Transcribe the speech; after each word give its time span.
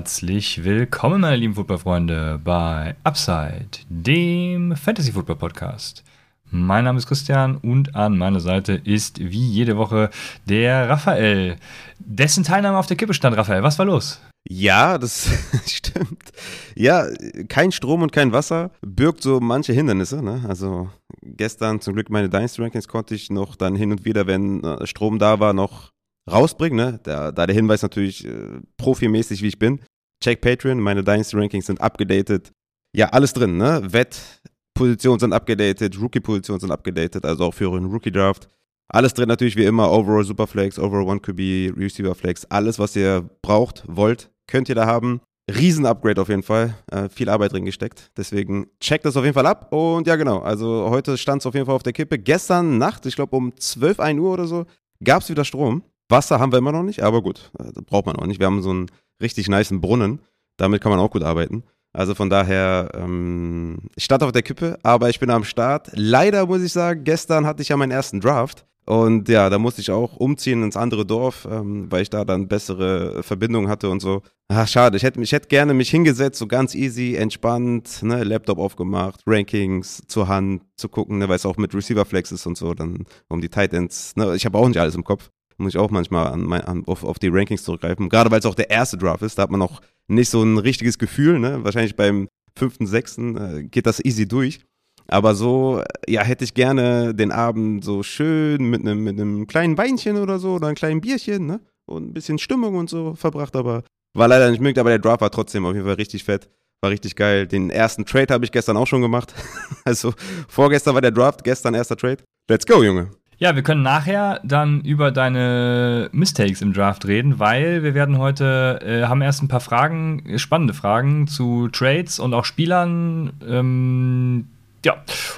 Herzlich 0.00 0.64
willkommen, 0.64 1.20
meine 1.20 1.36
lieben 1.36 1.56
Footballfreunde, 1.56 2.40
bei 2.42 2.96
Upside, 3.04 3.68
dem 3.90 4.74
Fantasy 4.74 5.12
Football 5.12 5.36
Podcast. 5.36 6.04
Mein 6.50 6.84
Name 6.84 6.96
ist 6.96 7.06
Christian 7.06 7.58
und 7.58 7.94
an 7.94 8.16
meiner 8.16 8.40
Seite 8.40 8.80
ist 8.82 9.20
wie 9.20 9.46
jede 9.46 9.76
Woche 9.76 10.08
der 10.48 10.88
Raphael, 10.88 11.56
dessen 11.98 12.44
Teilnahme 12.44 12.78
auf 12.78 12.86
der 12.86 12.96
Kippe 12.96 13.12
stand. 13.12 13.36
Raphael, 13.36 13.62
was 13.62 13.78
war 13.78 13.84
los? 13.84 14.18
Ja, 14.48 14.96
das 14.96 15.28
stimmt. 15.66 16.32
Ja, 16.74 17.04
kein 17.48 17.70
Strom 17.70 18.00
und 18.00 18.10
kein 18.10 18.32
Wasser 18.32 18.70
birgt 18.80 19.22
so 19.22 19.38
manche 19.38 19.74
Hindernisse. 19.74 20.24
Ne? 20.24 20.42
Also 20.48 20.88
gestern 21.20 21.82
zum 21.82 21.92
Glück 21.92 22.08
meine 22.08 22.30
Dynasty 22.30 22.62
Rankings 22.62 22.88
konnte 22.88 23.14
ich 23.14 23.28
noch 23.28 23.54
dann 23.54 23.76
hin 23.76 23.92
und 23.92 24.06
wieder, 24.06 24.26
wenn 24.26 24.64
äh, 24.64 24.86
Strom 24.86 25.18
da 25.18 25.40
war, 25.40 25.52
noch 25.52 25.90
rausbringen. 26.30 26.76
Ne? 26.76 27.00
Da, 27.02 27.32
da 27.32 27.46
der 27.46 27.54
Hinweis 27.54 27.82
natürlich 27.82 28.24
äh, 28.24 28.60
profimäßig, 28.78 29.42
wie 29.42 29.48
ich 29.48 29.58
bin. 29.58 29.80
Check 30.22 30.40
Patreon, 30.40 30.78
meine 30.80 31.02
Dynasty 31.02 31.36
Rankings 31.36 31.66
sind 31.66 31.80
abgedatet. 31.80 32.52
Ja, 32.94 33.06
alles 33.08 33.32
drin, 33.32 33.56
ne? 33.56 33.80
Wettpositionen 33.84 35.20
sind 35.20 35.32
abgedatet, 35.32 35.98
Rookie-Positionen 36.00 36.60
sind 36.60 36.70
abgedatet, 36.70 37.24
also 37.24 37.44
auch 37.44 37.54
für 37.54 37.72
einen 37.72 37.86
Rookie-Draft. 37.86 38.48
Alles 38.88 39.14
drin 39.14 39.28
natürlich 39.28 39.56
wie 39.56 39.64
immer, 39.64 39.90
Overall 39.90 40.24
Superflex, 40.24 40.78
Overall 40.78 41.06
One 41.06 41.20
QB, 41.20 41.78
Receiver 41.78 42.14
Flex, 42.14 42.44
alles, 42.46 42.78
was 42.78 42.96
ihr 42.96 43.28
braucht, 43.40 43.84
wollt, 43.86 44.30
könnt 44.46 44.68
ihr 44.68 44.74
da 44.74 44.86
haben. 44.86 45.20
Riesen-Upgrade 45.50 46.20
auf 46.20 46.28
jeden 46.28 46.42
Fall. 46.42 46.74
Äh, 46.90 47.08
viel 47.08 47.28
Arbeit 47.28 47.52
drin 47.52 47.64
gesteckt. 47.64 48.10
Deswegen 48.16 48.68
checkt 48.80 49.04
das 49.04 49.16
auf 49.16 49.24
jeden 49.24 49.34
Fall 49.34 49.46
ab. 49.46 49.72
Und 49.72 50.06
ja, 50.06 50.16
genau. 50.16 50.38
Also 50.38 50.88
heute 50.90 51.18
stand 51.18 51.42
es 51.42 51.46
auf 51.46 51.54
jeden 51.54 51.66
Fall 51.66 51.74
auf 51.74 51.82
der 51.82 51.92
Kippe. 51.92 52.18
Gestern 52.18 52.78
Nacht, 52.78 53.04
ich 53.06 53.16
glaube 53.16 53.36
um 53.36 53.56
12, 53.56 53.98
1 54.00 54.20
Uhr 54.20 54.32
oder 54.32 54.46
so, 54.46 54.66
gab 55.02 55.22
es 55.22 55.28
wieder 55.28 55.44
Strom. 55.44 55.82
Wasser 56.08 56.38
haben 56.38 56.52
wir 56.52 56.58
immer 56.58 56.72
noch 56.72 56.82
nicht, 56.82 57.02
aber 57.02 57.22
gut, 57.22 57.50
äh, 57.58 57.72
braucht 57.82 58.06
man 58.06 58.16
auch 58.16 58.26
nicht. 58.26 58.38
Wir 58.38 58.46
haben 58.46 58.62
so 58.62 58.70
einen 58.70 58.86
richtig 59.20 59.48
niceen 59.48 59.80
Brunnen, 59.80 60.20
damit 60.56 60.80
kann 60.80 60.90
man 60.90 61.00
auch 61.00 61.10
gut 61.10 61.22
arbeiten. 61.22 61.64
Also 61.92 62.14
von 62.14 62.30
daher, 62.30 62.90
ähm, 62.94 63.78
ich 63.96 64.04
stand 64.04 64.22
auf 64.22 64.32
der 64.32 64.42
Kippe, 64.42 64.78
aber 64.82 65.10
ich 65.10 65.18
bin 65.18 65.30
am 65.30 65.44
Start. 65.44 65.90
Leider 65.92 66.46
muss 66.46 66.62
ich 66.62 66.72
sagen, 66.72 67.02
gestern 67.04 67.46
hatte 67.46 67.62
ich 67.62 67.70
ja 67.70 67.76
meinen 67.76 67.90
ersten 67.90 68.20
Draft. 68.20 68.64
Und 68.86 69.28
ja, 69.28 69.50
da 69.50 69.58
musste 69.58 69.80
ich 69.80 69.90
auch 69.90 70.16
umziehen 70.16 70.62
ins 70.62 70.76
andere 70.76 71.06
Dorf, 71.06 71.46
ähm, 71.48 71.86
weil 71.90 72.02
ich 72.02 72.10
da 72.10 72.24
dann 72.24 72.48
bessere 72.48 73.22
Verbindungen 73.22 73.68
hatte 73.68 73.88
und 73.88 74.00
so. 74.00 74.22
Ach, 74.48 74.66
schade. 74.66 74.96
Ich 74.96 75.02
hätte, 75.02 75.20
ich 75.20 75.32
hätte 75.32 75.48
gerne 75.48 75.74
mich 75.74 75.90
hingesetzt, 75.90 76.38
so 76.38 76.46
ganz 76.48 76.74
easy, 76.74 77.14
entspannt, 77.14 78.02
ne, 78.02 78.24
Laptop 78.24 78.58
aufgemacht, 78.58 79.20
Rankings 79.26 80.02
zur 80.08 80.26
Hand 80.26 80.62
zu 80.76 80.88
gucken, 80.88 81.18
ne, 81.18 81.28
weil 81.28 81.36
es 81.36 81.46
auch 81.46 81.56
mit 81.56 81.72
Receiver 81.74 82.04
Flex 82.04 82.32
ist 82.32 82.46
und 82.46 82.56
so, 82.56 82.74
dann 82.74 83.04
um 83.28 83.40
die 83.40 83.48
Tight 83.48 83.72
Ends. 83.74 84.16
Ne, 84.16 84.34
ich 84.34 84.44
habe 84.44 84.58
auch 84.58 84.66
nicht 84.66 84.80
alles 84.80 84.96
im 84.96 85.04
Kopf 85.04 85.30
muss 85.60 85.74
ich 85.74 85.78
auch 85.78 85.90
manchmal 85.90 86.26
an, 86.28 86.52
an, 86.52 86.84
auf, 86.86 87.04
auf, 87.04 87.18
die 87.18 87.28
Rankings 87.28 87.62
zurückgreifen. 87.62 88.08
Gerade 88.08 88.30
weil 88.30 88.40
es 88.40 88.46
auch 88.46 88.54
der 88.54 88.70
erste 88.70 88.96
Draft 88.96 89.22
ist, 89.22 89.38
da 89.38 89.42
hat 89.42 89.50
man 89.50 89.62
auch 89.62 89.80
nicht 90.08 90.30
so 90.30 90.42
ein 90.42 90.58
richtiges 90.58 90.98
Gefühl. 90.98 91.38
Ne? 91.38 91.62
Wahrscheinlich 91.62 91.96
beim 91.96 92.28
fünften, 92.56 92.86
sechsten 92.86 93.36
äh, 93.36 93.62
geht 93.64 93.86
das 93.86 94.04
easy 94.04 94.26
durch. 94.26 94.60
Aber 95.06 95.34
so, 95.34 95.80
äh, 95.80 96.12
ja, 96.12 96.22
hätte 96.22 96.44
ich 96.44 96.54
gerne 96.54 97.14
den 97.14 97.32
Abend 97.32 97.84
so 97.84 98.02
schön 98.02 98.64
mit 98.70 98.80
einem 98.80 99.02
mit 99.02 99.48
kleinen 99.48 99.76
Weinchen 99.76 100.16
oder 100.16 100.38
so 100.38 100.54
oder 100.54 100.68
einem 100.68 100.76
kleinen 100.76 101.00
Bierchen, 101.00 101.46
ne? 101.46 101.60
Und 101.86 102.10
ein 102.10 102.12
bisschen 102.12 102.38
Stimmung 102.38 102.76
und 102.76 102.88
so 102.88 103.14
verbracht, 103.14 103.56
aber 103.56 103.82
war 104.14 104.28
leider 104.28 104.50
nicht 104.50 104.60
möglich, 104.60 104.78
aber 104.80 104.90
der 104.90 104.98
Draft 104.98 105.20
war 105.20 105.30
trotzdem 105.30 105.64
auf 105.64 105.74
jeden 105.74 105.86
Fall 105.86 105.94
richtig 105.94 106.24
fett. 106.24 106.48
War 106.80 106.90
richtig 106.90 107.14
geil. 107.14 107.46
Den 107.46 107.70
ersten 107.70 108.06
Trade 108.06 108.32
habe 108.32 108.44
ich 108.44 108.52
gestern 108.52 108.76
auch 108.76 108.86
schon 108.86 109.02
gemacht. 109.02 109.34
also 109.84 110.14
vorgestern 110.48 110.94
war 110.94 111.02
der 111.02 111.10
Draft, 111.10 111.44
gestern 111.44 111.74
erster 111.74 111.96
Trade. 111.96 112.18
Let's 112.48 112.66
go, 112.66 112.82
Junge. 112.82 113.10
Ja, 113.42 113.56
wir 113.56 113.62
können 113.62 113.82
nachher 113.82 114.38
dann 114.44 114.82
über 114.82 115.10
deine 115.10 116.10
Mistakes 116.12 116.60
im 116.60 116.74
Draft 116.74 117.06
reden, 117.06 117.38
weil 117.38 117.82
wir 117.82 117.94
werden 117.94 118.18
heute, 118.18 118.80
äh, 118.84 119.06
haben 119.06 119.22
erst 119.22 119.42
ein 119.42 119.48
paar 119.48 119.60
Fragen, 119.60 120.38
spannende 120.38 120.74
Fragen 120.74 121.26
zu 121.26 121.68
Trades 121.68 122.18
und 122.18 122.34
auch 122.34 122.44
Spielern. 122.44 123.32
Ähm, 123.48 124.46
ja, 124.84 124.96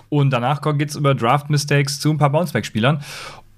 und 0.09 0.31
danach 0.31 0.61
geht 0.77 0.91
es 0.91 0.97
über 0.97 1.15
Draft 1.15 1.49
Mistakes 1.49 2.01
zu 2.01 2.11
ein 2.11 2.19
paar 2.19 2.31
Bounceback-Spielern. 2.31 3.05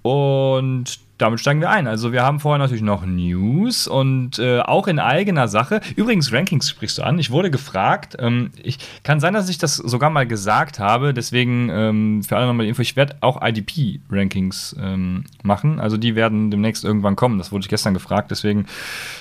Und 0.03 0.99
damit 1.19 1.41
steigen 1.41 1.61
wir 1.61 1.71
ein. 1.71 1.87
Also 1.87 2.13
wir 2.13 2.23
haben 2.23 2.41
vorher 2.41 2.59
natürlich 2.59 2.83
noch 2.83 3.07
News 3.07 3.87
und 3.87 4.39
äh, 4.39 4.61
auch 4.61 4.89
in 4.89 4.99
eigener 4.99 5.47
Sache. 5.49 5.81
Übrigens, 5.97 6.33
Rankings 6.33 6.69
sprichst 6.69 6.99
du 6.99 7.03
an. 7.03 7.19
Ich 7.19 7.31
wurde 7.31 7.51
gefragt. 7.51 8.17
Ähm, 8.19 8.51
ich 8.63 8.79
kann 9.05 9.21
sein, 9.21 9.35
dass 9.35 9.49
ich 9.49 9.59
das 9.59 9.77
sogar 9.77 10.11
mal 10.11 10.27
gesagt 10.27 10.79
habe. 10.79 11.15
Deswegen 11.15 11.69
ähm, 11.71 12.23
für 12.23 12.37
alle 12.37 12.47
nochmal 12.47 12.65
die 12.67 12.71
Info. 12.71 12.83
Ich 12.83 12.97
werde 12.97 13.17
auch 13.21 13.41
IDP-Rankings 13.43 14.77
ähm, 14.81 15.25
machen. 15.43 15.79
Also 15.79 15.97
die 15.97 16.17
werden 16.17 16.51
demnächst 16.51 16.85
irgendwann 16.85 17.17
kommen. 17.17 17.39
Das 17.39 17.53
wurde 17.53 17.63
ich 17.63 17.69
gestern 17.69 17.95
gefragt. 17.95 18.31
Deswegen 18.31 18.67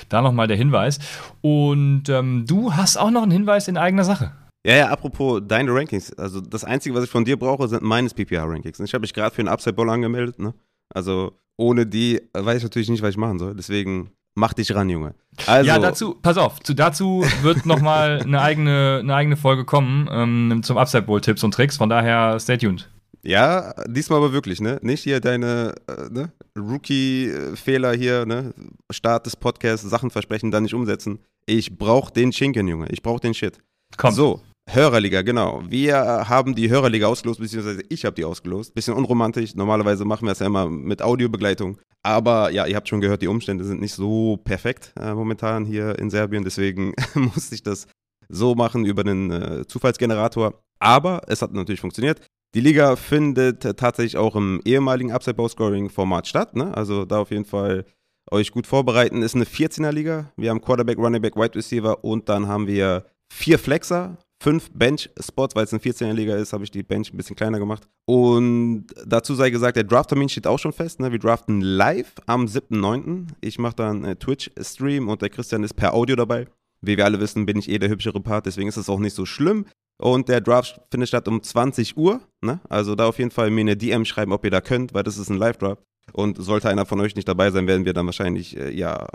da 0.08 0.20
nochmal 0.20 0.48
der 0.48 0.56
Hinweis. 0.56 0.98
Und 1.42 2.08
ähm, 2.08 2.44
du 2.46 2.74
hast 2.74 2.96
auch 2.96 3.10
noch 3.10 3.22
einen 3.22 3.32
Hinweis 3.32 3.68
in 3.68 3.76
eigener 3.76 4.04
Sache. 4.04 4.32
Ja, 4.66 4.76
ja, 4.76 4.88
apropos 4.88 5.42
deine 5.46 5.72
Rankings. 5.72 6.12
Also 6.14 6.40
das 6.40 6.64
Einzige, 6.64 6.94
was 6.94 7.04
ich 7.04 7.10
von 7.10 7.24
dir 7.24 7.38
brauche, 7.38 7.68
sind 7.68 7.82
meines 7.82 8.14
PPR-Rankings. 8.14 8.80
Ich 8.80 8.94
habe 8.94 9.02
mich 9.02 9.12
gerade 9.12 9.34
für 9.34 9.42
einen 9.42 9.48
Upside-Ball 9.48 9.90
angemeldet. 9.90 10.38
Ne? 10.38 10.54
Also 10.92 11.38
ohne 11.56 11.86
die 11.86 12.20
weiß 12.32 12.58
ich 12.58 12.62
natürlich 12.62 12.88
nicht, 12.88 13.02
was 13.02 13.10
ich 13.10 13.16
machen 13.16 13.38
soll. 13.38 13.54
Deswegen 13.54 14.10
mach 14.34 14.52
dich 14.52 14.74
ran, 14.74 14.88
Junge. 14.88 15.14
Also, 15.46 15.66
ja, 15.66 15.78
dazu, 15.78 16.14
pass 16.20 16.36
auf, 16.36 16.60
zu, 16.60 16.74
dazu 16.74 17.24
wird 17.42 17.66
nochmal 17.66 18.20
eine 18.24 18.40
eigene, 18.40 18.98
eine 19.02 19.14
eigene 19.14 19.36
Folge 19.36 19.64
kommen 19.64 20.08
ähm, 20.10 20.62
zum 20.62 20.78
Upside 20.78 21.02
Bowl 21.04 21.20
Tipps 21.20 21.42
und 21.44 21.54
Tricks. 21.54 21.76
Von 21.76 21.88
daher, 21.88 22.38
stay 22.40 22.56
tuned. 22.58 22.88
Ja, 23.22 23.72
diesmal 23.86 24.18
aber 24.18 24.32
wirklich, 24.32 24.60
ne? 24.60 24.78
Nicht 24.82 25.02
hier 25.02 25.18
deine 25.18 25.74
äh, 25.88 26.10
ne? 26.10 26.32
Rookie-Fehler 26.58 27.94
hier, 27.94 28.26
ne? 28.26 28.52
Start 28.92 29.24
des 29.24 29.34
Podcasts, 29.34 29.88
Sachen 29.88 30.10
versprechen, 30.10 30.50
dann 30.50 30.64
nicht 30.64 30.74
umsetzen. 30.74 31.20
Ich 31.46 31.78
brauch 31.78 32.10
den 32.10 32.32
Schinken, 32.32 32.68
Junge. 32.68 32.86
Ich 32.90 33.02
brauch 33.02 33.20
den 33.20 33.32
Shit. 33.32 33.58
Komm. 33.96 34.12
So, 34.12 34.42
Hörerliga, 34.66 35.22
genau. 35.22 35.62
Wir 35.68 35.96
haben 36.28 36.54
die 36.54 36.70
Hörerliga 36.70 37.06
ausgelost, 37.06 37.38
beziehungsweise 37.38 37.82
ich 37.88 38.04
habe 38.04 38.16
die 38.16 38.24
ausgelost. 38.24 38.74
Bisschen 38.74 38.94
unromantisch. 38.94 39.54
Normalerweise 39.54 40.04
machen 40.04 40.26
wir 40.26 40.32
es 40.32 40.38
ja 40.38 40.46
immer 40.46 40.68
mit 40.68 41.02
Audiobegleitung. 41.02 41.78
Aber 42.02 42.50
ja, 42.50 42.66
ihr 42.66 42.76
habt 42.76 42.88
schon 42.88 43.00
gehört, 43.00 43.22
die 43.22 43.28
Umstände 43.28 43.64
sind 43.64 43.80
nicht 43.80 43.94
so 43.94 44.38
perfekt 44.38 44.92
äh, 44.98 45.14
momentan 45.14 45.64
hier 45.64 45.98
in 45.98 46.10
Serbien. 46.10 46.44
Deswegen 46.44 46.94
musste 47.14 47.54
ich 47.54 47.62
das 47.62 47.86
so 48.28 48.54
machen 48.54 48.84
über 48.84 49.02
einen 49.02 49.30
äh, 49.30 49.66
Zufallsgenerator. 49.66 50.62
Aber 50.78 51.22
es 51.28 51.42
hat 51.42 51.52
natürlich 51.52 51.80
funktioniert. 51.80 52.20
Die 52.54 52.60
Liga 52.60 52.96
findet 52.96 53.64
äh, 53.64 53.74
tatsächlich 53.74 54.16
auch 54.16 54.34
im 54.34 54.60
ehemaligen 54.64 55.12
Upside-Bow-Scoring-Format 55.12 56.26
statt. 56.26 56.56
Ne? 56.56 56.74
Also 56.76 57.04
da 57.04 57.18
auf 57.18 57.30
jeden 57.30 57.44
Fall 57.44 57.84
euch 58.30 58.50
gut 58.50 58.66
vorbereiten. 58.66 59.22
Ist 59.22 59.34
eine 59.34 59.44
14er-Liga. 59.44 60.32
Wir 60.36 60.50
haben 60.50 60.60
Quarterback, 60.60 60.98
Running 60.98 61.22
Back, 61.22 61.36
Wide 61.36 61.54
Receiver 61.54 62.02
und 62.04 62.28
dann 62.28 62.48
haben 62.48 62.66
wir 62.66 63.06
vier 63.32 63.58
Flexer, 63.58 64.18
fünf 64.42 64.70
Bench-Spots, 64.72 65.54
weil 65.54 65.64
es 65.64 65.72
eine 65.72 65.80
14er-Liga 65.80 66.36
ist, 66.36 66.52
habe 66.52 66.64
ich 66.64 66.70
die 66.70 66.82
Bench 66.82 67.12
ein 67.12 67.16
bisschen 67.16 67.36
kleiner 67.36 67.58
gemacht. 67.58 67.88
Und 68.06 68.86
dazu 69.06 69.34
sei 69.34 69.50
gesagt, 69.50 69.76
der 69.76 69.84
Draft-Termin 69.84 70.28
steht 70.28 70.46
auch 70.46 70.58
schon 70.58 70.72
fest. 70.72 71.00
Ne? 71.00 71.12
Wir 71.12 71.18
draften 71.18 71.60
live 71.60 72.12
am 72.26 72.46
7.9. 72.46 73.28
Ich 73.40 73.58
mache 73.58 73.76
dann 73.76 74.04
einen 74.04 74.18
Twitch-Stream 74.18 75.08
und 75.08 75.22
der 75.22 75.30
Christian 75.30 75.64
ist 75.64 75.74
per 75.74 75.94
Audio 75.94 76.16
dabei. 76.16 76.46
Wie 76.82 76.96
wir 76.96 77.04
alle 77.04 77.20
wissen, 77.20 77.46
bin 77.46 77.58
ich 77.58 77.70
eh 77.70 77.78
der 77.78 77.88
hübschere 77.88 78.20
Part, 78.20 78.44
deswegen 78.46 78.68
ist 78.68 78.76
es 78.76 78.90
auch 78.90 78.98
nicht 78.98 79.14
so 79.14 79.24
schlimm. 79.24 79.64
Und 79.96 80.28
der 80.28 80.40
Draft 80.40 80.80
findet 80.90 81.08
statt 81.08 81.28
um 81.28 81.42
20 81.42 81.96
Uhr. 81.96 82.20
Ne? 82.42 82.60
Also 82.68 82.94
da 82.94 83.06
auf 83.06 83.18
jeden 83.18 83.30
Fall 83.30 83.50
mir 83.50 83.62
eine 83.62 83.76
DM 83.76 84.04
schreiben, 84.04 84.32
ob 84.32 84.44
ihr 84.44 84.50
da 84.50 84.60
könnt, 84.60 84.92
weil 84.92 85.04
das 85.04 85.16
ist 85.16 85.30
ein 85.30 85.38
Live-Draft. 85.38 85.82
Und 86.12 86.36
sollte 86.36 86.68
einer 86.68 86.84
von 86.84 87.00
euch 87.00 87.16
nicht 87.16 87.28
dabei 87.28 87.50
sein, 87.50 87.66
werden 87.66 87.86
wir 87.86 87.94
dann 87.94 88.06
wahrscheinlich 88.06 88.56
äh, 88.58 88.70
ja 88.70 89.06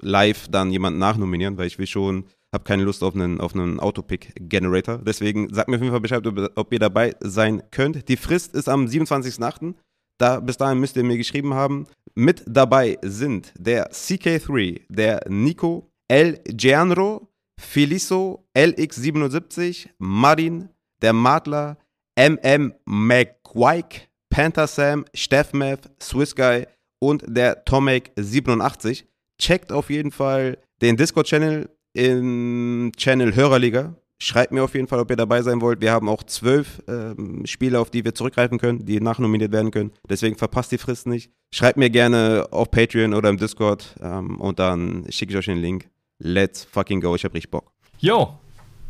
live 0.00 0.46
dann 0.48 0.70
jemanden 0.70 1.00
nachnominieren, 1.00 1.58
weil 1.58 1.66
ich 1.66 1.78
will 1.78 1.86
schon 1.86 2.26
habe 2.54 2.64
keine 2.64 2.84
Lust 2.84 3.02
auf 3.02 3.14
einen, 3.14 3.40
auf 3.40 3.54
einen 3.54 3.80
Autopick-Generator. 3.80 4.98
Deswegen 4.98 5.52
sagt 5.52 5.68
mir 5.68 5.76
auf 5.76 5.82
jeden 5.82 5.92
Fall 5.92 6.00
Bescheid, 6.00 6.26
ob, 6.56 6.72
ihr 6.72 6.78
dabei 6.78 7.14
sein 7.20 7.62
könnt. 7.70 8.08
Die 8.08 8.16
Frist 8.16 8.54
ist 8.54 8.68
am 8.68 8.86
27.08. 8.86 9.74
Da, 10.18 10.40
bis 10.40 10.56
dahin 10.56 10.78
müsst 10.78 10.96
ihr 10.96 11.04
mir 11.04 11.18
geschrieben 11.18 11.54
haben. 11.54 11.86
Mit 12.14 12.42
dabei 12.46 12.98
sind 13.02 13.52
der 13.58 13.90
CK3, 13.92 14.80
der 14.88 15.24
Nico, 15.28 15.90
El 16.08 16.40
Gianro, 16.46 17.28
Feliso, 17.60 18.48
LX77, 18.56 19.88
Marin, 19.98 20.70
der 21.02 21.12
Madler, 21.12 21.76
MM 22.18 22.72
McQuike, 22.86 24.08
Panther 24.30 24.66
Sam, 24.66 25.04
Steffmeth, 25.12 25.90
Swiss 26.00 26.34
Guy 26.34 26.66
und 26.98 27.24
der 27.26 27.66
Tomek87. 27.66 29.04
Checkt 29.38 29.70
auf 29.70 29.90
jeden 29.90 30.12
Fall 30.12 30.58
den 30.80 30.96
Discord-Channel 30.96 31.68
im 31.96 32.92
Channel 32.96 33.34
Hörerliga. 33.34 33.94
Schreibt 34.18 34.52
mir 34.52 34.62
auf 34.62 34.74
jeden 34.74 34.86
Fall, 34.86 35.00
ob 35.00 35.10
ihr 35.10 35.16
dabei 35.16 35.42
sein 35.42 35.60
wollt. 35.60 35.80
Wir 35.80 35.92
haben 35.92 36.08
auch 36.08 36.22
zwölf 36.22 36.82
ähm, 36.88 37.44
Spiele, 37.44 37.78
auf 37.80 37.90
die 37.90 38.04
wir 38.04 38.14
zurückgreifen 38.14 38.58
können, 38.58 38.86
die 38.86 39.00
nachnominiert 39.00 39.52
werden 39.52 39.70
können. 39.70 39.92
Deswegen 40.08 40.36
verpasst 40.36 40.72
die 40.72 40.78
Frist 40.78 41.06
nicht. 41.06 41.30
Schreibt 41.52 41.76
mir 41.76 41.90
gerne 41.90 42.46
auf 42.50 42.70
Patreon 42.70 43.12
oder 43.12 43.28
im 43.28 43.36
Discord 43.36 43.94
ähm, 44.00 44.40
und 44.40 44.58
dann 44.58 45.04
schicke 45.10 45.32
ich 45.32 45.38
euch 45.38 45.46
den 45.46 45.58
Link. 45.58 45.88
Let's 46.18 46.64
fucking 46.64 47.00
go. 47.00 47.14
Ich 47.14 47.24
hab 47.24 47.34
richtig 47.34 47.50
Bock. 47.50 47.72
Yo, 47.98 48.38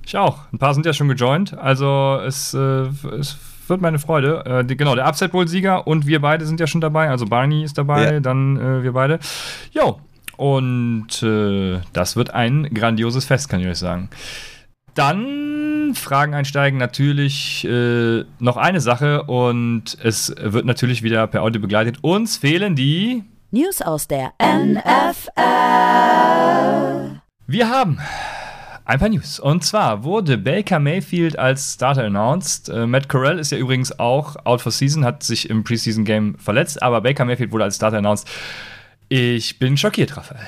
ich 0.05 0.17
auch. 0.17 0.53
Ein 0.53 0.59
paar 0.59 0.75
sind 0.75 0.87
ja 0.87 0.93
schon 0.93 1.09
gejoint. 1.09 1.57
Also 1.57 2.21
es, 2.25 2.55
äh, 2.55 2.59
es 3.19 3.37
wird 3.67 3.81
meine 3.81 3.99
Freude. 3.99 4.45
Äh, 4.47 4.65
die, 4.65 4.77
genau, 4.77 4.95
der 4.95 5.07
Upside 5.07 5.31
Bowl-Sieger 5.31 5.87
und 5.87 6.07
wir 6.07 6.21
beide 6.21 6.47
sind 6.47 6.61
ja 6.61 6.69
schon 6.69 6.81
dabei. 6.81 7.11
Also 7.11 7.27
Barney 7.27 7.65
ist 7.65 7.79
dabei, 7.79 8.15
ja. 8.15 8.21
dann 8.21 8.57
äh, 8.57 8.83
wir 8.85 8.93
beide. 8.93 9.19
Jo, 9.73 10.01
Und 10.37 11.23
äh, 11.23 11.81
das 11.93 12.17
wird 12.17 12.35
ein 12.35 12.69
grandioses 12.73 13.25
Fest, 13.25 13.49
kann 13.49 13.61
ich 13.61 13.67
euch 13.67 13.79
sagen. 13.79 14.11
Dann 14.95 15.95
Fragen 15.95 16.35
einsteigen 16.35 16.79
natürlich 16.79 17.65
äh, 17.67 18.25
noch 18.39 18.57
eine 18.57 18.81
Sache 18.81 19.25
und 19.25 19.97
es 20.03 20.35
wird 20.39 20.65
natürlich 20.65 21.03
wieder 21.03 21.27
per 21.27 21.43
Audio 21.43 21.61
begleitet. 21.61 21.99
Uns 22.03 22.39
fehlen 22.39 22.75
die 22.77 23.25
News 23.51 23.83
aus 23.83 24.09
der 24.09 24.33
NFL. 24.43 25.43
Wir 27.47 27.69
haben 27.71 28.01
ein 28.87 28.99
paar 28.99 29.09
News. 29.09 29.41
Und 29.41 29.65
zwar 29.65 30.05
wurde 30.05 30.39
Baker 30.39 30.79
Mayfield 30.79 31.39
als 31.39 31.75
Starter 31.75 32.05
announced. 32.05 32.69
Äh, 32.69 32.87
Matt 32.87 33.09
Corral 33.09 33.39
ist 33.39 33.53
ja 33.53 33.59
übrigens 33.59 33.99
auch 33.99 34.37
out 34.45 34.61
for 34.61 34.73
season, 34.73 35.05
hat 35.05 35.23
sich 35.23 35.51
im 35.51 35.65
Preseason 35.65 36.05
Game 36.05 36.39
verletzt, 36.39 36.83
aber 36.83 37.01
Baker 37.01 37.25
Mayfield 37.25 37.53
wurde 37.53 37.65
als 37.65 37.77
Starter 37.77 37.99
announced. 37.99 38.29
Ich 39.09 39.59
bin 39.59 39.77
schockiert, 39.77 40.17
Raphael. 40.17 40.47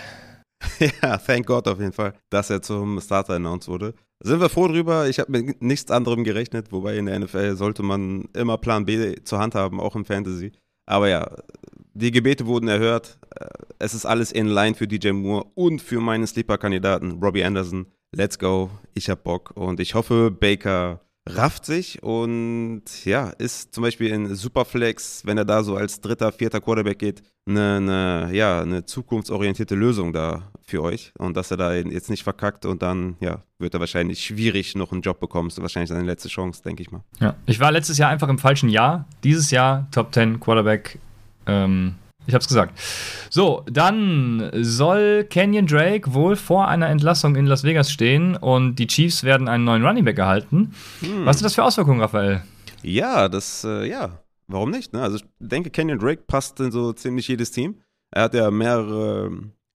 Ja, 1.03 1.17
thank 1.19 1.47
God 1.47 1.69
auf 1.69 1.79
jeden 1.79 1.93
Fall, 1.93 2.15
dass 2.31 2.51
er 2.51 2.61
zum 2.63 3.01
Starter 3.01 3.35
announced 3.35 3.69
wurde. 3.69 3.95
Sind 4.21 4.41
wir 4.41 4.49
froh 4.49 4.67
drüber? 4.67 5.09
Ich 5.09 5.21
habe 5.21 5.31
mit 5.31 5.63
nichts 5.63 5.91
anderem 5.91 6.25
gerechnet, 6.25 6.73
wobei 6.73 6.97
in 6.97 7.07
der 7.07 7.21
NFL 7.21 7.55
sollte 7.55 7.85
man 7.85 8.29
immer 8.35 8.59
Plan 8.59 8.85
B 8.85 9.15
zur 9.23 9.39
Hand 9.39 9.55
haben, 9.55 9.81
auch 9.81 9.95
im 9.95 10.05
Fantasy. 10.05 10.53
Aber 10.87 11.09
ja, 11.09 11.31
die 11.95 12.11
Gebete 12.11 12.47
wurden 12.47 12.69
erhört. 12.69 13.19
Äh, 13.37 13.47
es 13.79 13.95
ist 13.95 14.07
alles 14.07 14.33
in 14.33 14.49
line 14.49 14.75
für 14.75 14.89
DJ 14.89 15.11
Moore 15.11 15.47
und 15.55 15.81
für 15.81 16.01
meinen 16.01 16.27
Sleeper-Kandidaten 16.27 17.23
Robbie 17.23 17.45
Anderson. 17.45 17.87
Let's 18.13 18.39
go. 18.39 18.71
Ich 18.95 19.11
hab 19.11 19.23
Bock 19.23 19.53
und 19.55 19.79
ich 19.79 19.95
hoffe, 19.95 20.31
Baker 20.31 21.01
rafft 21.37 21.65
sich 21.65 22.03
und 22.03 22.83
ja, 23.05 23.31
ist 23.31 23.75
zum 23.75 23.83
Beispiel 23.83 24.09
in 24.09 24.35
Superflex, 24.35 25.23
wenn 25.25 25.39
er 25.39 25.45
da 25.45 25.63
so 25.63 25.77
als 25.77 26.01
dritter, 26.01 26.33
vierter 26.33 26.61
Quarterback 26.61 26.99
geht, 26.99 27.23
eine, 27.49 27.77
eine, 27.77 28.29
ja, 28.33 28.61
eine 28.61 28.85
zukunftsorientierte 28.85 29.75
Lösung 29.75 30.13
da 30.13 30.51
für 30.67 30.83
euch 30.83 31.13
und 31.19 31.37
dass 31.37 31.51
er 31.51 31.57
da 31.57 31.75
jetzt 31.75 32.11
nicht 32.11 32.23
verkackt 32.23 32.67
und 32.67 32.83
dann, 32.83 33.17
ja, 33.21 33.43
wird 33.59 33.75
er 33.75 33.81
wahrscheinlich 33.81 34.23
schwierig 34.23 34.75
noch 34.75 34.93
einen 34.93 35.03
Job 35.03 35.21
bekommen. 35.21 35.49
Ist 35.49 35.61
wahrscheinlich 35.61 35.89
seine 35.89 36.05
letzte 36.05 36.29
Chance, 36.29 36.63
denke 36.63 36.83
ich 36.83 36.91
mal. 36.91 37.03
Ja, 37.21 37.35
ich 37.47 37.59
war 37.59 37.73
letztes 37.73 37.99
Jahr 37.99 38.11
einfach 38.11 38.29
im 38.29 38.39
falschen 38.39 38.69
Jahr. 38.69 39.07
Dieses 39.25 39.51
Jahr 39.51 39.89
Top 39.91 40.13
10 40.13 40.41
Quarterback. 40.41 40.99
Ähm, 41.47 41.95
ich 42.29 42.35
hab's 42.35 42.47
gesagt. 42.47 42.79
So, 43.31 43.65
dann 43.71 44.51
soll 44.61 45.25
Kenyon 45.25 45.67
Drake 45.67 46.13
wohl 46.13 46.37
vor 46.37 46.69
einer 46.69 46.89
Entlassung 46.89 47.37
in 47.37 47.47
Las 47.47 47.65
Vegas 47.65 47.91
stehen 47.91 48.37
und 48.37 48.77
die 48.77 48.87
Chiefs 48.87 49.25
werden 49.25 49.49
einen 49.49 49.65
neuen 49.65 49.85
Running 49.85 50.05
Back 50.05 50.19
erhalten. 50.19 50.73
Hm. 51.01 51.25
Was 51.25 51.39
sind 51.39 51.47
das 51.47 51.55
für 51.55 51.65
Auswirkungen, 51.65 52.01
Raphael? 52.01 52.43
Ja, 52.83 53.29
das, 53.29 53.65
äh, 53.65 53.89
ja, 53.89 54.23
warum 54.47 54.71
nicht? 54.71 54.93
Ne? 54.93 55.01
Also 55.01 55.17
ich 55.17 55.25
denke, 55.39 55.71
Kenyon 55.71 55.99
Drake 55.99 56.25
passt 56.27 56.61
in 56.61 56.71
so 56.71 56.93
ziemlich 56.93 57.27
jedes 57.29 57.51
Team. 57.51 57.81
Er 58.11 58.25
hat 58.25 58.35
ja 58.35 58.51
mehrere, 58.51 59.31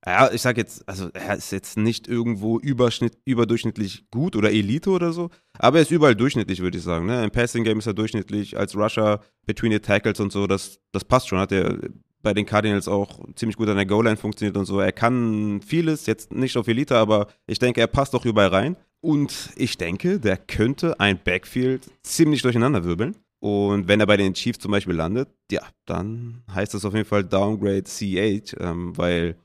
ja, 0.05 0.31
ich 0.31 0.43
sag 0.43 0.57
jetzt, 0.57 0.87
also 0.87 1.09
er 1.13 1.35
ist 1.35 1.51
jetzt 1.51 1.75
nicht 1.75 2.07
irgendwo 2.07 2.59
überschnitt, 2.59 3.17
überdurchschnittlich 3.25 4.05
gut 4.11 4.35
oder 4.35 4.51
Elite 4.51 4.91
oder 4.91 5.11
so, 5.11 5.31
aber 5.57 5.77
er 5.77 5.81
ist 5.81 5.91
überall 5.91 6.15
durchschnittlich, 6.15 6.61
würde 6.61 6.77
ich 6.77 6.83
sagen. 6.83 7.07
Ne? 7.07 7.23
Im 7.23 7.31
Passing 7.31 7.63
Game 7.63 7.79
ist 7.79 7.87
er 7.87 7.95
durchschnittlich, 7.95 8.57
als 8.57 8.75
Rusher, 8.75 9.21
between 9.47 9.71
the 9.71 9.79
Tackles 9.79 10.19
und 10.19 10.31
so, 10.31 10.45
das, 10.45 10.79
das 10.91 11.03
passt 11.03 11.29
schon. 11.29 11.39
Hat 11.39 11.51
er 11.51 11.79
bei 12.23 12.33
den 12.33 12.45
Cardinals 12.45 12.87
auch 12.87 13.19
ziemlich 13.35 13.57
gut 13.57 13.69
an 13.69 13.75
der 13.75 13.85
Goal-Line 13.85 14.17
funktioniert 14.17 14.57
und 14.57 14.65
so. 14.65 14.79
Er 14.79 14.91
kann 14.91 15.61
vieles, 15.61 16.07
jetzt 16.07 16.33
nicht 16.33 16.57
auf 16.57 16.67
Elite, 16.67 16.97
aber 16.97 17.27
ich 17.45 17.59
denke, 17.59 17.81
er 17.81 17.87
passt 17.87 18.15
auch 18.15 18.25
überall 18.25 18.47
rein. 18.47 18.75
Und 19.01 19.49
ich 19.57 19.77
denke, 19.77 20.19
der 20.19 20.37
könnte 20.37 20.99
ein 20.99 21.19
Backfield 21.21 21.91
ziemlich 22.01 22.41
durcheinander 22.41 22.85
wirbeln. 22.85 23.17
Und 23.41 23.89
wenn 23.89 23.99
er 23.99 24.05
bei 24.05 24.15
den 24.15 24.33
Chiefs 24.33 24.59
zum 24.59 24.71
Beispiel 24.71 24.95
landet, 24.95 25.27
ja, 25.51 25.61
dann 25.85 26.43
heißt 26.49 26.73
das 26.73 26.85
auf 26.85 26.93
jeden 26.93 27.05
Fall 27.05 27.25
Downgrade 27.25 27.83
CH, 27.83 28.55
ähm, 28.61 28.97
weil 28.97 29.35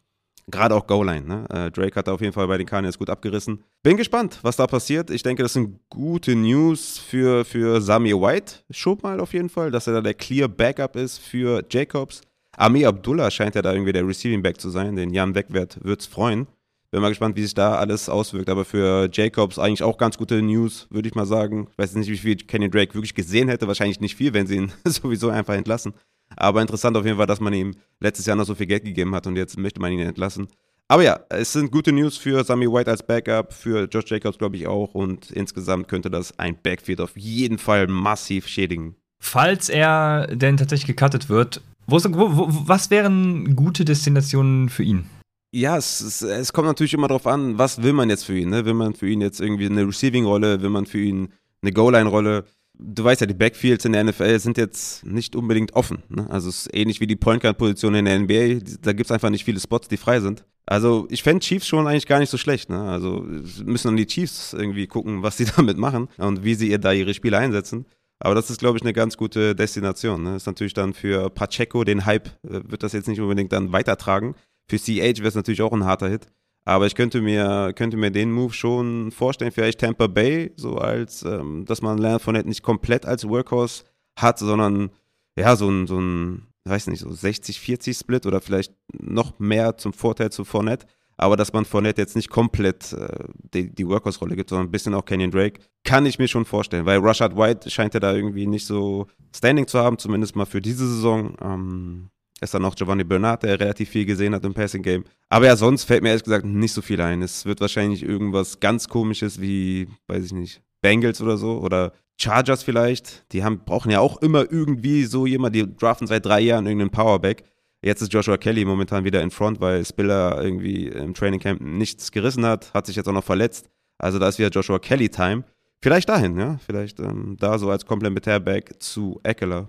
gerade 0.46 0.76
auch 0.76 0.86
Goal-Line, 0.86 1.26
ne? 1.26 1.46
Äh, 1.50 1.70
Drake 1.72 1.96
hat 1.96 2.06
da 2.06 2.12
auf 2.12 2.20
jeden 2.20 2.32
Fall 2.32 2.46
bei 2.46 2.58
den 2.58 2.66
Cardinals 2.66 2.96
gut 2.96 3.10
abgerissen. 3.10 3.64
Bin 3.82 3.96
gespannt, 3.96 4.38
was 4.42 4.54
da 4.54 4.68
passiert. 4.68 5.10
Ich 5.10 5.24
denke, 5.24 5.42
das 5.42 5.54
sind 5.54 5.80
gute 5.88 6.36
News 6.36 6.98
für, 6.98 7.44
für 7.44 7.80
Sami 7.80 8.12
White, 8.12 8.60
schon 8.70 8.98
mal 9.02 9.18
auf 9.18 9.32
jeden 9.32 9.48
Fall, 9.48 9.72
dass 9.72 9.88
er 9.88 9.94
da 9.94 10.00
der 10.00 10.14
Clear 10.14 10.46
Backup 10.46 10.94
ist 10.94 11.18
für 11.18 11.64
Jacobs. 11.68 12.22
Ami 12.58 12.84
Abdullah 12.84 13.30
scheint 13.30 13.54
ja 13.54 13.62
da 13.62 13.72
irgendwie 13.72 13.92
der 13.92 14.06
Receiving 14.06 14.42
Back 14.42 14.60
zu 14.60 14.68
sein. 14.68 14.96
Den 14.96 15.14
Jan 15.14 15.36
Wegwert 15.36 15.78
es 15.84 16.06
freuen. 16.06 16.48
Bin 16.90 17.00
mal 17.00 17.10
gespannt, 17.10 17.36
wie 17.36 17.42
sich 17.42 17.54
da 17.54 17.76
alles 17.76 18.08
auswirkt. 18.08 18.50
Aber 18.50 18.64
für 18.64 19.08
Jacobs 19.12 19.60
eigentlich 19.60 19.84
auch 19.84 19.96
ganz 19.96 20.18
gute 20.18 20.42
News, 20.42 20.88
würde 20.90 21.08
ich 21.08 21.14
mal 21.14 21.26
sagen. 21.26 21.68
Ich 21.70 21.78
weiß 21.78 21.94
nicht, 21.94 22.10
wie 22.10 22.16
viel 22.16 22.36
Kenny 22.36 22.68
Drake 22.68 22.94
wirklich 22.94 23.14
gesehen 23.14 23.48
hätte. 23.48 23.68
Wahrscheinlich 23.68 24.00
nicht 24.00 24.16
viel, 24.16 24.34
wenn 24.34 24.48
sie 24.48 24.56
ihn 24.56 24.72
sowieso 24.84 25.28
einfach 25.28 25.54
entlassen. 25.54 25.94
Aber 26.36 26.60
interessant 26.60 26.96
auf 26.96 27.04
jeden 27.04 27.16
Fall, 27.16 27.26
dass 27.26 27.38
man 27.38 27.52
ihm 27.52 27.76
letztes 28.00 28.26
Jahr 28.26 28.34
noch 28.34 28.44
so 28.44 28.56
viel 28.56 28.66
Geld 28.66 28.84
gegeben 28.84 29.14
hat 29.14 29.28
und 29.28 29.36
jetzt 29.36 29.56
möchte 29.56 29.80
man 29.80 29.92
ihn 29.92 30.00
entlassen. 30.00 30.48
Aber 30.88 31.02
ja, 31.02 31.20
es 31.28 31.52
sind 31.52 31.70
gute 31.70 31.92
News 31.92 32.16
für 32.16 32.42
Sammy 32.42 32.66
White 32.66 32.90
als 32.90 33.06
Backup, 33.06 33.52
für 33.52 33.84
Josh 33.84 34.10
Jacobs 34.10 34.38
glaube 34.38 34.56
ich 34.56 34.66
auch 34.66 34.94
und 34.94 35.30
insgesamt 35.30 35.86
könnte 35.86 36.10
das 36.10 36.38
ein 36.38 36.56
Backfield 36.60 37.00
auf 37.00 37.16
jeden 37.16 37.58
Fall 37.58 37.86
massiv 37.86 38.48
schädigen. 38.48 38.96
Falls 39.20 39.68
er 39.68 40.26
denn 40.28 40.56
tatsächlich 40.56 40.96
gecuttet 40.96 41.28
wird, 41.28 41.60
wo, 41.88 42.36
wo, 42.36 42.48
was 42.68 42.90
wären 42.90 43.56
gute 43.56 43.84
Destinationen 43.84 44.68
für 44.68 44.82
ihn? 44.82 45.06
Ja, 45.50 45.78
es, 45.78 46.00
es, 46.00 46.20
es, 46.20 46.52
kommt 46.52 46.68
natürlich 46.68 46.92
immer 46.92 47.08
darauf 47.08 47.26
an, 47.26 47.56
was 47.56 47.82
will 47.82 47.94
man 47.94 48.10
jetzt 48.10 48.24
für 48.24 48.38
ihn. 48.38 48.50
Ne? 48.50 48.66
Will 48.66 48.74
man 48.74 48.94
für 48.94 49.08
ihn 49.08 49.22
jetzt 49.22 49.40
irgendwie 49.40 49.66
eine 49.66 49.86
Receiving-Rolle, 49.88 50.60
will 50.60 50.68
man 50.68 50.84
für 50.84 51.00
ihn 51.00 51.32
eine 51.62 51.72
Goal-Line-Rolle? 51.72 52.44
Du 52.78 53.02
weißt 53.02 53.22
ja, 53.22 53.26
die 53.26 53.34
Backfields 53.34 53.86
in 53.86 53.92
der 53.92 54.04
NFL 54.04 54.38
sind 54.38 54.58
jetzt 54.58 55.04
nicht 55.06 55.34
unbedingt 55.34 55.72
offen. 55.74 56.02
Ne? 56.10 56.28
Also 56.28 56.50
es 56.50 56.66
ist 56.66 56.74
ähnlich 56.74 57.00
wie 57.00 57.06
die 57.06 57.16
Point 57.16 57.40
Guard-Position 57.40 57.94
in 57.94 58.04
der 58.04 58.18
NBA. 58.18 58.60
Da 58.82 58.92
gibt 58.92 59.06
es 59.06 59.10
einfach 59.10 59.30
nicht 59.30 59.44
viele 59.44 59.58
Spots, 59.58 59.88
die 59.88 59.96
frei 59.96 60.20
sind. 60.20 60.44
Also 60.66 61.08
ich 61.10 61.22
fände 61.22 61.40
Chiefs 61.40 61.66
schon 61.66 61.86
eigentlich 61.86 62.06
gar 62.06 62.18
nicht 62.18 62.30
so 62.30 62.36
schlecht. 62.36 62.68
Ne? 62.68 62.78
Also 62.82 63.26
müssen 63.64 63.88
dann 63.88 63.96
die 63.96 64.06
Chiefs 64.06 64.52
irgendwie 64.52 64.86
gucken, 64.86 65.22
was 65.22 65.38
sie 65.38 65.46
damit 65.56 65.78
machen 65.78 66.08
und 66.18 66.44
wie 66.44 66.54
sie 66.54 66.68
ihr 66.68 66.78
da 66.78 66.92
ihre 66.92 67.14
Spiele 67.14 67.38
einsetzen. 67.38 67.86
Aber 68.20 68.34
das 68.34 68.50
ist, 68.50 68.58
glaube 68.58 68.76
ich, 68.78 68.82
eine 68.82 68.92
ganz 68.92 69.16
gute 69.16 69.54
Destination. 69.54 70.22
Ne? 70.22 70.36
Ist 70.36 70.46
natürlich 70.46 70.74
dann 70.74 70.92
für 70.92 71.30
Pacheco, 71.30 71.84
den 71.84 72.04
Hype, 72.04 72.28
äh, 72.44 72.60
wird 72.64 72.82
das 72.82 72.92
jetzt 72.92 73.08
nicht 73.08 73.20
unbedingt 73.20 73.52
dann 73.52 73.72
weitertragen. 73.72 74.34
Für 74.68 74.78
CH 74.78 75.18
wäre 75.18 75.28
es 75.28 75.34
natürlich 75.34 75.62
auch 75.62 75.72
ein 75.72 75.84
harter 75.84 76.08
Hit. 76.08 76.26
Aber 76.64 76.86
ich 76.86 76.94
könnte 76.94 77.22
mir, 77.22 77.72
könnte 77.74 77.96
mir 77.96 78.10
den 78.10 78.30
Move 78.30 78.52
schon 78.52 79.10
vorstellen, 79.10 79.52
vielleicht 79.52 79.80
Tampa 79.80 80.06
Bay, 80.06 80.52
so 80.56 80.76
als, 80.76 81.22
ähm, 81.22 81.64
dass 81.64 81.80
man 81.80 81.96
Leonard 81.96 82.20
Fournette 82.20 82.48
nicht 82.48 82.62
komplett 82.62 83.06
als 83.06 83.26
Workhorse 83.26 83.84
hat, 84.16 84.38
sondern 84.38 84.90
ja, 85.38 85.56
so 85.56 85.70
ein, 85.70 85.86
so 85.86 85.98
ein, 85.98 86.48
weiß 86.64 86.88
nicht, 86.88 87.00
so 87.00 87.08
60-40-Split 87.08 88.26
oder 88.26 88.42
vielleicht 88.42 88.74
noch 88.92 89.38
mehr 89.38 89.78
zum 89.78 89.94
Vorteil 89.94 90.30
zu 90.30 90.44
Fournette 90.44 90.86
aber 91.18 91.36
dass 91.36 91.52
man 91.52 91.64
Fournette 91.64 92.00
jetzt 92.00 92.16
nicht 92.16 92.30
komplett 92.30 92.92
äh, 92.94 93.08
die, 93.52 93.74
die 93.74 93.86
Workhorse-Rolle 93.86 94.36
gibt, 94.36 94.50
sondern 94.50 94.68
ein 94.68 94.70
bisschen 94.70 94.94
auch 94.94 95.04
Kenyon 95.04 95.30
Drake, 95.30 95.60
kann 95.84 96.06
ich 96.06 96.18
mir 96.18 96.28
schon 96.28 96.44
vorstellen, 96.44 96.86
weil 96.86 97.00
Rashad 97.00 97.36
White 97.36 97.68
scheint 97.70 97.92
ja 97.94 98.00
da 98.00 98.14
irgendwie 98.14 98.46
nicht 98.46 98.66
so 98.66 99.06
Standing 99.34 99.66
zu 99.66 99.80
haben, 99.80 99.98
zumindest 99.98 100.36
mal 100.36 100.46
für 100.46 100.62
diese 100.62 100.88
Saison. 100.88 101.36
Ähm, 101.42 102.10
ist 102.40 102.54
dann 102.54 102.62
noch 102.62 102.76
Giovanni 102.76 103.02
Bernard, 103.02 103.42
der 103.42 103.58
relativ 103.58 103.88
viel 103.88 104.04
gesehen 104.04 104.32
hat 104.34 104.44
im 104.44 104.54
Passing 104.54 104.82
Game. 104.82 105.04
Aber 105.28 105.46
ja, 105.46 105.56
sonst 105.56 105.84
fällt 105.84 106.02
mir 106.02 106.10
ehrlich 106.10 106.22
gesagt 106.22 106.44
nicht 106.44 106.72
so 106.72 106.82
viel 106.82 107.00
ein. 107.00 107.20
Es 107.20 107.44
wird 107.44 107.60
wahrscheinlich 107.60 108.04
irgendwas 108.04 108.60
ganz 108.60 108.88
komisches 108.88 109.40
wie, 109.40 109.88
weiß 110.06 110.24
ich 110.26 110.32
nicht, 110.32 110.62
Bengals 110.80 111.20
oder 111.20 111.36
so 111.36 111.58
oder 111.58 111.92
Chargers 112.16 112.62
vielleicht. 112.62 113.32
Die 113.32 113.42
haben, 113.42 113.64
brauchen 113.64 113.90
ja 113.90 114.00
auch 114.00 114.22
immer 114.22 114.50
irgendwie 114.50 115.04
so 115.04 115.26
jemand, 115.26 115.54
die 115.54 115.66
draften 115.76 116.06
seit 116.06 116.26
drei 116.26 116.40
Jahren 116.40 116.66
irgendeinen 116.66 116.90
Powerback. 116.90 117.44
Jetzt 117.82 118.02
ist 118.02 118.12
Joshua 118.12 118.36
Kelly 118.36 118.64
momentan 118.64 119.04
wieder 119.04 119.22
in 119.22 119.30
Front, 119.30 119.60
weil 119.60 119.84
Spiller 119.84 120.42
irgendwie 120.42 120.88
im 120.88 121.14
Training 121.14 121.40
Camp 121.40 121.60
nichts 121.60 122.10
gerissen 122.10 122.44
hat, 122.44 122.72
hat 122.74 122.86
sich 122.86 122.96
jetzt 122.96 123.08
auch 123.08 123.12
noch 123.12 123.24
verletzt. 123.24 123.70
Also 123.98 124.18
da 124.18 124.28
ist 124.28 124.38
wieder 124.38 124.50
Joshua 124.50 124.78
Kelly 124.78 125.08
Time. 125.08 125.44
Vielleicht 125.80 126.08
dahin, 126.08 126.36
ja, 126.38 126.58
vielleicht 126.66 126.98
ähm, 126.98 127.36
da 127.38 127.58
so 127.58 127.70
als 127.70 127.86
Komplementärback 127.86 128.82
zu 128.82 129.20
Eckler. 129.22 129.68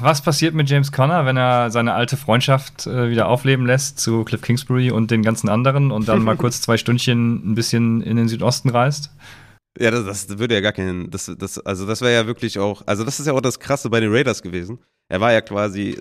Was 0.00 0.22
passiert 0.22 0.54
mit 0.54 0.68
James 0.68 0.90
Conner, 0.90 1.26
wenn 1.26 1.36
er 1.36 1.70
seine 1.70 1.94
alte 1.94 2.16
Freundschaft 2.16 2.88
äh, 2.88 3.08
wieder 3.08 3.28
aufleben 3.28 3.66
lässt 3.66 4.00
zu 4.00 4.24
Cliff 4.24 4.42
Kingsbury 4.42 4.90
und 4.90 5.12
den 5.12 5.22
ganzen 5.22 5.48
anderen 5.48 5.92
und 5.92 6.08
dann 6.08 6.24
mal 6.24 6.36
kurz 6.36 6.60
zwei 6.60 6.76
Stündchen 6.76 7.52
ein 7.52 7.54
bisschen 7.54 8.02
in 8.02 8.16
den 8.16 8.26
Südosten 8.26 8.70
reist? 8.70 9.10
Ja, 9.78 9.92
das, 9.92 10.26
das 10.26 10.38
würde 10.38 10.54
ja 10.54 10.60
gar 10.60 10.72
keinen. 10.72 11.10
Das, 11.10 11.30
das, 11.38 11.58
also, 11.58 11.86
das 11.86 12.00
wäre 12.00 12.12
ja 12.12 12.26
wirklich 12.26 12.58
auch. 12.58 12.82
Also, 12.86 13.04
das 13.04 13.20
ist 13.20 13.26
ja 13.26 13.32
auch 13.32 13.40
das 13.40 13.58
Krasse 13.58 13.90
bei 13.90 14.00
den 14.00 14.12
Raiders 14.12 14.42
gewesen. 14.42 14.78
Er 15.08 15.20
war 15.20 15.32
ja 15.32 15.40
quasi 15.40 15.96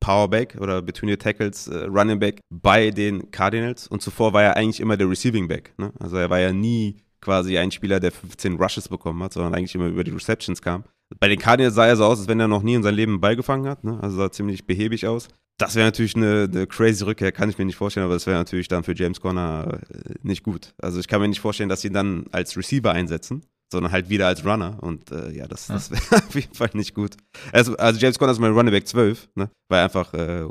Powerback 0.00 0.56
oder 0.60 0.82
Between 0.82 1.10
the 1.10 1.16
Tackles, 1.16 1.68
äh, 1.68 1.84
Running 1.84 2.18
Back 2.18 2.40
bei 2.50 2.90
den 2.90 3.30
Cardinals 3.30 3.86
und 3.86 4.02
zuvor 4.02 4.32
war 4.32 4.42
er 4.42 4.56
eigentlich 4.56 4.80
immer 4.80 4.96
der 4.96 5.08
Receiving 5.08 5.48
Back. 5.48 5.74
Ne? 5.78 5.92
Also, 6.00 6.16
er 6.16 6.30
war 6.30 6.40
ja 6.40 6.52
nie 6.52 6.96
quasi 7.20 7.58
ein 7.58 7.70
Spieler, 7.70 8.00
der 8.00 8.12
15 8.12 8.56
Rushes 8.56 8.88
bekommen 8.88 9.22
hat, 9.22 9.32
sondern 9.32 9.54
eigentlich 9.54 9.74
immer 9.74 9.86
über 9.86 10.04
die 10.04 10.10
Receptions 10.10 10.62
kam. 10.62 10.84
Bei 11.20 11.28
den 11.28 11.38
Cardinals 11.38 11.74
sah 11.74 11.86
er 11.86 11.96
so 11.96 12.04
aus, 12.04 12.18
als 12.18 12.28
wenn 12.28 12.40
er 12.40 12.48
noch 12.48 12.62
nie 12.62 12.74
in 12.74 12.82
seinem 12.82 12.96
Leben 12.96 13.12
einen 13.12 13.20
Ball 13.20 13.36
gefangen 13.36 13.68
hat. 13.68 13.84
Ne? 13.84 13.98
Also, 14.02 14.16
sah 14.16 14.30
ziemlich 14.30 14.66
behäbig 14.66 15.06
aus. 15.06 15.28
Das 15.58 15.74
wäre 15.74 15.86
natürlich 15.86 16.14
eine, 16.14 16.48
eine, 16.52 16.66
crazy 16.68 17.04
Rückkehr, 17.04 17.32
kann 17.32 17.50
ich 17.50 17.58
mir 17.58 17.64
nicht 17.64 17.76
vorstellen, 17.76 18.04
aber 18.04 18.14
das 18.14 18.26
wäre 18.26 18.38
natürlich 18.38 18.68
dann 18.68 18.84
für 18.84 18.94
James 18.94 19.20
Conner 19.20 19.80
äh, 19.90 20.14
nicht 20.22 20.44
gut. 20.44 20.72
Also 20.78 21.00
ich 21.00 21.08
kann 21.08 21.20
mir 21.20 21.26
nicht 21.26 21.40
vorstellen, 21.40 21.68
dass 21.68 21.80
sie 21.80 21.88
ihn 21.88 21.94
dann 21.94 22.26
als 22.30 22.56
Receiver 22.56 22.92
einsetzen, 22.92 23.42
sondern 23.70 23.92
halt 23.92 24.08
wieder 24.08 24.26
als 24.26 24.44
Runner. 24.44 24.78
Und 24.80 25.10
äh, 25.12 25.30
ja, 25.30 25.46
das, 25.46 25.66
das 25.66 25.90
wäre 25.90 26.02
auf 26.26 26.34
jeden 26.34 26.54
Fall 26.54 26.70
nicht 26.72 26.94
gut. 26.94 27.16
Also, 27.52 27.76
also 27.76 27.98
James 28.00 28.18
Conner 28.18 28.32
ist 28.32 28.38
mein 28.38 28.52
Running 28.52 28.72
Back 28.72 28.86
12, 28.86 29.28
ne? 29.34 29.50
weil 29.68 29.84
einfach 29.84 30.12
äh, 30.14 30.44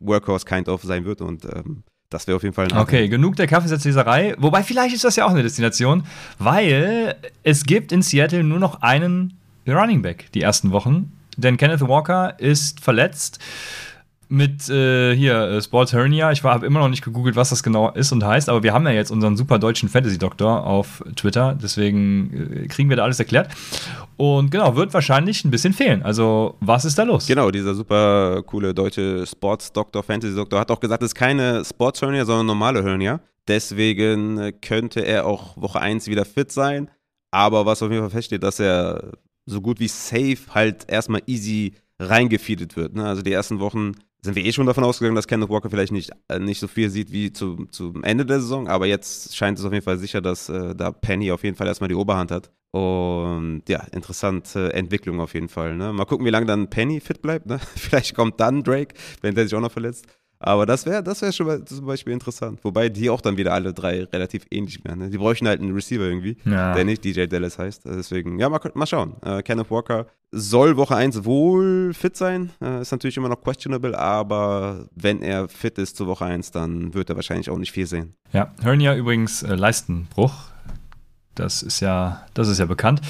Workhorse 0.00 0.44
kind 0.44 0.68
of 0.68 0.82
sein 0.82 1.04
wird 1.04 1.20
und 1.20 1.44
ähm, 1.44 1.82
Das 2.10 2.26
wäre 2.26 2.36
auf 2.36 2.42
jeden 2.42 2.54
Fall 2.54 2.66
ein 2.70 2.78
Okay, 2.78 3.08
genug 3.08 3.36
der 3.36 3.46
Kaffeesatzleserei. 3.46 4.34
Wobei, 4.38 4.62
vielleicht 4.62 4.94
ist 4.94 5.04
das 5.04 5.16
ja 5.16 5.26
auch 5.26 5.30
eine 5.30 5.42
Destination, 5.42 6.04
weil 6.38 7.16
es 7.42 7.64
gibt 7.64 7.92
in 7.92 8.02
Seattle 8.02 8.44
nur 8.44 8.58
noch 8.58 8.82
einen 8.82 9.38
Running 9.66 10.02
Back 10.02 10.30
die 10.32 10.42
ersten 10.42 10.70
Wochen. 10.70 11.12
Denn 11.36 11.56
Kenneth 11.58 11.82
Walker 11.82 12.38
ist 12.38 12.80
verletzt 12.80 13.38
mit 14.28 14.68
äh, 14.68 15.14
hier 15.14 15.36
äh, 15.36 15.62
Sports 15.62 15.92
Hernia. 15.92 16.32
Ich 16.32 16.42
habe 16.42 16.66
immer 16.66 16.80
noch 16.80 16.88
nicht 16.88 17.04
gegoogelt, 17.04 17.36
was 17.36 17.50
das 17.50 17.62
genau 17.62 17.90
ist 17.90 18.12
und 18.12 18.24
heißt, 18.24 18.48
aber 18.48 18.62
wir 18.62 18.72
haben 18.72 18.84
ja 18.86 18.92
jetzt 18.92 19.10
unseren 19.10 19.36
super 19.36 19.58
deutschen 19.58 19.88
Fantasy-Doktor 19.88 20.66
auf 20.66 21.02
Twitter, 21.14 21.56
deswegen 21.60 22.64
äh, 22.64 22.68
kriegen 22.68 22.88
wir 22.88 22.96
da 22.96 23.04
alles 23.04 23.18
erklärt. 23.18 23.50
Und 24.16 24.50
genau, 24.50 24.76
wird 24.76 24.94
wahrscheinlich 24.94 25.44
ein 25.44 25.50
bisschen 25.50 25.72
fehlen. 25.72 26.02
Also, 26.02 26.56
was 26.60 26.84
ist 26.84 26.98
da 26.98 27.02
los? 27.02 27.26
Genau, 27.26 27.50
dieser 27.50 27.74
super 27.74 28.42
coole 28.46 28.72
deutsche 28.74 29.26
Sports-Doktor, 29.26 30.02
Fantasy-Doktor 30.02 30.60
hat 30.60 30.70
auch 30.70 30.80
gesagt, 30.80 31.02
es 31.02 31.10
ist 31.10 31.14
keine 31.14 31.64
Sports 31.64 32.02
Hernia, 32.02 32.24
sondern 32.24 32.46
normale 32.46 32.82
Hernia. 32.82 33.20
Deswegen 33.48 34.38
äh, 34.38 34.52
könnte 34.52 35.00
er 35.00 35.26
auch 35.26 35.56
Woche 35.56 35.80
1 35.80 36.08
wieder 36.08 36.24
fit 36.24 36.50
sein. 36.50 36.90
Aber 37.30 37.66
was 37.66 37.82
auf 37.82 37.90
jeden 37.90 38.02
Fall 38.02 38.10
feststeht, 38.10 38.42
dass 38.42 38.60
er 38.60 39.12
so 39.44 39.60
gut 39.60 39.78
wie 39.78 39.88
safe 39.88 40.38
halt 40.54 40.88
erstmal 40.88 41.22
easy 41.26 41.74
reingefeedet 41.98 42.76
wird. 42.76 42.94
Ne? 42.94 43.04
Also 43.06 43.22
die 43.22 43.32
ersten 43.32 43.60
Wochen 43.60 43.92
sind 44.22 44.34
wir 44.34 44.44
eh 44.44 44.52
schon 44.52 44.66
davon 44.66 44.84
ausgegangen, 44.84 45.14
dass 45.14 45.28
Kenneth 45.28 45.48
Walker 45.48 45.70
vielleicht 45.70 45.92
nicht, 45.92 46.10
äh, 46.28 46.38
nicht 46.38 46.58
so 46.58 46.68
viel 46.68 46.90
sieht 46.90 47.12
wie 47.12 47.32
zu, 47.32 47.66
zum 47.70 48.02
Ende 48.02 48.26
der 48.26 48.40
Saison, 48.40 48.68
aber 48.68 48.86
jetzt 48.86 49.36
scheint 49.36 49.58
es 49.58 49.64
auf 49.64 49.72
jeden 49.72 49.84
Fall 49.84 49.98
sicher, 49.98 50.20
dass 50.20 50.48
äh, 50.48 50.74
da 50.74 50.90
Penny 50.90 51.30
auf 51.30 51.44
jeden 51.44 51.56
Fall 51.56 51.66
erstmal 51.66 51.88
die 51.88 51.94
Oberhand 51.94 52.30
hat. 52.30 52.50
Und 52.72 53.62
ja, 53.68 53.84
interessante 53.92 54.72
Entwicklung 54.74 55.20
auf 55.20 55.32
jeden 55.32 55.48
Fall. 55.48 55.76
Ne? 55.76 55.92
Mal 55.92 56.04
gucken, 56.04 56.26
wie 56.26 56.30
lange 56.30 56.46
dann 56.46 56.68
Penny 56.68 57.00
fit 57.00 57.22
bleibt. 57.22 57.46
Ne? 57.46 57.58
Vielleicht 57.76 58.14
kommt 58.14 58.38
dann 58.40 58.62
Drake, 58.64 58.94
wenn 59.22 59.34
der 59.34 59.44
sich 59.44 59.54
auch 59.54 59.60
noch 59.60 59.72
verletzt. 59.72 60.06
Aber 60.38 60.66
das 60.66 60.84
wäre 60.86 61.02
das 61.02 61.22
wär 61.22 61.32
schon 61.32 61.46
mal 61.46 61.64
zum 61.64 61.86
Beispiel 61.86 62.12
interessant. 62.12 62.60
Wobei 62.62 62.88
die 62.88 63.08
auch 63.10 63.20
dann 63.20 63.36
wieder 63.36 63.52
alle 63.54 63.72
drei 63.72 64.04
relativ 64.04 64.44
ähnlich 64.50 64.84
wären. 64.84 64.98
Ne? 64.98 65.10
Die 65.10 65.18
bräuchten 65.18 65.48
halt 65.48 65.60
einen 65.60 65.72
Receiver 65.74 66.04
irgendwie, 66.04 66.36
Ja. 66.44 66.74
der 66.74 66.84
nicht 66.84 67.04
DJ 67.04 67.26
Dallas 67.26 67.58
heißt. 67.58 67.82
Deswegen, 67.86 68.38
ja, 68.38 68.48
mal, 68.48 68.60
mal 68.74 68.86
schauen. 68.86 69.14
Äh, 69.24 69.42
Kenneth 69.42 69.70
Walker 69.70 70.06
soll 70.32 70.76
Woche 70.76 70.94
1 70.96 71.24
wohl 71.24 71.94
fit 71.94 72.16
sein. 72.16 72.50
Äh, 72.60 72.82
ist 72.82 72.92
natürlich 72.92 73.16
immer 73.16 73.28
noch 73.28 73.40
questionable, 73.42 73.98
aber 73.98 74.86
wenn 74.94 75.22
er 75.22 75.48
fit 75.48 75.78
ist 75.78 75.96
zu 75.96 76.06
Woche 76.06 76.24
1, 76.26 76.50
dann 76.50 76.92
wird 76.94 77.08
er 77.08 77.16
wahrscheinlich 77.16 77.48
auch 77.48 77.58
nicht 77.58 77.72
viel 77.72 77.86
sehen. 77.86 78.14
Ja, 78.32 78.52
Hernia 78.62 78.94
übrigens 78.96 79.42
äh, 79.42 79.54
Leistenbruch. 79.54 80.34
Das 81.36 81.62
ist 81.62 81.80
ja, 81.80 82.22
das 82.34 82.48
ist 82.48 82.58
ja 82.58 82.66
bekannt. 82.66 83.00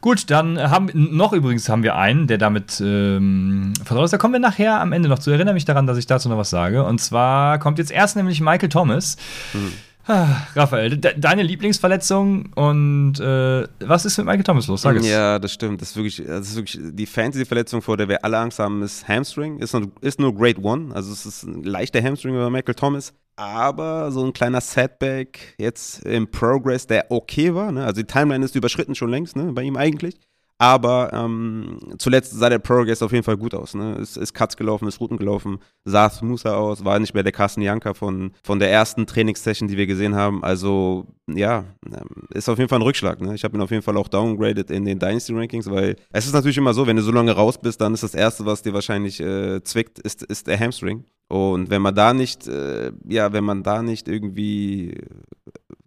Gut, 0.00 0.30
dann 0.30 0.58
haben 0.58 0.90
noch 0.94 1.32
übrigens 1.32 1.68
haben 1.68 1.82
wir 1.82 1.96
einen, 1.96 2.26
der 2.26 2.38
damit 2.38 2.80
ähm, 2.80 3.74
vertraut 3.84 4.06
ist. 4.06 4.12
Da 4.12 4.18
kommen 4.18 4.32
wir 4.32 4.40
nachher 4.40 4.80
am 4.80 4.92
Ende 4.92 5.08
noch 5.08 5.18
zu. 5.18 5.30
Erinnere 5.30 5.54
mich 5.54 5.64
daran, 5.64 5.86
dass 5.86 5.98
ich 5.98 6.06
dazu 6.06 6.28
noch 6.28 6.38
was 6.38 6.50
sage. 6.50 6.84
Und 6.84 7.00
zwar 7.00 7.58
kommt 7.58 7.78
jetzt 7.78 7.90
erst 7.90 8.16
nämlich 8.16 8.40
Michael 8.40 8.68
Thomas. 8.68 9.16
Ah, 10.06 10.46
Raphael, 10.54 10.98
de 10.98 11.18
deine 11.18 11.42
Lieblingsverletzung 11.42 12.52
und 12.52 13.18
äh, 13.20 13.66
was 13.80 14.04
ist 14.04 14.18
mit 14.18 14.26
Michael 14.26 14.44
Thomas 14.44 14.66
los? 14.66 14.82
Sag 14.82 14.96
es. 14.96 15.08
Ja, 15.08 15.38
das 15.38 15.52
stimmt. 15.52 15.80
Das 15.80 15.90
ist 15.90 15.96
wirklich, 15.96 16.22
das 16.26 16.48
ist 16.48 16.56
wirklich 16.56 16.78
die 16.82 17.06
Fantasy-Verletzung, 17.06 17.80
vor 17.80 17.96
der 17.96 18.08
wir 18.08 18.22
alle 18.22 18.38
Angst 18.38 18.58
haben, 18.58 18.82
ist 18.82 19.08
Hamstring. 19.08 19.60
Ist 19.60 19.72
nur, 19.72 19.90
ist 20.02 20.20
nur 20.20 20.34
Grade 20.34 20.60
One. 20.62 20.94
Also 20.94 21.10
es 21.10 21.24
ist 21.24 21.44
ein 21.44 21.62
leichter 21.62 22.02
Hamstring 22.02 22.36
bei 22.36 22.50
Michael 22.50 22.74
Thomas. 22.74 23.14
Aber 23.36 24.12
so 24.12 24.24
ein 24.24 24.32
kleiner 24.32 24.60
Setback 24.60 25.54
jetzt 25.58 26.04
im 26.04 26.30
Progress, 26.30 26.86
der 26.86 27.10
okay 27.10 27.54
war. 27.54 27.72
Ne? 27.72 27.84
Also 27.84 28.02
die 28.02 28.06
Timeline 28.06 28.44
ist 28.44 28.54
überschritten 28.54 28.94
schon 28.94 29.10
längst, 29.10 29.34
ne? 29.36 29.52
bei 29.52 29.62
ihm 29.62 29.76
eigentlich. 29.76 30.16
Aber 30.58 31.12
ähm, 31.12 31.80
zuletzt 31.98 32.32
sah 32.32 32.48
der 32.48 32.60
Progress 32.60 33.02
auf 33.02 33.10
jeden 33.10 33.24
Fall 33.24 33.36
gut 33.36 33.54
aus. 33.54 33.74
Ne? 33.74 33.96
Ist, 33.96 34.16
ist 34.16 34.34
Cuts 34.34 34.56
gelaufen, 34.56 34.86
ist 34.86 35.00
Routen 35.00 35.16
gelaufen, 35.16 35.58
sah 35.84 36.08
smoother 36.08 36.56
aus, 36.56 36.84
war 36.84 37.00
nicht 37.00 37.12
mehr 37.12 37.24
der 37.24 37.32
Carsten 37.32 37.60
Janka 37.60 37.92
von, 37.92 38.30
von 38.44 38.60
der 38.60 38.70
ersten 38.70 39.04
Trainingssession, 39.04 39.68
die 39.68 39.76
wir 39.76 39.88
gesehen 39.88 40.14
haben. 40.14 40.44
Also 40.44 41.06
ja, 41.26 41.64
ähm, 41.86 42.28
ist 42.30 42.48
auf 42.48 42.58
jeden 42.58 42.68
Fall 42.68 42.78
ein 42.78 42.82
Rückschlag. 42.82 43.20
Ne? 43.20 43.34
Ich 43.34 43.42
habe 43.42 43.56
ihn 43.56 43.62
auf 43.62 43.72
jeden 43.72 43.82
Fall 43.82 43.96
auch 43.96 44.06
downgraded 44.06 44.70
in 44.70 44.84
den 44.84 45.00
Dynasty 45.00 45.34
Rankings, 45.34 45.68
weil 45.68 45.96
es 46.12 46.26
ist 46.26 46.34
natürlich 46.34 46.58
immer 46.58 46.72
so, 46.72 46.86
wenn 46.86 46.96
du 46.96 47.02
so 47.02 47.10
lange 47.10 47.32
raus 47.32 47.58
bist, 47.58 47.80
dann 47.80 47.92
ist 47.92 48.04
das 48.04 48.14
Erste, 48.14 48.46
was 48.46 48.62
dir 48.62 48.72
wahrscheinlich 48.74 49.18
äh, 49.18 49.60
zwickt, 49.64 49.98
ist, 49.98 50.22
ist 50.22 50.46
der 50.46 50.58
Hamstring. 50.60 51.04
Und 51.34 51.68
wenn 51.68 51.82
man 51.82 51.96
da 51.96 52.14
nicht, 52.14 52.46
äh, 52.46 52.92
ja, 53.08 53.32
wenn 53.32 53.42
man 53.42 53.64
da 53.64 53.82
nicht 53.82 54.06
irgendwie 54.06 54.96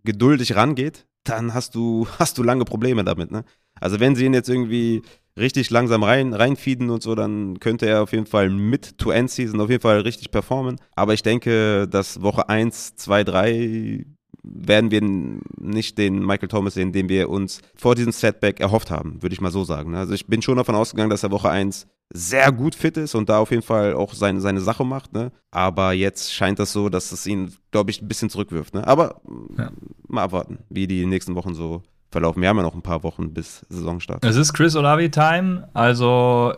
geduldig 0.03 0.57
rangeht, 0.57 1.05
dann 1.23 1.53
hast 1.53 1.73
du, 1.73 2.05
hast 2.19 2.37
du 2.37 2.43
lange 2.43 2.65
Probleme 2.65 3.05
damit, 3.05 3.31
ne? 3.31 3.45
Also 3.79 4.01
wenn 4.01 4.13
sie 4.13 4.25
ihn 4.25 4.33
jetzt 4.33 4.49
irgendwie 4.49 5.03
richtig 5.37 5.69
langsam 5.69 6.03
rein, 6.03 6.33
reinfeeden 6.33 6.89
und 6.89 7.01
so, 7.01 7.15
dann 7.15 7.61
könnte 7.61 7.85
er 7.85 8.03
auf 8.03 8.11
jeden 8.11 8.25
Fall 8.25 8.49
mit 8.49 8.97
to 8.97 9.11
End 9.11 9.31
Season 9.31 9.61
auf 9.61 9.69
jeden 9.69 9.81
Fall 9.81 10.01
richtig 10.01 10.31
performen. 10.31 10.81
Aber 10.97 11.13
ich 11.13 11.23
denke, 11.23 11.87
dass 11.87 12.21
Woche 12.21 12.49
1, 12.49 12.97
2, 12.97 13.23
3 13.23 14.05
werden 14.43 14.91
wir 14.91 15.01
nicht 15.01 15.97
den 15.97 16.25
Michael 16.25 16.49
Thomas 16.49 16.73
sehen, 16.73 16.91
den 16.91 17.07
wir 17.07 17.29
uns 17.29 17.61
vor 17.73 17.95
diesem 17.95 18.11
Setback 18.11 18.59
erhofft 18.59 18.91
haben, 18.91 19.21
würde 19.21 19.33
ich 19.33 19.39
mal 19.39 19.51
so 19.51 19.63
sagen. 19.63 19.95
Also 19.95 20.13
ich 20.13 20.27
bin 20.27 20.41
schon 20.41 20.57
davon 20.57 20.75
ausgegangen, 20.75 21.09
dass 21.09 21.23
er 21.23 21.31
Woche 21.31 21.49
1 21.49 21.87
sehr 22.13 22.51
gut 22.51 22.73
fit 22.75 22.97
ist 22.97 23.15
und 23.15 23.29
da 23.29 23.39
auf 23.39 23.51
jeden 23.51 23.63
Fall 23.63 23.93
auch 23.93 24.13
seine, 24.13 24.39
seine 24.41 24.61
Sache 24.61 24.85
macht. 24.85 25.13
Ne? 25.13 25.31
Aber 25.51 25.91
jetzt 25.93 26.33
scheint 26.33 26.57
das 26.59 26.71
so, 26.71 26.89
dass 26.89 27.11
es 27.11 27.25
ihn, 27.27 27.53
glaube 27.71 27.91
ich, 27.91 28.01
ein 28.01 28.07
bisschen 28.07 28.29
zurückwirft. 28.29 28.73
Ne? 28.73 28.87
Aber 28.87 29.21
Ja. 29.57 29.71
mal 30.07 30.23
abwarten, 30.23 30.59
wie 30.69 30.87
die 30.87 31.05
nächsten 31.05 31.35
Wochen 31.35 31.53
so 31.53 31.83
verlaufen. 32.11 32.41
Wir 32.41 32.49
haben 32.49 32.57
ja 32.57 32.63
noch 32.63 32.75
ein 32.75 32.81
paar 32.81 33.03
Wochen 33.03 33.33
bis 33.33 33.65
Saisonstart. 33.69 34.23
Es 34.23 34.37
ist 34.37 34.53
Chris 34.53 34.75
Olavi 34.75 35.11
Time, 35.11 35.67
also 35.73 36.53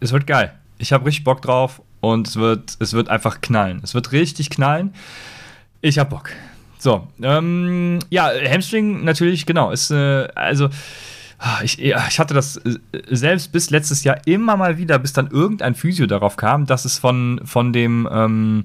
es 0.00 0.12
wird 0.12 0.26
geil. 0.26 0.52
Ich 0.78 0.92
habe 0.92 1.06
richtig 1.06 1.24
Bock 1.24 1.42
drauf 1.42 1.82
und 2.00 2.28
es 2.28 2.36
wird, 2.36 2.76
es 2.78 2.92
wird 2.92 3.08
einfach 3.08 3.40
knallen. 3.40 3.80
Es 3.82 3.94
wird 3.94 4.12
richtig 4.12 4.50
knallen. 4.50 4.94
Ich 5.80 5.98
habe 5.98 6.10
Bock. 6.10 6.30
So, 6.78 7.08
ähm, 7.22 7.98
ja, 8.10 8.30
Hamstring 8.48 9.02
natürlich, 9.02 9.46
genau, 9.46 9.70
ist, 9.72 9.90
äh, 9.90 10.28
also, 10.34 10.68
ich, 11.62 11.76
ja, 11.76 12.04
ich 12.08 12.18
hatte 12.18 12.34
das 12.34 12.56
äh, 12.56 12.78
selbst 13.10 13.52
bis 13.52 13.70
letztes 13.70 14.04
Jahr 14.04 14.18
immer 14.26 14.56
mal 14.56 14.78
wieder, 14.78 14.98
bis 14.98 15.12
dann 15.12 15.30
irgendein 15.30 15.74
Physio 15.74 16.06
darauf 16.06 16.36
kam, 16.36 16.66
dass 16.66 16.84
es 16.84 16.98
von, 16.98 17.40
von 17.44 17.72
dem, 17.72 18.08
ähm, 18.10 18.64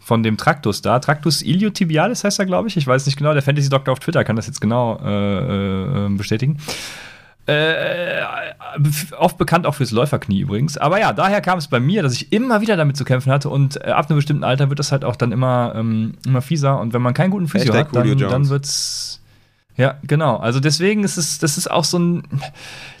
von 0.00 0.22
dem 0.22 0.36
Traktus 0.36 0.82
da, 0.82 0.98
Traktus 0.98 1.42
iliotibialis 1.42 2.24
heißt 2.24 2.38
er, 2.38 2.46
glaube 2.46 2.68
ich, 2.68 2.76
ich 2.76 2.86
weiß 2.86 3.06
nicht 3.06 3.16
genau, 3.16 3.32
der 3.32 3.42
Fantasy-Doktor 3.42 3.92
auf 3.92 4.00
Twitter 4.00 4.24
kann 4.24 4.36
das 4.36 4.46
jetzt 4.46 4.60
genau 4.60 4.98
äh, 5.02 6.06
äh, 6.06 6.08
bestätigen. 6.10 6.58
Äh, 7.46 8.22
oft 9.18 9.36
bekannt 9.36 9.66
auch 9.66 9.74
fürs 9.74 9.90
Läuferknie 9.90 10.40
übrigens. 10.40 10.78
Aber 10.78 11.00
ja, 11.00 11.12
daher 11.12 11.40
kam 11.40 11.58
es 11.58 11.66
bei 11.66 11.80
mir, 11.80 12.04
dass 12.04 12.12
ich 12.12 12.32
immer 12.32 12.60
wieder 12.60 12.76
damit 12.76 12.96
zu 12.96 13.04
kämpfen 13.04 13.32
hatte 13.32 13.48
und 13.48 13.84
äh, 13.84 13.90
ab 13.90 14.08
einem 14.08 14.18
bestimmten 14.18 14.44
Alter 14.44 14.68
wird 14.68 14.78
das 14.78 14.92
halt 14.92 15.04
auch 15.04 15.16
dann 15.16 15.32
immer, 15.32 15.72
ähm, 15.74 16.14
immer 16.24 16.40
fieser 16.40 16.78
und 16.78 16.92
wenn 16.92 17.02
man 17.02 17.14
keinen 17.14 17.30
guten 17.30 17.48
Physio 17.48 17.74
hat, 17.74 17.94
dann, 17.94 18.16
dann 18.16 18.48
wird's 18.48 19.21
ja, 19.76 19.98
genau. 20.02 20.36
Also 20.36 20.60
deswegen 20.60 21.04
ist 21.04 21.16
es, 21.16 21.38
das 21.38 21.58
ist 21.58 21.70
auch 21.70 21.84
so 21.84 21.98
ein, 21.98 22.22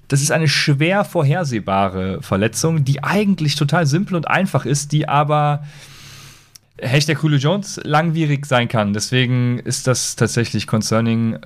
das 0.08 0.22
ist 0.22 0.32
eine 0.32 0.48
schwer 0.48 1.04
vorhersehbare 1.04 2.22
Verletzung, 2.22 2.84
die 2.84 3.02
eigentlich 3.02 3.56
total 3.56 3.86
simpel 3.86 4.16
und 4.16 4.28
einfach 4.28 4.64
ist, 4.64 4.92
die 4.92 5.08
aber 5.08 5.62
Hashtag 6.78 7.22
Julio 7.22 7.38
Jones 7.38 7.80
langwierig 7.84 8.46
sein 8.46 8.66
kann. 8.66 8.92
Deswegen 8.92 9.58
ist 9.60 9.86
das 9.86 10.16
tatsächlich 10.16 10.66
concerning. 10.66 11.38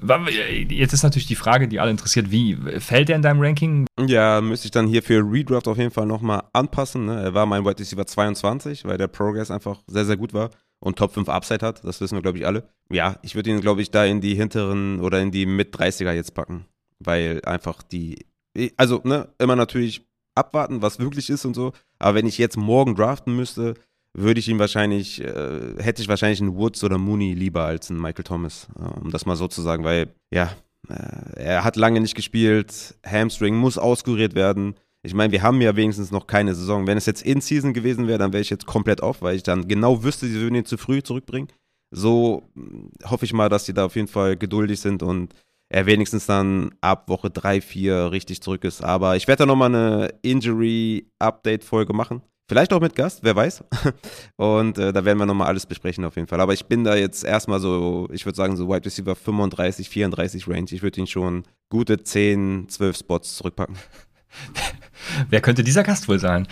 Jetzt 0.68 0.94
ist 0.94 1.02
natürlich 1.02 1.26
die 1.26 1.34
Frage, 1.34 1.68
die 1.68 1.78
alle 1.78 1.90
interessiert, 1.90 2.30
wie 2.30 2.56
fällt 2.78 3.10
er 3.10 3.16
in 3.16 3.22
deinem 3.22 3.40
Ranking? 3.40 3.86
Ja, 4.06 4.40
müsste 4.40 4.66
ich 4.66 4.70
dann 4.70 4.86
hier 4.86 5.02
für 5.02 5.20
Redraft 5.20 5.68
auf 5.68 5.76
jeden 5.76 5.90
Fall 5.90 6.06
nochmal 6.06 6.44
anpassen. 6.52 7.06
Ne? 7.06 7.22
Er 7.22 7.34
war 7.34 7.44
mein 7.44 7.64
Wide 7.64 7.78
Receiver 7.78 8.06
22, 8.06 8.84
weil 8.84 8.96
der 8.96 9.08
Progress 9.08 9.50
einfach 9.50 9.80
sehr, 9.86 10.06
sehr 10.06 10.16
gut 10.16 10.32
war 10.32 10.50
und 10.80 10.96
Top 10.98 11.12
5 11.14 11.28
Upside 11.28 11.64
hat. 11.64 11.84
Das 11.84 12.00
wissen 12.00 12.16
wir, 12.16 12.22
glaube 12.22 12.38
ich, 12.38 12.46
alle. 12.46 12.68
Ja, 12.90 13.18
ich 13.22 13.34
würde 13.34 13.50
ihn, 13.50 13.60
glaube 13.60 13.82
ich, 13.82 13.90
da 13.90 14.04
in 14.04 14.20
die 14.20 14.34
hinteren 14.34 15.00
oder 15.00 15.20
in 15.20 15.30
die 15.30 15.46
Mit-30er 15.46 16.12
jetzt 16.12 16.34
packen, 16.34 16.66
weil 16.98 17.40
einfach 17.44 17.82
die, 17.82 18.26
also, 18.76 19.00
ne, 19.04 19.28
immer 19.38 19.56
natürlich 19.56 20.06
abwarten, 20.34 20.82
was 20.82 20.98
wirklich 20.98 21.30
ist 21.30 21.44
und 21.44 21.54
so. 21.54 21.72
Aber 21.98 22.14
wenn 22.14 22.26
ich 22.26 22.38
jetzt 22.38 22.56
morgen 22.56 22.94
draften 22.94 23.34
müsste, 23.34 23.74
würde 24.12 24.40
ich 24.40 24.48
ihn 24.48 24.58
wahrscheinlich, 24.58 25.22
äh, 25.22 25.74
hätte 25.78 26.00
ich 26.00 26.08
wahrscheinlich 26.08 26.40
einen 26.40 26.56
Woods 26.56 26.82
oder 26.84 26.98
Mooney 26.98 27.34
lieber 27.34 27.64
als 27.64 27.90
einen 27.90 28.00
Michael 28.00 28.24
Thomas, 28.24 28.68
äh, 28.78 29.00
um 29.00 29.10
das 29.10 29.26
mal 29.26 29.36
so 29.36 29.48
zu 29.48 29.62
sagen, 29.62 29.84
weil, 29.84 30.14
ja, 30.30 30.52
äh, 30.88 31.42
er 31.42 31.64
hat 31.64 31.76
lange 31.76 32.00
nicht 32.00 32.14
gespielt, 32.14 32.94
Hamstring 33.04 33.56
muss 33.56 33.78
auskuriert 33.78 34.34
werden. 34.34 34.74
Ich 35.06 35.14
meine, 35.14 35.32
wir 35.32 35.42
haben 35.42 35.60
ja 35.60 35.76
wenigstens 35.76 36.10
noch 36.10 36.26
keine 36.26 36.54
Saison. 36.54 36.86
Wenn 36.86 36.98
es 36.98 37.06
jetzt 37.06 37.22
in 37.22 37.40
Season 37.40 37.72
gewesen 37.72 38.08
wäre, 38.08 38.18
dann 38.18 38.32
wäre 38.32 38.40
ich 38.40 38.50
jetzt 38.50 38.66
komplett 38.66 39.00
off, 39.00 39.22
weil 39.22 39.36
ich 39.36 39.44
dann 39.44 39.68
genau 39.68 40.02
wüsste, 40.02 40.26
sie 40.26 40.40
würden 40.40 40.56
ihn 40.56 40.64
zu 40.64 40.76
früh 40.76 41.00
zurückbringen. 41.00 41.48
So 41.92 42.42
mh, 42.54 43.10
hoffe 43.10 43.24
ich 43.24 43.32
mal, 43.32 43.48
dass 43.48 43.66
sie 43.66 43.72
da 43.72 43.84
auf 43.84 43.94
jeden 43.94 44.08
Fall 44.08 44.36
geduldig 44.36 44.80
sind 44.80 45.04
und 45.04 45.32
er 45.68 45.86
wenigstens 45.86 46.26
dann 46.26 46.74
ab 46.80 47.08
Woche 47.08 47.30
3, 47.30 47.60
4 47.60 48.10
richtig 48.10 48.40
zurück 48.40 48.64
ist. 48.64 48.82
Aber 48.82 49.16
ich 49.16 49.28
werde 49.28 49.40
da 49.40 49.46
nochmal 49.46 49.74
eine 49.74 50.14
Injury-Update-Folge 50.22 51.92
machen. 51.92 52.22
Vielleicht 52.48 52.72
auch 52.72 52.80
mit 52.80 52.94
Gast, 52.94 53.20
wer 53.22 53.34
weiß. 53.34 53.64
Und 54.36 54.78
äh, 54.78 54.92
da 54.92 55.04
werden 55.04 55.18
wir 55.18 55.26
nochmal 55.26 55.48
alles 55.48 55.66
besprechen 55.66 56.04
auf 56.04 56.14
jeden 56.14 56.28
Fall. 56.28 56.40
Aber 56.40 56.52
ich 56.52 56.66
bin 56.66 56.84
da 56.84 56.94
jetzt 56.94 57.24
erstmal 57.24 57.58
so, 57.58 58.08
ich 58.12 58.24
würde 58.24 58.36
sagen, 58.36 58.56
so 58.56 58.68
Wide 58.68 58.84
Receiver 58.84 59.16
35, 59.16 59.88
34 59.88 60.46
Range. 60.46 60.66
Ich 60.70 60.82
würde 60.82 61.00
ihn 61.00 61.08
schon 61.08 61.42
gute 61.70 62.02
10, 62.02 62.68
12 62.68 62.96
Spots 62.98 63.36
zurückpacken. 63.36 63.76
Wer 65.30 65.40
könnte 65.40 65.64
dieser 65.64 65.82
Gast 65.82 66.06
wohl 66.08 66.18
sein? 66.18 66.46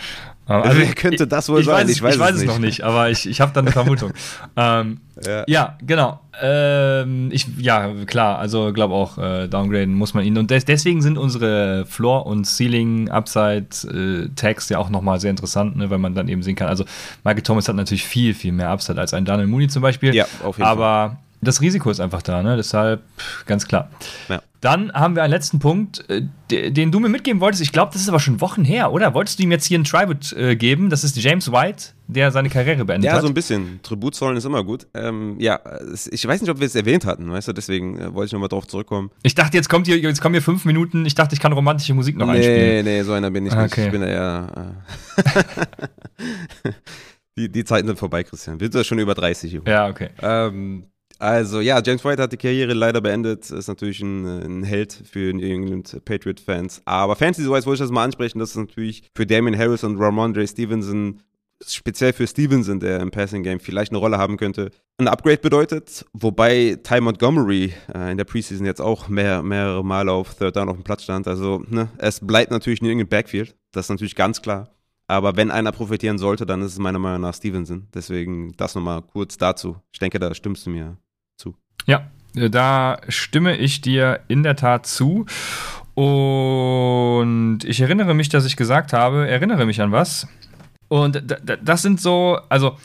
Ähm, 0.47 0.61
also, 0.61 0.77
Wer 0.77 0.93
könnte 0.93 1.25
das 1.27 1.49
wohl 1.49 1.61
ich 1.61 1.65
sein? 1.65 1.87
Weiß, 1.87 1.95
ich 1.95 2.01
weiß, 2.01 2.15
ich 2.15 2.21
weiß 2.21 2.35
es, 2.35 2.45
noch 2.45 2.59
nicht, 2.59 2.83
aber 2.83 3.09
ich, 3.09 3.27
ich 3.27 3.41
habe 3.41 3.51
da 3.53 3.59
eine 3.61 3.71
Vermutung. 3.71 4.13
ähm, 4.55 4.99
ja. 5.25 5.43
ja. 5.47 5.75
genau. 5.85 6.21
Ähm, 6.41 7.29
ich, 7.31 7.47
ja, 7.57 7.91
klar, 8.05 8.37
also 8.37 8.73
glaube 8.73 8.93
auch, 8.93 9.17
äh, 9.17 9.47
downgraden 9.47 9.95
muss 9.95 10.13
man 10.13 10.23
ihn. 10.23 10.37
Und 10.37 10.51
des, 10.51 10.65
deswegen 10.65 11.01
sind 11.01 11.17
unsere 11.17 11.87
Floor- 11.87 12.27
und 12.27 12.45
Ceiling-Upside-Tags 12.45 14.69
äh, 14.69 14.73
ja 14.73 14.79
auch 14.79 14.89
nochmal 14.89 15.19
sehr 15.19 15.31
interessant, 15.31 15.75
ne, 15.77 15.89
weil 15.89 15.97
man 15.97 16.13
dann 16.13 16.27
eben 16.27 16.43
sehen 16.43 16.55
kann. 16.55 16.67
Also, 16.67 16.85
Michael 17.23 17.41
Thomas 17.43 17.67
hat 17.67 17.75
natürlich 17.75 18.05
viel, 18.05 18.35
viel 18.35 18.51
mehr 18.51 18.69
Upside 18.69 18.99
als 18.99 19.13
ein 19.13 19.25
Daniel 19.25 19.47
Mooney 19.47 19.67
zum 19.67 19.81
Beispiel. 19.81 20.13
Ja, 20.13 20.27
auf 20.43 20.57
jeden 20.57 20.67
aber 20.67 21.09
Fall 21.09 21.17
das 21.45 21.61
Risiko 21.61 21.89
ist 21.89 21.99
einfach 21.99 22.21
da, 22.21 22.43
ne? 22.43 22.57
deshalb 22.57 23.01
ganz 23.45 23.67
klar. 23.67 23.89
Ja. 24.29 24.41
Dann 24.65 24.91
haben 24.93 25.15
wir 25.15 25.21
einen 25.21 25.31
letzten 25.31 25.59
Punkt, 25.59 26.09
äh, 26.09 26.71
den 26.71 26.91
du 26.91 26.99
mir 26.99 27.07
mitgeben 27.07 27.39
wolltest. 27.39 27.61
Ich 27.61 27.71
glaube, 27.71 27.93
das 27.93 28.01
ist 28.01 28.09
aber 28.09 28.19
schon 28.19 28.41
Wochen 28.41 28.65
her, 28.65 28.91
oder? 28.91 29.13
Wolltest 29.13 29.37
du 29.37 29.43
ihm 29.43 29.51
jetzt 29.51 29.67
hier 29.67 29.77
einen 29.77 29.83
Tribute 29.83 30.33
äh, 30.33 30.55
geben? 30.55 30.89
Das 30.89 31.03
ist 31.03 31.15
James 31.17 31.51
White, 31.51 31.89
der 32.07 32.31
seine 32.31 32.49
Karriere 32.49 32.83
beendet 32.83 33.11
hat. 33.11 33.17
Ja, 33.17 33.21
so 33.21 33.27
ein 33.27 33.35
bisschen. 33.35 33.79
Tribut 33.83 34.15
zollen 34.15 34.37
ist 34.37 34.43
immer 34.43 34.63
gut. 34.63 34.87
Ähm, 34.95 35.35
ja, 35.37 35.59
ich 36.09 36.27
weiß 36.27 36.41
nicht, 36.41 36.49
ob 36.49 36.59
wir 36.59 36.65
es 36.65 36.73
erwähnt 36.73 37.05
hatten, 37.05 37.31
weißt 37.31 37.49
du, 37.49 37.53
deswegen 37.53 37.99
äh, 37.99 38.11
wollte 38.15 38.25
ich 38.25 38.33
nochmal 38.33 38.49
drauf 38.49 38.65
zurückkommen. 38.65 39.11
Ich 39.21 39.35
dachte, 39.35 39.55
jetzt 39.55 39.69
kommt 39.69 39.85
hier, 39.85 39.99
jetzt 39.99 40.19
kommen 40.19 40.33
hier 40.33 40.41
fünf 40.41 40.65
Minuten. 40.65 41.05
Ich 41.05 41.13
dachte, 41.13 41.35
ich 41.35 41.39
kann 41.39 41.53
romantische 41.53 41.93
Musik 41.93 42.17
noch 42.17 42.25
nee, 42.25 42.37
einspielen. 42.37 42.85
Nee, 42.85 42.97
nee, 42.97 43.03
so 43.03 43.13
einer 43.13 43.29
bin 43.29 43.45
ich 43.45 43.53
nicht. 43.53 43.71
Okay. 43.71 43.85
Ich 43.85 43.91
bin 43.91 44.01
eher. 44.01 44.73
Äh, 45.27 46.71
die, 47.37 47.51
die 47.51 47.63
Zeiten 47.65 47.85
sind 47.85 47.99
vorbei, 47.99 48.23
Christian. 48.23 48.59
Wir 48.59 48.65
sind 48.65 48.79
ja 48.79 48.83
schon 48.83 48.97
über 48.97 49.13
30. 49.13 49.51
Junge. 49.51 49.69
Ja, 49.69 49.89
okay. 49.89 50.09
Ähm, 50.23 50.85
also 51.19 51.61
ja, 51.61 51.81
James 51.83 52.03
White 52.03 52.21
hat 52.21 52.31
die 52.31 52.37
Karriere 52.37 52.73
leider 52.73 53.01
beendet. 53.01 53.49
Ist 53.49 53.67
natürlich 53.67 54.01
ein, 54.01 54.25
ein 54.25 54.63
Held 54.63 54.93
für 54.93 55.33
New 55.33 55.45
England 55.45 56.03
Patriot-Fans. 56.05 56.81
Aber 56.85 57.15
Fantasy-wise 57.15 57.65
wollte 57.65 57.75
ich 57.83 57.87
das 57.87 57.91
mal 57.91 58.03
ansprechen, 58.03 58.39
dass 58.39 58.51
es 58.51 58.55
natürlich 58.55 59.03
für 59.15 59.25
Damien 59.25 59.57
Harris 59.57 59.83
und 59.83 59.97
Ramondre 59.97 60.47
Stevenson, 60.47 61.21
speziell 61.65 62.13
für 62.13 62.27
Stevenson, 62.27 62.79
der 62.79 62.99
im 62.99 63.11
Passing-Game 63.11 63.59
vielleicht 63.59 63.91
eine 63.91 63.99
Rolle 63.99 64.17
haben 64.17 64.37
könnte, 64.37 64.71
ein 64.97 65.07
Upgrade 65.07 65.37
bedeutet. 65.37 66.05
Wobei 66.13 66.77
Ty 66.83 67.01
Montgomery 67.01 67.73
äh, 67.93 68.11
in 68.11 68.17
der 68.17 68.25
Preseason 68.25 68.65
jetzt 68.65 68.81
auch 68.81 69.07
mehr, 69.07 69.43
mehrere 69.43 69.83
Male 69.83 70.11
auf 70.11 70.35
Third 70.35 70.55
Down 70.55 70.69
auf 70.69 70.75
dem 70.75 70.83
Platz 70.83 71.03
stand. 71.03 71.27
Also 71.27 71.63
ne, 71.67 71.89
es 71.97 72.19
bleibt 72.19 72.51
natürlich 72.51 72.81
New 72.81 72.89
England 72.89 73.09
Backfield. 73.09 73.55
Das 73.71 73.85
ist 73.85 73.89
natürlich 73.89 74.15
ganz 74.15 74.41
klar. 74.41 74.69
Aber 75.07 75.35
wenn 75.37 75.51
einer 75.51 75.71
profitieren 75.71 76.17
sollte, 76.17 76.45
dann 76.45 76.61
ist 76.61 76.73
es 76.73 76.79
meiner 76.79 76.99
Meinung 76.99 77.21
nach 77.21 77.35
Stevenson. 77.35 77.87
Deswegen 77.93 78.53
das 78.57 78.73
nochmal 78.73 79.01
kurz 79.03 79.37
dazu. 79.37 79.77
Ich 79.91 79.99
denke, 79.99 80.17
da 80.19 80.33
stimmst 80.33 80.65
du 80.65 80.71
mir. 80.71 80.97
Ja, 81.85 82.07
äh, 82.35 82.49
da 82.49 82.99
stimme 83.09 83.55
ich 83.57 83.81
dir 83.81 84.21
in 84.27 84.43
der 84.43 84.55
Tat 84.55 84.85
zu. 84.85 85.25
Und 85.95 87.59
ich 87.63 87.79
erinnere 87.79 88.13
mich, 88.13 88.29
dass 88.29 88.45
ich 88.45 88.57
gesagt 88.57 88.91
habe, 88.93 89.27
erinnere 89.29 89.65
mich 89.65 89.81
an 89.81 89.91
was. 89.91 90.27
Und 90.87 91.23
das 91.63 91.81
sind 91.81 92.01
so, 92.01 92.37
also 92.49 92.77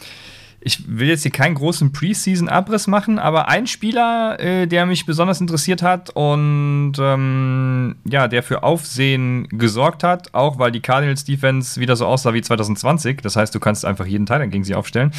ich 0.60 0.84
will 0.86 1.08
jetzt 1.08 1.22
hier 1.22 1.30
keinen 1.30 1.54
großen 1.54 1.92
Preseason-Abriss 1.92 2.86
machen, 2.86 3.18
aber 3.18 3.48
ein 3.48 3.66
Spieler, 3.66 4.38
äh, 4.38 4.66
der 4.66 4.84
mich 4.84 5.06
besonders 5.06 5.40
interessiert 5.40 5.82
hat 5.82 6.10
und 6.10 6.92
ähm, 6.98 7.96
ja, 8.04 8.28
der 8.28 8.42
für 8.42 8.62
Aufsehen 8.62 9.48
gesorgt 9.48 10.04
hat, 10.04 10.34
auch 10.34 10.58
weil 10.58 10.70
die 10.70 10.80
Cardinals 10.80 11.24
Defense 11.24 11.80
wieder 11.80 11.96
so 11.96 12.06
aussah 12.06 12.34
wie 12.34 12.42
2020. 12.42 13.22
Das 13.22 13.36
heißt, 13.36 13.54
du 13.54 13.60
kannst 13.60 13.84
einfach 13.84 14.06
jeden 14.06 14.26
Teil 14.26 14.46
gegen 14.48 14.64
sie 14.64 14.74
aufstellen. 14.74 15.12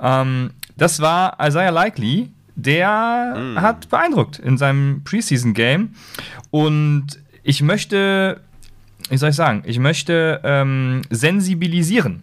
Ähm, 0.00 0.50
das 0.76 1.00
war 1.00 1.36
Isaiah 1.40 1.70
Likely, 1.70 2.30
der 2.62 3.36
mm. 3.36 3.60
hat 3.60 3.88
beeindruckt 3.88 4.38
in 4.38 4.58
seinem 4.58 5.02
Preseason-Game. 5.04 5.94
Und 6.50 7.06
ich 7.42 7.62
möchte, 7.62 8.40
wie 9.08 9.16
soll 9.16 9.30
ich 9.30 9.36
sagen, 9.36 9.62
ich 9.66 9.78
möchte 9.78 10.40
ähm, 10.44 11.02
sensibilisieren. 11.10 12.22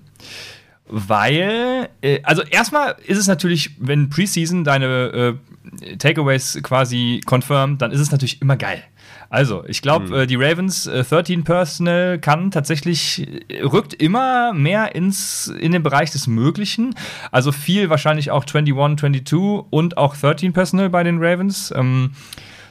Weil, 0.90 1.90
äh, 2.02 2.22
also 2.24 2.44
erstmal 2.44 2.96
ist 3.06 3.18
es 3.18 3.28
natürlich, 3.28 3.72
wenn 3.80 4.10
Preseason 4.10 4.64
deine 4.64 5.38
äh, 5.82 5.98
Takeaways 5.98 6.60
quasi 6.64 7.22
confirmed, 7.26 7.82
dann 7.82 7.92
ist 7.92 8.00
es 8.00 8.12
natürlich 8.12 8.42
immer 8.42 8.56
geil. 8.56 8.84
Also, 9.30 9.64
ich 9.68 9.82
glaube, 9.82 10.08
mhm. 10.08 10.14
äh, 10.14 10.28
die 10.28 10.36
Ravens 10.36 10.88
äh, 10.88 11.04
13 11.04 11.44
Personal 11.44 12.20
kann 12.20 12.52
tatsächlich, 12.52 13.28
äh, 13.50 13.64
rückt 13.64 13.94
immer 13.94 14.54
mehr 14.54 14.96
ins, 14.96 15.48
in 15.48 15.72
den 15.72 15.84
Bereich 15.84 16.12
des 16.12 16.28
Möglichen. 16.28 16.96
Also 17.32 17.52
viel 17.52 17.90
wahrscheinlich 17.90 18.32
auch 18.32 18.46
21, 18.46 19.26
22 19.26 19.66
und 19.70 19.98
auch 19.98 20.16
13 20.16 20.54
Personal 20.54 20.90
bei 20.90 21.04
den 21.04 21.24
Ravens. 21.24 21.74
Ähm, 21.76 22.12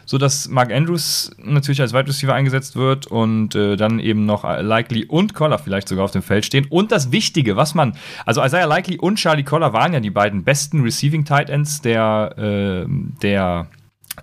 so 0.09 0.19
dass 0.19 0.49
Mark 0.49 0.73
Andrews 0.73 1.33
natürlich 1.43 1.81
als 1.81 1.93
Wide 1.93 2.07
Receiver 2.07 2.33
eingesetzt 2.33 2.77
wird 2.77 3.09
und 3.09 3.57
äh, 3.57 3.77
dann 3.77 3.99
eben 3.99 4.25
noch 4.25 4.45
Likely 4.45 5.05
und 5.05 5.35
Collar 5.35 5.59
vielleicht 5.59 5.89
sogar 5.89 6.05
auf 6.05 6.13
dem 6.13 6.23
Feld 6.23 6.47
stehen. 6.47 6.67
Und 6.71 6.93
das 6.93 7.11
Wichtige, 7.11 7.57
was 7.57 7.75
man, 7.75 7.97
also 8.25 8.43
Isaiah 8.43 8.67
Likely 8.67 8.99
und 8.99 9.17
Charlie 9.17 9.43
Collar 9.43 9.73
waren 9.73 9.93
ja 9.93 10.01
die 10.01 10.11
beiden 10.11 10.45
besten 10.45 10.83
Receiving 10.83 11.25
Tight 11.25 11.51
Ends 11.51 11.83
der, 11.83 12.35
äh, 12.39 12.89
der 13.21 13.67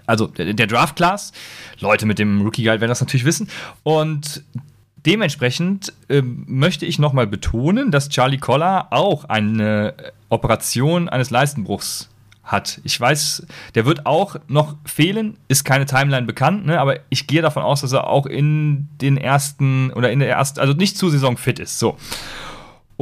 also 0.05 0.27
der, 0.27 0.67
Draft 0.67 0.95
Class. 0.95 1.31
Leute 1.79 2.05
mit 2.05 2.19
dem 2.19 2.41
Rookie 2.41 2.63
Guide 2.63 2.81
werden 2.81 2.89
das 2.89 3.01
natürlich 3.01 3.25
wissen. 3.25 3.49
Und 3.83 4.43
dementsprechend 5.05 5.93
äh, 6.09 6.21
möchte 6.21 6.85
ich 6.85 6.99
nochmal 6.99 7.27
betonen, 7.27 7.91
dass 7.91 8.09
Charlie 8.09 8.37
Collar 8.37 8.87
auch 8.91 9.25
eine 9.25 9.93
Operation 10.29 11.09
eines 11.09 11.29
Leistenbruchs 11.29 12.09
hat. 12.43 12.81
Ich 12.83 12.99
weiß, 12.99 13.47
der 13.75 13.85
wird 13.85 14.05
auch 14.05 14.35
noch 14.47 14.75
fehlen, 14.85 15.37
ist 15.47 15.63
keine 15.63 15.85
Timeline 15.85 16.25
bekannt, 16.25 16.65
ne, 16.65 16.79
aber 16.79 16.99
ich 17.09 17.25
gehe 17.25 17.41
davon 17.41 17.63
aus, 17.63 17.81
dass 17.81 17.93
er 17.93 18.07
auch 18.07 18.25
in 18.25 18.89
den 19.01 19.17
ersten 19.17 19.91
oder 19.93 20.11
in 20.11 20.19
der 20.19 20.29
ersten, 20.29 20.59
also 20.59 20.73
nicht 20.73 20.97
zur 20.97 21.09
Saison 21.09 21.37
fit 21.37 21.59
ist. 21.59 21.79
So. 21.79 21.97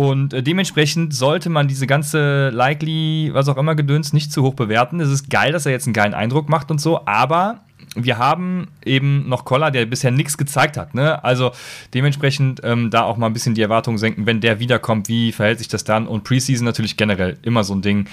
Und 0.01 0.33
äh, 0.33 0.41
dementsprechend 0.41 1.13
sollte 1.13 1.51
man 1.51 1.67
diese 1.67 1.85
ganze 1.85 2.49
Likely, 2.49 3.29
was 3.33 3.47
auch 3.47 3.57
immer 3.57 3.75
Gedöns, 3.75 4.13
nicht 4.13 4.33
zu 4.33 4.41
hoch 4.41 4.55
bewerten. 4.55 4.99
Es 4.99 5.09
ist 5.09 5.29
geil, 5.29 5.51
dass 5.51 5.67
er 5.67 5.73
jetzt 5.73 5.85
einen 5.85 5.93
geilen 5.93 6.15
Eindruck 6.15 6.49
macht 6.49 6.71
und 6.71 6.81
so, 6.81 7.05
aber 7.05 7.61
wir 7.95 8.17
haben 8.17 8.69
eben 8.83 9.29
noch 9.29 9.45
Koller, 9.45 9.69
der 9.69 9.85
bisher 9.85 10.09
nichts 10.09 10.39
gezeigt 10.39 10.75
hat. 10.75 10.95
Ne? 10.95 11.23
Also 11.23 11.51
dementsprechend 11.93 12.61
ähm, 12.63 12.89
da 12.89 13.03
auch 13.03 13.15
mal 13.17 13.27
ein 13.27 13.33
bisschen 13.33 13.53
die 13.53 13.61
Erwartungen 13.61 13.99
senken, 13.99 14.25
wenn 14.25 14.41
der 14.41 14.59
wiederkommt, 14.59 15.07
wie 15.07 15.31
verhält 15.31 15.59
sich 15.59 15.67
das 15.67 15.83
dann? 15.83 16.07
Und 16.07 16.23
Preseason 16.23 16.65
natürlich 16.65 16.97
generell 16.97 17.37
immer 17.43 17.63
so 17.63 17.75
ein 17.75 17.83
Ding 17.83 18.07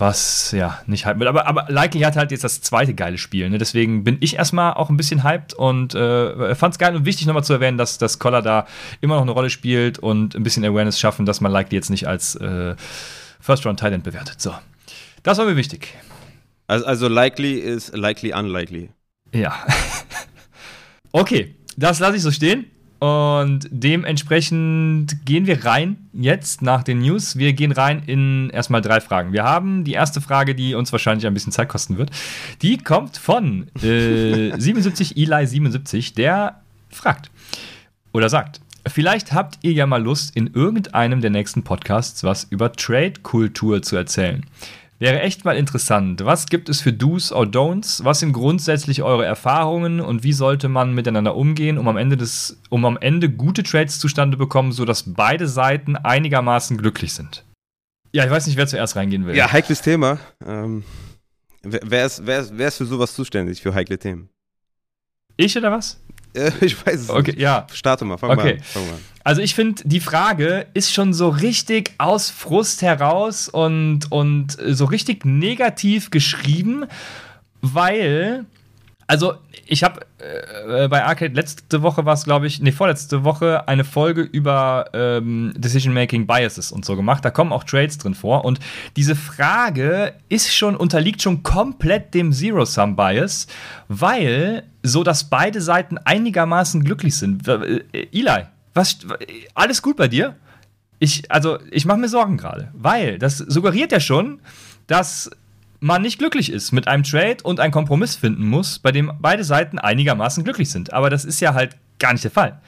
was 0.00 0.52
ja 0.52 0.80
nicht 0.86 1.06
hyped 1.06 1.20
wird. 1.20 1.28
Aber, 1.28 1.46
aber 1.46 1.66
Likely 1.68 2.00
hat 2.00 2.16
halt 2.16 2.30
jetzt 2.30 2.44
das 2.44 2.60
zweite 2.60 2.94
geile 2.94 3.18
Spiel. 3.18 3.50
Ne? 3.50 3.58
Deswegen 3.58 4.02
bin 4.02 4.16
ich 4.20 4.36
erstmal 4.36 4.74
auch 4.74 4.90
ein 4.90 4.96
bisschen 4.96 5.22
hyped 5.22 5.54
und 5.54 5.94
äh, 5.94 6.54
fand 6.54 6.74
es 6.74 6.78
geil 6.78 6.96
und 6.96 7.04
wichtig 7.04 7.26
nochmal 7.26 7.44
zu 7.44 7.52
erwähnen, 7.52 7.78
dass, 7.78 7.98
dass 7.98 8.18
Collar 8.18 8.42
da 8.42 8.66
immer 9.00 9.16
noch 9.16 9.22
eine 9.22 9.32
Rolle 9.32 9.50
spielt 9.50 9.98
und 9.98 10.34
ein 10.34 10.42
bisschen 10.42 10.64
Awareness 10.64 10.98
schaffen, 10.98 11.26
dass 11.26 11.40
man 11.40 11.52
Likely 11.52 11.76
jetzt 11.76 11.90
nicht 11.90 12.08
als 12.08 12.34
äh, 12.36 12.74
First-Round-Talent 13.40 14.04
bewertet. 14.04 14.40
So. 14.40 14.54
Das 15.22 15.38
war 15.38 15.44
mir 15.44 15.56
wichtig. 15.56 15.94
Also, 16.66 16.86
also 16.86 17.08
likely 17.08 17.58
ist 17.58 17.96
likely 17.96 18.32
unlikely. 18.32 18.90
Ja. 19.32 19.54
okay, 21.12 21.56
das 21.76 21.98
lasse 21.98 22.16
ich 22.16 22.22
so 22.22 22.30
stehen. 22.30 22.70
Und 23.00 23.66
dementsprechend 23.70 25.24
gehen 25.24 25.46
wir 25.46 25.64
rein 25.64 25.96
jetzt 26.12 26.60
nach 26.60 26.82
den 26.82 26.98
News. 26.98 27.36
Wir 27.36 27.54
gehen 27.54 27.72
rein 27.72 28.02
in 28.04 28.50
erstmal 28.50 28.82
drei 28.82 29.00
Fragen. 29.00 29.32
Wir 29.32 29.42
haben 29.42 29.84
die 29.84 29.94
erste 29.94 30.20
Frage, 30.20 30.54
die 30.54 30.74
uns 30.74 30.92
wahrscheinlich 30.92 31.26
ein 31.26 31.32
bisschen 31.32 31.50
Zeit 31.50 31.70
kosten 31.70 31.96
wird. 31.96 32.10
Die 32.60 32.76
kommt 32.76 33.16
von 33.16 33.68
äh, 33.82 34.52
77 34.58 35.16
Eli 35.16 35.46
77, 35.46 36.12
der 36.12 36.60
fragt 36.90 37.30
oder 38.12 38.28
sagt. 38.28 38.60
Vielleicht 38.86 39.32
habt 39.32 39.58
ihr 39.62 39.72
ja 39.72 39.86
mal 39.86 40.02
Lust, 40.02 40.36
in 40.36 40.48
irgendeinem 40.48 41.22
der 41.22 41.30
nächsten 41.30 41.64
Podcasts 41.64 42.22
was 42.22 42.44
über 42.44 42.70
Trade-Kultur 42.70 43.82
zu 43.82 43.96
erzählen. 43.96 44.44
Wäre 45.00 45.20
echt 45.22 45.46
mal 45.46 45.56
interessant. 45.56 46.26
Was 46.26 46.44
gibt 46.44 46.68
es 46.68 46.82
für 46.82 46.92
Do's 46.92 47.32
or 47.32 47.44
Don'ts? 47.44 48.04
Was 48.04 48.20
sind 48.20 48.34
grundsätzlich 48.34 49.02
eure 49.02 49.24
Erfahrungen 49.24 49.98
und 49.98 50.24
wie 50.24 50.34
sollte 50.34 50.68
man 50.68 50.94
miteinander 50.94 51.34
umgehen, 51.34 51.78
um 51.78 51.88
am 51.88 51.96
Ende 51.96 52.18
des, 52.18 52.60
um 52.68 52.84
am 52.84 52.98
Ende 52.98 53.30
gute 53.30 53.62
Trades 53.62 53.98
zustande 53.98 54.36
bekommen, 54.36 54.72
sodass 54.72 55.14
beide 55.14 55.48
Seiten 55.48 55.96
einigermaßen 55.96 56.76
glücklich 56.76 57.14
sind? 57.14 57.46
Ja, 58.12 58.26
ich 58.26 58.30
weiß 58.30 58.46
nicht, 58.46 58.58
wer 58.58 58.66
zuerst 58.66 58.94
reingehen 58.94 59.24
will. 59.24 59.34
Ja, 59.34 59.50
heikles 59.50 59.80
Thema. 59.80 60.18
Ähm, 60.44 60.84
wer, 61.62 62.04
ist, 62.04 62.26
wer, 62.26 62.40
ist, 62.40 62.58
wer 62.58 62.68
ist 62.68 62.76
für 62.76 62.84
sowas 62.84 63.14
zuständig, 63.14 63.62
für 63.62 63.72
heikle 63.72 63.98
Themen? 63.98 64.28
Ich 65.38 65.56
oder 65.56 65.72
was? 65.72 65.98
ich 66.60 66.86
weiß 66.86 67.00
es 67.00 67.10
okay, 67.10 67.32
nicht. 67.32 67.40
Ja. 67.40 67.66
Starte 67.72 68.04
mal, 68.04 68.18
fang 68.18 68.30
okay. 68.30 68.42
mal 68.42 68.52
an. 68.52 68.62
Fang 68.62 68.86
mal 68.86 68.92
an. 68.94 69.00
Also 69.22 69.42
ich 69.42 69.54
finde, 69.54 69.82
die 69.84 70.00
Frage 70.00 70.66
ist 70.72 70.92
schon 70.92 71.12
so 71.12 71.28
richtig 71.28 71.92
aus 71.98 72.30
Frust 72.30 72.82
heraus 72.82 73.48
und, 73.48 74.10
und 74.10 74.56
so 74.66 74.86
richtig 74.86 75.24
negativ 75.24 76.10
geschrieben, 76.10 76.86
weil 77.60 78.46
also 79.10 79.34
ich 79.66 79.82
habe 79.82 80.02
äh, 80.18 80.86
bei 80.86 81.04
Arcade 81.04 81.34
letzte 81.34 81.82
Woche 81.82 82.04
war 82.04 82.14
es, 82.14 82.22
glaube 82.22 82.46
ich, 82.46 82.60
nee, 82.60 82.70
vorletzte 82.70 83.24
Woche 83.24 83.66
eine 83.66 83.82
Folge 83.82 84.22
über 84.22 84.84
ähm, 84.92 85.52
Decision-Making 85.56 86.28
Biases 86.28 86.70
und 86.70 86.84
so 86.84 86.94
gemacht. 86.94 87.24
Da 87.24 87.32
kommen 87.32 87.52
auch 87.52 87.64
Trades 87.64 87.98
drin 87.98 88.14
vor. 88.14 88.44
Und 88.44 88.60
diese 88.94 89.16
Frage 89.16 90.14
ist 90.28 90.54
schon, 90.54 90.76
unterliegt 90.76 91.22
schon 91.22 91.42
komplett 91.42 92.14
dem 92.14 92.32
Zero-Sum-Bias, 92.32 93.48
weil 93.88 94.62
so, 94.84 95.02
dass 95.02 95.24
beide 95.24 95.60
Seiten 95.60 95.98
einigermaßen 95.98 96.84
glücklich 96.84 97.16
sind. 97.16 97.48
Äh, 97.48 97.82
Eli, 98.12 98.44
was, 98.74 98.98
alles 99.54 99.82
gut 99.82 99.96
bei 99.96 100.06
dir? 100.06 100.36
Ich, 101.00 101.28
also, 101.32 101.58
ich 101.72 101.84
mache 101.84 101.98
mir 101.98 102.08
Sorgen 102.08 102.36
gerade, 102.36 102.68
weil 102.74 103.18
das 103.18 103.38
suggeriert 103.38 103.90
ja 103.90 103.98
schon, 103.98 104.40
dass 104.86 105.30
man 105.80 106.02
nicht 106.02 106.18
glücklich 106.18 106.52
ist 106.52 106.72
mit 106.72 106.86
einem 106.86 107.02
Trade 107.02 107.38
und 107.42 107.58
einen 107.58 107.72
Kompromiss 107.72 108.14
finden 108.14 108.46
muss, 108.46 108.78
bei 108.78 108.92
dem 108.92 109.12
beide 109.18 109.44
Seiten 109.44 109.78
einigermaßen 109.78 110.44
glücklich 110.44 110.70
sind. 110.70 110.92
Aber 110.92 111.10
das 111.10 111.24
ist 111.24 111.40
ja 111.40 111.54
halt 111.54 111.76
gar 111.98 112.12
nicht 112.12 112.24
der 112.24 112.30
Fall. 112.30 112.60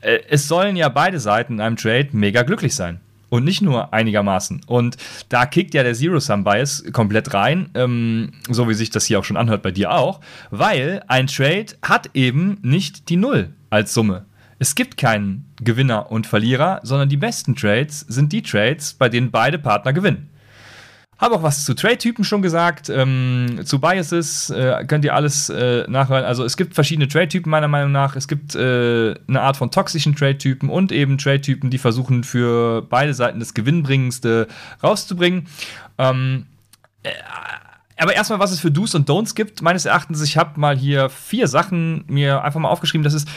Äh, 0.00 0.20
es 0.28 0.48
sollen 0.48 0.76
ja 0.76 0.88
beide 0.88 1.20
Seiten 1.20 1.54
in 1.54 1.60
einem 1.60 1.76
Trade 1.76 2.08
mega 2.12 2.42
glücklich 2.42 2.74
sein. 2.74 3.00
Und 3.30 3.44
nicht 3.44 3.60
nur 3.60 3.92
einigermaßen. 3.92 4.62
Und 4.66 4.96
da 5.28 5.44
kickt 5.44 5.74
ja 5.74 5.82
der 5.82 5.92
Zero-Sum-Bias 5.92 6.84
komplett 6.92 7.34
rein, 7.34 7.68
ähm, 7.74 8.32
so 8.48 8.70
wie 8.70 8.74
sich 8.74 8.88
das 8.88 9.04
hier 9.04 9.18
auch 9.18 9.24
schon 9.24 9.36
anhört 9.36 9.62
bei 9.62 9.70
dir 9.70 9.92
auch, 9.92 10.20
weil 10.50 11.02
ein 11.08 11.26
Trade 11.26 11.66
hat 11.82 12.08
eben 12.14 12.56
nicht 12.62 13.10
die 13.10 13.16
Null 13.16 13.50
als 13.68 13.92
Summe. 13.92 14.24
Es 14.58 14.74
gibt 14.74 14.96
keinen 14.96 15.44
Gewinner 15.60 16.10
und 16.10 16.26
Verlierer, 16.26 16.80
sondern 16.84 17.10
die 17.10 17.18
besten 17.18 17.54
Trades 17.54 18.00
sind 18.00 18.32
die 18.32 18.42
Trades, 18.42 18.94
bei 18.94 19.10
denen 19.10 19.30
beide 19.30 19.58
Partner 19.58 19.92
gewinnen. 19.92 20.30
Habe 21.18 21.34
auch 21.34 21.42
was 21.42 21.64
zu 21.64 21.74
Trade-Typen 21.74 22.24
schon 22.24 22.42
gesagt, 22.42 22.88
ähm, 22.88 23.60
zu 23.64 23.80
Biases 23.80 24.50
äh, 24.50 24.84
könnt 24.86 25.04
ihr 25.04 25.14
alles 25.14 25.48
äh, 25.48 25.84
nachhören. 25.88 26.24
Also 26.24 26.44
es 26.44 26.56
gibt 26.56 26.74
verschiedene 26.74 27.08
Trade-Typen 27.08 27.50
meiner 27.50 27.66
Meinung 27.66 27.90
nach. 27.90 28.14
Es 28.14 28.28
gibt 28.28 28.54
äh, 28.54 29.14
eine 29.26 29.40
Art 29.40 29.56
von 29.56 29.72
toxischen 29.72 30.14
Trade-Typen 30.14 30.68
und 30.68 30.92
eben 30.92 31.18
Trade-Typen, 31.18 31.70
die 31.70 31.78
versuchen 31.78 32.22
für 32.22 32.82
beide 32.82 33.14
Seiten 33.14 33.40
das 33.40 33.52
Gewinnbringendste 33.52 34.46
rauszubringen. 34.82 35.48
Ähm, 35.98 36.46
äh, 37.02 37.10
aber 38.00 38.14
erstmal, 38.14 38.38
was 38.38 38.52
es 38.52 38.60
für 38.60 38.70
Do's 38.70 38.94
und 38.94 39.10
Don'ts 39.10 39.34
gibt, 39.34 39.60
meines 39.60 39.84
Erachtens, 39.84 40.22
ich 40.22 40.36
habe 40.36 40.58
mal 40.60 40.76
hier 40.76 41.10
vier 41.10 41.48
Sachen 41.48 42.04
mir 42.06 42.44
einfach 42.44 42.60
mal 42.60 42.68
aufgeschrieben. 42.68 43.02
Das 43.02 43.12
ist 43.12 43.28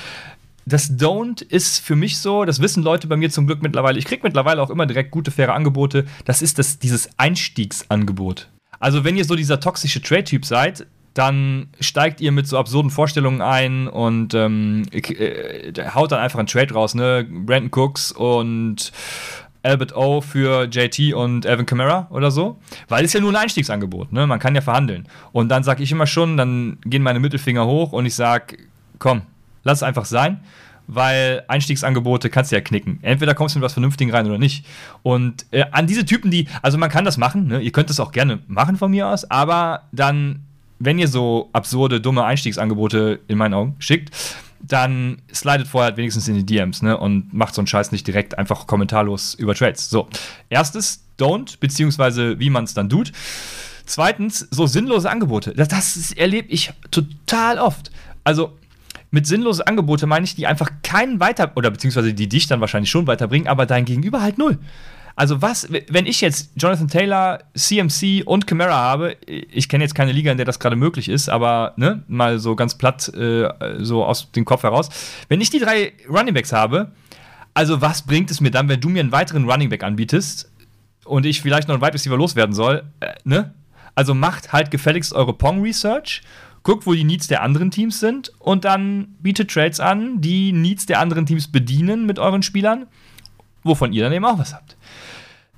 das 0.66 0.92
Don't 0.92 1.42
ist 1.42 1.80
für 1.80 1.96
mich 1.96 2.18
so, 2.18 2.46
das 2.46 2.62
wissen 2.62 2.84
Leute 2.84 3.08
bei 3.08 3.18
mir 3.18 3.30
zum 3.30 3.48
Glück 3.48 3.62
mittlerweile. 3.62 3.98
Ich 3.98 4.06
kriege 4.06 4.22
mittlerweile 4.24 4.62
auch 4.62 4.70
immer 4.70 4.86
direkt 4.86 5.12
gute, 5.12 5.32
faire 5.32 5.54
Angebote. 5.54 6.06
Das 6.26 6.42
ist 6.42 6.60
das, 6.60 6.80
dieses 6.80 7.10
Einstiegsangebot. 7.18 8.48
Also, 8.80 9.04
wenn 9.04 9.18
ihr 9.18 9.26
so 9.26 9.36
dieser 9.36 9.60
toxische 9.60 10.02
Trade-Typ 10.02 10.46
seid, 10.46 10.88
dann 11.14 11.68
steigt 11.80 12.22
ihr 12.22 12.32
mit 12.32 12.48
so 12.48 12.58
absurden 12.58 12.90
Vorstellungen 12.90 13.42
ein 13.42 13.88
und 13.88 14.34
ähm, 14.34 14.84
äh, 14.92 15.74
haut 15.94 16.12
dann 16.12 16.20
einfach 16.20 16.40
einen 16.40 16.48
Trade 16.48 16.74
raus, 16.74 16.96
ne? 16.96 17.28
Brandon 17.30 17.70
Cooks 17.72 18.12
und 18.12 18.92
Albert 19.64 19.96
O 19.96 20.22
für 20.22 20.64
JT 20.66 21.14
und 21.14 21.46
Evan 21.46 21.66
Kamara 21.66 22.08
oder 22.10 22.32
so. 22.32 22.58
Weil 22.88 23.06
es 23.06 23.14
ja 23.14 23.20
nur 23.20 23.32
ein 23.32 23.36
Einstiegsangebot, 23.36 24.14
ne? 24.14 24.26
Man 24.26 24.40
kann 24.40 24.56
ja 24.56 24.62
verhandeln. 24.62 25.08
Und 25.32 25.50
dann 25.50 25.64
sage 25.64 25.84
ich 25.84 25.92
immer 25.92 26.08
schon, 26.08 26.38
dann 26.38 26.78
gehen 26.86 27.04
meine 27.04 27.20
Mittelfinger 27.20 27.66
hoch 27.66 27.92
und 27.92 28.06
ich 28.06 28.16
sage, 28.16 28.58
komm, 28.98 29.24
lass 29.64 29.80
es 29.80 29.84
einfach 29.84 30.06
sein, 30.06 30.42
weil 30.88 31.44
Einstiegsangebote 31.48 32.30
kannst 32.30 32.52
du 32.52 32.56
ja 32.56 32.62
knicken. 32.62 33.00
Entweder 33.02 33.34
kommst 33.34 33.56
du 33.56 33.60
mit 33.60 33.66
was 33.66 33.74
Vernünftigen 33.74 34.12
rein 34.12 34.26
oder 34.26 34.38
nicht. 34.38 34.66
Und 35.04 35.46
äh, 35.52 35.66
an 35.72 35.88
diese 35.88 36.06
Typen, 36.06 36.32
die, 36.32 36.48
also 36.62 36.78
man 36.78 36.90
kann 36.90 37.06
das 37.06 37.18
machen, 37.18 37.48
ne? 37.48 37.62
ihr 37.62 37.72
könnt 37.72 37.90
es 37.90 38.00
auch 38.00 38.12
gerne 38.12 38.40
machen 38.48 38.78
von 38.78 38.92
mir 38.92 39.08
aus, 39.08 39.30
aber 39.30 39.84
dann, 39.92 40.42
wenn 40.80 41.00
ihr 41.00 41.08
so 41.08 41.50
absurde, 41.54 42.02
dumme 42.02 42.24
Einstiegsangebote 42.24 43.20
in 43.28 43.38
meinen 43.38 43.54
Augen 43.54 43.76
schickt, 43.80 44.12
dann 44.60 45.22
slidet 45.34 45.68
vorher 45.68 45.90
halt 45.90 45.98
wenigstens 45.98 46.28
in 46.28 46.36
die 46.36 46.46
DMs 46.46 46.82
ne? 46.82 46.98
und 46.98 47.34
macht 47.34 47.56
so 47.56 47.62
einen 47.62 47.68
Scheiß 47.68 47.92
nicht 47.92 48.06
direkt 48.06 48.38
einfach 48.38 48.68
kommentarlos 48.68 49.34
über 49.34 49.56
Trades. 49.56 49.90
So, 49.90 50.08
erstes, 50.50 51.04
don't, 51.20 51.60
beziehungsweise 51.60 52.40
wie 52.40 52.50
man 52.50 52.66
es 52.66 52.74
dann 52.74 52.90
tut. 52.90 53.12
Zweitens, 53.86 54.48
so 54.52 54.68
sinnlose 54.68 55.10
Angebote. 55.10 55.54
Das, 55.54 55.68
das 55.70 56.12
erlebe 56.12 56.50
ich 56.50 56.72
total 56.92 57.58
oft. 57.58 57.92
Also, 58.24 58.58
mit 59.12 59.28
sinnlosen 59.28 59.68
Angebote 59.68 60.08
meine 60.08 60.26
ich, 60.26 60.36
die 60.36 60.48
einfach 60.48 60.72
keinen 60.84 61.20
weiter, 61.20 61.52
oder 61.56 61.70
beziehungsweise 61.70 62.14
die 62.14 62.28
dich 62.28 62.48
dann 62.48 62.62
wahrscheinlich 62.62 62.90
schon 62.90 63.08
weiterbringen, 63.08 63.48
aber 63.48 63.66
dein 63.66 63.86
Gegenüber 63.86 64.22
halt 64.22 64.38
null. 64.38 64.58
Also 65.16 65.42
was, 65.42 65.68
wenn 65.90 66.06
ich 66.06 66.22
jetzt 66.22 66.52
Jonathan 66.56 66.88
Taylor, 66.88 67.40
CMC 67.54 68.24
und 68.26 68.48
Camara 68.48 68.76
habe, 68.76 69.18
ich 69.28 69.68
kenne 69.68 69.84
jetzt 69.84 69.94
keine 69.94 70.14
Liga, 70.14 70.32
in 70.32 70.38
der 70.38 70.46
das 70.46 70.60
gerade 70.60 70.78
möglich 70.78 71.10
ist, 71.10 71.30
aber 71.30 71.74
ne, 71.76 72.04
mal 72.08 72.40
so 72.40 72.56
ganz 72.56 72.76
platt 72.76 73.10
äh, 73.10 73.50
so 73.80 74.06
aus 74.06 74.32
dem 74.32 74.46
Kopf 74.46 74.64
heraus, 74.64 74.90
wenn 75.28 75.42
ich 75.42 75.50
die 75.50 75.60
drei 75.60 75.94
Runningbacks 76.10 76.54
habe, 76.54 76.92
also 77.54 77.82
was 77.82 78.04
bringt 78.04 78.32
es 78.32 78.40
mir 78.40 78.52
dann, 78.52 78.70
wenn 78.70 78.80
du 78.80 78.88
mir 78.88 79.02
einen 79.02 79.12
weiteren 79.12 79.50
Runningback 79.50 79.84
anbietest 79.84 80.50
und 81.04 81.26
ich 81.26 81.42
vielleicht 81.42 81.68
noch 81.68 81.76
einen 81.76 81.84
Wide 81.84 81.94
Receiver 81.94 82.18
loswerden 82.18 82.56
soll, 82.56 82.84
äh, 83.02 83.14
ne? 83.26 83.54
Also 83.94 84.14
macht 84.14 84.54
halt 84.54 84.72
gefälligst 84.72 85.12
eure 85.12 85.34
Pong 85.34 85.62
Research 85.62 86.22
guckt, 86.64 86.86
wo 86.86 86.94
die 86.94 87.04
Needs 87.04 87.28
der 87.28 87.42
anderen 87.42 87.72
Teams 87.72 88.00
sind 88.00 88.32
und 88.40 88.66
dann 88.66 89.16
bietet 89.20 89.52
Trades 89.52 89.80
an, 89.80 90.22
die 90.22 90.52
Needs 90.52 90.86
der 90.86 91.00
anderen 91.00 91.26
Teams 91.26 91.48
bedienen 91.52 92.06
mit 92.06 92.20
euren 92.20 92.44
Spielern, 92.44 92.88
wovon 93.64 93.94
ihr 93.94 94.04
dann 94.04 94.14
eben 94.14 94.26
auch 94.26 94.38
was 94.38 94.54
habt. 94.54 94.78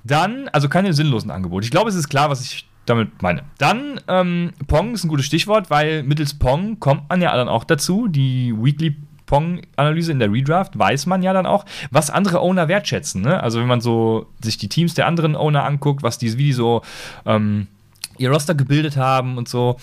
Dann, 0.02 0.48
also 0.48 0.68
keine 0.68 0.92
sinnlosen 0.92 1.30
Angebote. 1.30 1.64
Ich 1.64 1.70
glaube, 1.70 1.88
es 1.88 1.96
ist 1.96 2.08
klar, 2.08 2.30
was 2.30 2.42
ich 2.42 2.68
damit 2.86 3.22
meine. 3.22 3.42
Dann, 3.58 4.00
ähm, 4.08 4.52
Pong 4.66 4.94
ist 4.94 5.04
ein 5.04 5.08
gutes 5.08 5.26
Stichwort, 5.26 5.70
weil 5.70 6.02
mittels 6.02 6.34
Pong 6.34 6.78
kommt 6.80 7.08
man 7.08 7.22
ja 7.22 7.34
dann 7.34 7.48
auch 7.48 7.64
dazu, 7.64 8.08
die 8.08 8.54
Weekly 8.56 8.96
Pong-Analyse 9.26 10.12
in 10.12 10.18
der 10.18 10.30
Redraft 10.30 10.78
weiß 10.78 11.06
man 11.06 11.22
ja 11.22 11.32
dann 11.32 11.46
auch, 11.46 11.64
was 11.90 12.10
andere 12.10 12.40
Owner 12.40 12.68
wertschätzen. 12.68 13.22
Ne? 13.22 13.42
Also 13.42 13.58
wenn 13.58 13.66
man 13.66 13.80
so 13.80 14.26
sich 14.42 14.58
die 14.58 14.68
Teams 14.68 14.94
der 14.94 15.06
anderen 15.06 15.34
Owner 15.34 15.64
anguckt, 15.64 16.02
was 16.02 16.18
die, 16.18 16.36
wie 16.36 16.44
die 16.44 16.52
so 16.52 16.82
ähm, 17.24 17.68
ihr 18.18 18.30
Roster 18.30 18.54
gebildet 18.54 18.96
haben 18.96 19.38
und 19.38 19.48
so, 19.48 19.76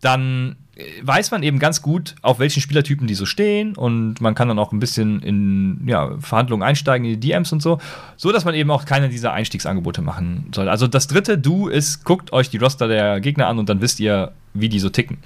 dann 0.00 0.56
weiß 1.02 1.32
man 1.32 1.42
eben 1.42 1.58
ganz 1.58 1.82
gut, 1.82 2.14
auf 2.22 2.38
welchen 2.38 2.60
Spielertypen 2.60 3.08
die 3.08 3.14
so 3.14 3.26
stehen 3.26 3.74
und 3.74 4.20
man 4.20 4.34
kann 4.34 4.48
dann 4.48 4.58
auch 4.58 4.72
ein 4.72 4.78
bisschen 4.78 5.20
in 5.22 5.82
ja, 5.86 6.16
Verhandlungen 6.20 6.62
einsteigen, 6.62 7.04
in 7.04 7.20
die 7.20 7.28
DMs 7.28 7.52
und 7.52 7.60
so, 7.60 7.80
so 8.16 8.30
dass 8.30 8.44
man 8.44 8.54
eben 8.54 8.70
auch 8.70 8.84
keine 8.84 9.08
dieser 9.08 9.32
Einstiegsangebote 9.32 10.02
machen 10.02 10.50
soll. 10.54 10.68
Also 10.68 10.86
das 10.86 11.08
dritte 11.08 11.36
Du 11.36 11.68
ist, 11.68 12.04
guckt 12.04 12.32
euch 12.32 12.50
die 12.50 12.58
Roster 12.58 12.86
der 12.86 13.20
Gegner 13.20 13.48
an 13.48 13.58
und 13.58 13.68
dann 13.68 13.80
wisst 13.80 13.98
ihr, 13.98 14.32
wie 14.54 14.68
die 14.68 14.78
so 14.78 14.88
ticken. 14.88 15.18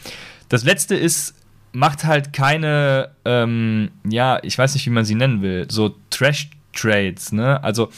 Das 0.48 0.64
letzte 0.64 0.94
ist, 0.94 1.34
macht 1.72 2.04
halt 2.04 2.32
keine, 2.32 3.10
ähm, 3.24 3.90
ja, 4.08 4.38
ich 4.42 4.56
weiß 4.56 4.74
nicht, 4.74 4.86
wie 4.86 4.90
man 4.90 5.04
sie 5.04 5.14
nennen 5.14 5.42
will, 5.42 5.66
so 5.70 5.94
Trash-Trades, 6.10 7.32
ne? 7.32 7.62
Also 7.62 7.90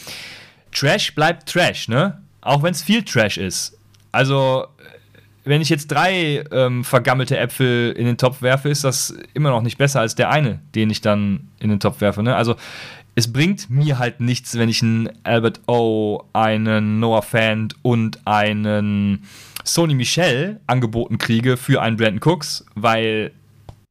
Trash 0.73 1.15
bleibt 1.15 1.47
Trash, 1.49 1.87
ne? 1.87 2.21
Auch 2.41 2.63
wenn 2.63 2.71
es 2.71 2.83
viel 2.83 3.03
Trash 3.03 3.37
ist. 3.37 3.77
Also 4.11 4.67
wenn 5.45 5.61
ich 5.61 5.69
jetzt 5.69 5.87
drei 5.87 6.43
ähm, 6.51 6.83
vergammelte 6.83 7.37
Äpfel 7.37 7.91
in 7.91 8.05
den 8.05 8.17
Topf 8.17 8.41
werfe, 8.41 8.69
ist 8.69 8.83
das 8.83 9.15
immer 9.33 9.51
noch 9.51 9.61
nicht 9.61 9.77
besser 9.77 10.01
als 10.01 10.15
der 10.15 10.29
eine, 10.29 10.59
den 10.73 10.89
ich 10.89 11.01
dann 11.01 11.49
in 11.59 11.69
den 11.69 11.79
Topf 11.79 12.01
werfe. 12.01 12.23
Ne? 12.23 12.35
Also 12.35 12.55
es 13.13 13.31
bringt 13.31 13.69
mir 13.69 13.97
halt 13.99 14.19
nichts, 14.19 14.57
wenn 14.57 14.69
ich 14.69 14.81
einen 14.81 15.09
Albert 15.23 15.61
O, 15.67 16.23
einen 16.33 16.99
Noah 16.99 17.21
Fant 17.21 17.75
und 17.81 18.19
einen 18.25 19.23
Sony 19.63 19.93
Michel 19.93 20.59
angeboten 20.67 21.17
kriege 21.17 21.57
für 21.57 21.81
einen 21.81 21.95
Brandon 21.95 22.19
Cooks, 22.21 22.65
weil 22.75 23.31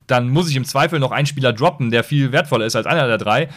dann 0.06 0.28
muss 0.28 0.50
ich 0.50 0.56
im 0.56 0.64
Zweifel 0.64 0.98
noch 0.98 1.12
einen 1.12 1.26
Spieler 1.26 1.52
droppen, 1.52 1.90
der 1.90 2.04
viel 2.04 2.32
wertvoller 2.32 2.66
ist 2.66 2.76
als 2.76 2.86
einer 2.86 3.06
der 3.06 3.18
drei. 3.18 3.48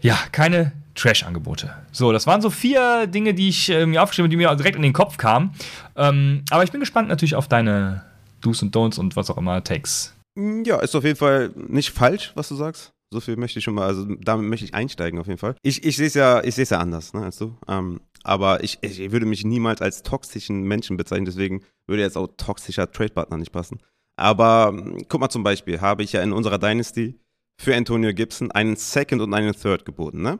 Ja, 0.00 0.18
keine 0.32 0.72
Trash-Angebote. 0.94 1.74
So, 1.90 2.12
das 2.12 2.26
waren 2.26 2.40
so 2.42 2.50
vier 2.50 3.06
Dinge, 3.06 3.34
die 3.34 3.48
ich 3.48 3.70
äh, 3.70 3.86
mir 3.86 4.02
aufgeschrieben 4.02 4.26
habe, 4.26 4.30
die 4.30 4.36
mir 4.36 4.56
direkt 4.56 4.76
in 4.76 4.82
den 4.82 4.92
Kopf 4.92 5.16
kamen. 5.16 5.54
Ähm, 5.96 6.44
aber 6.50 6.64
ich 6.64 6.70
bin 6.70 6.80
gespannt 6.80 7.08
natürlich 7.08 7.34
auf 7.34 7.48
deine 7.48 8.02
Do's 8.40 8.62
und 8.62 8.74
Don'ts 8.74 8.98
und 8.98 9.16
was 9.16 9.30
auch 9.30 9.38
immer, 9.38 9.62
Takes. 9.64 10.14
Mm, 10.34 10.62
ja, 10.64 10.78
ist 10.80 10.94
auf 10.94 11.04
jeden 11.04 11.16
Fall 11.16 11.50
nicht 11.56 11.90
falsch, 11.90 12.32
was 12.34 12.48
du 12.48 12.56
sagst. 12.56 12.92
So 13.12 13.20
viel 13.20 13.36
möchte 13.36 13.58
ich 13.58 13.64
schon 13.64 13.74
mal, 13.74 13.86
also 13.86 14.06
damit 14.20 14.48
möchte 14.48 14.64
ich 14.64 14.74
einsteigen 14.74 15.18
auf 15.18 15.26
jeden 15.26 15.38
Fall. 15.38 15.54
Ich, 15.62 15.84
ich 15.84 15.96
sehe 15.96 16.06
es 16.06 16.14
ja, 16.14 16.42
ja 16.42 16.78
anders, 16.78 17.12
ne, 17.12 17.24
als 17.24 17.36
du. 17.36 17.56
Ähm, 17.68 18.00
aber 18.24 18.64
ich, 18.64 18.78
ich 18.80 19.12
würde 19.12 19.26
mich 19.26 19.44
niemals 19.44 19.82
als 19.82 20.02
toxischen 20.02 20.62
Menschen 20.62 20.96
bezeichnen, 20.96 21.26
deswegen 21.26 21.62
würde 21.86 22.02
jetzt 22.02 22.16
auch 22.16 22.28
toxischer 22.36 22.90
Trade-Partner 22.90 23.36
nicht 23.36 23.52
passen. 23.52 23.80
Aber 24.16 24.72
mm, 24.72 25.04
guck 25.08 25.20
mal 25.20 25.28
zum 25.28 25.42
Beispiel, 25.42 25.80
habe 25.80 26.02
ich 26.02 26.12
ja 26.12 26.22
in 26.22 26.32
unserer 26.32 26.58
Dynasty 26.58 27.18
für 27.60 27.76
Antonio 27.76 28.14
Gibson 28.14 28.50
einen 28.50 28.76
Second 28.76 29.20
und 29.20 29.34
einen 29.34 29.54
Third 29.54 29.84
geboten, 29.84 30.22
ne? 30.22 30.38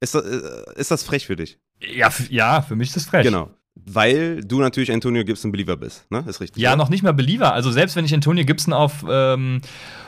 Ist 0.00 0.14
das, 0.14 0.24
äh, 0.24 0.80
ist 0.80 0.90
das 0.90 1.02
frech 1.02 1.26
für 1.26 1.36
dich? 1.36 1.58
Ja, 1.80 2.10
ja, 2.30 2.62
für 2.62 2.76
mich 2.76 2.88
ist 2.88 2.96
das 2.96 3.04
frech. 3.04 3.24
Genau. 3.24 3.50
Weil 3.74 4.42
du 4.42 4.60
natürlich 4.60 4.92
Antonio 4.92 5.24
Gibson 5.24 5.52
Believer 5.52 5.76
bist, 5.76 6.10
ne? 6.10 6.24
Ist 6.26 6.40
richtig. 6.40 6.60
Ja, 6.60 6.70
oder? 6.70 6.78
noch 6.78 6.88
nicht 6.90 7.02
mal 7.02 7.12
Believer. 7.12 7.54
Also 7.54 7.70
selbst 7.70 7.96
wenn 7.96 8.04
ich 8.04 8.12
Antonio 8.12 8.44
Gibson 8.44 8.74
auf, 8.74 9.04
ähm, 9.08 9.60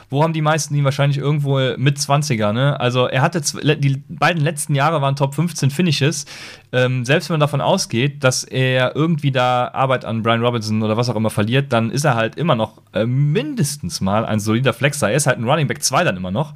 wo 0.09 0.21
haben 0.21 0.33
die 0.33 0.41
meisten 0.41 0.75
ihn 0.75 0.83
wahrscheinlich 0.83 1.17
irgendwo 1.17 1.57
mit 1.77 1.97
20er, 1.97 2.51
ne? 2.51 2.79
Also 2.79 3.07
er 3.07 3.21
hatte 3.21 3.41
die 3.41 4.03
beiden 4.09 4.43
letzten 4.43 4.75
Jahre 4.75 5.01
waren 5.01 5.15
Top 5.15 5.33
15 5.33 5.71
Finishes. 5.71 6.25
Ähm, 6.71 7.05
selbst 7.05 7.29
wenn 7.29 7.35
man 7.35 7.39
davon 7.39 7.61
ausgeht, 7.61 8.23
dass 8.23 8.43
er 8.43 8.95
irgendwie 8.95 9.31
da 9.31 9.69
Arbeit 9.73 10.05
an 10.05 10.23
Brian 10.23 10.43
Robinson 10.43 10.83
oder 10.83 10.97
was 10.97 11.09
auch 11.09 11.15
immer 11.15 11.31
verliert, 11.31 11.71
dann 11.71 11.89
ist 11.89 12.03
er 12.03 12.15
halt 12.15 12.35
immer 12.35 12.55
noch 12.55 12.81
äh, 12.93 13.05
mindestens 13.05 14.01
mal 14.01 14.25
ein 14.25 14.39
solider 14.39 14.73
Flexer. 14.73 15.09
Er 15.09 15.15
ist 15.15 15.25
halt 15.25 15.39
ein 15.39 15.49
Running 15.49 15.67
Back 15.67 15.81
2 15.81 16.03
dann 16.03 16.17
immer 16.17 16.31
noch. 16.31 16.53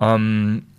Ähm, 0.00 0.64
äh, 0.66 0.77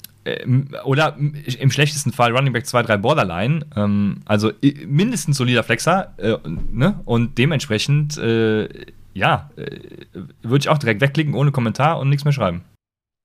oder 0.84 1.18
im 1.18 1.72
schlechtesten 1.72 2.12
Fall 2.12 2.36
Running 2.36 2.54
Back 2.54 2.66
2, 2.66 2.84
3 2.84 2.98
Borderline. 2.98 3.66
Ähm, 3.76 4.22
also 4.26 4.52
mindestens 4.86 5.38
solider 5.38 5.64
Flexer. 5.64 6.14
Äh, 6.18 6.38
ne? 6.72 7.00
Und 7.06 7.38
dementsprechend, 7.38 8.18
äh, 8.18 8.68
ja, 9.14 9.50
äh, 9.56 9.80
würde 10.42 10.64
ich 10.64 10.70
auch 10.70 10.78
direkt 10.78 11.02
wegklicken 11.02 11.34
ohne 11.34 11.52
Kommentar 11.52 12.00
und 12.00 12.10
nichts 12.10 12.26
mehr 12.26 12.34
schreiben. 12.34 12.64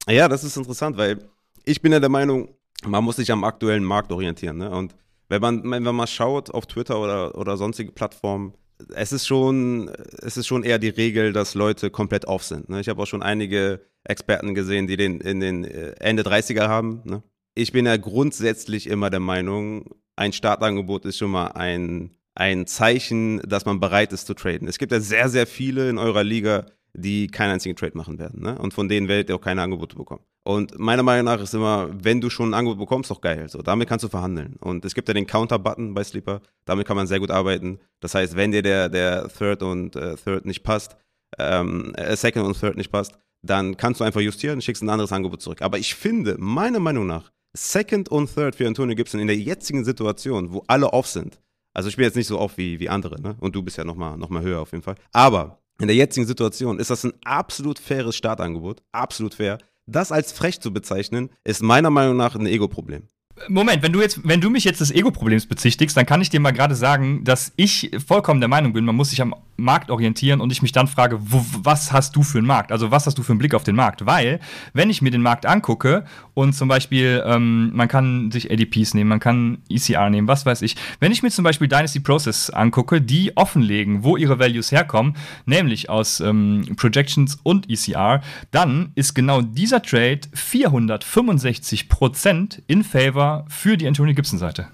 Ja, 0.09 0.29
das 0.29 0.45
ist 0.45 0.57
interessant, 0.57 0.97
weil 0.97 1.19
ich 1.65 1.83
bin 1.83 1.93
ja 1.93 2.01
der 2.01 2.11
Meinung, 2.11 2.49
man 2.85 3.05
muss 3.05 3.17
sich 3.17 3.33
am 3.33 3.45
aktuellen 3.45 3.85
Markt 3.85 4.13
orientieren. 4.13 4.59
Ne? 4.59 4.71
Und 4.71 4.95
wenn 5.29 5.41
man, 5.41 5.71
wenn 5.71 5.83
man 5.83 5.97
mal 5.97 6.07
schaut 6.07 6.51
auf 6.51 6.67
Twitter 6.67 7.01
oder, 7.01 7.37
oder 7.37 7.57
sonstige 7.57 7.93
Plattformen, 7.93 8.55
es 8.95 9.13
ist 9.13 9.27
schon, 9.27 9.89
es 10.21 10.37
ist 10.37 10.47
schon 10.47 10.63
eher 10.63 10.79
die 10.79 10.89
Regel, 10.89 11.33
dass 11.33 11.55
Leute 11.55 11.91
komplett 11.91 12.27
off 12.27 12.45
sind. 12.45 12.69
Ne? 12.69 12.81
Ich 12.81 12.89
habe 12.89 13.03
auch 13.03 13.07
schon 13.07 13.23
einige 13.23 13.81
Experten 14.05 14.55
gesehen, 14.55 14.87
die 14.87 14.97
den 14.97 15.21
in 15.21 15.41
den 15.41 15.65
äh, 15.65 15.95
Ende 16.01 16.23
30er 16.23 16.69
haben. 16.69 17.03
Ne? 17.05 17.23
Ich 17.55 17.73
bin 17.73 17.87
ja 17.87 17.97
grundsätzlich 17.97 18.87
immer 18.87 19.11
der 19.11 19.21
Meinung, 19.21 19.95
ein 20.17 20.33
Startangebot 20.33 21.05
ist 21.05 21.19
schon 21.19 21.31
mal 21.31 21.49
ein, 21.49 22.11
ein 22.35 22.67
Zeichen, 22.67 23.41
dass 23.41 23.65
man 23.65 23.81
bereit 23.81 24.13
ist 24.13 24.27
zu 24.27 24.35
traden. 24.35 24.69
Es 24.69 24.79
gibt 24.79 24.93
ja 24.93 25.01
sehr, 25.01 25.29
sehr 25.29 25.47
viele 25.47 25.89
in 25.89 25.99
eurer 25.99 26.25
Liga, 26.25 26.67
die 26.93 27.27
keinen 27.27 27.53
einzigen 27.53 27.75
Trade 27.75 27.97
machen 27.97 28.19
werden. 28.19 28.43
Ne? 28.43 28.57
Und 28.59 28.73
von 28.73 28.89
denen 28.89 29.09
werdet 29.09 29.29
ihr 29.29 29.35
auch 29.35 29.41
keine 29.41 29.63
Angebote 29.63 29.97
bekommen. 29.97 30.23
Und 30.45 30.79
meiner 30.79 31.03
Meinung 31.03 31.25
nach 31.25 31.41
ist 31.41 31.55
immer, 31.55 31.89
wenn 31.93 32.21
du 32.21 32.31
schon 32.31 32.51
ein 32.51 32.55
Angebot 32.55 32.79
bekommst, 32.79 33.11
doch 33.11 33.21
geil. 33.21 33.49
So, 33.49 33.63
damit 33.63 33.89
kannst 33.89 34.05
du 34.05 34.09
verhandeln. 34.09 34.57
Und 34.61 34.85
es 34.85 34.95
gibt 34.95 35.09
ja 35.09 35.15
den 35.15 35.27
Counter-Button 35.27 35.95
bei 35.95 36.05
Sleeper. 36.05 36.43
Damit 36.67 36.87
kann 36.87 36.97
man 36.97 37.07
sehr 37.07 37.19
gut 37.19 37.31
arbeiten. 37.31 37.81
Das 38.01 38.15
heißt, 38.15 38.37
wenn 38.37 38.53
dir 38.53 38.63
der, 38.63 38.89
der 38.89 39.29
Third 39.29 39.63
und 39.63 39.97
äh, 39.97 40.17
Third 40.17 40.45
nicht 40.45 40.63
passt, 40.63 40.97
ähm, 41.39 41.95
äh, 41.97 42.15
Second 42.15 42.47
und 42.47 42.61
Third 42.61 42.77
nicht 42.77 42.93
passt, 42.93 43.19
dann 43.45 43.77
kannst 43.77 44.01
du 44.01 44.05
einfach 44.05 44.21
justieren, 44.21 44.61
schickst 44.61 44.83
ein 44.83 44.89
anderes 44.89 45.13
Angebot 45.13 45.43
zurück. 45.43 45.63
Aber 45.63 45.79
ich 45.79 45.95
finde, 45.95 46.37
meiner 46.39 46.81
Meinung 46.81 47.07
nach, 47.07 47.31
Second 47.57 48.09
und 48.09 48.35
Third 48.35 48.57
für 48.57 48.67
Antonio 48.67 48.97
Gibson 48.97 49.21
in 49.21 49.29
der 49.29 49.37
jetzigen 49.37 49.85
Situation, 49.85 50.53
wo 50.53 50.65
alle 50.67 50.93
off 50.93 51.07
sind, 51.07 51.39
also 51.75 51.89
ich 51.89 51.97
bin 51.97 52.05
jetzt 52.05 52.17
nicht 52.17 52.29
so 52.29 52.39
off 52.39 52.57
wie, 52.57 52.79
wie 52.79 52.89
andere, 52.89 53.21
ne? 53.21 53.37
Und 53.41 53.55
du 53.57 53.63
bist 53.63 53.77
ja 53.77 53.85
nochmal 53.85 54.17
noch 54.17 54.31
mal 54.31 54.43
höher 54.43 54.61
auf 54.61 54.71
jeden 54.71 54.85
Fall. 54.85 54.95
Aber 55.13 55.59
in 55.81 55.89
der 55.89 55.97
jetzigen 55.97 56.27
Situation 56.27 56.79
ist 56.79 56.91
das 56.91 57.05
ein 57.05 57.13
absolut 57.25 57.81
faires 57.81 58.15
Startangebot, 58.17 58.83
absolut 58.93 59.35
fair. 59.35 59.59
Das 59.87 60.13
als 60.13 60.33
frech 60.33 60.61
zu 60.61 60.73
bezeichnen, 60.73 61.31
ist 61.43 61.63
meiner 61.63 61.91
Meinung 61.91 62.17
nach 62.17 62.37
ein 62.37 62.47
Ego-Problem. 62.47 63.09
Moment, 63.49 63.83
wenn 63.83 63.93
du 63.93 64.01
jetzt, 64.01 64.21
wenn 64.27 64.41
du 64.41 64.49
mich 64.49 64.63
jetzt 64.63 64.81
des 64.81 64.93
Ego-Problems 64.93 65.47
bezichtigst, 65.47 65.97
dann 65.97 66.07
kann 66.07 66.21
ich 66.21 66.31
dir 66.31 66.39
mal 66.39 66.53
gerade 66.53 66.77
sagen, 66.77 67.25
dass 67.25 67.53
ich 67.57 67.91
vollkommen 68.07 68.41
der 68.41 68.49
Meinung 68.49 68.73
bin, 68.73 68.85
man 68.85 68.95
muss 68.95 69.11
sich 69.11 69.21
am 69.21 69.35
Markt 69.57 69.91
orientieren 69.91 70.41
und 70.41 70.53
ich 70.53 70.63
mich 70.63 70.73
dann 70.73 70.89
frage, 70.89 71.19
wo, 71.21 71.45
was 71.63 71.93
hast 71.93 72.17
du 72.17 72.23
für 72.23 72.39
einen 72.39 72.47
Markt? 72.47 72.73
Also 72.73 72.91
was 72.91 73.07
hast 73.07 73.19
du 73.19 73.23
für 73.23 73.33
einen 73.33 73.39
Blick 73.39 73.55
auf 73.55 73.65
den 73.65 73.77
Markt? 73.77 74.07
Weil, 74.07 74.41
wenn 74.73 74.89
ich 74.91 75.03
mir 75.03 75.11
den 75.11 75.21
Markt 75.23 75.47
angucke 75.47 76.05
und 76.35 76.55
zum 76.55 76.69
Beispiel, 76.69 77.23
ähm, 77.27 77.71
man 77.75 77.89
kann 77.89 78.31
sich 78.31 78.51
ADPs 78.51 78.95
nehmen, 78.95 79.09
man 79.09 79.21
kann 79.21 79.59
ECR 79.69 80.11
nehmen, 80.11 80.29
was 80.29 80.47
weiß 80.47 80.63
ich. 80.63 80.77
Wenn 81.01 81.13
ich 81.13 81.23
mir 81.23 81.31
zum 81.31 81.45
Beispiel 81.45 81.69
Dynasty 81.69 82.01
Process 82.01 82.49
angucke, 82.51 83.01
die 83.01 83.37
offenlegen, 83.37 84.03
wo 84.03 84.17
ihre 84.17 84.39
Values 84.39 84.73
herkommen, 84.73 85.17
nämlich 85.47 85.91
aus 85.91 86.21
ähm, 86.21 86.65
Projections 86.77 87.39
und 87.43 87.71
ECR, 87.71 88.21
dann 88.51 88.93
ist 88.95 89.15
genau 89.15 89.43
dieser 89.43 89.83
Trade 89.83 90.21
465% 90.35 92.63
in 92.67 92.85
Favor 92.85 93.45
für 93.49 93.77
die 93.77 93.87
Antonio 93.87 94.15
Gibson 94.15 94.39
Seite. 94.39 94.69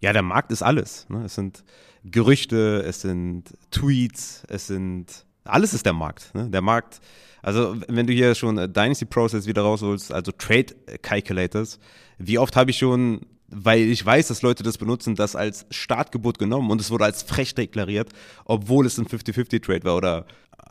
Ja, 0.00 0.12
der 0.12 0.22
Markt 0.22 0.50
ist 0.50 0.62
alles. 0.62 1.06
Ne? 1.08 1.24
Es 1.24 1.34
sind 1.34 1.62
Gerüchte, 2.04 2.82
es 2.86 3.02
sind 3.02 3.52
Tweets, 3.70 4.44
es 4.48 4.66
sind 4.66 5.24
alles 5.44 5.74
ist 5.74 5.86
der 5.86 5.92
Markt. 5.92 6.34
Ne? 6.34 6.48
Der 6.48 6.62
Markt, 6.62 7.00
also 7.42 7.76
wenn 7.88 8.06
du 8.06 8.12
hier 8.12 8.34
schon 8.34 8.56
Dynasty 8.56 9.04
Process 9.04 9.46
wieder 9.46 9.62
rausholst, 9.62 10.12
also 10.12 10.32
Trade 10.32 10.74
Calculators, 11.02 11.78
wie 12.18 12.38
oft 12.38 12.56
habe 12.56 12.70
ich 12.70 12.78
schon, 12.78 13.20
weil 13.48 13.80
ich 13.80 14.04
weiß, 14.04 14.28
dass 14.28 14.42
Leute 14.42 14.62
das 14.62 14.78
benutzen, 14.78 15.14
das 15.14 15.34
als 15.34 15.66
Startgebot 15.70 16.38
genommen 16.38 16.70
und 16.70 16.80
es 16.80 16.90
wurde 16.90 17.04
als 17.04 17.22
frech 17.22 17.54
deklariert, 17.54 18.10
obwohl 18.44 18.86
es 18.86 18.98
ein 18.98 19.06
50-50 19.06 19.62
Trade 19.62 19.84
war 19.84 19.96
oder 19.96 20.18
äh, 20.18 20.64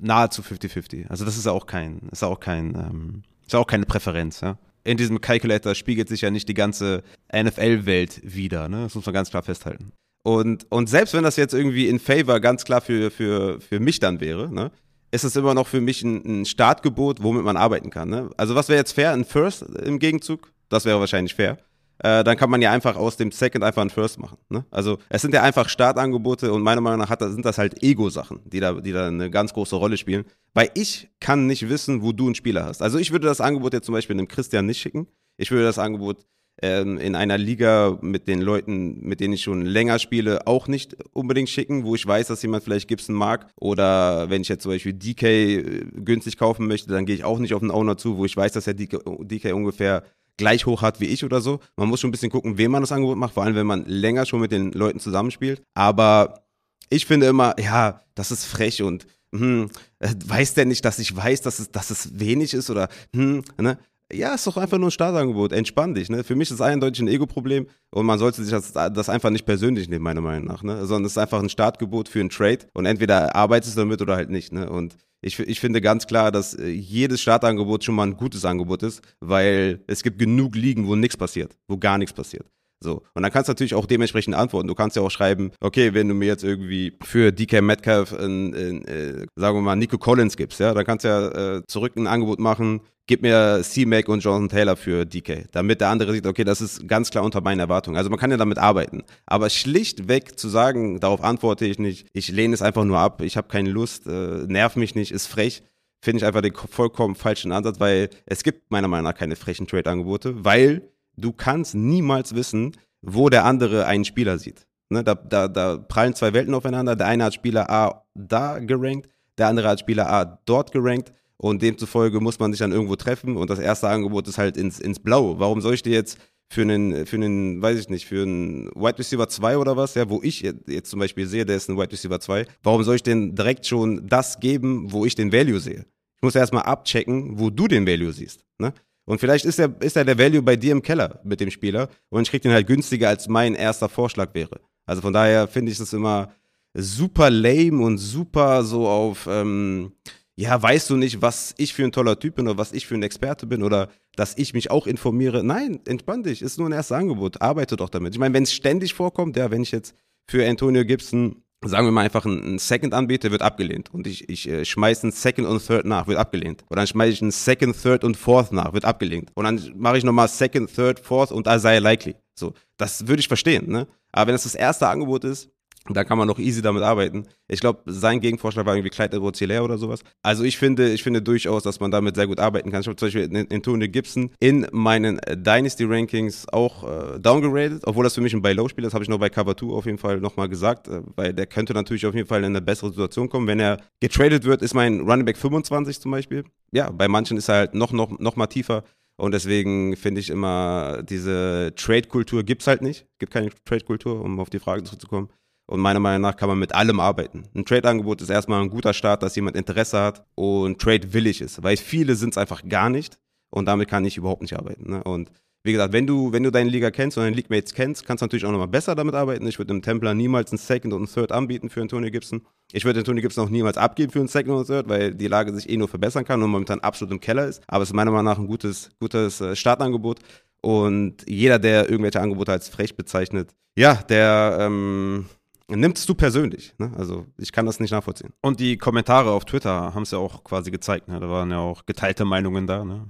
nahezu 0.00 0.42
50-50. 0.42 1.08
Also 1.08 1.24
das 1.24 1.36
ist 1.36 1.46
auch 1.46 1.66
kein, 1.66 2.08
ist 2.10 2.24
auch 2.24 2.40
kein, 2.40 2.74
ähm, 2.74 3.22
ist 3.46 3.54
auch 3.54 3.66
keine 3.66 3.86
Präferenz, 3.86 4.40
ja 4.40 4.58
in 4.82 4.96
diesem 4.96 5.20
Calculator 5.20 5.74
spiegelt 5.74 6.08
sich 6.08 6.22
ja 6.22 6.30
nicht 6.30 6.48
die 6.48 6.54
ganze 6.54 7.02
NFL-Welt 7.32 8.20
wieder. 8.24 8.68
Ne? 8.68 8.84
Das 8.84 8.94
muss 8.94 9.04
man 9.04 9.12
ganz 9.12 9.30
klar 9.30 9.42
festhalten. 9.42 9.92
Und, 10.22 10.66
und 10.70 10.88
selbst 10.88 11.14
wenn 11.14 11.24
das 11.24 11.36
jetzt 11.36 11.54
irgendwie 11.54 11.88
in 11.88 11.98
Favor 11.98 12.40
ganz 12.40 12.64
klar 12.64 12.80
für, 12.80 13.10
für, 13.10 13.60
für 13.60 13.80
mich 13.80 14.00
dann 14.00 14.20
wäre, 14.20 14.52
ne, 14.52 14.70
ist 15.10 15.24
es 15.24 15.36
immer 15.36 15.54
noch 15.54 15.66
für 15.66 15.80
mich 15.80 16.02
ein, 16.02 16.40
ein 16.42 16.44
Startgebot, 16.44 17.22
womit 17.22 17.44
man 17.44 17.56
arbeiten 17.56 17.90
kann. 17.90 18.10
Ne? 18.10 18.30
Also 18.36 18.54
was 18.54 18.68
wäre 18.68 18.78
jetzt 18.78 18.92
fair? 18.92 19.12
Ein 19.12 19.24
First 19.24 19.62
im 19.62 19.98
Gegenzug? 19.98 20.52
Das 20.68 20.84
wäre 20.84 21.00
wahrscheinlich 21.00 21.34
fair. 21.34 21.58
Äh, 22.02 22.24
dann 22.24 22.36
kann 22.36 22.48
man 22.48 22.62
ja 22.62 22.70
einfach 22.70 22.96
aus 22.96 23.16
dem 23.16 23.30
Second 23.30 23.62
einfach 23.62 23.82
ein 23.82 23.90
First 23.90 24.18
machen. 24.18 24.38
Ne? 24.48 24.64
Also 24.70 24.98
es 25.08 25.20
sind 25.20 25.34
ja 25.34 25.42
einfach 25.42 25.68
Startangebote 25.68 26.52
und 26.52 26.62
meiner 26.62 26.80
Meinung 26.80 27.00
nach 27.00 27.10
hat, 27.10 27.20
sind 27.20 27.44
das 27.44 27.58
halt 27.58 27.82
Ego-Sachen, 27.82 28.40
die 28.44 28.60
da, 28.60 28.74
die 28.74 28.92
da 28.92 29.08
eine 29.08 29.30
ganz 29.30 29.52
große 29.52 29.76
Rolle 29.76 29.96
spielen. 29.96 30.24
Weil 30.54 30.70
ich 30.74 31.10
kann 31.20 31.46
nicht 31.46 31.68
wissen, 31.68 32.02
wo 32.02 32.12
du 32.12 32.26
einen 32.26 32.34
Spieler 32.34 32.64
hast. 32.64 32.80
Also 32.80 32.98
ich 32.98 33.10
würde 33.10 33.26
das 33.26 33.40
Angebot 33.40 33.74
jetzt 33.74 33.86
zum 33.86 33.94
Beispiel 33.94 34.14
einem 34.16 34.28
Christian 34.28 34.66
nicht 34.66 34.80
schicken. 34.80 35.08
Ich 35.36 35.50
würde 35.50 35.64
das 35.64 35.78
Angebot 35.78 36.24
ähm, 36.62 36.98
in 36.98 37.14
einer 37.14 37.38
Liga 37.38 37.98
mit 38.00 38.28
den 38.28 38.40
Leuten, 38.40 39.00
mit 39.00 39.20
denen 39.20 39.34
ich 39.34 39.42
schon 39.42 39.62
länger 39.62 39.98
spiele, 39.98 40.46
auch 40.46 40.68
nicht 40.68 40.96
unbedingt 41.12 41.48
schicken, 41.48 41.84
wo 41.84 41.94
ich 41.94 42.06
weiß, 42.06 42.28
dass 42.28 42.42
jemand 42.42 42.64
vielleicht 42.64 42.88
Gibson 42.88 43.14
mag. 43.14 43.46
Oder 43.56 44.30
wenn 44.30 44.42
ich 44.42 44.48
jetzt 44.48 44.62
zum 44.62 44.72
Beispiel 44.72 44.92
DK 44.92 45.22
äh, 45.22 45.62
günstig 45.94 46.36
kaufen 46.36 46.66
möchte, 46.66 46.90
dann 46.90 47.06
gehe 47.06 47.14
ich 47.14 47.24
auch 47.24 47.38
nicht 47.38 47.54
auf 47.54 47.60
den 47.60 47.70
Owner 47.70 47.96
zu, 47.96 48.16
wo 48.16 48.24
ich 48.24 48.36
weiß, 48.36 48.52
dass 48.52 48.66
er 48.66 48.74
DK, 48.74 49.00
DK 49.20 49.54
ungefähr 49.54 50.04
gleich 50.36 50.66
hoch 50.66 50.82
hat 50.82 51.00
wie 51.00 51.06
ich 51.06 51.24
oder 51.24 51.40
so. 51.40 51.60
Man 51.76 51.88
muss 51.88 52.00
schon 52.00 52.08
ein 52.08 52.12
bisschen 52.12 52.30
gucken, 52.30 52.56
wem 52.56 52.70
man 52.70 52.82
das 52.82 52.92
Angebot 52.92 53.18
macht, 53.18 53.34
vor 53.34 53.44
allem 53.44 53.54
wenn 53.54 53.66
man 53.66 53.84
länger 53.86 54.26
schon 54.26 54.40
mit 54.40 54.52
den 54.52 54.72
Leuten 54.72 54.98
zusammenspielt. 54.98 55.62
Aber 55.74 56.44
ich 56.88 57.06
finde 57.06 57.26
immer, 57.26 57.54
ja, 57.60 58.00
das 58.14 58.30
ist 58.30 58.44
frech 58.44 58.82
und 58.82 59.06
hm, 59.32 59.70
äh, 60.00 60.14
weiß 60.24 60.54
der 60.54 60.64
nicht, 60.64 60.84
dass 60.84 60.98
ich 60.98 61.14
weiß, 61.14 61.42
dass 61.42 61.60
es, 61.60 61.70
dass 61.70 61.90
es 61.90 62.18
wenig 62.18 62.52
ist 62.52 62.68
oder 62.68 62.88
hm, 63.14 63.44
ne? 63.58 63.78
Ja, 64.12 64.34
ist 64.34 64.46
doch 64.46 64.56
einfach 64.56 64.78
nur 64.78 64.88
ein 64.88 64.92
Startangebot. 64.92 65.52
Entspann 65.52 65.94
dich. 65.94 66.10
Ne? 66.10 66.24
Für 66.24 66.34
mich 66.34 66.50
ist 66.50 66.60
eindeutig 66.60 67.02
ein 67.02 67.08
Ego-Problem 67.08 67.66
und 67.90 68.06
man 68.06 68.18
sollte 68.18 68.42
sich 68.42 68.50
das, 68.50 68.72
das, 68.72 69.08
einfach 69.08 69.30
nicht 69.30 69.46
persönlich 69.46 69.88
nehmen, 69.88 70.02
meiner 70.02 70.20
Meinung 70.20 70.48
nach. 70.48 70.62
Ne? 70.62 70.84
Sondern 70.86 71.04
es 71.04 71.12
ist 71.12 71.18
einfach 71.18 71.40
ein 71.40 71.48
Startgebot 71.48 72.08
für 72.08 72.20
einen 72.20 72.30
Trade 72.30 72.66
und 72.74 72.86
entweder 72.86 73.34
arbeitest 73.36 73.76
du 73.76 73.80
damit 73.80 74.02
oder 74.02 74.16
halt 74.16 74.30
nicht. 74.30 74.52
Ne? 74.52 74.68
Und 74.68 74.96
ich, 75.22 75.38
ich 75.38 75.60
finde 75.60 75.80
ganz 75.80 76.06
klar, 76.06 76.32
dass 76.32 76.54
äh, 76.54 76.68
jedes 76.68 77.20
Startangebot 77.20 77.84
schon 77.84 77.94
mal 77.94 78.06
ein 78.06 78.16
gutes 78.16 78.44
Angebot 78.44 78.82
ist, 78.82 79.02
weil 79.20 79.84
es 79.86 80.02
gibt 80.02 80.18
genug 80.18 80.56
Ligen, 80.56 80.86
wo 80.86 80.96
nichts 80.96 81.16
passiert, 81.16 81.56
wo 81.68 81.76
gar 81.76 81.98
nichts 81.98 82.14
passiert. 82.14 82.46
So. 82.82 83.02
Und 83.12 83.22
dann 83.22 83.30
kannst 83.30 83.48
du 83.48 83.52
natürlich 83.52 83.74
auch 83.74 83.84
dementsprechend 83.84 84.34
antworten. 84.34 84.66
Du 84.66 84.74
kannst 84.74 84.96
ja 84.96 85.02
auch 85.02 85.10
schreiben, 85.10 85.52
okay, 85.60 85.92
wenn 85.92 86.08
du 86.08 86.14
mir 86.14 86.26
jetzt 86.26 86.44
irgendwie 86.44 86.96
für 87.02 87.30
DK 87.30 87.60
Metcalf, 87.60 88.12
in, 88.12 88.54
in, 88.54 88.84
äh, 88.86 89.26
sagen 89.36 89.58
wir 89.58 89.60
mal, 89.60 89.76
Nico 89.76 89.98
Collins 89.98 90.36
gibst, 90.36 90.60
ja, 90.60 90.72
dann 90.72 90.86
kannst 90.86 91.04
du 91.04 91.08
ja 91.08 91.56
äh, 91.56 91.66
zurück 91.66 91.94
ein 91.96 92.06
Angebot 92.06 92.40
machen, 92.40 92.80
gib 93.10 93.22
mir 93.22 93.60
C-Mac 93.64 94.08
und 94.08 94.20
Jonathan 94.20 94.48
Taylor 94.48 94.76
für 94.76 95.04
DK, 95.04 95.46
damit 95.50 95.80
der 95.80 95.88
andere 95.88 96.12
sieht, 96.12 96.28
okay, 96.28 96.44
das 96.44 96.60
ist 96.60 96.86
ganz 96.86 97.10
klar 97.10 97.24
unter 97.24 97.40
meinen 97.40 97.58
Erwartungen. 97.58 97.96
Also 97.96 98.08
man 98.08 98.20
kann 98.20 98.30
ja 98.30 98.36
damit 98.36 98.58
arbeiten. 98.58 99.02
Aber 99.26 99.50
schlichtweg 99.50 100.38
zu 100.38 100.48
sagen, 100.48 101.00
darauf 101.00 101.20
antworte 101.20 101.66
ich 101.66 101.80
nicht, 101.80 102.06
ich 102.12 102.28
lehne 102.28 102.54
es 102.54 102.62
einfach 102.62 102.84
nur 102.84 103.00
ab, 103.00 103.20
ich 103.22 103.36
habe 103.36 103.48
keine 103.48 103.68
Lust, 103.68 104.06
äh, 104.06 104.44
nerv 104.46 104.76
mich 104.76 104.94
nicht, 104.94 105.10
ist 105.10 105.26
frech, 105.26 105.64
finde 106.00 106.18
ich 106.18 106.24
einfach 106.24 106.40
den 106.40 106.54
vollkommen 106.54 107.16
falschen 107.16 107.50
Ansatz, 107.50 107.80
weil 107.80 108.10
es 108.26 108.44
gibt 108.44 108.70
meiner 108.70 108.86
Meinung 108.86 109.06
nach 109.06 109.18
keine 109.18 109.34
frechen 109.34 109.66
Trade-Angebote, 109.66 110.44
weil 110.44 110.82
du 111.16 111.32
kannst 111.32 111.74
niemals 111.74 112.36
wissen, 112.36 112.76
wo 113.02 113.28
der 113.28 113.44
andere 113.44 113.86
einen 113.86 114.04
Spieler 114.04 114.38
sieht. 114.38 114.68
Ne, 114.88 115.02
da, 115.02 115.16
da, 115.16 115.48
da 115.48 115.78
prallen 115.78 116.14
zwei 116.14 116.32
Welten 116.32 116.54
aufeinander. 116.54 116.94
Der 116.94 117.08
eine 117.08 117.24
hat 117.24 117.34
Spieler 117.34 117.68
A 117.70 118.04
da 118.14 118.60
gerankt, 118.60 119.08
der 119.36 119.48
andere 119.48 119.66
hat 119.66 119.80
Spieler 119.80 120.08
A 120.08 120.40
dort 120.44 120.70
gerankt. 120.70 121.12
Und 121.42 121.62
demzufolge 121.62 122.20
muss 122.20 122.38
man 122.38 122.52
sich 122.52 122.58
dann 122.58 122.70
irgendwo 122.70 122.96
treffen. 122.96 123.38
Und 123.38 123.48
das 123.48 123.58
erste 123.58 123.88
Angebot 123.88 124.28
ist 124.28 124.36
halt 124.36 124.58
ins, 124.58 124.78
ins 124.78 125.00
Blaue. 125.00 125.40
Warum 125.40 125.62
soll 125.62 125.72
ich 125.72 125.82
dir 125.82 125.94
jetzt 125.94 126.18
für 126.50 126.60
einen, 126.60 127.06
für 127.06 127.16
einen, 127.16 127.62
weiß 127.62 127.78
ich 127.78 127.88
nicht, 127.88 128.04
für 128.04 128.24
einen 128.24 128.66
Wide 128.74 128.98
Receiver 128.98 129.26
2 129.26 129.56
oder 129.56 129.74
was, 129.74 129.94
ja, 129.94 130.10
wo 130.10 130.20
ich 130.22 130.42
jetzt 130.42 130.90
zum 130.90 131.00
Beispiel 131.00 131.26
sehe, 131.26 131.46
der 131.46 131.56
ist 131.56 131.70
ein 131.70 131.78
Wide 131.78 131.92
Receiver 131.92 132.20
2, 132.20 132.44
warum 132.62 132.82
soll 132.82 132.96
ich 132.96 133.02
denn 133.02 133.34
direkt 133.34 133.66
schon 133.66 134.06
das 134.06 134.38
geben, 134.38 134.92
wo 134.92 135.06
ich 135.06 135.14
den 135.14 135.32
Value 135.32 135.60
sehe? 135.60 135.86
Ich 136.16 136.22
muss 136.22 136.34
erstmal 136.34 136.64
abchecken, 136.64 137.38
wo 137.38 137.48
du 137.48 137.66
den 137.66 137.86
Value 137.86 138.12
siehst. 138.12 138.44
Ne? 138.58 138.74
Und 139.06 139.18
vielleicht 139.18 139.46
ist 139.46 139.58
der, 139.58 139.74
ist 139.80 139.96
der, 139.96 140.04
der 140.04 140.18
Value 140.18 140.42
bei 140.42 140.56
dir 140.56 140.72
im 140.72 140.82
Keller 140.82 141.20
mit 141.24 141.40
dem 141.40 141.50
Spieler 141.50 141.88
und 142.10 142.20
ich 142.20 142.30
krieg 142.30 142.42
den 142.42 142.52
halt 142.52 142.66
günstiger, 142.66 143.08
als 143.08 143.28
mein 143.28 143.54
erster 143.54 143.88
Vorschlag 143.88 144.34
wäre. 144.34 144.60
Also 144.84 145.00
von 145.00 145.14
daher 145.14 145.48
finde 145.48 145.72
ich 145.72 145.78
das 145.78 145.94
immer 145.94 146.34
super 146.74 147.30
lame 147.30 147.82
und 147.82 147.96
super 147.96 148.62
so 148.62 148.86
auf, 148.86 149.26
ähm, 149.26 149.92
ja, 150.36 150.60
weißt 150.60 150.90
du 150.90 150.96
nicht, 150.96 151.20
was 151.22 151.54
ich 151.58 151.74
für 151.74 151.84
ein 151.84 151.92
toller 151.92 152.18
Typ 152.18 152.36
bin 152.36 152.48
oder 152.48 152.58
was 152.58 152.72
ich 152.72 152.86
für 152.86 152.94
ein 152.94 153.02
Experte 153.02 153.46
bin 153.46 153.62
oder 153.62 153.88
dass 154.16 154.36
ich 154.38 154.54
mich 154.54 154.70
auch 154.70 154.86
informiere. 154.86 155.44
Nein, 155.44 155.80
entspann 155.86 156.22
dich, 156.22 156.42
ist 156.42 156.58
nur 156.58 156.68
ein 156.68 156.72
erstes 156.72 156.96
Angebot, 156.96 157.40
arbeite 157.42 157.76
doch 157.76 157.90
damit. 157.90 158.14
Ich 158.14 158.18
meine, 158.18 158.34
wenn 158.34 158.44
es 158.44 158.52
ständig 158.52 158.94
vorkommt, 158.94 159.36
ja, 159.36 159.50
wenn 159.50 159.62
ich 159.62 159.70
jetzt 159.70 159.94
für 160.28 160.48
Antonio 160.48 160.84
Gibson 160.84 161.42
sagen 161.68 161.86
wir 161.86 161.92
mal 161.92 162.04
einfach 162.04 162.24
einen 162.24 162.58
Second 162.58 162.94
anbiete, 162.94 163.30
wird 163.30 163.42
abgelehnt. 163.42 163.92
Und 163.92 164.06
ich, 164.06 164.28
ich 164.28 164.48
äh, 164.48 164.64
schmeiße 164.64 165.02
einen 165.04 165.12
Second 165.12 165.46
und 165.46 165.64
Third 165.64 165.84
nach, 165.84 166.06
wird 166.06 166.18
abgelehnt. 166.18 166.64
Und 166.68 166.78
dann 166.78 166.86
schmeiße 166.86 167.12
ich 167.12 167.22
einen 167.22 167.32
Second, 167.32 167.80
Third 167.80 168.02
und 168.02 168.16
Fourth 168.16 168.52
nach, 168.52 168.72
wird 168.72 168.84
abgelehnt. 168.84 169.30
Und 169.34 169.44
dann 169.44 169.60
mache 169.76 169.98
ich 169.98 170.04
nochmal 170.04 170.28
Second, 170.28 170.74
Third, 170.74 171.00
Fourth 171.00 171.32
und 171.32 171.46
Isaiah 171.46 171.80
Likely. 171.80 172.16
So, 172.34 172.54
das 172.78 173.06
würde 173.06 173.20
ich 173.20 173.28
verstehen, 173.28 173.70
ne? 173.70 173.86
Aber 174.12 174.28
wenn 174.28 174.34
es 174.34 174.44
das, 174.44 174.52
das 174.52 174.60
erste 174.60 174.88
Angebot 174.88 175.24
ist, 175.24 175.50
Da 175.94 176.04
kann 176.04 176.18
man 176.18 176.28
noch 176.28 176.38
easy 176.38 176.62
damit 176.62 176.82
arbeiten. 176.82 177.26
Ich 177.48 177.60
glaube, 177.60 177.80
sein 177.86 178.20
Gegenvorschlag 178.20 178.66
war 178.66 178.74
irgendwie 178.74 178.90
Clyde 178.90 179.16
edwards 179.16 179.42
oder 179.42 179.78
sowas. 179.78 180.00
Also 180.22 180.44
ich 180.44 180.58
finde, 180.58 180.90
ich 180.90 181.02
finde 181.02 181.22
durchaus, 181.22 181.62
dass 181.62 181.80
man 181.80 181.90
damit 181.90 182.16
sehr 182.16 182.26
gut 182.26 182.38
arbeiten 182.38 182.70
kann. 182.70 182.80
Ich 182.80 182.86
habe 182.86 182.96
zum 182.96 183.06
Beispiel 183.06 183.46
Tony 183.62 183.88
Gibson 183.88 184.30
in 184.38 184.66
meinen 184.72 185.20
Dynasty 185.28 185.84
Rankings 185.84 186.48
auch 186.48 186.84
äh, 186.84 187.18
downgeradet, 187.18 187.82
obwohl 187.86 188.04
das 188.04 188.14
für 188.14 188.20
mich 188.20 188.34
ein 188.34 188.42
Buy-Low-Spieler 188.42 188.88
ist, 188.88 188.94
habe 188.94 189.04
ich 189.04 189.10
noch 189.10 189.18
bei 189.18 189.30
Cover 189.30 189.56
2 189.56 189.66
auf 189.66 189.86
jeden 189.86 189.98
Fall 189.98 190.20
nochmal 190.20 190.48
gesagt, 190.48 190.88
äh, 190.88 191.02
weil 191.16 191.32
der 191.32 191.46
könnte 191.46 191.74
natürlich 191.74 192.06
auf 192.06 192.14
jeden 192.14 192.28
Fall 192.28 192.40
in 192.40 192.46
eine 192.46 192.60
bessere 192.60 192.90
Situation 192.90 193.28
kommen. 193.28 193.46
Wenn 193.46 193.60
er 193.60 193.78
getradet 194.00 194.44
wird, 194.44 194.62
ist 194.62 194.74
mein 194.74 195.00
Running 195.00 195.24
Back 195.24 195.36
25 195.36 196.00
zum 196.00 196.10
Beispiel. 196.10 196.44
Ja, 196.72 196.90
bei 196.90 197.08
manchen 197.08 197.36
ist 197.36 197.48
er 197.48 197.56
halt 197.56 197.74
noch, 197.74 197.92
noch, 197.92 198.18
noch 198.18 198.36
mal 198.36 198.46
tiefer. 198.46 198.84
Und 199.20 199.32
deswegen 199.32 199.96
finde 199.96 200.20
ich 200.20 200.30
immer, 200.30 201.02
diese 201.02 201.74
Trade-Kultur 201.76 202.42
gibt 202.42 202.62
es 202.62 202.66
halt 202.66 202.80
nicht. 202.80 203.06
Gibt 203.18 203.32
keine 203.32 203.50
Trade-Kultur, 203.66 204.22
um 204.22 204.40
auf 204.40 204.48
die 204.48 204.58
Frage 204.58 204.82
zurückzukommen. 204.82 205.28
Und 205.70 205.78
meiner 205.78 206.00
Meinung 206.00 206.22
nach 206.22 206.36
kann 206.36 206.48
man 206.48 206.58
mit 206.58 206.74
allem 206.74 206.98
arbeiten. 206.98 207.44
Ein 207.54 207.64
Trade-Angebot 207.64 208.20
ist 208.22 208.28
erstmal 208.28 208.60
ein 208.60 208.70
guter 208.70 208.92
Start, 208.92 209.22
dass 209.22 209.36
jemand 209.36 209.56
Interesse 209.56 210.00
hat 210.00 210.26
und 210.34 210.80
Trade 210.80 211.12
willig 211.12 211.40
ist. 211.40 211.62
Weil 211.62 211.76
viele 211.76 212.16
sind 212.16 212.30
es 212.30 212.38
einfach 212.38 212.68
gar 212.68 212.90
nicht. 212.90 213.18
Und 213.50 213.66
damit 213.66 213.88
kann 213.88 214.04
ich 214.04 214.16
überhaupt 214.16 214.42
nicht 214.42 214.58
arbeiten. 214.58 214.90
Ne? 214.90 215.04
Und 215.04 215.30
wie 215.62 215.70
gesagt, 215.70 215.92
wenn 215.92 216.08
du, 216.08 216.32
wenn 216.32 216.42
du 216.42 216.50
deine 216.50 216.68
Liga 216.68 216.90
kennst 216.90 217.16
und 217.16 217.22
deine 217.22 217.36
League-Mates 217.36 217.72
kennst, 217.72 218.04
kannst 218.04 218.20
du 218.20 218.24
natürlich 218.24 218.46
auch 218.46 218.50
nochmal 218.50 218.66
besser 218.66 218.96
damit 218.96 219.14
arbeiten. 219.14 219.46
Ich 219.46 219.60
würde 219.60 219.72
dem 219.72 219.80
Templar 219.80 220.12
niemals 220.12 220.50
einen 220.50 220.58
Second 220.58 220.92
und 220.92 221.02
einen 221.02 221.14
Third 221.14 221.30
anbieten 221.30 221.70
für 221.70 221.80
Antonio 221.80 222.10
Gibson. 222.10 222.42
Ich 222.72 222.84
würde 222.84 222.98
Antonio 222.98 223.22
Gibson 223.22 223.44
auch 223.44 223.50
niemals 223.50 223.76
abgeben 223.76 224.10
für 224.10 224.18
einen 224.18 224.28
Second 224.28 224.56
und 224.56 224.66
Third, 224.66 224.88
weil 224.88 225.14
die 225.14 225.28
Lage 225.28 225.54
sich 225.54 225.70
eh 225.70 225.76
nur 225.76 225.86
verbessern 225.86 226.24
kann 226.24 226.42
und 226.42 226.50
momentan 226.50 226.80
absolut 226.80 227.12
im 227.12 227.20
Keller 227.20 227.46
ist. 227.46 227.62
Aber 227.68 227.84
es 227.84 227.90
ist 227.90 227.94
meiner 227.94 228.10
Meinung 228.10 228.24
nach 228.24 228.40
ein 228.40 228.48
gutes, 228.48 228.90
gutes 228.98 229.40
äh, 229.40 229.54
Startangebot. 229.54 230.18
Und 230.62 231.18
jeder, 231.28 231.60
der 231.60 231.88
irgendwelche 231.88 232.20
Angebote 232.20 232.50
als 232.50 232.68
frech 232.68 232.96
bezeichnet, 232.96 233.54
ja, 233.76 233.94
der 233.94 234.56
ähm, 234.60 235.26
nimmt 235.70 235.98
es 235.98 236.06
du 236.06 236.14
persönlich. 236.14 236.74
Ne? 236.78 236.92
Also 236.96 237.26
ich 237.38 237.52
kann 237.52 237.66
das 237.66 237.80
nicht 237.80 237.90
nachvollziehen. 237.90 238.32
Und 238.40 238.60
die 238.60 238.76
Kommentare 238.76 239.30
auf 239.30 239.44
Twitter 239.44 239.94
haben 239.94 240.02
es 240.02 240.10
ja 240.10 240.18
auch 240.18 240.44
quasi 240.44 240.70
gezeigt. 240.70 241.08
Ne? 241.08 241.20
Da 241.20 241.28
waren 241.28 241.50
ja 241.50 241.58
auch 241.58 241.86
geteilte 241.86 242.24
Meinungen 242.24 242.66
da. 242.66 242.84
Ne? 242.84 243.08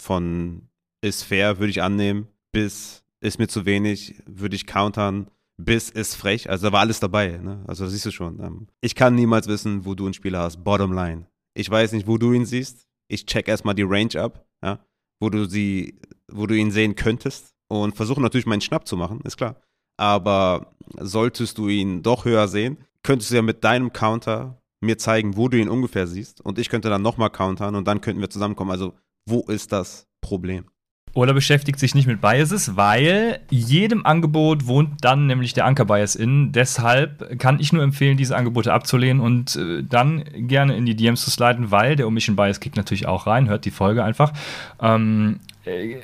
Von 0.00 0.68
ist 1.00 1.22
fair, 1.22 1.58
würde 1.58 1.70
ich 1.70 1.82
annehmen, 1.82 2.28
bis 2.52 3.02
ist 3.20 3.38
mir 3.38 3.48
zu 3.48 3.64
wenig, 3.64 4.22
würde 4.26 4.56
ich 4.56 4.66
countern, 4.66 5.30
bis 5.56 5.90
ist 5.90 6.14
frech. 6.14 6.50
Also 6.50 6.66
da 6.66 6.72
war 6.72 6.80
alles 6.80 7.00
dabei. 7.00 7.38
Ne? 7.38 7.64
Also 7.66 7.84
das 7.84 7.92
siehst 7.92 8.06
du 8.06 8.10
schon. 8.10 8.40
Ähm, 8.40 8.66
ich 8.80 8.94
kann 8.94 9.14
niemals 9.14 9.48
wissen, 9.48 9.84
wo 9.84 9.94
du 9.94 10.04
einen 10.04 10.14
Spieler 10.14 10.40
hast. 10.40 10.62
Bottom 10.62 10.92
line. 10.92 11.26
Ich 11.54 11.70
weiß 11.70 11.92
nicht, 11.92 12.06
wo 12.06 12.18
du 12.18 12.32
ihn 12.32 12.44
siehst. 12.44 12.86
Ich 13.08 13.26
check 13.26 13.48
erstmal 13.48 13.74
die 13.74 13.82
Range 13.82 14.20
ab, 14.20 14.46
ja? 14.62 14.80
wo 15.20 15.30
du 15.30 15.46
sie, 15.46 15.98
wo 16.30 16.46
du 16.46 16.54
ihn 16.54 16.70
sehen 16.70 16.96
könntest 16.96 17.54
und 17.68 17.96
versuche 17.96 18.20
natürlich 18.20 18.46
meinen 18.46 18.60
Schnapp 18.60 18.86
zu 18.86 18.96
machen, 18.96 19.20
ist 19.24 19.36
klar. 19.36 19.60
Aber 19.96 20.72
solltest 20.98 21.58
du 21.58 21.68
ihn 21.68 22.02
doch 22.02 22.24
höher 22.24 22.48
sehen, 22.48 22.78
könntest 23.02 23.30
du 23.30 23.36
ja 23.36 23.42
mit 23.42 23.64
deinem 23.64 23.92
Counter 23.92 24.58
mir 24.80 24.98
zeigen, 24.98 25.36
wo 25.36 25.48
du 25.48 25.58
ihn 25.58 25.68
ungefähr 25.68 26.06
siehst 26.06 26.40
und 26.40 26.58
ich 26.58 26.68
könnte 26.68 26.90
dann 26.90 27.02
nochmal 27.02 27.30
countern 27.30 27.74
und 27.74 27.86
dann 27.86 28.00
könnten 28.00 28.20
wir 28.20 28.30
zusammenkommen. 28.30 28.70
Also, 28.70 28.94
wo 29.26 29.40
ist 29.42 29.72
das 29.72 30.06
Problem? 30.20 30.66
Oder 31.16 31.32
beschäftigt 31.32 31.78
sich 31.78 31.94
nicht 31.94 32.06
mit 32.06 32.20
Biases, 32.20 32.76
weil 32.76 33.40
jedem 33.48 34.04
Angebot 34.04 34.66
wohnt 34.66 34.98
dann 35.00 35.26
nämlich 35.26 35.54
der 35.54 35.64
Anker-Bias 35.64 36.14
in. 36.14 36.52
Deshalb 36.52 37.38
kann 37.38 37.58
ich 37.58 37.72
nur 37.72 37.82
empfehlen, 37.82 38.18
diese 38.18 38.36
Angebote 38.36 38.70
abzulehnen 38.70 39.22
und 39.22 39.56
äh, 39.56 39.82
dann 39.82 40.24
gerne 40.46 40.76
in 40.76 40.84
die 40.84 40.94
DMs 40.94 41.24
zu 41.24 41.30
sliden, 41.30 41.70
weil 41.70 41.96
der 41.96 42.06
Omission-Bias 42.06 42.60
kickt 42.60 42.76
natürlich 42.76 43.06
auch 43.06 43.26
rein. 43.26 43.48
Hört 43.48 43.64
die 43.64 43.70
Folge 43.70 44.04
einfach. 44.04 44.34
Ähm, 44.78 45.40
äh, 45.40 45.55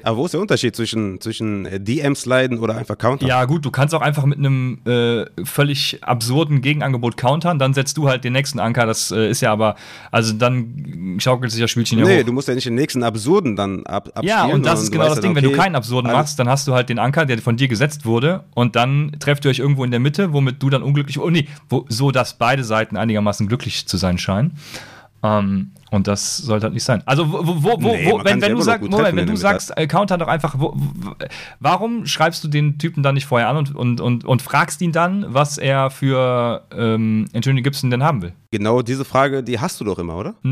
Aber 0.03 0.17
wo 0.17 0.25
ist 0.25 0.33
der 0.33 0.41
Unterschied 0.41 0.75
zwischen, 0.75 1.21
zwischen 1.21 1.67
äh, 1.67 1.79
DM-Sliden 1.81 2.59
oder 2.59 2.77
einfach 2.77 2.99
countern? 2.99 3.29
Ja, 3.29 3.45
gut, 3.45 3.65
du 3.65 3.71
kannst 3.71 3.95
auch 3.95 4.01
einfach 4.01 4.25
mit 4.25 4.39
einem 4.39 4.79
äh, 4.87 5.25
völlig 5.45 5.99
absurden 6.03 6.61
Gegenangebot 6.63 7.17
countern, 7.17 7.59
dann 7.59 7.73
setzt 7.75 7.97
du 7.97 8.09
halt 8.09 8.25
den 8.25 8.33
nächsten 8.33 8.59
Anker. 8.59 8.87
Das 8.87 9.11
äh, 9.11 9.31
ist 9.31 9.41
ja 9.41 9.53
aber, 9.53 9.77
also 10.11 10.33
dann 10.33 11.17
schaukelt 11.19 11.53
sich 11.53 11.61
das 11.61 11.71
Spielchen 11.71 11.99
ja 11.99 12.05
Nee, 12.05 12.21
hoch. 12.21 12.27
du 12.27 12.33
musst 12.33 12.49
ja 12.49 12.55
nicht 12.55 12.67
den 12.67 12.75
nächsten 12.75 13.03
absurden 13.03 13.57
dann 13.57 13.87
ab 13.87 14.09
abspielen. 14.15 14.27
Ja, 14.27 14.47
und 14.47 14.67
das 14.67 14.83
ist 14.83 14.91
genau 14.91 15.09
das 15.09 15.21
Ding. 15.21 15.31
Okay, 15.33 15.43
Wenn 15.43 15.51
du 15.53 15.57
keinen 15.57 15.77
absurden 15.77 16.11
machst, 16.11 16.39
dann 16.39 16.49
hast 16.49 16.67
du 16.67 16.75
halt 16.75 16.89
den 16.89 16.99
Anker, 16.99 17.27
der 17.27 17.39
von 17.39 17.57
dir 17.57 17.69
gesetzt 17.69 18.05
wurde, 18.05 18.45
und 18.55 18.77
dann 18.77 19.13
trefft 19.21 19.45
ihr 19.45 19.51
euch 19.51 19.59
irgendwo 19.59 19.85
in 19.85 19.91
der 19.91 20.01
Mitte, 20.01 20.33
womit 20.33 20.63
du 20.63 20.71
dann 20.71 20.83
unglücklich, 20.83 21.19
oh 21.19 21.31
nee, 21.31 21.47
wo, 21.69 21.87
so 21.89 22.11
dass 22.11 22.35
beide 22.39 22.65
Seiten 22.65 22.97
einigermaßen 22.97 23.47
glücklich 23.49 23.87
zu 23.87 23.97
sein 23.97 24.19
scheinen. 24.19 24.53
Ähm, 25.23 25.71
und 25.93 26.07
das 26.07 26.39
sollte 26.39 26.65
halt 26.65 26.75
nicht 26.75 26.85
sein. 26.85 27.03
Also, 27.05 27.31
wo, 27.31 27.63
wo, 27.63 27.83
wo, 27.83 27.93
nee, 27.93 28.11
wenn, 28.25 28.41
wenn, 28.41 28.53
du, 28.53 28.63
sag, 28.63 28.81
Moment, 28.83 29.15
wenn 29.15 29.27
du 29.27 29.37
sagst, 29.37 29.77
äh, 29.77 29.87
Counter 29.87 30.17
doch 30.17 30.27
einfach, 30.27 30.55
wo, 30.59 30.75
warum 31.61 32.07
schreibst 32.07 32.43
du 32.43 32.49
den 32.49 32.79
Typen 32.79 33.03
dann 33.03 33.15
nicht 33.15 33.27
vorher 33.27 33.49
an 33.49 33.59
und, 33.59 33.75
und, 33.75 34.01
und, 34.01 34.25
und 34.25 34.43
fragst 34.43 34.81
ihn 34.81 34.93
dann, 34.93 35.27
was 35.29 35.59
er 35.59 35.91
für 35.91 36.63
ähm, 36.75 37.27
Anthony 37.35 37.61
Gibson 37.61 37.91
denn 37.91 38.03
haben 38.03 38.23
will? 38.23 38.33
Genau 38.51 38.81
diese 38.81 39.05
Frage, 39.05 39.43
die 39.43 39.61
hast 39.61 39.81
du 39.81 39.85
doch 39.85 39.99
immer, 39.99 40.17
oder? 40.17 40.35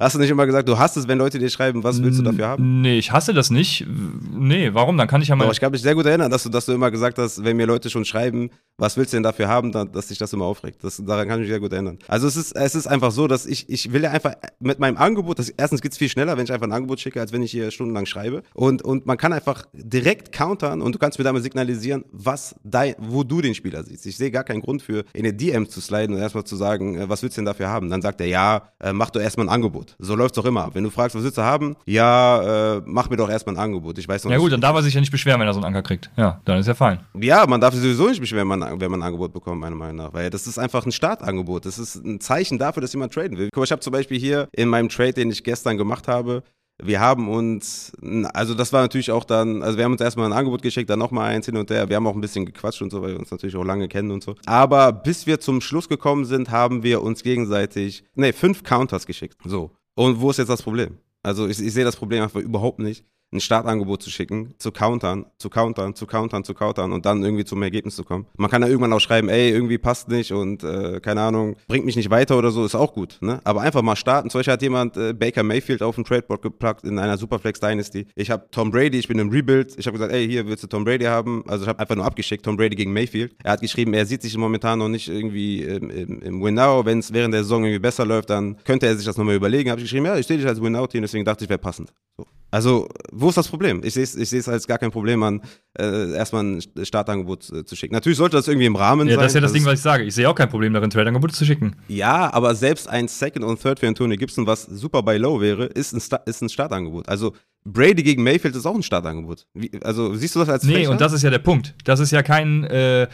Hast 0.00 0.16
du 0.16 0.18
nicht 0.18 0.30
immer 0.30 0.44
gesagt, 0.46 0.68
du 0.68 0.76
hast 0.76 0.96
es, 0.96 1.06
wenn 1.06 1.18
Leute 1.18 1.38
dir 1.38 1.48
schreiben, 1.48 1.84
was 1.84 2.02
willst 2.02 2.18
du 2.18 2.24
dafür 2.24 2.48
haben? 2.48 2.80
Nee, 2.80 2.98
ich 2.98 3.12
hasse 3.12 3.32
das 3.32 3.50
nicht. 3.50 3.86
Nee, 4.32 4.74
warum? 4.74 4.96
Dann 4.98 5.06
kann 5.06 5.22
ich 5.22 5.28
ja 5.28 5.36
mal. 5.36 5.44
Doch, 5.44 5.52
ich 5.52 5.60
kann 5.60 5.70
mich 5.70 5.82
sehr 5.82 5.94
gut 5.94 6.06
erinnern, 6.06 6.30
dass 6.30 6.42
du, 6.42 6.48
dass 6.48 6.66
du 6.66 6.72
immer 6.72 6.90
gesagt 6.90 7.18
hast, 7.18 7.44
wenn 7.44 7.56
mir 7.56 7.66
Leute 7.66 7.90
schon 7.90 8.04
schreiben, 8.04 8.50
was 8.76 8.96
willst 8.96 9.12
du 9.12 9.16
denn 9.16 9.22
dafür 9.22 9.48
haben, 9.48 9.72
dass 9.72 10.08
sich 10.08 10.18
das 10.18 10.32
immer 10.32 10.46
aufregt. 10.46 10.82
Das, 10.82 11.02
daran 11.04 11.28
kann 11.28 11.38
ich 11.38 11.42
mich 11.42 11.50
sehr 11.50 11.60
gut 11.60 11.72
erinnern. 11.72 11.98
Also 12.08 12.26
es 12.26 12.36
ist, 12.36 12.56
es 12.56 12.74
ist 12.74 12.86
einfach 12.86 13.12
so, 13.12 13.28
dass 13.28 13.46
ich, 13.46 13.68
ich 13.68 13.92
will 13.92 14.02
ja 14.02 14.10
einfach 14.10 14.34
mit 14.58 14.78
meinem 14.78 14.96
Angebot, 14.96 15.38
das, 15.38 15.48
erstens 15.50 15.80
geht 15.80 15.92
es 15.92 15.98
viel 15.98 16.08
schneller, 16.08 16.36
wenn 16.36 16.44
ich 16.44 16.52
einfach 16.52 16.66
ein 16.66 16.72
Angebot 16.72 17.00
schicke, 17.00 17.20
als 17.20 17.32
wenn 17.32 17.42
ich 17.42 17.50
hier 17.50 17.70
stundenlang 17.70 18.06
schreibe. 18.06 18.42
Und, 18.52 18.82
und 18.82 19.06
man 19.06 19.16
kann 19.16 19.32
einfach 19.32 19.66
direkt 19.72 20.32
countern 20.32 20.82
und 20.82 20.94
du 20.94 20.98
kannst 20.98 21.18
mir 21.18 21.24
damit 21.24 21.42
signalisieren, 21.42 22.04
was 22.10 22.56
dein, 22.64 22.94
wo 22.98 23.22
du 23.22 23.40
den 23.40 23.54
Spieler 23.54 23.84
siehst. 23.84 24.06
Ich 24.06 24.16
sehe 24.16 24.30
gar 24.30 24.44
keinen 24.44 24.60
Grund 24.60 24.82
für 24.82 25.04
in 25.12 25.24
eine 25.24 25.32
DM 25.32 25.68
zu 25.68 25.80
sliden 25.80 26.16
und 26.16 26.20
erstmal 26.20 26.44
zu 26.44 26.56
sagen, 26.56 26.98
äh, 26.98 27.08
was 27.08 27.22
willst 27.22 27.36
du 27.36 27.40
denn 27.40 27.46
dafür 27.46 27.68
haben? 27.68 27.90
Dann 27.90 28.02
sagt 28.02 28.20
er, 28.20 28.26
ja, 28.26 28.70
äh, 28.80 28.92
mach 28.92 29.10
doch 29.10 29.20
erstmal 29.20 29.46
ein 29.46 29.50
Angebot. 29.50 29.94
So 29.98 30.16
läuft 30.16 30.36
es 30.36 30.42
doch 30.42 30.48
immer 30.48 30.64
ab. 30.64 30.70
Wenn 30.74 30.84
du 30.84 30.90
fragst, 30.90 31.14
was 31.14 31.22
willst 31.22 31.38
du 31.38 31.42
haben? 31.42 31.76
Ja, 31.86 32.76
äh, 32.76 32.82
mach 32.84 33.08
mir 33.08 33.16
doch 33.16 33.30
erstmal 33.30 33.54
ein 33.54 33.60
Angebot. 33.60 33.98
Ich 33.98 34.08
weiß 34.08 34.24
noch 34.24 34.32
Ja 34.32 34.38
gut, 34.38 34.52
dann 34.52 34.60
darf 34.60 34.74
er 34.74 34.82
sich 34.82 34.94
ja 34.94 35.00
nicht 35.00 35.12
beschweren, 35.12 35.40
wenn 35.40 35.46
er 35.46 35.54
so 35.54 35.60
einen 35.60 35.66
Anker 35.66 35.82
kriegt. 35.82 36.10
Ja, 36.16 36.40
dann 36.44 36.58
ist 36.58 36.66
ja 36.66 36.74
fein. 36.74 37.00
Ja, 37.20 37.46
man 37.46 37.60
darf 37.60 37.74
sich 37.74 37.82
sowieso 37.82 38.08
nicht 38.08 38.20
beschweren, 38.20 38.48
wenn 38.48 38.58
man, 38.58 38.63
wenn 38.78 38.90
man 38.90 39.00
ein 39.00 39.06
Angebot 39.06 39.32
bekommt 39.32 39.60
meiner 39.60 39.76
Meinung 39.76 39.96
nach. 39.96 40.12
Weil 40.12 40.30
das 40.30 40.46
ist 40.46 40.58
einfach 40.58 40.86
ein 40.86 40.92
Startangebot. 40.92 41.66
Das 41.66 41.78
ist 41.78 41.96
ein 41.96 42.20
Zeichen 42.20 42.58
dafür, 42.58 42.80
dass 42.80 42.92
jemand 42.92 43.12
traden 43.12 43.38
will. 43.38 43.48
Guck 43.52 43.58
mal, 43.58 43.64
ich 43.64 43.72
habe 43.72 43.80
zum 43.80 43.92
Beispiel 43.92 44.18
hier 44.18 44.48
in 44.52 44.68
meinem 44.68 44.88
Trade, 44.88 45.14
den 45.14 45.30
ich 45.30 45.44
gestern 45.44 45.76
gemacht 45.76 46.08
habe, 46.08 46.42
wir 46.82 47.00
haben 47.00 47.28
uns, 47.28 47.92
also 48.32 48.54
das 48.54 48.72
war 48.72 48.82
natürlich 48.82 49.12
auch 49.12 49.24
dann, 49.24 49.62
also 49.62 49.78
wir 49.78 49.84
haben 49.84 49.92
uns 49.92 50.00
erstmal 50.00 50.26
ein 50.26 50.36
Angebot 50.36 50.62
geschickt, 50.62 50.90
dann 50.90 50.98
nochmal 50.98 51.32
eins 51.32 51.46
hin 51.46 51.56
und 51.56 51.70
her. 51.70 51.88
Wir 51.88 51.96
haben 51.96 52.06
auch 52.06 52.14
ein 52.14 52.20
bisschen 52.20 52.46
gequatscht 52.46 52.82
und 52.82 52.90
so, 52.90 53.00
weil 53.00 53.12
wir 53.12 53.20
uns 53.20 53.30
natürlich 53.30 53.54
auch 53.54 53.64
lange 53.64 53.86
kennen 53.86 54.10
und 54.10 54.24
so. 54.24 54.34
Aber 54.46 54.92
bis 54.92 55.26
wir 55.26 55.38
zum 55.38 55.60
Schluss 55.60 55.88
gekommen 55.88 56.24
sind, 56.24 56.50
haben 56.50 56.82
wir 56.82 57.02
uns 57.02 57.22
gegenseitig, 57.22 58.04
nee, 58.14 58.32
fünf 58.32 58.64
Counters 58.64 59.06
geschickt. 59.06 59.36
So. 59.44 59.70
Und 59.94 60.20
wo 60.20 60.30
ist 60.30 60.38
jetzt 60.38 60.48
das 60.48 60.62
Problem? 60.62 60.98
Also 61.22 61.46
ich, 61.46 61.60
ich 61.60 61.72
sehe 61.72 61.84
das 61.84 61.96
Problem 61.96 62.24
einfach 62.24 62.40
überhaupt 62.40 62.80
nicht 62.80 63.04
ein 63.34 63.40
Startangebot 63.40 64.02
zu 64.02 64.10
schicken, 64.10 64.54
zu 64.58 64.72
countern, 64.72 65.26
zu 65.38 65.50
countern, 65.50 65.94
zu 65.94 66.06
countern, 66.06 66.44
zu 66.44 66.54
countern 66.54 66.92
und 66.92 67.04
dann 67.04 67.22
irgendwie 67.22 67.44
zum 67.44 67.62
Ergebnis 67.62 67.96
zu 67.96 68.04
kommen. 68.04 68.26
Man 68.36 68.50
kann 68.50 68.62
ja 68.62 68.68
irgendwann 68.68 68.92
auch 68.92 69.00
schreiben, 69.00 69.28
ey, 69.28 69.50
irgendwie 69.50 69.78
passt 69.78 70.08
nicht 70.08 70.32
und 70.32 70.64
äh, 70.64 71.00
keine 71.00 71.20
Ahnung, 71.20 71.56
bringt 71.68 71.84
mich 71.84 71.96
nicht 71.96 72.10
weiter 72.10 72.38
oder 72.38 72.50
so, 72.50 72.64
ist 72.64 72.74
auch 72.74 72.92
gut. 72.92 73.18
Ne? 73.20 73.40
Aber 73.44 73.60
einfach 73.60 73.82
mal 73.82 73.96
starten. 73.96 74.30
Zum 74.30 74.38
Beispiel 74.38 74.52
hat 74.52 74.62
jemand 74.62 74.96
äh, 74.96 75.12
Baker 75.12 75.42
Mayfield 75.42 75.82
auf 75.82 75.96
dem 75.96 76.04
Tradeboard 76.04 76.42
geplagt 76.42 76.84
in 76.84 76.98
einer 76.98 77.18
Superflex 77.18 77.60
Dynasty. 77.60 78.06
Ich 78.14 78.30
habe 78.30 78.46
Tom 78.50 78.70
Brady, 78.70 78.98
ich 78.98 79.08
bin 79.08 79.18
im 79.18 79.30
Rebuild. 79.30 79.74
Ich 79.78 79.86
habe 79.86 79.98
gesagt, 79.98 80.12
ey, 80.12 80.26
hier 80.26 80.46
willst 80.46 80.62
du 80.62 80.66
Tom 80.66 80.84
Brady 80.84 81.04
haben? 81.04 81.44
Also 81.48 81.64
ich 81.64 81.68
habe 81.68 81.78
einfach 81.78 81.96
nur 81.96 82.04
abgeschickt, 82.04 82.44
Tom 82.44 82.56
Brady 82.56 82.76
gegen 82.76 82.92
Mayfield. 82.92 83.34
Er 83.42 83.52
hat 83.52 83.60
geschrieben, 83.60 83.94
er 83.94 84.06
sieht 84.06 84.22
sich 84.22 84.36
momentan 84.36 84.78
noch 84.78 84.88
nicht 84.88 85.08
irgendwie 85.08 85.62
im, 85.62 85.90
im, 85.90 86.22
im 86.22 86.42
Win-Now. 86.42 86.84
Wenn 86.84 87.00
es 87.00 87.12
während 87.12 87.34
der 87.34 87.42
Saison 87.42 87.64
irgendwie 87.64 87.80
besser 87.80 88.04
läuft, 88.04 88.30
dann 88.30 88.56
könnte 88.64 88.86
er 88.86 88.96
sich 88.96 89.06
das 89.06 89.16
nochmal 89.16 89.34
überlegen. 89.34 89.70
Habe 89.70 89.80
ich 89.80 89.86
geschrieben, 89.86 90.06
ja, 90.06 90.16
ich 90.16 90.26
sehe 90.26 90.36
dich 90.36 90.46
als 90.46 90.60
Win-Now-Team, 90.60 91.02
deswegen 91.02 91.24
dachte 91.24 91.44
ich, 91.44 91.50
wäre 91.50 91.58
passend. 91.58 91.92
So. 92.16 92.26
Also, 92.54 92.88
wo 93.10 93.30
ist 93.30 93.36
das 93.36 93.48
Problem? 93.48 93.80
Ich 93.82 93.94
sehe 93.94 94.04
es 94.04 94.14
ich 94.14 94.48
als 94.48 94.68
gar 94.68 94.78
kein 94.78 94.92
Problem 94.92 95.20
an, 95.24 95.40
äh, 95.76 96.12
erstmal 96.12 96.44
ein 96.44 96.62
Startangebot 96.84 97.50
äh, 97.50 97.64
zu 97.64 97.74
schicken. 97.74 97.94
Natürlich 97.94 98.16
sollte 98.16 98.36
das 98.36 98.46
irgendwie 98.46 98.66
im 98.66 98.76
Rahmen 98.76 99.08
ja, 99.08 99.14
sein. 99.14 99.24
Das 99.24 99.32
ist 99.32 99.34
ja 99.34 99.40
das 99.40 99.52
Ding, 99.52 99.64
was 99.64 99.74
ich 99.74 99.80
sage. 99.80 100.04
Ich 100.04 100.14
sehe 100.14 100.30
auch 100.30 100.36
kein 100.36 100.48
Problem 100.48 100.72
darin, 100.72 100.88
Trade-Angebote 100.88 101.34
zu 101.34 101.44
schicken. 101.44 101.74
Ja, 101.88 102.32
aber 102.32 102.54
selbst 102.54 102.88
ein 102.88 103.08
Second 103.08 103.44
und 103.44 103.60
Third 103.60 103.80
für 103.80 103.88
Antonio 103.88 104.16
Gibson, 104.16 104.46
was 104.46 104.62
super 104.62 105.02
bei 105.02 105.16
Low 105.16 105.40
wäre, 105.40 105.64
ist 105.64 105.94
ein, 105.94 106.00
Sta 106.00 106.18
ist 106.26 106.42
ein 106.42 106.48
Startangebot. 106.48 107.08
Also, 107.08 107.32
Brady 107.64 108.04
gegen 108.04 108.22
Mayfield 108.22 108.54
ist 108.54 108.66
auch 108.66 108.74
ein 108.76 108.84
Startangebot. 108.84 109.46
Wie, 109.54 109.72
also 109.82 110.14
siehst 110.14 110.36
du 110.36 110.38
das 110.38 110.48
als 110.48 110.62
Nee, 110.62 110.74
Frecher? 110.74 110.90
und 110.90 111.00
das 111.00 111.12
ist 111.12 111.22
ja 111.22 111.30
der 111.30 111.40
Punkt. 111.40 111.74
Das 111.82 111.98
ist 111.98 112.12
ja 112.12 112.22
kein 112.22 112.62
äh, 112.62 113.08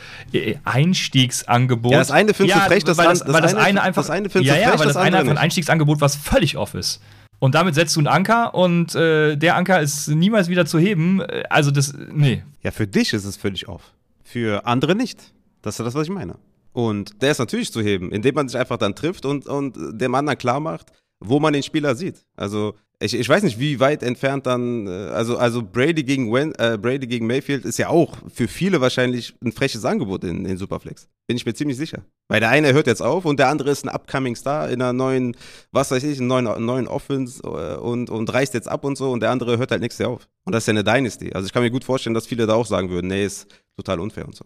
Einstiegsangebot. 0.65 1.93
Ja, 1.93 1.99
das 2.01 2.11
eine 2.11 2.35
findest 2.35 2.59
ja, 2.59 2.65
du 2.65 2.71
frech, 2.71 2.85
das, 2.85 2.99
weil 2.99 3.07
das, 3.07 3.21
das, 3.21 3.33
weil 3.33 3.41
das 3.41 3.55
eine, 3.55 3.65
eine 3.65 3.83
einfach. 3.83 4.03
Das 4.03 4.11
eine 4.11 4.29
findest 4.29 4.55
ja, 4.55 4.55
du 4.55 4.61
frech, 4.61 4.73
ja, 4.75 4.79
weil 4.81 4.87
das, 4.87 4.95
das 4.97 5.03
eine 5.03 5.17
einfach 5.17 5.31
ein 5.31 5.39
Einstiegsangebot, 5.39 6.03
was 6.03 6.17
völlig 6.17 6.59
off 6.59 6.75
ist. 6.75 7.01
Und 7.41 7.55
damit 7.55 7.75
setzt 7.75 7.97
du 7.97 8.01
einen 8.01 8.07
Anker 8.07 8.55
und 8.55 8.95
äh, 8.95 9.35
der 9.35 9.57
Anker 9.57 9.81
ist 9.81 10.09
niemals 10.09 10.49
wieder 10.49 10.67
zu 10.67 10.79
heben. 10.79 11.23
Also 11.49 11.71
das, 11.71 11.95
nee. 12.13 12.45
Ja, 12.63 12.71
für 12.71 12.87
dich 12.87 13.13
ist 13.13 13.25
es 13.25 13.37
völlig 13.37 13.67
off. 13.67 13.95
Für 14.23 14.67
andere 14.67 14.95
nicht. 14.95 15.33
Das 15.63 15.79
ist 15.79 15.85
das, 15.85 15.95
was 15.95 16.05
ich 16.05 16.13
meine. 16.13 16.37
Und 16.73 17.21
der 17.23 17.33
ist 17.33 17.39
natürlich 17.39 17.73
zu 17.73 17.83
heben, 17.83 18.13
indem 18.13 18.35
man 18.35 18.49
sich 18.49 18.61
einfach 18.61 18.77
dann 18.77 18.95
trifft 18.95 19.25
und, 19.25 19.47
und 19.47 19.77
dem 20.01 20.15
anderen 20.15 20.39
klar 20.39 20.61
macht, 20.61 20.93
wo 21.19 21.41
man 21.41 21.53
den 21.53 21.63
Spieler 21.63 21.95
sieht. 21.95 22.25
Also 22.37 22.75
ich, 23.03 23.15
ich 23.15 23.29
weiß 23.29 23.43
nicht, 23.43 23.59
wie 23.59 23.81
weit 23.81 24.03
entfernt 24.03 24.47
dann, 24.47 24.87
äh, 24.87 24.91
also, 24.91 25.39
also 25.39 25.63
Brady 25.63 26.05
gegen 26.05 26.33
Wen, 26.33 26.55
äh, 26.59 26.79
Brady 26.81 27.07
gegen 27.07 27.27
Mayfield 27.27 27.65
ist 27.65 27.79
ja 27.79 27.89
auch 27.89 28.19
für 28.33 28.47
viele 28.47 28.81
wahrscheinlich 28.83 29.35
ein 29.43 29.53
freches 29.53 29.85
Angebot 29.87 30.23
in, 30.25 30.45
in 30.45 30.59
Superflex. 30.59 31.09
Bin 31.27 31.37
ich 31.37 31.47
mir 31.47 31.55
ziemlich 31.55 31.79
sicher. 31.79 32.03
Weil 32.29 32.41
der 32.41 32.51
eine 32.51 32.75
hört 32.75 32.87
jetzt 32.87 33.01
auf 33.01 33.25
und 33.25 33.39
der 33.39 33.49
andere 33.49 33.71
ist 33.71 33.85
ein 33.85 33.89
upcoming 33.89 34.37
Star 34.37 34.69
in 34.69 34.83
einer 34.83 34.93
neuen, 34.93 35.35
was 35.73 35.91
weiß 35.91 36.03
ich, 36.05 36.19
einen 36.19 36.29
neuen, 36.29 36.65
neuen 36.65 36.89
Offense 36.89 37.43
äh, 37.43 37.77
und, 37.77 38.11
und 38.11 38.33
reißt 38.33 38.53
jetzt 38.53 38.69
ab 38.69 38.85
und 38.85 38.99
so 38.99 39.11
und 39.11 39.21
der 39.21 39.31
andere 39.31 39.57
hört 39.57 39.71
halt 39.71 39.81
nächstes 39.81 40.05
Jahr 40.05 40.13
auf. 40.13 40.29
Und 40.45 40.55
das 40.55 40.65
ist 40.65 40.67
ja 40.67 40.73
eine 40.73 40.85
Dynasty. 40.85 41.33
Also 41.33 41.47
ich 41.47 41.53
kann 41.55 41.63
mir 41.63 41.71
gut 41.71 41.85
vorstellen, 41.85 42.15
dass 42.15 42.27
viele 42.27 42.47
da 42.47 42.55
auch 42.55 42.67
sagen 42.67 42.91
würden, 42.91 43.07
nee, 43.07 43.25
ist 43.25 43.47
total 43.81 44.01
unfair 44.01 44.27
und 44.27 44.35
so. 44.35 44.45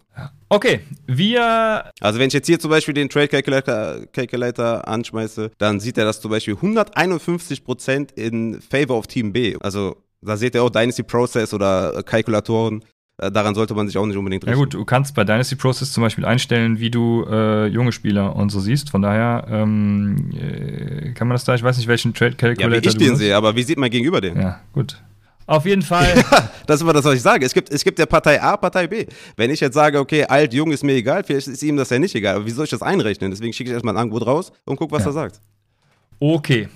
Okay, 0.48 0.80
wir. 1.06 1.90
Also 2.00 2.18
wenn 2.18 2.28
ich 2.28 2.34
jetzt 2.34 2.46
hier 2.46 2.60
zum 2.60 2.70
Beispiel 2.70 2.94
den 2.94 3.08
Trade 3.08 3.28
Calculator, 3.28 4.06
Calculator 4.12 4.86
anschmeiße, 4.86 5.50
dann 5.58 5.80
sieht 5.80 5.98
er 5.98 6.04
das 6.04 6.20
zum 6.20 6.30
Beispiel 6.30 6.54
151% 6.54 8.14
in 8.14 8.60
favor 8.60 8.96
of 8.98 9.06
Team 9.06 9.32
B. 9.32 9.56
Also 9.60 9.96
da 10.22 10.36
seht 10.36 10.54
ihr 10.54 10.62
auch 10.62 10.70
Dynasty 10.70 11.02
Process 11.02 11.52
oder 11.52 12.02
Kalkulatoren. 12.04 12.84
Äh, 13.18 13.30
daran 13.30 13.54
sollte 13.54 13.74
man 13.74 13.86
sich 13.86 13.96
auch 13.96 14.06
nicht 14.06 14.16
unbedingt 14.16 14.44
richten. 14.44 14.58
Ja 14.58 14.64
gut, 14.64 14.74
du 14.74 14.84
kannst 14.84 15.14
bei 15.14 15.24
Dynasty 15.24 15.54
Process 15.54 15.92
zum 15.92 16.02
Beispiel 16.02 16.24
einstellen, 16.24 16.80
wie 16.80 16.90
du 16.90 17.24
äh, 17.30 17.66
junge 17.66 17.92
Spieler 17.92 18.34
und 18.34 18.50
so 18.50 18.60
siehst. 18.60 18.90
Von 18.90 19.02
daher 19.02 19.46
ähm, 19.48 20.30
äh, 20.32 21.12
kann 21.12 21.28
man 21.28 21.34
das 21.34 21.44
da, 21.44 21.54
ich 21.54 21.62
weiß 21.62 21.76
nicht, 21.76 21.86
welchen 21.86 22.14
Trade 22.14 22.34
Calculator 22.34 22.76
ja, 22.76 22.82
wie 22.82 22.88
ich 22.88 22.96
den 22.96 23.16
sehe, 23.16 23.36
aber 23.36 23.54
wie 23.54 23.62
sieht 23.62 23.78
man 23.78 23.90
gegenüber 23.90 24.20
den? 24.20 24.40
Ja, 24.40 24.60
gut. 24.72 25.00
Auf 25.46 25.66
jeden 25.66 25.82
Fall. 25.82 26.04
Ja, 26.30 26.50
das 26.66 26.76
ist 26.76 26.82
immer 26.82 26.92
das, 26.92 27.04
was 27.04 27.14
ich 27.14 27.22
sage. 27.22 27.44
Es 27.44 27.52
gibt, 27.52 27.70
es 27.70 27.84
gibt 27.84 27.98
ja 27.98 28.06
Partei 28.06 28.40
A, 28.40 28.56
Partei 28.56 28.86
B. 28.86 29.06
Wenn 29.36 29.50
ich 29.50 29.60
jetzt 29.60 29.74
sage, 29.74 29.98
okay, 29.98 30.24
alt, 30.24 30.54
jung 30.54 30.72
ist 30.72 30.82
mir 30.82 30.94
egal, 30.94 31.22
vielleicht 31.22 31.48
ist 31.48 31.62
ihm 31.62 31.76
das 31.76 31.90
ja 31.90 31.98
nicht 31.98 32.14
egal. 32.14 32.36
Aber 32.36 32.46
wie 32.46 32.50
soll 32.50 32.64
ich 32.64 32.70
das 32.70 32.80
einrechnen? 32.80 33.30
Deswegen 33.30 33.52
schicke 33.52 33.68
ich 33.70 33.74
erstmal 33.74 33.94
ein 33.94 34.00
Angebot 34.00 34.26
raus 34.26 34.52
und 34.64 34.76
gucke, 34.76 34.92
was 34.92 35.02
ja. 35.02 35.10
er 35.10 35.12
sagt. 35.12 35.40
Okay. 36.18 36.68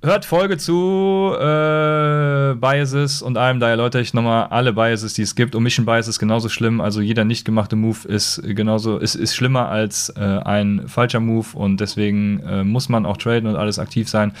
Hört 0.00 0.24
Folge 0.24 0.56
zu 0.58 1.34
äh, 1.34 2.54
Biases 2.54 3.20
und 3.20 3.36
allem, 3.36 3.58
da 3.58 3.68
erläutere 3.68 4.00
ich 4.00 4.14
nochmal 4.14 4.44
alle 4.44 4.72
Biases, 4.72 5.14
die 5.14 5.22
es 5.22 5.34
gibt. 5.34 5.56
Omission 5.56 5.84
Bias 5.84 6.06
ist 6.06 6.20
genauso 6.20 6.48
schlimm, 6.48 6.80
also 6.80 7.00
jeder 7.00 7.24
nicht 7.24 7.44
gemachte 7.44 7.74
Move 7.74 8.06
ist 8.06 8.40
genauso, 8.44 8.98
ist, 8.98 9.16
ist 9.16 9.34
schlimmer 9.34 9.68
als 9.68 10.10
äh, 10.10 10.20
ein 10.20 10.86
falscher 10.86 11.18
Move 11.18 11.48
und 11.54 11.80
deswegen 11.80 12.40
äh, 12.40 12.62
muss 12.62 12.88
man 12.88 13.06
auch 13.06 13.16
traden 13.16 13.48
und 13.48 13.56
alles 13.56 13.80
aktiv 13.80 14.08
sein. 14.08 14.32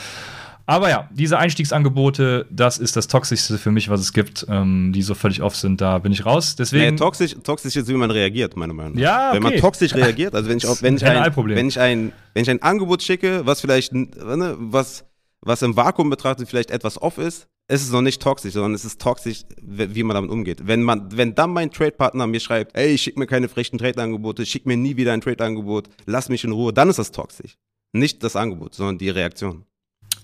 Aber 0.68 0.90
ja, 0.90 1.08
diese 1.10 1.38
Einstiegsangebote, 1.38 2.44
das 2.50 2.76
ist 2.76 2.94
das 2.94 3.08
Toxischste 3.08 3.56
für 3.56 3.70
mich, 3.70 3.88
was 3.88 4.00
es 4.00 4.12
gibt, 4.12 4.44
ähm, 4.50 4.92
die 4.94 5.00
so 5.00 5.14
völlig 5.14 5.40
off 5.40 5.56
sind. 5.56 5.80
Da 5.80 5.96
bin 5.96 6.12
ich 6.12 6.26
raus. 6.26 6.56
Deswegen. 6.56 6.94
Nee, 6.94 6.98
toxisch, 6.98 7.36
toxisch 7.42 7.74
ist, 7.74 7.88
wie 7.88 7.94
man 7.94 8.10
reagiert, 8.10 8.54
meiner 8.54 8.74
Meinung 8.74 8.92
nach. 8.92 9.00
Ja, 9.00 9.28
okay. 9.30 9.36
Wenn 9.36 9.42
man 9.44 9.56
toxisch 9.56 9.94
reagiert, 9.94 10.34
also 10.34 10.50
wenn 10.50 10.58
ich, 10.58 10.64
wenn 10.82 10.96
ich, 10.96 11.06
ein, 11.06 11.34
wenn 11.34 11.68
ich, 11.68 11.80
ein, 11.80 12.12
wenn 12.34 12.42
ich 12.42 12.50
ein 12.50 12.60
Angebot 12.60 13.02
schicke, 13.02 13.46
was 13.46 13.62
vielleicht, 13.62 13.94
ne, 13.94 14.56
was, 14.58 15.06
was 15.40 15.62
im 15.62 15.74
Vakuum 15.74 16.10
betrachtet 16.10 16.50
vielleicht 16.50 16.70
etwas 16.70 17.00
off 17.00 17.16
ist, 17.16 17.48
ist 17.68 17.84
es 17.84 17.90
noch 17.90 18.02
nicht 18.02 18.20
toxisch, 18.20 18.52
sondern 18.52 18.74
es 18.74 18.84
ist 18.84 19.00
toxisch, 19.00 19.44
wie 19.62 20.02
man 20.02 20.16
damit 20.16 20.30
umgeht. 20.30 20.66
Wenn 20.66 20.82
man, 20.82 21.16
wenn 21.16 21.34
dann 21.34 21.48
mein 21.48 21.70
Trade-Partner 21.70 22.26
mir 22.26 22.40
schreibt, 22.40 22.76
ey, 22.76 22.98
schick 22.98 23.16
mir 23.16 23.26
keine 23.26 23.48
frechen 23.48 23.78
Trade-Angebote, 23.78 24.44
schick 24.44 24.66
mir 24.66 24.76
nie 24.76 24.98
wieder 24.98 25.14
ein 25.14 25.22
Trade-Angebot, 25.22 25.88
lass 26.04 26.28
mich 26.28 26.44
in 26.44 26.52
Ruhe, 26.52 26.74
dann 26.74 26.90
ist 26.90 26.98
das 26.98 27.10
toxisch. 27.10 27.56
Nicht 27.94 28.22
das 28.22 28.36
Angebot, 28.36 28.74
sondern 28.74 28.98
die 28.98 29.08
Reaktion. 29.08 29.64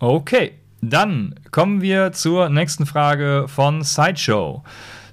Okay, 0.07 0.53
dann 0.83 1.35
kommen 1.51 1.81
wir 1.81 2.13
zur 2.13 2.51
nächsten 2.51 2.85
Frage 2.85 3.47
von 3.49 3.83
Sideshow. 3.83 4.63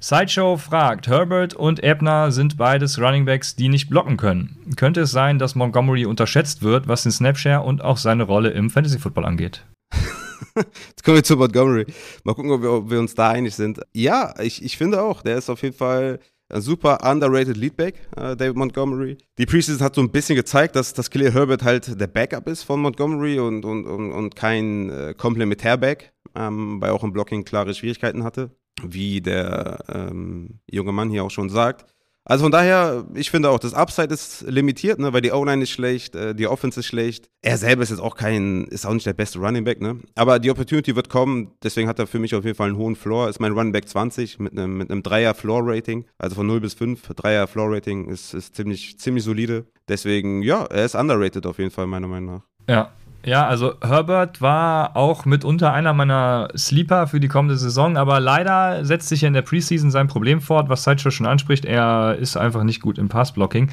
Sideshow 0.01 0.57
fragt, 0.57 1.07
Herbert 1.07 1.53
und 1.53 1.81
Ebner 1.81 2.33
sind 2.33 2.57
beides 2.57 2.99
Runningbacks, 2.99 3.55
die 3.55 3.69
nicht 3.69 3.89
blocken 3.89 4.17
können. 4.17 4.73
Könnte 4.75 4.99
es 4.99 5.11
sein, 5.11 5.39
dass 5.39 5.55
Montgomery 5.55 6.03
unterschätzt 6.05 6.61
wird, 6.61 6.89
was 6.89 7.03
den 7.03 7.13
Snapshare 7.13 7.61
und 7.61 7.81
auch 7.81 7.95
seine 7.95 8.23
Rolle 8.23 8.49
im 8.49 8.69
Fantasy 8.69 8.99
Football 8.99 9.23
angeht? 9.23 9.65
Jetzt 10.57 11.05
kommen 11.05 11.15
wir 11.15 11.23
zu 11.23 11.37
Montgomery. 11.37 11.85
Mal 12.25 12.35
gucken, 12.35 12.51
ob 12.51 12.61
wir, 12.61 12.71
ob 12.73 12.89
wir 12.89 12.99
uns 12.99 13.15
da 13.15 13.29
einig 13.29 13.55
sind. 13.55 13.79
Ja, 13.93 14.33
ich, 14.41 14.61
ich 14.61 14.77
finde 14.77 15.01
auch, 15.01 15.21
der 15.21 15.37
ist 15.37 15.49
auf 15.49 15.61
jeden 15.63 15.77
Fall 15.77 16.19
super 16.59 16.99
underrated 17.03 17.57
Leadback, 17.57 17.95
äh, 18.17 18.35
David 18.35 18.55
Montgomery. 18.55 19.17
Die 19.37 19.45
Preseason 19.45 19.83
hat 19.85 19.95
so 19.95 20.01
ein 20.01 20.11
bisschen 20.11 20.35
gezeigt, 20.35 20.75
dass, 20.75 20.93
dass 20.93 21.09
Khalil 21.09 21.33
Herbert 21.33 21.63
halt 21.63 21.99
der 21.99 22.07
Backup 22.07 22.47
ist 22.47 22.63
von 22.63 22.81
Montgomery 22.81 23.39
und, 23.39 23.63
und, 23.63 23.85
und, 23.85 24.11
und 24.11 24.35
kein 24.35 24.89
äh, 24.89 25.13
Komplementärback, 25.17 26.13
ähm, 26.35 26.81
weil 26.81 26.91
auch 26.91 27.03
im 27.03 27.13
Blocking 27.13 27.43
klare 27.45 27.73
Schwierigkeiten 27.73 28.23
hatte, 28.23 28.51
wie 28.83 29.21
der 29.21 29.79
ähm, 29.87 30.59
junge 30.69 30.91
Mann 30.91 31.09
hier 31.09 31.23
auch 31.23 31.31
schon 31.31 31.49
sagt. 31.49 31.85
Also 32.23 32.43
von 32.43 32.51
daher, 32.51 33.05
ich 33.15 33.31
finde 33.31 33.49
auch, 33.49 33.57
das 33.57 33.73
Upside 33.73 34.13
ist 34.13 34.43
limitiert, 34.43 34.99
ne, 34.99 35.11
weil 35.11 35.21
die 35.21 35.31
O-Line 35.31 35.63
ist 35.63 35.71
schlecht, 35.71 36.15
äh, 36.15 36.35
die 36.35 36.47
Offense 36.47 36.79
ist 36.79 36.85
schlecht. 36.85 37.29
Er 37.41 37.57
selber 37.57 37.81
ist 37.81 37.89
jetzt 37.89 37.99
auch 37.99 38.15
kein, 38.15 38.65
ist 38.65 38.85
auch 38.85 38.93
nicht 38.93 39.07
der 39.07 39.13
beste 39.13 39.39
Running 39.39 39.63
Back, 39.63 39.81
ne? 39.81 39.99
Aber 40.15 40.37
die 40.37 40.51
Opportunity 40.51 40.95
wird 40.95 41.09
kommen, 41.09 41.51
deswegen 41.63 41.87
hat 41.87 41.97
er 41.97 42.05
für 42.05 42.19
mich 42.19 42.35
auf 42.35 42.45
jeden 42.45 42.55
Fall 42.55 42.69
einen 42.69 42.77
hohen 42.77 42.95
Floor. 42.95 43.27
Ist 43.27 43.39
mein 43.39 43.53
Running 43.53 43.71
Back 43.71 43.89
20 43.89 44.39
mit 44.39 44.51
einem, 44.51 44.77
mit 44.77 44.91
einem 44.91 45.01
Dreier 45.01 45.33
Floor 45.33 45.61
Rating, 45.63 46.05
also 46.19 46.35
von 46.35 46.45
0 46.45 46.61
bis 46.61 46.75
5. 46.75 47.01
Dreier 47.15 47.47
Floor 47.47 47.71
Rating 47.71 48.07
ist, 48.07 48.35
ist 48.35 48.55
ziemlich, 48.55 48.99
ziemlich 48.99 49.23
solide. 49.23 49.65
Deswegen, 49.87 50.43
ja, 50.43 50.65
er 50.65 50.85
ist 50.85 50.95
underrated 50.95 51.45
auf 51.47 51.57
jeden 51.57 51.71
Fall, 51.71 51.87
meiner 51.87 52.07
Meinung 52.07 52.35
nach. 52.35 52.43
Ja, 52.69 52.91
ja, 53.23 53.47
also 53.47 53.73
Herbert 53.81 54.41
war 54.41 54.95
auch 54.95 55.25
mitunter 55.25 55.73
einer 55.73 55.93
meiner 55.93 56.49
Sleeper 56.57 57.07
für 57.07 57.19
die 57.19 57.27
kommende 57.27 57.57
Saison, 57.57 57.97
aber 57.97 58.19
leider 58.19 58.83
setzt 58.83 59.09
sich 59.09 59.21
ja 59.21 59.27
in 59.27 59.33
der 59.33 59.43
Preseason 59.43 59.91
sein 59.91 60.07
Problem 60.07 60.41
fort, 60.41 60.69
was 60.69 60.83
Sideshow 60.83 61.11
schon 61.11 61.27
anspricht. 61.27 61.65
Er 61.65 62.15
ist 62.19 62.37
einfach 62.37 62.63
nicht 62.63 62.81
gut 62.81 62.97
im 62.97 63.09
Passblocking. 63.09 63.69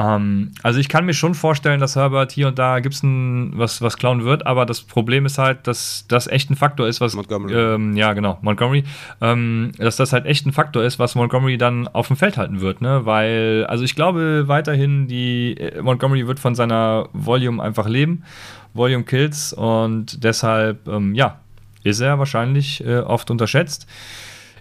Ähm, 0.00 0.52
also 0.62 0.80
ich 0.80 0.88
kann 0.88 1.04
mir 1.04 1.14
schon 1.14 1.34
vorstellen, 1.34 1.78
dass 1.78 1.94
Herbert 1.94 2.32
hier 2.32 2.48
und 2.48 2.58
da 2.58 2.80
Gibson 2.80 3.52
was, 3.54 3.82
was 3.82 3.96
klauen 3.96 4.24
wird, 4.24 4.46
aber 4.46 4.66
das 4.66 4.82
Problem 4.82 5.26
ist 5.26 5.38
halt, 5.38 5.66
dass 5.66 6.06
das 6.08 6.26
echt 6.26 6.50
ein 6.50 6.56
Faktor 6.56 6.88
ist, 6.88 7.00
was 7.00 7.14
Montgomery. 7.14 7.54
Ähm, 7.54 7.96
ja 7.96 8.12
genau, 8.12 8.38
Montgomery, 8.40 8.84
ähm, 9.20 9.72
dass 9.78 9.96
das 9.96 10.12
halt 10.12 10.26
echt 10.26 10.46
ein 10.46 10.52
Faktor 10.52 10.82
ist, 10.82 10.98
was 10.98 11.14
Montgomery 11.14 11.58
dann 11.58 11.86
auf 11.88 12.08
dem 12.08 12.16
Feld 12.16 12.36
halten 12.38 12.60
wird, 12.60 12.80
ne? 12.80 13.04
Weil, 13.04 13.66
also 13.68 13.84
ich 13.84 13.94
glaube 13.94 14.48
weiterhin, 14.48 15.06
die 15.06 15.56
äh, 15.58 15.82
Montgomery 15.82 16.26
wird 16.26 16.40
von 16.40 16.54
seiner 16.54 17.08
Volume 17.12 17.62
einfach 17.62 17.86
leben. 17.86 18.24
Volume 18.74 19.04
Kills 19.04 19.52
und 19.52 20.22
deshalb, 20.22 20.86
ähm, 20.88 21.14
ja, 21.14 21.40
ist 21.82 22.00
er 22.00 22.18
wahrscheinlich 22.18 22.84
äh, 22.84 22.98
oft 22.98 23.30
unterschätzt. 23.30 23.86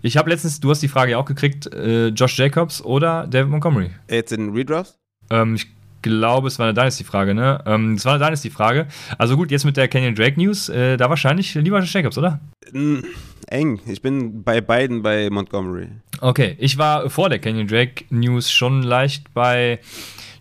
Ich 0.01 0.17
habe 0.17 0.29
letztens, 0.29 0.59
du 0.59 0.69
hast 0.69 0.81
die 0.81 0.87
Frage 0.87 1.11
ja 1.11 1.17
auch 1.17 1.25
gekriegt, 1.25 1.73
äh, 1.73 2.07
Josh 2.07 2.37
Jacobs 2.37 2.81
oder 2.81 3.27
David 3.27 3.49
Montgomery? 3.49 3.91
Jetzt 4.09 4.31
in 4.31 4.53
Redraft? 4.53 4.95
Ähm, 5.29 5.55
ich 5.55 5.67
glaube, 6.01 6.47
es 6.47 6.57
war 6.59 6.67
eine 6.67 6.73
Dynasty-Frage, 6.73 7.33
ne? 7.33 7.61
Ähm, 7.65 7.95
es 7.95 8.05
war 8.05 8.13
eine 8.13 8.23
Dynasty-Frage. 8.23 8.87
Also 9.17 9.35
gut, 9.35 9.51
jetzt 9.51 9.65
mit 9.65 9.75
der 9.75 9.87
Canyon 9.87 10.15
Drake 10.15 10.39
News, 10.39 10.69
äh, 10.69 10.95
da 10.95 11.09
wahrscheinlich 11.09 11.53
lieber 11.55 11.79
Josh 11.79 11.93
Jacobs, 11.93 12.17
oder? 12.17 12.39
Mm, 12.71 12.99
eng. 13.47 13.81
Ich 13.87 14.01
bin 14.01 14.43
bei 14.43 14.61
beiden 14.61 15.01
bei 15.01 15.29
Montgomery. 15.29 15.89
Okay, 16.21 16.55
ich 16.59 16.77
war 16.77 17.09
vor 17.09 17.29
der 17.29 17.39
Canyon 17.39 17.67
Drake 17.67 18.05
News 18.09 18.51
schon 18.51 18.83
leicht 18.83 19.33
bei 19.33 19.79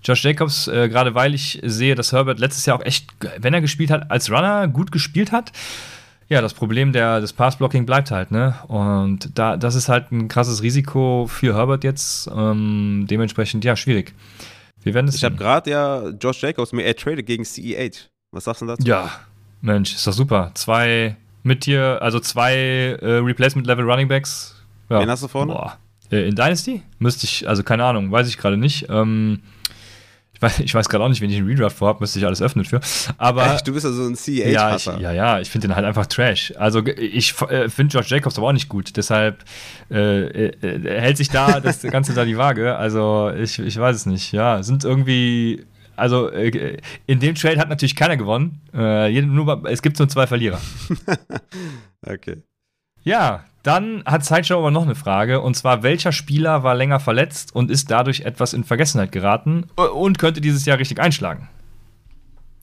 Josh 0.02 0.24
Jacobs, 0.24 0.68
äh, 0.68 0.88
gerade 0.88 1.14
weil 1.14 1.34
ich 1.34 1.60
sehe, 1.64 1.94
dass 1.94 2.12
Herbert 2.12 2.38
letztes 2.38 2.66
Jahr 2.66 2.78
auch 2.78 2.84
echt, 2.84 3.08
wenn 3.38 3.54
er 3.54 3.60
gespielt 3.60 3.90
hat, 3.90 4.10
als 4.10 4.30
Runner 4.30 4.68
gut 4.68 4.92
gespielt 4.92 5.32
hat. 5.32 5.52
Ja, 6.28 6.42
das 6.42 6.52
Problem 6.52 6.92
der, 6.92 7.20
des 7.20 7.32
Passblocking 7.32 7.86
bleibt 7.86 8.10
halt, 8.10 8.30
ne? 8.30 8.54
Und 8.68 9.30
da, 9.38 9.56
das 9.56 9.74
ist 9.74 9.88
halt 9.88 10.12
ein 10.12 10.28
krasses 10.28 10.62
Risiko 10.62 11.26
für 11.26 11.54
Herbert 11.54 11.84
jetzt. 11.84 12.28
Ähm, 12.34 13.06
dementsprechend, 13.08 13.64
ja, 13.64 13.76
schwierig. 13.76 14.14
Wir 14.82 14.92
werden 14.92 15.08
es 15.08 15.16
Ich 15.16 15.24
habe 15.24 15.36
gerade 15.36 15.70
ja 15.70 16.08
Josh 16.10 16.42
Jacobs 16.42 16.72
mir 16.72 16.94
traded 16.94 17.26
gegen 17.26 17.44
CEH. 17.44 18.10
Was 18.30 18.44
sagst 18.44 18.60
du 18.60 18.66
dazu? 18.66 18.86
Ja, 18.86 19.10
Mensch, 19.62 19.94
ist 19.94 20.06
doch 20.06 20.12
super. 20.12 20.50
Zwei 20.54 21.16
mit 21.42 21.64
hier, 21.64 21.98
also 22.02 22.20
zwei 22.20 22.54
äh, 23.00 23.18
Replacement-Level 23.18 23.90
Runningbacks. 23.90 24.54
Ja. 24.90 25.00
Wen 25.00 25.10
hast 25.10 25.22
du 25.22 25.28
vorne? 25.28 25.52
Boah. 25.52 25.78
Äh, 26.10 26.28
in 26.28 26.34
Dynasty? 26.34 26.82
Müsste 26.98 27.24
ich, 27.24 27.48
also 27.48 27.62
keine 27.62 27.84
Ahnung, 27.84 28.12
weiß 28.12 28.28
ich 28.28 28.36
gerade 28.36 28.56
nicht. 28.56 28.86
Ähm, 28.90 29.40
ich 30.38 30.42
weiß, 30.42 30.60
ich 30.60 30.74
weiß 30.74 30.88
gerade 30.88 31.02
auch 31.02 31.08
nicht, 31.08 31.20
wenn 31.20 31.30
ich 31.30 31.36
einen 31.36 31.48
Redraft 31.48 31.76
vorhabe, 31.76 31.98
müsste 32.00 32.20
ich 32.20 32.24
alles 32.26 32.40
öffnen 32.40 32.64
für. 32.64 32.80
Aber 33.16 33.54
Echt, 33.54 33.66
du 33.66 33.72
bist 33.72 33.84
also 33.84 34.04
ein 34.04 34.14
CH 34.14 34.46
ja, 34.46 34.76
ich, 34.76 34.86
ja, 34.86 35.12
ja, 35.12 35.40
ich 35.40 35.50
finde 35.50 35.66
den 35.66 35.74
halt 35.76 35.84
einfach 35.84 36.06
Trash. 36.06 36.52
Also 36.56 36.86
ich 36.86 37.34
äh, 37.42 37.68
finde 37.68 37.90
George 37.90 38.08
Jacobs 38.10 38.38
aber 38.38 38.46
auch 38.46 38.52
nicht 38.52 38.68
gut. 38.68 38.96
Deshalb 38.96 39.44
äh, 39.90 40.26
äh, 40.26 41.00
hält 41.00 41.16
sich 41.16 41.28
da 41.28 41.58
das 41.60 41.82
Ganze 41.82 42.14
da 42.14 42.24
die 42.24 42.38
Waage. 42.38 42.76
Also 42.76 43.32
ich, 43.36 43.58
ich 43.58 43.76
weiß 43.76 43.96
es 43.96 44.06
nicht. 44.06 44.30
Ja, 44.30 44.62
sind 44.62 44.84
irgendwie 44.84 45.64
also 45.96 46.30
äh, 46.30 46.76
in 47.06 47.18
dem 47.18 47.34
Trade 47.34 47.58
hat 47.58 47.68
natürlich 47.68 47.96
keiner 47.96 48.16
gewonnen. 48.16 48.60
Äh, 48.72 49.20
nur, 49.22 49.68
es 49.68 49.82
gibt 49.82 49.98
nur 49.98 50.08
zwei 50.08 50.28
Verlierer. 50.28 50.60
okay. 52.06 52.36
Ja, 53.02 53.44
dann 53.62 54.02
hat 54.06 54.24
Sideshow 54.24 54.58
aber 54.58 54.70
noch 54.70 54.84
eine 54.84 54.94
Frage, 54.94 55.40
und 55.40 55.54
zwar, 55.54 55.82
welcher 55.82 56.12
Spieler 56.12 56.62
war 56.62 56.74
länger 56.74 57.00
verletzt 57.00 57.54
und 57.54 57.70
ist 57.70 57.90
dadurch 57.90 58.20
etwas 58.20 58.52
in 58.52 58.64
Vergessenheit 58.64 59.12
geraten 59.12 59.66
und 59.76 60.18
könnte 60.18 60.40
dieses 60.40 60.64
Jahr 60.64 60.78
richtig 60.78 61.00
einschlagen? 61.00 61.48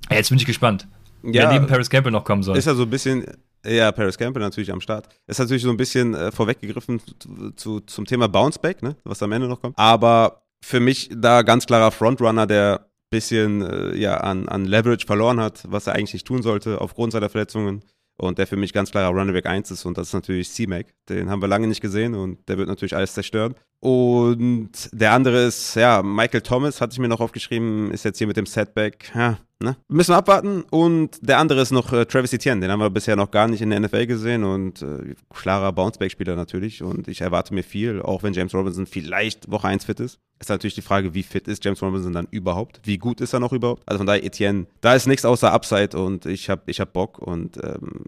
Jetzt 0.10 0.30
bin 0.30 0.38
ich 0.38 0.46
gespannt. 0.46 0.88
Ja, 1.24 1.44
wer 1.44 1.54
neben 1.54 1.68
Paris 1.68 1.90
Campbell 1.90 2.12
noch 2.12 2.24
kommen 2.24 2.44
soll. 2.44 2.58
Ist 2.58 2.66
ja 2.66 2.76
so 2.76 2.84
ein 2.84 2.90
bisschen, 2.90 3.26
ja, 3.66 3.92
Paris 3.92 4.18
Campbell 4.18 4.44
natürlich 4.44 4.72
am 4.72 4.80
Start. 4.80 5.10
Ist 5.28 5.40
natürlich 5.40 5.64
so 5.64 5.70
ein 5.70 5.78
bisschen 5.78 6.14
äh, 6.14 6.32
vorweggegriffen 6.32 7.02
zu, 7.20 7.52
zu, 7.52 7.80
zum 7.82 8.06
Thema 8.06 8.28
Bounceback, 8.28 8.84
ne, 8.84 8.96
was 9.04 9.24
am 9.24 9.32
Ende 9.32 9.48
noch 9.48 9.62
kommt. 9.62 9.78
Aber 9.78 10.44
für 10.62 10.80
mich 10.80 11.10
da 11.12 11.42
ganz 11.42 11.66
klarer 11.66 11.92
Frontrunner, 11.92 12.46
der 12.46 12.82
ein 12.82 12.86
bisschen 13.10 13.62
äh, 13.62 13.96
ja, 13.96 14.18
an, 14.18 14.48
an 14.48 14.66
Leverage 14.66 15.06
verloren 15.08 15.40
hat, 15.40 15.64
was 15.68 15.88
er 15.88 15.94
eigentlich 15.94 16.14
nicht 16.14 16.28
tun 16.28 16.44
sollte 16.44 16.80
aufgrund 16.80 17.12
seiner 17.12 17.30
Verletzungen 17.30 17.84
und 18.18 18.38
der 18.38 18.48
für 18.48 18.56
mich 18.56 18.74
ganz 18.74 18.92
klarer 18.92 19.14
Running 19.14 19.34
Back 19.34 19.46
1 19.46 19.72
ist 19.72 19.86
und 19.86 19.98
das 19.98 20.08
ist 20.08 20.14
natürlich 20.14 20.50
C-Mac. 20.52 20.88
Den 21.10 21.30
haben 21.30 21.42
wir 21.42 21.48
lange 21.48 21.68
nicht 21.68 21.82
gesehen 21.82 22.16
und 22.16 22.48
der 22.48 22.58
wird 22.58 22.68
natürlich 22.68 22.96
alles 22.96 23.14
zerstören. 23.14 23.56
Und 23.80 24.72
der 24.92 25.12
andere 25.12 25.44
ist, 25.46 25.76
ja, 25.76 26.02
Michael 26.02 26.42
Thomas, 26.42 26.82
hatte 26.82 26.94
ich 26.94 27.00
mir 27.00 27.08
noch 27.08 27.20
aufgeschrieben, 27.20 27.92
ist 27.92 28.04
jetzt 28.04 28.18
hier 28.18 28.28
mit 28.28 28.38
dem 28.38 28.48
Setback. 28.48 29.12
Ja, 29.14 29.38
ne? 29.60 29.78
Müssen 29.88 30.12
wir 30.12 30.18
abwarten. 30.18 30.64
Und 30.72 31.20
der 31.22 31.38
andere 31.38 31.62
ist 31.62 31.72
noch 31.72 31.94
äh, 31.94 32.06
Travis 32.06 32.34
Etienne, 32.34 32.62
den 32.62 32.72
haben 32.72 32.80
wir 32.80 32.90
bisher 32.90 33.16
noch 33.16 33.30
gar 33.30 33.48
nicht 33.48 33.62
in 33.62 33.70
der 33.70 33.80
NFL 33.80 34.08
gesehen 34.08 34.44
und 34.44 34.82
äh, 34.82 35.14
klarer 35.30 35.72
Bounceback-Spieler 35.72 36.36
natürlich. 36.36 36.82
Und 36.82 37.08
ich 37.08 37.22
erwarte 37.22 37.54
mir 37.54 37.64
viel, 37.64 38.02
auch 38.02 38.24
wenn 38.24 38.34
James 38.34 38.54
Robinson 38.54 38.88
vielleicht 38.88 39.52
Woche 39.52 39.68
1 39.68 39.86
fit 39.86 40.00
ist. 40.00 40.20
Ist 40.40 40.50
natürlich 40.50 40.76
die 40.76 40.82
Frage, 40.82 41.14
wie 41.14 41.24
fit 41.24 41.48
ist 41.48 41.64
James 41.64 41.82
Robinson 41.82 42.12
dann 42.12 42.28
überhaupt? 42.32 42.82
Wie 42.84 42.98
gut 42.98 43.22
ist 43.22 43.34
er 43.34 43.40
noch 43.40 43.54
überhaupt? 43.54 43.84
Also 43.86 44.00
von 44.00 44.08
daher, 44.08 44.24
Etienne, 44.24 44.66
da 44.82 44.96
ist 44.96 45.08
nichts 45.08 45.26
außer 45.26 45.52
Upside 45.54 45.98
und 45.98 46.26
ich 46.26 46.50
habe 46.50 46.64
ich 46.66 46.80
hab 46.80 46.92
Bock 46.92 47.20
und 47.20 47.58
ähm, 47.64 48.04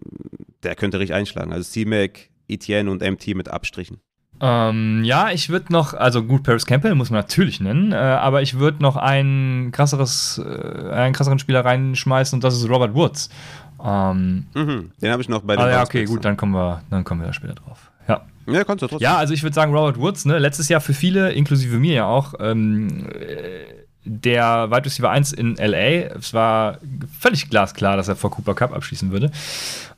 der 0.62 0.74
könnte 0.74 0.98
richtig 0.98 1.14
einschlagen. 1.14 1.52
Also 1.52 1.70
C-Mac, 1.70 2.30
Etienne 2.48 2.90
und 2.90 3.02
MT 3.02 3.28
mit 3.28 3.48
Abstrichen. 3.48 4.00
Ähm, 4.40 5.02
ja, 5.04 5.30
ich 5.30 5.48
würde 5.48 5.72
noch, 5.72 5.94
also 5.94 6.22
gut, 6.22 6.44
Paris 6.44 6.64
Campbell 6.64 6.94
muss 6.94 7.10
man 7.10 7.20
natürlich 7.20 7.60
nennen, 7.60 7.92
äh, 7.92 7.96
aber 7.96 8.42
ich 8.42 8.58
würde 8.58 8.82
noch 8.82 8.96
ein 8.96 9.70
krasseres, 9.72 10.40
äh, 10.44 10.90
einen 10.90 11.12
krasseren 11.12 11.38
Spieler 11.38 11.64
reinschmeißen 11.64 12.36
und 12.36 12.44
das 12.44 12.54
ist 12.54 12.68
Robert 12.68 12.94
Woods. 12.94 13.30
Ähm, 13.84 14.46
mhm, 14.54 14.90
den 15.00 15.12
habe 15.12 15.22
ich 15.22 15.28
noch 15.28 15.42
bei 15.42 15.56
den 15.56 15.64
ah, 15.64 15.70
Ja, 15.70 15.82
okay, 15.82 16.04
gut, 16.04 16.24
dann 16.24 16.36
kommen 16.36 16.52
wir, 16.52 16.82
dann 16.90 17.04
kommen 17.04 17.20
wir 17.20 17.26
da 17.26 17.32
später 17.32 17.54
drauf. 17.54 17.90
Ja. 18.06 18.22
Ja, 18.46 18.64
kannst 18.64 18.82
du 18.82 18.86
trotzdem. 18.86 19.04
Ja, 19.04 19.16
also 19.18 19.34
ich 19.34 19.42
würde 19.42 19.54
sagen, 19.54 19.74
Robert 19.74 19.98
Woods, 19.98 20.24
ne, 20.24 20.38
letztes 20.38 20.68
Jahr 20.68 20.80
für 20.80 20.94
viele, 20.94 21.32
inklusive 21.32 21.78
mir 21.78 21.94
ja 21.94 22.06
auch, 22.06 22.34
ähm, 22.40 23.06
der 24.08 24.70
Wide 24.70 24.86
Receiver 24.86 25.10
1 25.10 25.32
in 25.32 25.56
LA. 25.56 26.16
Es 26.16 26.32
war 26.34 26.78
völlig 27.18 27.50
glasklar, 27.50 27.96
dass 27.96 28.08
er 28.08 28.16
vor 28.16 28.30
Cooper 28.30 28.54
Cup 28.54 28.74
abschließen 28.74 29.12
würde. 29.12 29.30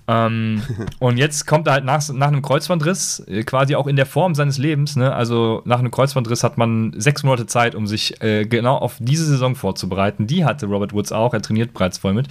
Ähm, 0.09 0.63
und 0.99 1.17
jetzt 1.17 1.47
kommt 1.47 1.69
er 1.69 1.75
halt 1.75 1.85
nach, 1.85 2.07
nach 2.11 2.29
einem 2.29 2.43
Kreuzbandriss, 2.43 3.21
äh, 3.29 3.45
quasi 3.45 3.77
auch 3.77 3.87
in 3.87 3.97
der 3.97 4.07
Form 4.07 4.35
seines 4.35 4.59
Lebens. 4.59 4.97
Ne? 4.97 5.15
Also 5.15 5.63
nach 5.65 5.79
einem 5.79 5.91
Kreuzbandriss 5.91 6.43
hat 6.43 6.59
man 6.59 6.93
sechs 6.97 7.23
Monate 7.23 7.47
Zeit, 7.47 7.75
um 7.75 7.87
sich 7.87 8.21
äh, 8.23 8.45
genau 8.45 8.77
auf 8.77 8.97
diese 8.99 9.25
Saison 9.25 9.55
vorzubereiten. 9.55 10.27
Die 10.27 10.45
hatte 10.45 10.67
Robert 10.67 10.93
Woods 10.93 11.13
auch, 11.13 11.33
er 11.33 11.43
trainiert 11.43 11.73
bereits 11.73 11.99
voll 11.99 12.15
mit. 12.15 12.27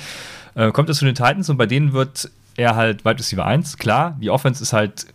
Äh, 0.55 0.71
kommt 0.71 0.89
er 0.89 0.95
zu 0.95 1.05
den 1.05 1.15
Titans 1.15 1.49
und 1.49 1.57
bei 1.57 1.65
denen 1.65 1.93
wird 1.93 2.29
er 2.57 2.75
halt 2.75 3.05
Wide 3.05 3.19
Receiver 3.19 3.45
1. 3.45 3.77
Klar, 3.77 4.17
die 4.21 4.29
Offense 4.29 4.61
ist 4.61 4.73
halt 4.73 5.07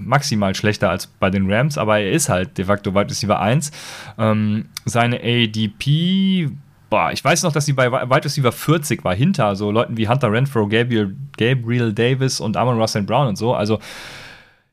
maximal 0.00 0.54
schlechter 0.54 0.90
als 0.90 1.06
bei 1.06 1.30
den 1.30 1.50
Rams, 1.52 1.78
aber 1.78 1.98
er 1.98 2.12
ist 2.12 2.28
halt 2.28 2.58
de 2.58 2.64
facto 2.64 2.94
Wide 2.94 3.10
Receiver 3.10 3.40
1. 3.40 3.70
Ähm, 4.18 4.66
seine 4.84 5.20
ADP 5.20 6.50
boah, 6.90 7.12
ich 7.12 7.22
weiß 7.22 7.42
noch, 7.42 7.52
dass 7.52 7.66
sie 7.66 7.72
bei 7.72 7.90
Wide 7.90 8.24
Receiver 8.24 8.52
40 8.52 9.04
war, 9.04 9.14
hinter 9.14 9.56
so 9.56 9.70
Leuten 9.70 9.96
wie 9.96 10.08
Hunter 10.08 10.32
Renfro, 10.32 10.66
Gabriel, 10.66 11.14
Gabriel 11.36 11.92
Davis 11.92 12.40
und 12.40 12.56
Amon 12.56 12.80
Russell 12.80 13.02
Brown 13.02 13.28
und 13.28 13.36
so. 13.36 13.54
Also, 13.54 13.78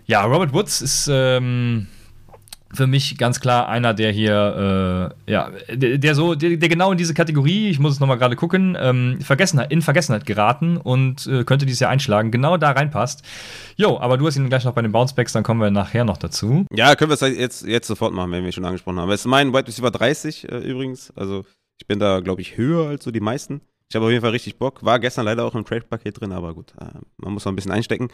ja, 0.06 0.24
Robert 0.24 0.54
Woods 0.54 0.82
ist 0.82 1.10
ähm, 1.12 1.88
für 2.76 2.88
mich 2.88 3.18
ganz 3.18 3.40
klar 3.40 3.68
einer, 3.68 3.94
der 3.94 4.12
hier, 4.12 5.14
äh, 5.28 5.32
ja, 5.32 5.52
der, 5.74 5.98
der 5.98 6.16
so, 6.16 6.36
der, 6.36 6.58
der, 6.58 6.70
genau 6.70 6.92
in 6.92 6.98
diese 6.98 7.14
Kategorie, 7.14 7.70
ich 7.70 7.80
muss 7.80 7.94
es 7.94 8.00
nochmal 8.00 8.18
gerade 8.18 8.36
gucken, 8.36 8.78
ähm, 8.80 9.20
Vergessenheit, 9.22 9.72
in 9.72 9.82
Vergessenheit 9.82 10.26
geraten 10.26 10.78
und 10.78 11.28
äh, 11.28 11.44
könnte 11.44 11.66
dieses 11.66 11.80
Jahr 11.80 11.92
einschlagen, 11.92 12.32
genau 12.32 12.58
da 12.58 12.72
reinpasst. 12.72 13.24
Jo, 13.76 14.00
aber 14.00 14.18
du 14.18 14.28
hast 14.28 14.38
ihn 14.38 14.50
gleich 14.50 14.66
noch 14.66 14.74
bei 14.74 14.82
den 14.82 14.92
Bouncebacks, 14.92 15.34
dann 15.34 15.44
kommen 15.44 15.62
wir 15.62 15.72
nachher 15.72 16.06
noch 16.06 16.18
dazu. 16.18 16.66
Ja, 16.72 16.96
können 16.96 17.10
wir 17.10 17.16
es 17.16 17.22
jetzt, 17.22 17.66
jetzt 17.66 17.88
sofort 17.88 18.14
machen, 18.14 18.32
wenn 18.32 18.44
wir 18.44 18.52
schon 18.52 18.66
angesprochen 18.66 19.00
haben. 19.00 19.12
Es 19.12 19.22
ist 19.22 19.28
mein 19.28 19.54
Wide 19.54 19.68
Receiver 19.68 19.92
30 19.92 20.50
äh, 20.50 20.58
übrigens, 20.58 21.12
also 21.16 21.46
ich 21.80 21.88
bin 21.88 22.00
da, 22.00 22.20
glaube 22.20 22.42
ich, 22.42 22.58
höher 22.58 22.88
als 22.88 23.04
so 23.04 23.12
die 23.12 23.20
meisten. 23.20 23.62
Ich 23.90 23.96
habe 23.96 24.06
auf 24.06 24.12
jeden 24.12 24.22
Fall 24.22 24.32
richtig 24.32 24.58
Bock. 24.58 24.84
War 24.84 25.00
gestern 25.00 25.26
leider 25.26 25.46
auch 25.46 25.54
im 25.54 25.64
Trade-Paket 25.64 26.20
drin, 26.20 26.32
aber 26.32 26.54
gut, 26.54 26.74
äh, 26.80 27.00
man 27.18 27.34
muss 27.34 27.46
noch 27.46 27.52
ein 27.52 27.56
bisschen 27.56 27.72
einstecken. 27.72 28.10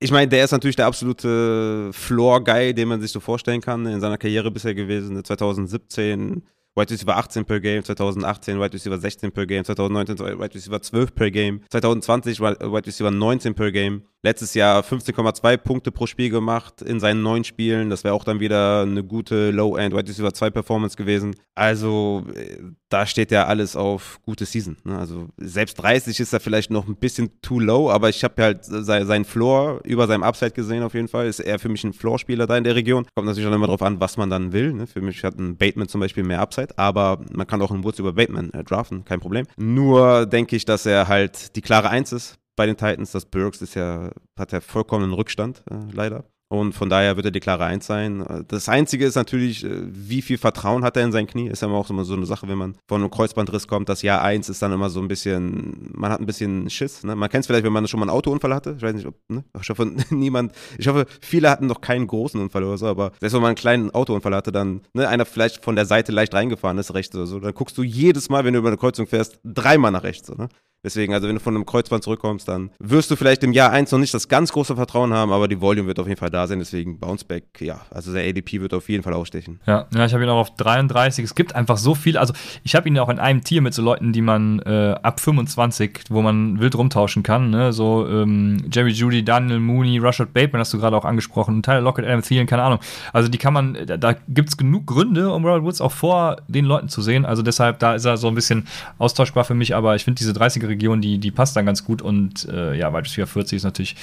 Ich 0.00 0.10
meine, 0.10 0.28
der 0.28 0.44
ist 0.44 0.50
natürlich 0.50 0.76
der 0.76 0.86
absolute 0.86 1.90
Floor-Guy, 1.92 2.74
den 2.74 2.88
man 2.88 3.00
sich 3.00 3.12
so 3.12 3.20
vorstellen 3.20 3.60
kann 3.60 3.86
in 3.86 4.00
seiner 4.00 4.18
Karriere 4.18 4.50
bisher 4.50 4.74
gewesen. 4.74 5.24
2017 5.24 6.42
Wide 6.76 6.90
Receiver 6.90 7.16
18 7.16 7.44
per 7.44 7.60
Game, 7.60 7.84
2018 7.84 8.58
Wide 8.60 8.72
Receiver 8.72 8.98
16 8.98 9.30
per 9.32 9.46
Game, 9.46 9.64
2019 9.64 10.18
Wide 10.18 10.54
Receiver 10.54 10.82
12 10.82 11.14
per 11.14 11.30
Game, 11.30 11.60
2020 11.70 12.40
Wide 12.40 12.86
Receiver 12.86 13.10
19 13.10 13.54
per 13.54 13.70
Game. 13.70 14.02
Letztes 14.24 14.54
Jahr 14.54 14.82
15,2 14.82 15.58
Punkte 15.58 15.92
pro 15.92 16.06
Spiel 16.06 16.30
gemacht 16.30 16.80
in 16.80 16.98
seinen 16.98 17.22
neun 17.22 17.44
Spielen. 17.44 17.90
Das 17.90 18.04
wäre 18.04 18.14
auch 18.14 18.24
dann 18.24 18.40
wieder 18.40 18.80
eine 18.80 19.04
gute 19.04 19.50
Low-End 19.50 19.94
Wide 19.94 20.08
Receiver 20.08 20.32
2 20.32 20.48
Performance 20.48 20.96
gewesen. 20.96 21.36
Also 21.54 22.24
äh, 22.34 22.56
da 22.88 23.06
steht 23.06 23.32
ja 23.32 23.46
alles 23.46 23.76
auf 23.76 24.20
gute 24.22 24.46
Season. 24.46 24.76
Ne? 24.84 24.96
Also 24.96 25.28
selbst 25.36 25.74
30 25.74 26.20
ist 26.20 26.32
da 26.32 26.38
vielleicht 26.38 26.70
noch 26.70 26.86
ein 26.86 26.96
bisschen 26.96 27.30
too 27.42 27.58
low, 27.58 27.90
aber 27.90 28.08
ich 28.08 28.24
habe 28.24 28.40
halt 28.40 28.64
seinen 28.64 29.24
Floor 29.24 29.80
über 29.84 30.06
seinem 30.06 30.22
Upside 30.22 30.52
gesehen 30.52 30.82
auf 30.82 30.94
jeden 30.94 31.08
Fall. 31.08 31.26
Ist 31.26 31.40
er 31.40 31.58
für 31.58 31.68
mich 31.68 31.84
ein 31.84 31.92
Floor-Spieler 31.92 32.46
da 32.46 32.56
in 32.56 32.64
der 32.64 32.76
Region. 32.76 33.04
Kommt 33.14 33.26
natürlich 33.26 33.48
auch 33.48 33.52
immer 33.52 33.66
darauf 33.66 33.82
an, 33.82 34.00
was 34.00 34.16
man 34.16 34.30
dann 34.30 34.52
will. 34.52 34.72
Ne? 34.72 34.86
Für 34.86 35.00
mich 35.02 35.22
hat 35.22 35.38
ein 35.38 35.56
Bateman 35.56 35.88
zum 35.88 36.00
Beispiel 36.00 36.22
mehr 36.22 36.40
Upside, 36.40 36.63
aber 36.78 37.20
man 37.32 37.46
kann 37.46 37.62
auch 37.62 37.70
einen 37.70 37.84
Woods 37.84 37.98
über 37.98 38.12
Bateman 38.12 38.52
äh, 38.52 38.64
draften, 38.64 39.04
kein 39.04 39.20
Problem. 39.20 39.46
Nur 39.56 40.26
denke 40.26 40.56
ich, 40.56 40.64
dass 40.64 40.86
er 40.86 41.08
halt 41.08 41.56
die 41.56 41.62
klare 41.62 41.90
Eins 41.90 42.12
ist 42.12 42.38
bei 42.56 42.66
den 42.66 42.76
Titans. 42.76 43.12
Das 43.12 43.26
Burks 43.26 43.62
ist 43.62 43.74
ja, 43.74 44.10
hat 44.38 44.52
ja 44.52 44.60
vollkommenen 44.60 45.12
Rückstand, 45.12 45.62
äh, 45.70 45.76
leider. 45.92 46.24
Und 46.60 46.72
von 46.72 46.88
daher 46.88 47.16
wird 47.16 47.26
er 47.26 47.32
die 47.32 47.40
klare 47.40 47.64
Eins 47.64 47.86
sein. 47.86 48.24
Das 48.48 48.68
Einzige 48.68 49.04
ist 49.06 49.14
natürlich, 49.16 49.64
äh, 49.64 49.82
wie 49.84 50.22
viel 50.22 50.38
Vertrauen 50.38 50.84
hat 50.84 50.96
er 50.96 51.04
in 51.04 51.12
sein 51.12 51.26
Knie. 51.26 51.48
Ist 51.48 51.62
ja 51.62 51.68
auch 51.68 51.90
immer 51.90 52.04
so 52.04 52.14
eine 52.14 52.26
Sache, 52.26 52.48
wenn 52.48 52.58
man 52.58 52.76
von 52.86 53.00
einem 53.00 53.10
Kreuzbandriss 53.10 53.66
kommt. 53.66 53.88
Das 53.88 54.02
Jahr 54.02 54.22
eins 54.22 54.48
ist 54.48 54.62
dann 54.62 54.72
immer 54.72 54.90
so 54.90 55.00
ein 55.00 55.08
bisschen, 55.08 55.90
man 55.94 56.10
hat 56.12 56.20
ein 56.20 56.26
bisschen 56.26 56.70
Schiss. 56.70 57.02
Ne? 57.02 57.16
Man 57.16 57.28
kennt 57.28 57.42
es 57.42 57.46
vielleicht, 57.46 57.64
wenn 57.64 57.72
man 57.72 57.88
schon 57.88 58.00
mal 58.00 58.04
einen 58.04 58.16
Autounfall 58.16 58.54
hatte. 58.54 58.74
Ich 58.76 58.82
weiß 58.82 58.94
nicht, 58.94 59.06
ob, 59.06 59.16
ne? 59.28 59.44
Ich 59.60 59.68
hoffe, 59.68 59.90
niemand, 60.10 60.52
ich 60.78 60.86
hoffe, 60.88 61.06
viele 61.20 61.50
hatten 61.50 61.66
noch 61.66 61.80
keinen 61.80 62.06
großen 62.06 62.40
Unfall 62.40 62.64
oder 62.64 62.78
so, 62.78 62.86
aber 62.86 63.12
selbst 63.20 63.34
wenn 63.34 63.42
man 63.42 63.48
einen 63.48 63.56
kleinen 63.56 63.90
Autounfall 63.90 64.34
hatte, 64.34 64.52
dann, 64.52 64.82
ne, 64.92 65.08
einer 65.08 65.24
vielleicht 65.24 65.64
von 65.64 65.76
der 65.76 65.86
Seite 65.86 66.12
leicht 66.12 66.34
reingefahren 66.34 66.78
ist, 66.78 66.94
rechts 66.94 67.14
oder 67.14 67.26
so, 67.26 67.40
dann 67.40 67.54
guckst 67.54 67.76
du 67.78 67.82
jedes 67.82 68.28
Mal, 68.28 68.44
wenn 68.44 68.54
du 68.54 68.60
über 68.60 68.68
eine 68.68 68.78
Kreuzung 68.78 69.06
fährst, 69.06 69.38
dreimal 69.44 69.90
nach 69.90 70.02
rechts. 70.02 70.28
So, 70.28 70.34
ne? 70.34 70.48
Deswegen, 70.84 71.14
also 71.14 71.26
wenn 71.26 71.34
du 71.34 71.40
von 71.40 71.54
einem 71.54 71.64
Kreuzband 71.64 72.04
zurückkommst, 72.04 72.46
dann 72.46 72.70
wirst 72.78 73.10
du 73.10 73.16
vielleicht 73.16 73.42
im 73.42 73.52
Jahr 73.52 73.70
1 73.70 73.90
noch 73.90 73.98
nicht 73.98 74.12
das 74.12 74.28
ganz 74.28 74.52
große 74.52 74.76
Vertrauen 74.76 75.14
haben, 75.14 75.32
aber 75.32 75.48
die 75.48 75.60
Volume 75.60 75.88
wird 75.88 75.98
auf 75.98 76.06
jeden 76.06 76.18
Fall 76.18 76.30
da 76.30 76.46
sein. 76.46 76.58
Deswegen 76.58 76.98
Bounceback, 76.98 77.44
ja, 77.60 77.80
also 77.90 78.12
der 78.12 78.28
ADP 78.28 78.60
wird 78.60 78.74
auf 78.74 78.88
jeden 78.90 79.02
Fall 79.02 79.14
ausstechen. 79.14 79.60
Ja, 79.66 79.86
ja 79.94 80.04
ich 80.04 80.12
habe 80.12 80.22
ihn 80.22 80.28
auch 80.28 80.40
auf 80.40 80.54
33. 80.56 81.24
Es 81.24 81.34
gibt 81.34 81.54
einfach 81.54 81.78
so 81.78 81.94
viel. 81.94 82.18
Also 82.18 82.34
ich 82.62 82.74
habe 82.74 82.86
ihn 82.88 82.98
auch 82.98 83.08
in 83.08 83.18
einem 83.18 83.42
Tier 83.42 83.62
mit 83.62 83.72
so 83.72 83.82
Leuten, 83.82 84.12
die 84.12 84.20
man 84.20 84.58
äh, 84.60 84.94
ab 85.02 85.20
25, 85.20 86.04
wo 86.10 86.20
man 86.20 86.60
wild 86.60 86.76
rumtauschen 86.76 87.22
kann. 87.22 87.48
Ne? 87.48 87.72
So 87.72 88.06
ähm, 88.06 88.64
Jerry 88.70 88.92
Judy, 88.92 89.24
Daniel 89.24 89.60
Mooney, 89.60 89.98
Rushard 89.98 90.34
Bateman 90.34 90.60
hast 90.60 90.74
du 90.74 90.78
gerade 90.78 90.96
auch 90.96 91.06
angesprochen, 91.06 91.62
Tyler 91.62 91.80
Lockett, 91.80 92.04
Adam 92.04 92.22
Thielen, 92.22 92.46
keine 92.46 92.62
Ahnung. 92.62 92.80
Also 93.14 93.30
die 93.30 93.38
kann 93.38 93.54
man, 93.54 93.78
da, 93.86 93.96
da 93.96 94.14
gibt 94.28 94.50
es 94.50 94.56
genug 94.58 94.86
Gründe, 94.86 95.32
um 95.32 95.44
Robert 95.46 95.62
Woods 95.62 95.80
auch 95.80 95.92
vor 95.92 96.36
den 96.48 96.66
Leuten 96.66 96.88
zu 96.88 97.00
sehen. 97.00 97.24
Also 97.24 97.42
deshalb, 97.42 97.78
da 97.78 97.94
ist 97.94 98.04
er 98.04 98.18
so 98.18 98.28
ein 98.28 98.34
bisschen 98.34 98.66
austauschbar 98.98 99.44
für 99.44 99.54
mich, 99.54 99.74
aber 99.74 99.96
ich 99.96 100.04
finde 100.04 100.18
diese 100.18 100.32
30er 100.32 100.73
Region, 100.74 101.00
die, 101.00 101.18
die 101.18 101.30
passt 101.30 101.56
dann 101.56 101.66
ganz 101.66 101.84
gut 101.84 102.02
und 102.02 102.48
äh, 102.48 102.74
ja, 102.74 102.92
Wide 102.92 103.04
Receiver 103.04 103.26
40 103.26 103.56
ist 103.56 103.64
natürlich 103.64 103.96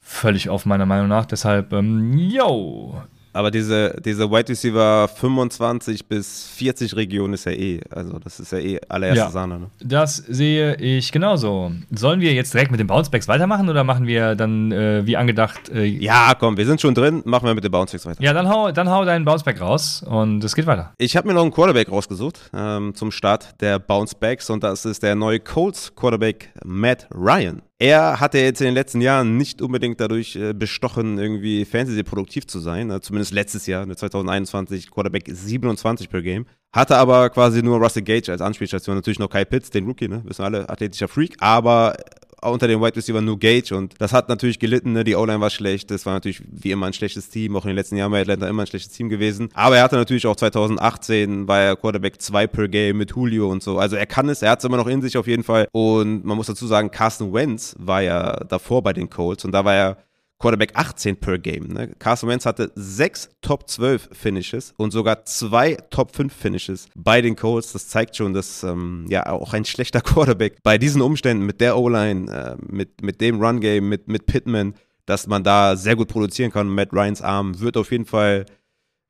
völlig 0.00 0.48
auf 0.48 0.66
meiner 0.66 0.86
Meinung 0.86 1.08
nach. 1.08 1.26
Deshalb, 1.26 1.72
ähm, 1.72 2.18
yo, 2.18 3.02
aber 3.32 3.50
diese, 3.50 3.96
diese 4.04 4.30
Wide 4.30 4.48
Receiver 4.48 5.08
25 5.08 6.06
bis 6.06 6.48
40 6.48 6.96
Region 6.96 7.32
ist 7.32 7.46
ja 7.46 7.52
eh, 7.52 7.80
also 7.90 8.18
das 8.18 8.40
ist 8.40 8.52
ja 8.52 8.58
eh 8.58 8.80
allererste 8.88 9.24
ja, 9.24 9.30
Sahne. 9.30 9.60
Ne? 9.60 9.66
Das 9.80 10.16
sehe 10.16 10.74
ich 10.76 11.12
genauso. 11.12 11.72
Sollen 11.90 12.20
wir 12.20 12.32
jetzt 12.32 12.52
direkt 12.54 12.70
mit 12.70 12.80
den 12.80 12.86
Bouncebacks 12.86 13.28
weitermachen 13.28 13.68
oder 13.68 13.84
machen 13.84 14.06
wir 14.06 14.34
dann 14.34 14.72
äh, 14.72 15.06
wie 15.06 15.16
angedacht? 15.16 15.68
Äh, 15.68 15.84
ja, 15.84 16.34
komm, 16.38 16.56
wir 16.56 16.66
sind 16.66 16.80
schon 16.80 16.94
drin, 16.94 17.22
machen 17.24 17.46
wir 17.46 17.54
mit 17.54 17.64
den 17.64 17.70
Bouncebacks 17.72 18.06
weiter. 18.06 18.22
Ja, 18.22 18.32
dann 18.32 18.48
hau, 18.48 18.72
dann 18.72 18.90
hau 18.90 19.04
deinen 19.04 19.24
Bounceback 19.24 19.60
raus 19.60 20.02
und 20.02 20.42
es 20.42 20.54
geht 20.54 20.66
weiter. 20.66 20.92
Ich 20.98 21.16
habe 21.16 21.28
mir 21.28 21.34
noch 21.34 21.42
einen 21.42 21.52
Quarterback 21.52 21.90
rausgesucht 21.90 22.50
ähm, 22.54 22.94
zum 22.94 23.10
Start 23.10 23.60
der 23.60 23.78
Bouncebacks 23.78 24.50
und 24.50 24.64
das 24.64 24.84
ist 24.84 25.02
der 25.02 25.14
neue 25.14 25.40
Colts 25.40 25.94
Quarterback 25.94 26.52
Matt 26.64 27.08
Ryan. 27.14 27.62
Er 27.82 28.20
hatte 28.20 28.36
jetzt 28.36 28.60
in 28.60 28.66
den 28.66 28.74
letzten 28.74 29.00
Jahren 29.00 29.38
nicht 29.38 29.62
unbedingt 29.62 29.98
dadurch 30.02 30.36
äh, 30.36 30.52
bestochen, 30.52 31.18
irgendwie 31.18 31.64
Fantasy-produktiv 31.64 32.46
zu 32.46 32.58
sein. 32.58 32.90
Äh, 32.90 33.00
zumindest 33.00 33.32
letztes 33.32 33.66
Jahr, 33.66 33.88
2021, 33.88 34.90
Quarterback 34.90 35.24
27 35.26 36.10
per 36.10 36.20
Game. 36.20 36.44
Hatte 36.74 36.98
aber 36.98 37.30
quasi 37.30 37.62
nur 37.62 37.78
Russell 37.78 38.02
Gage 38.02 38.30
als 38.30 38.42
Anspielstation. 38.42 38.96
Natürlich 38.96 39.18
noch 39.18 39.30
Kai 39.30 39.46
Pitts, 39.46 39.70
den 39.70 39.86
Rookie, 39.86 40.08
ne? 40.08 40.20
Wissen 40.26 40.44
alle, 40.44 40.68
athletischer 40.68 41.08
Freak. 41.08 41.36
Aber 41.40 41.96
unter 42.42 42.68
den 42.68 42.80
Wide 42.80 42.96
Receiver 42.96 43.20
nur 43.20 43.38
Gage 43.38 43.72
und 43.72 43.94
das 43.98 44.12
hat 44.12 44.28
natürlich 44.28 44.58
gelitten, 44.58 44.92
ne? 44.92 45.04
die 45.04 45.16
O-Line 45.16 45.40
war 45.40 45.50
schlecht, 45.50 45.90
das 45.90 46.06
war 46.06 46.14
natürlich 46.14 46.42
wie 46.50 46.70
immer 46.70 46.86
ein 46.86 46.92
schlechtes 46.92 47.28
Team, 47.28 47.56
auch 47.56 47.64
in 47.64 47.68
den 47.68 47.76
letzten 47.76 47.96
Jahren 47.96 48.10
bei 48.10 48.20
Atlanta 48.20 48.48
immer 48.48 48.62
ein 48.62 48.66
schlechtes 48.66 48.92
Team 48.92 49.08
gewesen, 49.08 49.48
aber 49.54 49.76
er 49.76 49.82
hatte 49.82 49.96
natürlich 49.96 50.26
auch 50.26 50.36
2018, 50.36 51.48
war 51.48 51.60
er 51.60 51.76
Quarterback 51.76 52.20
2 52.20 52.46
per 52.46 52.68
Game 52.68 52.98
mit 52.98 53.12
Julio 53.12 53.50
und 53.50 53.62
so, 53.62 53.78
also 53.78 53.96
er 53.96 54.06
kann 54.06 54.28
es, 54.28 54.42
er 54.42 54.50
hat 54.50 54.60
es 54.60 54.64
immer 54.64 54.76
noch 54.76 54.86
in 54.86 55.02
sich 55.02 55.16
auf 55.16 55.26
jeden 55.26 55.44
Fall. 55.44 55.68
Und 55.72 56.24
man 56.24 56.36
muss 56.36 56.46
dazu 56.46 56.66
sagen, 56.66 56.90
Carsten 56.90 57.32
Wentz 57.32 57.74
war 57.78 58.02
ja 58.02 58.44
davor 58.44 58.82
bei 58.82 58.92
den 58.92 59.08
Colts 59.08 59.44
und 59.44 59.52
da 59.52 59.64
war 59.64 59.74
er 59.74 59.96
Quarterback 60.40 60.72
18 60.74 61.16
per 61.16 61.38
Game. 61.38 61.68
Ne? 61.68 61.90
Carson 61.98 62.28
Wentz 62.28 62.46
hatte 62.46 62.72
sechs 62.74 63.28
Top 63.42 63.68
12 63.68 64.08
Finishes 64.12 64.74
und 64.78 64.90
sogar 64.90 65.24
zwei 65.26 65.74
Top 65.90 66.16
5 66.16 66.32
Finishes 66.32 66.88
bei 66.96 67.20
den 67.20 67.36
Colts. 67.36 67.72
Das 67.72 67.88
zeigt 67.88 68.16
schon, 68.16 68.32
dass 68.32 68.62
ähm, 68.62 69.04
ja 69.08 69.26
auch 69.26 69.52
ein 69.52 69.66
schlechter 69.66 70.00
Quarterback 70.00 70.56
bei 70.62 70.78
diesen 70.78 71.02
Umständen 71.02 71.44
mit 71.44 71.60
der 71.60 71.76
O-Line, 71.76 72.32
äh, 72.32 72.56
mit, 72.66 73.02
mit 73.02 73.20
dem 73.20 73.40
Run-Game, 73.40 73.88
mit, 73.88 74.08
mit 74.08 74.24
Pittman, 74.26 74.74
dass 75.04 75.26
man 75.26 75.44
da 75.44 75.76
sehr 75.76 75.94
gut 75.94 76.08
produzieren 76.08 76.50
kann. 76.50 76.68
Matt 76.68 76.92
Ryans 76.92 77.20
Arm 77.20 77.60
wird 77.60 77.76
auf 77.76 77.92
jeden 77.92 78.06
Fall 78.06 78.46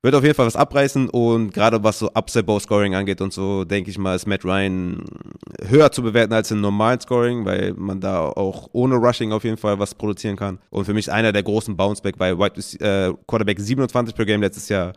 wird 0.03 0.15
auf 0.15 0.23
jeden 0.23 0.35
Fall 0.35 0.47
was 0.47 0.55
abreißen 0.55 1.09
und 1.09 1.53
gerade 1.53 1.83
was 1.83 1.99
so 1.99 2.09
Upset 2.13 2.45
Bow 2.45 2.59
Scoring 2.59 2.95
angeht 2.95 3.21
und 3.21 3.33
so, 3.33 3.65
denke 3.65 3.91
ich 3.91 3.97
mal, 3.97 4.15
ist 4.15 4.27
Matt 4.27 4.43
Ryan 4.43 5.03
höher 5.67 5.91
zu 5.91 6.01
bewerten 6.01 6.33
als 6.33 6.49
im 6.49 6.59
normalen 6.59 6.99
Scoring, 6.99 7.45
weil 7.45 7.73
man 7.73 8.01
da 8.01 8.21
auch 8.21 8.67
ohne 8.71 8.95
Rushing 8.95 9.31
auf 9.31 9.43
jeden 9.43 9.57
Fall 9.57 9.77
was 9.77 9.93
produzieren 9.93 10.35
kann. 10.35 10.57
Und 10.71 10.85
für 10.85 10.93
mich 10.93 11.11
einer 11.11 11.31
der 11.31 11.43
großen 11.43 11.77
Bounceback, 11.77 12.15
weil 12.17 12.39
White, 12.39 12.59
äh, 12.83 13.13
Quarterback 13.27 13.59
27 13.59 14.15
per 14.15 14.25
Game 14.25 14.41
letztes 14.41 14.69
Jahr. 14.69 14.93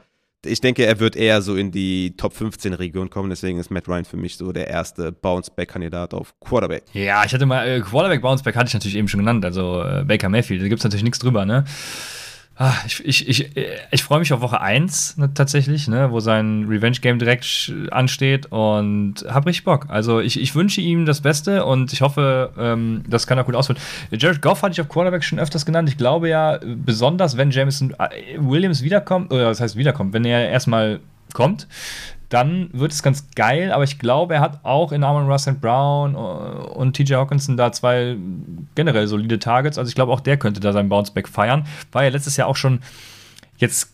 Ich 0.47 0.61
denke, 0.61 0.85
er 0.85 1.01
wird 1.01 1.17
eher 1.17 1.41
so 1.41 1.57
in 1.57 1.71
die 1.71 2.17
Top 2.17 2.35
15 2.35 2.75
Region 2.75 3.09
kommen, 3.09 3.31
deswegen 3.31 3.59
ist 3.59 3.71
Matt 3.71 3.89
Ryan 3.89 4.05
für 4.05 4.19
mich 4.19 4.37
so 4.37 4.53
der 4.53 4.69
erste 4.69 5.11
Bounceback-Kandidat 5.11 6.13
auf 6.13 6.35
Quarterback. 6.41 6.85
Ja, 6.93 7.25
ich 7.25 7.33
hatte 7.33 7.47
mal, 7.47 7.67
äh, 7.67 7.81
Quarterback 7.81 8.21
Bounceback 8.21 8.57
hatte 8.57 8.69
ich 8.69 8.75
natürlich 8.75 8.97
eben 8.97 9.09
schon 9.09 9.21
genannt, 9.21 9.45
also 9.45 9.83
äh, 9.83 10.05
Baker 10.07 10.29
Mayfield, 10.29 10.63
da 10.63 10.69
gibt 10.69 10.81
es 10.81 10.85
natürlich 10.85 11.05
nichts 11.05 11.19
drüber, 11.19 11.47
ne? 11.47 11.65
Ach, 12.57 12.87
ich, 12.87 13.05
ich, 13.05 13.29
ich, 13.29 13.51
ich 13.91 14.03
freue 14.05 14.21
mich 14.21 14.33
auf 14.33 14.41
Woche 14.41 14.61
1 14.61 15.17
ne, 15.17 15.35
tatsächlich, 15.35 15.89
ne, 15.89 16.13
wo 16.13 16.21
sein 16.21 16.67
Revenge-Game 16.69 17.19
direkt 17.19 17.73
ansteht 17.91 18.47
und 18.47 19.25
habe 19.29 19.47
richtig 19.47 19.65
Bock. 19.65 19.87
Also 19.89 20.21
ich, 20.21 20.41
ich 20.41 20.55
wünsche 20.55 20.81
ihm 20.81 21.05
das 21.05 21.21
Beste 21.21 21.65
und 21.65 21.93
ich 21.93 22.01
hoffe, 22.01 22.53
ähm, 22.57 23.03
das 23.09 23.27
kann 23.27 23.39
er 23.39 23.45
gut 23.45 23.57
ausführen. 23.57 23.81
Jared 24.13 24.41
Goff 24.41 24.63
hatte 24.63 24.73
ich 24.73 24.81
auf 24.81 24.89
Quarterback 24.89 25.25
schon 25.25 25.41
öfters 25.41 25.67
genannt. 25.67 25.89
Ich 25.89 25.99
glaube 25.99 26.29
ja, 26.29 26.61
besonders 26.63 27.37
wenn 27.37 27.51
Jameson 27.51 27.93
äh, 27.99 28.39
Williams 28.39 28.83
wiederkommt, 28.83 29.33
oder 29.33 29.47
das 29.47 29.61
heißt 29.61 29.75
wiederkommt, 29.75 30.13
wenn 30.13 30.25
er 30.25 30.49
erstmal 30.49 31.01
kommt, 31.33 31.67
dann 32.35 32.69
wird 32.73 32.91
es 32.91 33.05
ganz 33.05 33.31
geil, 33.37 33.71
aber 33.71 33.85
ich 33.85 34.01
glaube, 34.01 34.35
er 34.35 34.41
hat 34.41 34.65
auch 34.65 34.91
in 34.91 35.05
Armand 35.05 35.31
Russell 35.31 35.55
Brown 35.55 36.17
und 36.17 36.97
TJ 36.97 37.15
Hawkinson 37.15 37.57
da 37.57 37.71
zwei 37.71 38.17
generell 38.75 39.07
solide 39.07 39.39
Targets. 39.39 39.79
Also 39.79 39.89
ich 39.89 39.95
glaube, 39.95 40.13
auch 40.13 40.19
der 40.19 40.37
könnte 40.37 40.59
da 40.59 40.73
seinen 40.73 40.89
Bounceback 40.89 41.29
feiern. 41.29 41.65
War 41.93 42.03
ja 42.03 42.11
letztes 42.11 42.37
Jahr 42.37 42.49
auch 42.49 42.57
schon 42.57 42.81
jetzt 43.59 43.94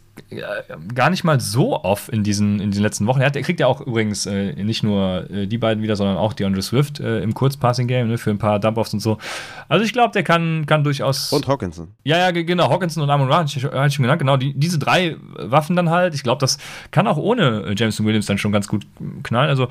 gar 0.94 1.10
nicht 1.10 1.24
mal 1.24 1.40
so 1.40 1.82
oft 1.82 2.08
in 2.08 2.22
diesen, 2.22 2.60
in 2.60 2.70
den 2.70 2.82
letzten 2.82 3.06
Wochen. 3.06 3.20
Er, 3.20 3.26
hat, 3.26 3.36
er 3.36 3.42
kriegt 3.42 3.60
ja 3.60 3.66
auch 3.66 3.80
übrigens 3.80 4.26
äh, 4.26 4.52
nicht 4.54 4.82
nur 4.82 5.30
äh, 5.30 5.46
die 5.46 5.58
beiden 5.58 5.82
wieder, 5.82 5.96
sondern 5.96 6.16
auch 6.16 6.32
die 6.32 6.44
Andre 6.44 6.62
Swift 6.62 7.00
äh, 7.00 7.20
im 7.20 7.34
Kurzpassing-Game 7.34 8.08
ne, 8.08 8.18
für 8.18 8.30
ein 8.30 8.38
paar 8.38 8.58
Dump-Offs 8.58 8.94
und 8.94 9.00
so. 9.00 9.18
Also 9.68 9.84
ich 9.84 9.92
glaube, 9.92 10.12
der 10.12 10.22
kann, 10.22 10.66
kann 10.66 10.84
durchaus. 10.84 11.32
Und 11.32 11.46
Hawkinson. 11.48 11.88
Ja, 12.04 12.18
ja, 12.18 12.30
genau. 12.30 12.70
Hawkinson 12.70 13.02
und 13.02 13.10
Amon 13.10 13.28
Ra, 13.28 13.38
hatte 13.38 13.58
ich, 13.58 13.64
hatte 13.64 13.86
ich 13.86 13.94
schon 13.94 14.02
genannt. 14.04 14.20
Genau, 14.20 14.36
die, 14.36 14.54
diese 14.54 14.78
drei 14.78 15.16
Waffen 15.36 15.76
dann 15.76 15.90
halt. 15.90 16.14
Ich 16.14 16.22
glaube, 16.22 16.40
das 16.40 16.58
kann 16.90 17.06
auch 17.06 17.16
ohne 17.16 17.64
äh, 17.66 17.74
Jameson 17.76 18.06
Williams 18.06 18.26
dann 18.26 18.38
schon 18.38 18.52
ganz 18.52 18.68
gut 18.68 18.86
knallen. 19.22 19.50
Also 19.50 19.68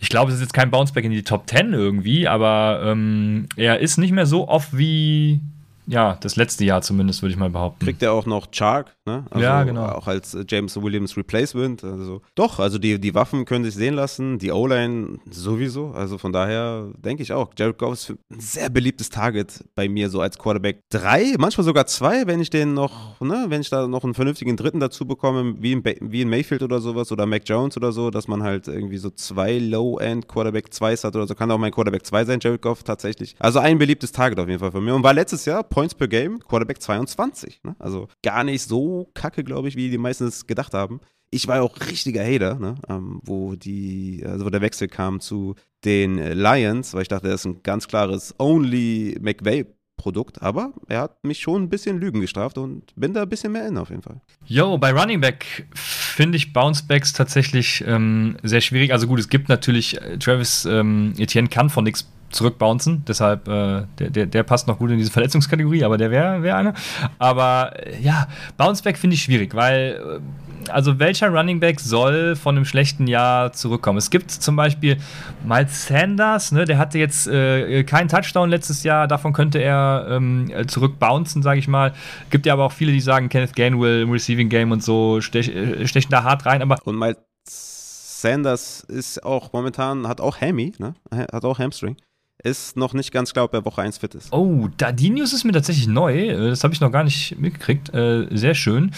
ich 0.00 0.08
glaube, 0.08 0.30
es 0.30 0.36
ist 0.36 0.42
jetzt 0.42 0.54
kein 0.54 0.70
Bounceback 0.70 1.04
in 1.04 1.10
die 1.10 1.22
Top 1.22 1.48
10 1.48 1.74
irgendwie, 1.74 2.26
aber 2.26 2.80
ähm, 2.84 3.48
er 3.56 3.80
ist 3.80 3.98
nicht 3.98 4.12
mehr 4.12 4.26
so 4.26 4.48
oft 4.48 4.76
wie 4.76 5.40
ja, 5.86 6.16
das 6.20 6.36
letzte 6.36 6.64
Jahr 6.64 6.82
zumindest, 6.82 7.22
würde 7.22 7.32
ich 7.32 7.38
mal 7.38 7.50
behaupten. 7.50 7.84
Kriegt 7.84 8.02
er 8.02 8.12
auch 8.12 8.26
noch 8.26 8.50
Chark, 8.52 8.94
ne? 9.06 9.24
Also 9.30 9.44
ja, 9.44 9.64
genau. 9.64 9.86
Auch 9.86 10.06
als 10.06 10.34
äh, 10.34 10.44
James 10.48 10.80
Williams 10.80 11.16
Replacement. 11.16 11.82
Also 11.84 12.22
doch, 12.34 12.58
also 12.58 12.78
die, 12.78 13.00
die 13.00 13.14
Waffen 13.14 13.44
können 13.44 13.64
sich 13.64 13.74
sehen 13.74 13.94
lassen, 13.94 14.38
die 14.38 14.52
O-Line 14.52 15.18
sowieso. 15.30 15.90
Also 15.90 16.18
von 16.18 16.32
daher 16.32 16.88
denke 16.98 17.22
ich 17.22 17.32
auch, 17.32 17.50
Jared 17.58 17.78
Goff 17.78 17.94
ist 17.94 18.10
ein 18.10 18.40
sehr 18.40 18.70
beliebtes 18.70 19.10
Target 19.10 19.64
bei 19.74 19.88
mir, 19.88 20.10
so 20.10 20.20
als 20.20 20.38
Quarterback. 20.38 20.80
Drei, 20.90 21.34
manchmal 21.38 21.64
sogar 21.64 21.86
zwei, 21.86 22.26
wenn 22.26 22.40
ich 22.40 22.50
den 22.50 22.74
noch, 22.74 23.20
ne, 23.20 23.46
wenn 23.48 23.60
ich 23.60 23.70
da 23.70 23.86
noch 23.86 24.04
einen 24.04 24.14
vernünftigen 24.14 24.56
Dritten 24.56 24.80
dazu 24.80 25.06
bekomme, 25.06 25.54
wie 25.60 25.72
in, 25.72 25.84
wie 25.84 26.22
in 26.22 26.28
Mayfield 26.28 26.62
oder 26.62 26.80
sowas 26.80 27.10
oder 27.10 27.26
Mac 27.26 27.42
Jones 27.46 27.76
oder 27.76 27.92
so, 27.92 28.10
dass 28.10 28.28
man 28.28 28.42
halt 28.42 28.68
irgendwie 28.68 28.98
so 28.98 29.10
zwei 29.10 29.58
Low-End 29.58 30.28
Quarterback 30.28 30.72
2 30.72 30.96
hat 30.96 31.16
oder 31.16 31.26
so. 31.26 31.34
Kann 31.34 31.50
auch 31.50 31.58
mein 31.58 31.72
Quarterback 31.72 32.06
2 32.06 32.24
sein, 32.24 32.38
Jared 32.40 32.62
Goff 32.62 32.82
tatsächlich. 32.82 33.34
Also 33.38 33.58
ein 33.58 33.78
beliebtes 33.78 34.12
Target 34.12 34.38
auf 34.38 34.48
jeden 34.48 34.60
Fall 34.60 34.72
von 34.72 34.84
mir. 34.84 34.94
Und 34.94 35.02
war 35.02 35.14
letztes 35.14 35.44
Jahr 35.44 35.62
Points 35.80 35.94
per 35.94 36.08
Game, 36.08 36.40
Quarterback 36.40 36.82
22. 36.82 37.62
Ne? 37.64 37.74
Also 37.78 38.08
gar 38.22 38.44
nicht 38.44 38.60
so 38.60 39.10
kacke, 39.14 39.42
glaube 39.42 39.66
ich, 39.66 39.76
wie 39.76 39.88
die 39.88 39.96
meisten 39.96 40.26
es 40.26 40.46
gedacht 40.46 40.74
haben. 40.74 41.00
Ich 41.30 41.48
war 41.48 41.62
auch 41.62 41.74
richtiger 41.80 42.22
Hater, 42.22 42.56
ne? 42.56 42.74
ähm, 42.86 43.20
wo, 43.24 43.54
die, 43.54 44.22
also 44.26 44.44
wo 44.44 44.50
der 44.50 44.60
Wechsel 44.60 44.88
kam 44.88 45.20
zu 45.20 45.54
den 45.86 46.18
Lions, 46.18 46.92
weil 46.92 47.00
ich 47.00 47.08
dachte, 47.08 47.28
das 47.28 47.40
ist 47.40 47.46
ein 47.46 47.62
ganz 47.62 47.88
klares 47.88 48.34
Only 48.38 49.16
McVay 49.22 49.64
Produkt, 49.96 50.42
aber 50.42 50.74
er 50.88 51.00
hat 51.00 51.24
mich 51.24 51.40
schon 51.40 51.62
ein 51.62 51.68
bisschen 51.70 51.98
Lügen 51.98 52.20
gestraft 52.20 52.58
und 52.58 52.92
bin 52.94 53.14
da 53.14 53.22
ein 53.22 53.28
bisschen 53.30 53.52
mehr 53.52 53.66
in 53.66 53.78
auf 53.78 53.88
jeden 53.88 54.02
Fall. 54.02 54.20
Yo, 54.44 54.76
bei 54.76 54.92
Running 54.92 55.22
Back 55.22 55.66
finde 55.74 56.36
ich 56.36 56.52
Bouncebacks 56.52 57.14
tatsächlich 57.14 57.82
ähm, 57.86 58.36
sehr 58.42 58.60
schwierig. 58.60 58.92
Also 58.92 59.06
gut, 59.06 59.18
es 59.18 59.30
gibt 59.30 59.48
natürlich, 59.48 60.00
äh, 60.00 60.18
Travis 60.18 60.66
ähm, 60.66 61.14
Etienne 61.16 61.48
kann 61.48 61.70
von 61.70 61.84
nichts 61.84 62.06
zurückbouncen. 62.30 63.04
Deshalb, 63.06 63.48
äh, 63.48 63.82
der, 63.98 64.10
der, 64.10 64.26
der, 64.26 64.42
passt 64.42 64.66
noch 64.66 64.78
gut 64.78 64.90
in 64.90 64.98
diese 64.98 65.10
Verletzungskategorie, 65.10 65.84
aber 65.84 65.98
der 65.98 66.10
wäre 66.10 66.42
wär 66.42 66.56
einer. 66.56 66.74
Aber 67.18 67.72
äh, 67.76 68.00
ja, 68.00 68.28
Bounceback 68.56 68.96
finde 68.96 69.14
ich 69.14 69.22
schwierig, 69.22 69.54
weil, 69.54 70.20
äh, 70.66 70.70
also 70.70 70.98
welcher 70.98 71.28
Running 71.28 71.60
Back 71.60 71.80
soll 71.80 72.36
von 72.36 72.56
einem 72.56 72.64
schlechten 72.64 73.06
Jahr 73.06 73.52
zurückkommen? 73.52 73.98
Es 73.98 74.10
gibt 74.10 74.30
zum 74.30 74.56
Beispiel 74.56 74.98
Miles 75.44 75.86
Sanders, 75.86 76.52
ne, 76.52 76.64
der 76.64 76.78
hatte 76.78 76.98
jetzt 76.98 77.26
äh, 77.26 77.82
keinen 77.84 78.08
Touchdown 78.08 78.48
letztes 78.48 78.84
Jahr, 78.84 79.08
davon 79.08 79.32
könnte 79.32 79.58
er 79.58 80.06
ähm, 80.10 80.52
zurückbouncen, 80.66 81.42
sage 81.42 81.58
ich 81.58 81.68
mal. 81.68 81.92
Gibt 82.30 82.46
ja 82.46 82.52
aber 82.52 82.64
auch 82.64 82.72
viele, 82.72 82.92
die 82.92 83.00
sagen, 83.00 83.28
Kenneth 83.28 83.56
Gainwell 83.56 84.02
im 84.02 84.10
Receiving 84.10 84.48
Game 84.48 84.70
und 84.70 84.82
so 84.82 85.20
stech, 85.20 85.48
äh, 85.48 85.86
stechen 85.86 86.10
da 86.10 86.22
hart 86.22 86.46
rein, 86.46 86.62
aber. 86.62 86.78
Und 86.84 86.98
Miles 86.98 87.16
Sanders 87.46 88.82
ist 88.82 89.24
auch 89.24 89.52
momentan, 89.52 90.06
hat 90.06 90.20
auch 90.20 90.40
Hammy, 90.40 90.72
ne? 90.78 90.94
Hat 91.10 91.44
auch 91.44 91.58
Hamstring 91.58 91.96
ist 92.42 92.76
noch 92.76 92.94
nicht 92.94 93.12
ganz 93.12 93.32
klar, 93.32 93.44
ob 93.44 93.54
er 93.54 93.64
Woche 93.64 93.82
1 93.82 93.98
fit 93.98 94.14
ist. 94.14 94.32
Oh, 94.32 94.68
da, 94.76 94.92
die 94.92 95.10
News 95.10 95.32
ist 95.32 95.44
mir 95.44 95.52
tatsächlich 95.52 95.86
neu. 95.86 96.28
Äh, 96.28 96.50
das 96.50 96.64
habe 96.64 96.74
ich 96.74 96.80
noch 96.80 96.90
gar 96.90 97.04
nicht 97.04 97.38
mitgekriegt. 97.38 97.92
Äh, 97.94 98.26
sehr 98.30 98.54
schön. 98.54 98.92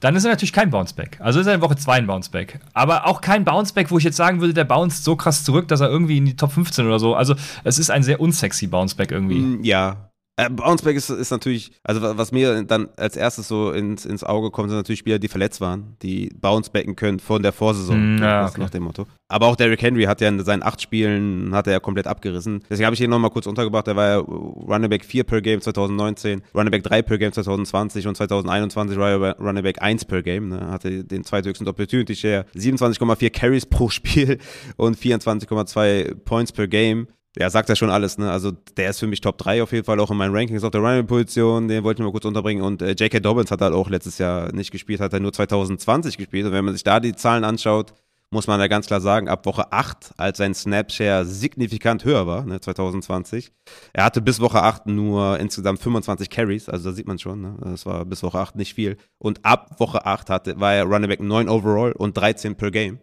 Dann 0.00 0.14
ist 0.14 0.24
er 0.24 0.30
natürlich 0.30 0.52
kein 0.52 0.70
Bounceback. 0.70 1.18
Also 1.20 1.40
ist 1.40 1.46
er 1.46 1.54
in 1.54 1.60
Woche 1.60 1.76
2 1.76 1.92
ein 1.94 2.06
Bounceback. 2.06 2.60
Aber 2.72 3.06
auch 3.06 3.20
kein 3.20 3.44
Bounceback, 3.44 3.90
wo 3.90 3.98
ich 3.98 4.04
jetzt 4.04 4.16
sagen 4.16 4.40
würde, 4.40 4.54
der 4.54 4.64
bounced 4.64 5.04
so 5.04 5.16
krass 5.16 5.44
zurück, 5.44 5.68
dass 5.68 5.80
er 5.80 5.88
irgendwie 5.88 6.18
in 6.18 6.24
die 6.24 6.36
Top 6.36 6.52
15 6.52 6.86
oder 6.86 6.98
so. 6.98 7.14
Also 7.14 7.34
es 7.64 7.78
ist 7.78 7.90
ein 7.90 8.02
sehr 8.02 8.20
unsexy 8.20 8.66
Bounceback 8.66 9.10
irgendwie. 9.10 9.40
Mm, 9.40 9.64
ja, 9.64 10.07
äh, 10.38 10.48
Bounceback 10.48 10.96
ist, 10.96 11.10
ist 11.10 11.32
natürlich, 11.32 11.72
also 11.82 12.00
was 12.00 12.30
mir 12.30 12.62
dann 12.62 12.88
als 12.96 13.16
erstes 13.16 13.48
so 13.48 13.72
ins, 13.72 14.06
ins 14.06 14.22
Auge 14.22 14.52
kommt, 14.52 14.70
sind 14.70 14.78
natürlich 14.78 15.00
Spieler, 15.00 15.18
die 15.18 15.26
verletzt 15.26 15.60
waren, 15.60 15.96
die 16.00 16.30
Bouncebacken 16.40 16.94
können 16.94 17.18
von 17.18 17.42
der 17.42 17.52
Vorsaison. 17.52 18.16
Mm, 18.16 18.22
ja, 18.22 18.46
okay. 18.46 18.60
nach 18.60 18.70
dem 18.70 18.84
Motto. 18.84 19.06
Aber 19.26 19.46
auch 19.46 19.56
Derrick 19.56 19.82
Henry 19.82 20.04
hat 20.04 20.20
ja 20.20 20.28
in 20.28 20.42
seinen 20.44 20.62
acht 20.62 20.80
Spielen 20.80 21.52
hat 21.54 21.66
er 21.66 21.72
ja 21.72 21.80
komplett 21.80 22.06
abgerissen. 22.06 22.62
Deswegen 22.70 22.86
habe 22.86 22.94
ich 22.94 23.00
ihn 23.00 23.10
nochmal 23.10 23.30
kurz 23.30 23.46
untergebracht. 23.46 23.88
Der 23.88 23.96
war 23.96 24.08
ja 24.08 24.16
Running 24.18 24.88
Back 24.88 25.04
4 25.04 25.24
per 25.24 25.42
Game 25.42 25.60
2019, 25.60 26.42
Running 26.54 26.70
Back 26.70 26.84
3 26.84 27.02
per 27.02 27.18
Game 27.18 27.32
2020 27.32 28.06
und 28.06 28.16
2021 28.16 28.96
war 28.96 29.10
er 29.10 29.38
Running 29.40 29.64
Back 29.64 29.82
1 29.82 30.04
per 30.04 30.22
Game. 30.22 30.50
Ne? 30.50 30.70
Hatte 30.70 31.04
den 31.04 31.24
zweithöchsten 31.24 31.66
Opportunity 31.66 32.14
Share, 32.14 32.46
27,4 32.56 33.30
Carries 33.30 33.66
pro 33.66 33.88
Spiel 33.88 34.38
und 34.76 34.96
24,2 34.96 36.14
Points 36.24 36.52
per 36.52 36.68
Game 36.68 37.08
ja, 37.38 37.50
sagt 37.50 37.68
ja 37.68 37.76
schon 37.76 37.90
alles, 37.90 38.18
ne? 38.18 38.30
Also 38.30 38.50
der 38.76 38.90
ist 38.90 38.98
für 38.98 39.06
mich 39.06 39.20
Top 39.20 39.38
3 39.38 39.62
auf 39.62 39.72
jeden 39.72 39.84
Fall 39.84 40.00
auch 40.00 40.10
in 40.10 40.16
meinen 40.16 40.34
Rankings 40.34 40.64
auf 40.64 40.72
der 40.72 40.80
Running-Position, 40.80 41.68
den 41.68 41.84
wollte 41.84 42.02
ich 42.02 42.04
mal 42.04 42.10
kurz 42.10 42.24
unterbringen. 42.24 42.62
Und 42.62 42.82
äh, 42.82 42.92
J.K. 42.92 43.20
Dobbins 43.20 43.50
hat 43.52 43.60
halt 43.60 43.74
auch 43.74 43.88
letztes 43.88 44.18
Jahr 44.18 44.52
nicht 44.52 44.72
gespielt, 44.72 45.00
hat 45.00 45.12
er 45.12 45.20
nur 45.20 45.32
2020 45.32 46.16
gespielt. 46.18 46.46
Und 46.46 46.52
wenn 46.52 46.64
man 46.64 46.74
sich 46.74 46.82
da 46.82 46.98
die 46.98 47.14
Zahlen 47.14 47.44
anschaut, 47.44 47.94
muss 48.30 48.46
man 48.46 48.60
ja 48.60 48.66
ganz 48.66 48.86
klar 48.86 49.00
sagen, 49.00 49.28
ab 49.28 49.46
Woche 49.46 49.72
8, 49.72 50.14
als 50.16 50.38
sein 50.38 50.52
Snapshare 50.52 51.24
signifikant 51.24 52.04
höher 52.04 52.26
war, 52.26 52.44
ne, 52.44 52.60
2020. 52.60 53.52
Er 53.92 54.04
hatte 54.04 54.20
bis 54.20 54.40
Woche 54.40 54.62
8 54.62 54.86
nur 54.86 55.38
insgesamt 55.38 55.78
25 55.78 56.28
Carries, 56.28 56.68
also 56.68 56.90
da 56.90 56.94
sieht 56.94 57.06
man 57.06 57.18
schon, 57.18 57.40
ne, 57.40 57.56
das 57.62 57.86
war 57.86 58.04
bis 58.04 58.22
Woche 58.22 58.38
8 58.38 58.56
nicht 58.56 58.74
viel. 58.74 58.96
Und 59.18 59.44
ab 59.44 59.76
Woche 59.78 60.04
8 60.04 60.28
hatte, 60.28 60.60
war 60.60 60.74
er 60.74 60.84
Running 60.84 61.08
Back 61.08 61.20
9 61.20 61.48
overall 61.48 61.92
und 61.92 62.16
13 62.16 62.56
per 62.56 62.70
Game. 62.70 62.98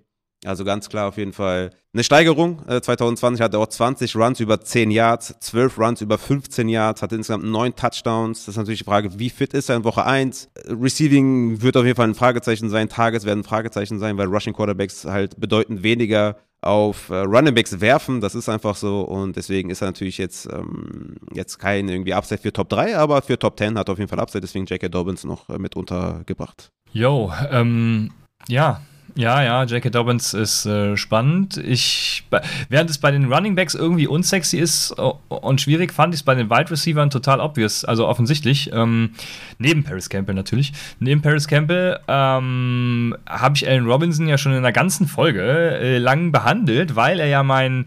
Also 0.46 0.64
ganz 0.64 0.90
klar 0.90 1.08
auf 1.08 1.18
jeden 1.18 1.34
Fall 1.34 1.72
eine 1.94 2.04
Steigerung. 2.04 2.62
2020 2.68 3.40
äh, 3.40 3.44
hatte 3.44 3.58
er 3.58 3.62
auch 3.62 3.68
20 3.68 4.16
Runs 4.16 4.40
über 4.40 4.60
10 4.60 4.92
Yards, 4.92 5.36
12 5.40 5.78
Runs 5.78 6.02
über 6.02 6.18
15 6.18 6.68
Yards, 6.68 7.02
hatte 7.02 7.16
insgesamt 7.16 7.46
9 7.46 7.76
Touchdowns. 7.76 8.46
Das 8.46 8.50
ist 8.50 8.58
natürlich 8.58 8.80
die 8.80 8.86
Frage, 8.86 9.18
wie 9.18 9.30
fit 9.30 9.54
ist 9.54 9.70
er 9.70 9.78
in 9.78 9.84
Woche 9.84 10.06
1? 10.06 10.50
Receiving 10.68 11.62
wird 11.62 11.78
auf 11.78 11.86
jeden 11.86 11.96
Fall 11.96 12.10
ein 12.10 12.16
Fragezeichen 12.16 12.70
sein, 12.70 12.90
Targets 12.90 13.26
werden 13.26 13.40
ein 13.40 13.44
Fragezeichen 13.46 14.00
sein, 14.00 14.18
weil 14.18 14.28
Rushing 14.28 14.54
Quarterbacks 14.54 15.06
halt 15.06 15.40
bedeutend 15.40 15.84
weniger 15.84 16.38
auf 16.66 17.10
äh, 17.10 17.18
Running 17.18 17.54
Backs 17.54 17.80
werfen, 17.80 18.22
das 18.22 18.34
ist 18.34 18.50
einfach 18.50 18.76
so 18.76 19.02
und 19.02 19.36
deswegen 19.36 19.70
ist 19.70 19.82
er 19.82 19.88
natürlich 19.88 20.18
jetzt, 20.18 20.48
ähm, 20.52 21.16
jetzt 21.32 21.60
kein 21.60 21.88
irgendwie 21.88 22.14
Upside 22.14 22.42
für 22.42 22.52
Top 22.52 22.70
3, 22.70 22.98
aber 22.98 23.22
für 23.22 23.38
Top 23.38 23.58
10 23.58 23.78
hat 23.78 23.88
er 23.88 23.94
auf 23.94 24.00
jeden 24.00 24.10
Fall 24.10 24.20
Upside, 24.20 24.42
deswegen 24.42 24.66
J.K. 24.66 24.90
Dobbins 24.90 25.24
noch 25.24 25.48
äh, 25.50 25.60
mit 25.60 25.76
untergebracht. 25.76 26.72
Yo, 26.92 27.32
ähm, 27.52 28.12
ja, 28.48 28.82
Ja, 29.18 29.42
ja, 29.42 29.64
J.K. 29.64 29.92
Dobbins 29.92 30.34
ist 30.34 30.66
äh, 30.66 30.98
spannend. 30.98 31.56
Ich, 31.56 32.26
während 32.68 32.90
es 32.90 32.98
bei 32.98 33.12
den 33.12 33.32
Running 33.32 33.56
Backs 33.56 33.74
irgendwie 33.74 34.08
unsexy 34.08 34.58
ist 34.58 34.92
und 34.92 35.62
schwierig, 35.62 35.94
fand 35.94 36.14
ich 36.14 36.20
es 36.20 36.24
bei 36.24 36.36
den 36.36 36.50
Wide 36.50 36.70
Receivers 36.70 37.10
total 37.10 37.40
obvious, 37.40 37.86
also 37.86 38.08
offensichtlich. 38.08 38.72
Ähm, 38.74 39.12
neben 39.58 39.86
Paris 39.86 40.10
Campbell 40.10 40.36
natürlich. 40.36 40.74
Neben 41.00 41.22
Paris 41.22 41.48
Campbell 41.48 41.98
ähm, 42.10 43.16
habe 43.26 43.56
ich 43.56 43.66
Allen 43.66 43.86
Robinson 43.86 44.28
ja 44.28 44.38
schon 44.38 44.52
in 44.52 44.58
einer 44.58 44.74
ganzen 44.74 45.08
Folge 45.08 45.42
äh, 45.42 45.98
lang 45.98 46.34
behandelt, 46.34 46.98
weil 46.98 47.22
er 47.22 47.28
ja 47.28 47.42
mein, 47.42 47.86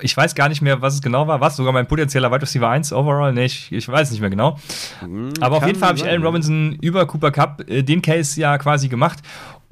ich 0.00 0.16
weiß 0.16 0.34
gar 0.34 0.48
nicht 0.48 0.60
mehr, 0.60 0.82
was 0.82 0.94
es 0.94 1.02
genau 1.02 1.28
war, 1.28 1.40
was 1.40 1.54
sogar 1.54 1.72
mein 1.72 1.86
potenzieller 1.86 2.32
Wide 2.32 2.42
Receiver 2.42 2.68
1 2.68 2.92
overall, 2.92 3.32
nee, 3.32 3.44
ich, 3.44 3.70
ich 3.70 3.86
weiß 3.88 4.10
nicht 4.10 4.20
mehr 4.20 4.30
genau. 4.30 4.58
Hm, 4.98 5.34
Aber 5.40 5.58
auf 5.58 5.66
jeden 5.66 5.78
Fall 5.78 5.90
habe 5.90 5.98
ich 5.98 6.04
Allen 6.04 6.24
Robinson 6.24 6.72
über 6.80 7.06
Cooper 7.06 7.30
Cup 7.30 7.62
äh, 7.68 7.84
den 7.84 8.02
Case 8.02 8.40
ja 8.40 8.58
quasi 8.58 8.88
gemacht 8.88 9.20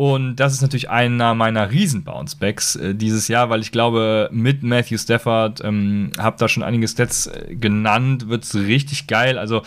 und 0.00 0.36
das 0.36 0.54
ist 0.54 0.62
natürlich 0.62 0.88
einer 0.88 1.34
meiner 1.34 1.70
Riesen-Bouncebacks 1.70 2.76
äh, 2.76 2.94
dieses 2.94 3.28
Jahr, 3.28 3.50
weil 3.50 3.60
ich 3.60 3.70
glaube, 3.70 4.30
mit 4.32 4.62
Matthew 4.62 4.96
Stafford, 4.96 5.62
ähm, 5.62 6.12
habe 6.16 6.38
da 6.38 6.48
schon 6.48 6.62
einige 6.62 6.88
Stats 6.88 7.26
äh, 7.26 7.54
genannt, 7.54 8.30
wird 8.30 8.44
es 8.44 8.54
richtig 8.54 9.08
geil. 9.08 9.36
Also, 9.36 9.60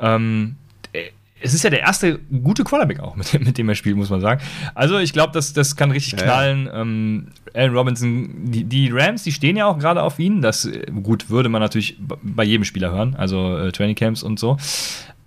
ähm, 0.00 0.54
äh, 0.92 1.06
es 1.40 1.52
ist 1.52 1.64
ja 1.64 1.70
der 1.70 1.80
erste 1.80 2.20
gute 2.20 2.62
Quarterback 2.62 3.00
auch, 3.00 3.16
mit, 3.32 3.32
mit 3.40 3.58
dem 3.58 3.68
er 3.68 3.74
spielt, 3.74 3.96
muss 3.96 4.08
man 4.08 4.20
sagen. 4.20 4.40
Also 4.76 4.98
ich 4.98 5.12
glaube, 5.12 5.32
das, 5.32 5.52
das 5.52 5.74
kann 5.74 5.90
richtig 5.90 6.12
ja. 6.12 6.26
knallen. 6.26 6.70
Ähm, 6.72 7.26
Allen 7.52 7.76
Robinson, 7.76 8.52
die, 8.52 8.62
die, 8.62 8.88
Rams, 8.88 9.24
die 9.24 9.32
stehen 9.32 9.56
ja 9.56 9.66
auch 9.66 9.80
gerade 9.80 10.04
auf 10.04 10.20
ihn. 10.20 10.42
Das 10.42 10.64
äh, 10.64 10.86
gut 11.02 11.28
würde 11.28 11.48
man 11.48 11.60
natürlich 11.60 11.98
bei 12.22 12.44
jedem 12.44 12.62
Spieler 12.62 12.92
hören, 12.92 13.16
also 13.16 13.58
äh, 13.58 13.72
Training 13.72 13.96
Camps 13.96 14.22
und 14.22 14.38
so. 14.38 14.58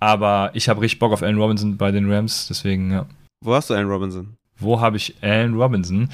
Aber 0.00 0.50
ich 0.54 0.70
habe 0.70 0.80
richtig 0.80 0.98
Bock 0.98 1.12
auf 1.12 1.22
Allen 1.22 1.36
Robinson 1.36 1.76
bei 1.76 1.90
den 1.90 2.10
Rams, 2.10 2.46
deswegen 2.48 2.90
ja. 2.90 3.04
Wo 3.44 3.54
hast 3.54 3.68
du 3.68 3.74
Allen 3.74 3.88
Robinson? 3.88 4.38
Wo 4.58 4.80
habe 4.80 4.96
ich 4.96 5.14
Allen 5.20 5.54
Robinson? 5.54 6.08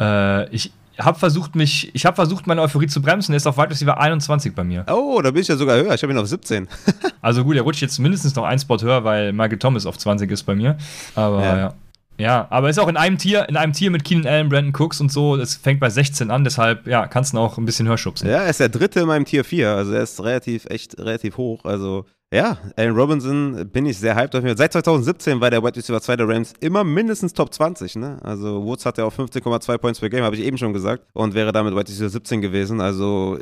Äh, 0.00 0.48
ich 0.50 0.72
habe 0.98 1.18
versucht, 1.18 1.54
mich, 1.54 1.94
ich 1.94 2.06
habe 2.06 2.16
versucht, 2.16 2.46
meine 2.46 2.60
Euphorie 2.60 2.88
zu 2.88 3.00
bremsen. 3.00 3.32
Er 3.32 3.36
ist 3.36 3.46
auf 3.46 3.56
Wide 3.56 3.70
Receiver 3.70 3.98
21 3.98 4.54
bei 4.54 4.64
mir. 4.64 4.84
Oh, 4.90 5.20
da 5.22 5.30
bin 5.30 5.42
ich 5.42 5.48
ja 5.48 5.56
sogar 5.56 5.76
höher. 5.76 5.94
Ich 5.94 6.02
habe 6.02 6.12
ihn 6.12 6.18
auf 6.18 6.26
17. 6.26 6.66
also 7.22 7.44
gut, 7.44 7.56
er 7.56 7.62
rutscht 7.62 7.82
jetzt 7.82 7.98
mindestens 7.98 8.34
noch 8.34 8.44
ein 8.44 8.58
Spot 8.58 8.78
höher, 8.78 9.04
weil 9.04 9.32
Michael 9.32 9.58
Thomas 9.58 9.86
auf 9.86 9.96
20 9.96 10.30
ist 10.30 10.42
bei 10.42 10.54
mir. 10.54 10.76
Aber 11.14 11.42
ja. 11.42 11.56
ja. 11.56 11.74
Ja, 12.18 12.48
aber 12.50 12.68
ist 12.68 12.78
auch 12.78 12.88
in 12.88 12.96
einem 12.96 13.16
Tier, 13.16 13.48
in 13.48 13.56
einem 13.56 13.72
Tier 13.72 13.90
mit 13.90 14.04
Keenan 14.04 14.26
Allen, 14.26 14.48
Brandon 14.48 14.74
Cooks 14.74 15.00
und 15.00 15.12
so. 15.12 15.36
Das 15.36 15.54
fängt 15.54 15.80
bei 15.80 15.88
16 15.88 16.30
an, 16.30 16.44
deshalb 16.44 16.86
ja, 16.86 17.06
kannst 17.06 17.32
du 17.32 17.38
auch 17.38 17.58
ein 17.58 17.64
bisschen 17.64 17.86
höher 17.86 17.98
schubsen. 17.98 18.28
Ja, 18.28 18.42
er 18.42 18.50
ist 18.50 18.60
der 18.60 18.68
dritte 18.68 19.00
in 19.00 19.06
meinem 19.06 19.24
Tier 19.24 19.44
4. 19.44 19.70
Also 19.70 19.92
er 19.92 20.02
ist 20.02 20.22
relativ, 20.22 20.66
echt 20.66 20.98
relativ 20.98 21.36
hoch. 21.36 21.64
Also 21.64 22.04
ja, 22.30 22.58
Allen 22.76 22.94
Robinson 22.94 23.70
bin 23.70 23.86
ich 23.86 23.98
sehr 23.98 24.14
hyped 24.14 24.36
auf. 24.36 24.44
Seit 24.56 24.72
2017 24.72 25.40
war 25.40 25.50
der 25.50 25.62
Wide 25.62 25.76
Receiver 25.76 26.00
2 26.00 26.16
der 26.16 26.28
Rams 26.28 26.52
immer 26.60 26.84
mindestens 26.84 27.32
Top 27.32 27.54
20. 27.54 27.96
Ne? 27.96 28.18
Also 28.22 28.64
Woods 28.64 28.84
hat 28.84 28.98
ja 28.98 29.04
auch 29.04 29.14
15,2 29.14 29.78
Points 29.78 30.00
per 30.00 30.10
Game, 30.10 30.24
habe 30.24 30.36
ich 30.36 30.42
eben 30.42 30.58
schon 30.58 30.74
gesagt. 30.74 31.04
Und 31.14 31.34
wäre 31.34 31.52
damit 31.52 31.74
Wide 31.74 31.88
Receiver 31.88 32.10
17 32.10 32.42
gewesen. 32.42 32.80
Also 32.80 33.38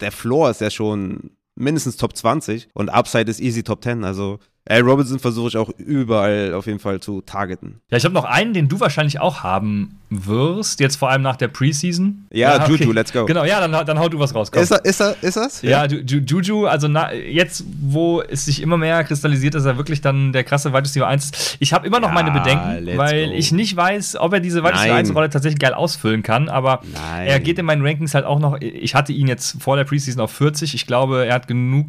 der 0.00 0.12
Floor 0.12 0.50
ist 0.50 0.62
ja 0.62 0.70
schon 0.70 1.32
mindestens 1.54 1.98
Top 1.98 2.16
20 2.16 2.68
und 2.72 2.88
Upside 2.88 3.30
ist 3.30 3.40
easy 3.40 3.62
Top 3.62 3.84
10. 3.84 4.04
Also 4.04 4.38
Al 4.68 4.82
Robinson 4.82 5.18
versuche 5.18 5.48
ich 5.48 5.56
auch 5.56 5.70
überall 5.78 6.52
auf 6.54 6.66
jeden 6.66 6.78
Fall 6.78 7.00
zu 7.00 7.22
targeten. 7.22 7.80
Ja, 7.90 7.96
ich 7.96 8.04
habe 8.04 8.14
noch 8.14 8.24
einen, 8.24 8.52
den 8.52 8.68
du 8.68 8.78
wahrscheinlich 8.78 9.18
auch 9.18 9.42
haben 9.42 9.98
wirst, 10.10 10.80
jetzt 10.80 10.96
vor 10.96 11.08
allem 11.08 11.22
nach 11.22 11.36
der 11.36 11.48
Preseason. 11.48 12.26
Ja, 12.30 12.56
ja 12.56 12.62
okay. 12.64 12.72
Juju, 12.72 12.92
let's 12.92 13.12
go. 13.12 13.24
Genau, 13.24 13.44
ja, 13.44 13.66
dann, 13.66 13.86
dann 13.86 13.98
hau 13.98 14.08
du 14.08 14.18
was 14.18 14.34
raus. 14.34 14.52
Komm. 14.52 14.62
Ist 14.62 14.70
er, 14.70 14.84
ist 14.84 15.00
er, 15.00 15.16
ist 15.22 15.36
das? 15.36 15.62
Ja, 15.62 15.86
ja 15.86 15.98
Juju, 15.98 16.66
also 16.66 16.88
na, 16.88 17.12
jetzt, 17.12 17.64
wo 17.80 18.20
es 18.20 18.44
sich 18.44 18.60
immer 18.60 18.76
mehr 18.76 19.02
kristallisiert, 19.04 19.54
dass 19.54 19.64
er 19.64 19.76
wirklich 19.76 20.02
dann 20.02 20.32
der 20.32 20.44
krasse 20.44 20.72
Wide 20.72 20.82
Receiver 20.82 21.06
1 21.06 21.30
ist. 21.30 21.56
Ich 21.60 21.72
habe 21.72 21.86
immer 21.86 22.00
noch 22.00 22.08
ja, 22.08 22.14
meine 22.14 22.30
Bedenken, 22.30 22.98
weil 22.98 23.28
go. 23.28 23.34
ich 23.34 23.52
nicht 23.52 23.76
weiß, 23.76 24.16
ob 24.16 24.34
er 24.34 24.40
diese 24.40 24.62
Wide 24.62 24.74
Receiver 24.74 24.94
1 24.94 25.14
Rolle 25.14 25.30
tatsächlich 25.30 25.58
geil 25.58 25.74
ausfüllen 25.74 26.22
kann, 26.22 26.48
aber 26.48 26.82
Nein. 26.92 27.26
er 27.26 27.40
geht 27.40 27.58
in 27.58 27.64
meinen 27.64 27.84
Rankings 27.84 28.14
halt 28.14 28.26
auch 28.26 28.40
noch, 28.40 28.60
ich 28.60 28.94
hatte 28.94 29.12
ihn 29.12 29.26
jetzt 29.26 29.62
vor 29.62 29.76
der 29.76 29.84
Preseason 29.84 30.20
auf 30.20 30.32
40, 30.32 30.74
ich 30.74 30.86
glaube, 30.86 31.24
er 31.26 31.34
hat 31.34 31.48
genug 31.48 31.86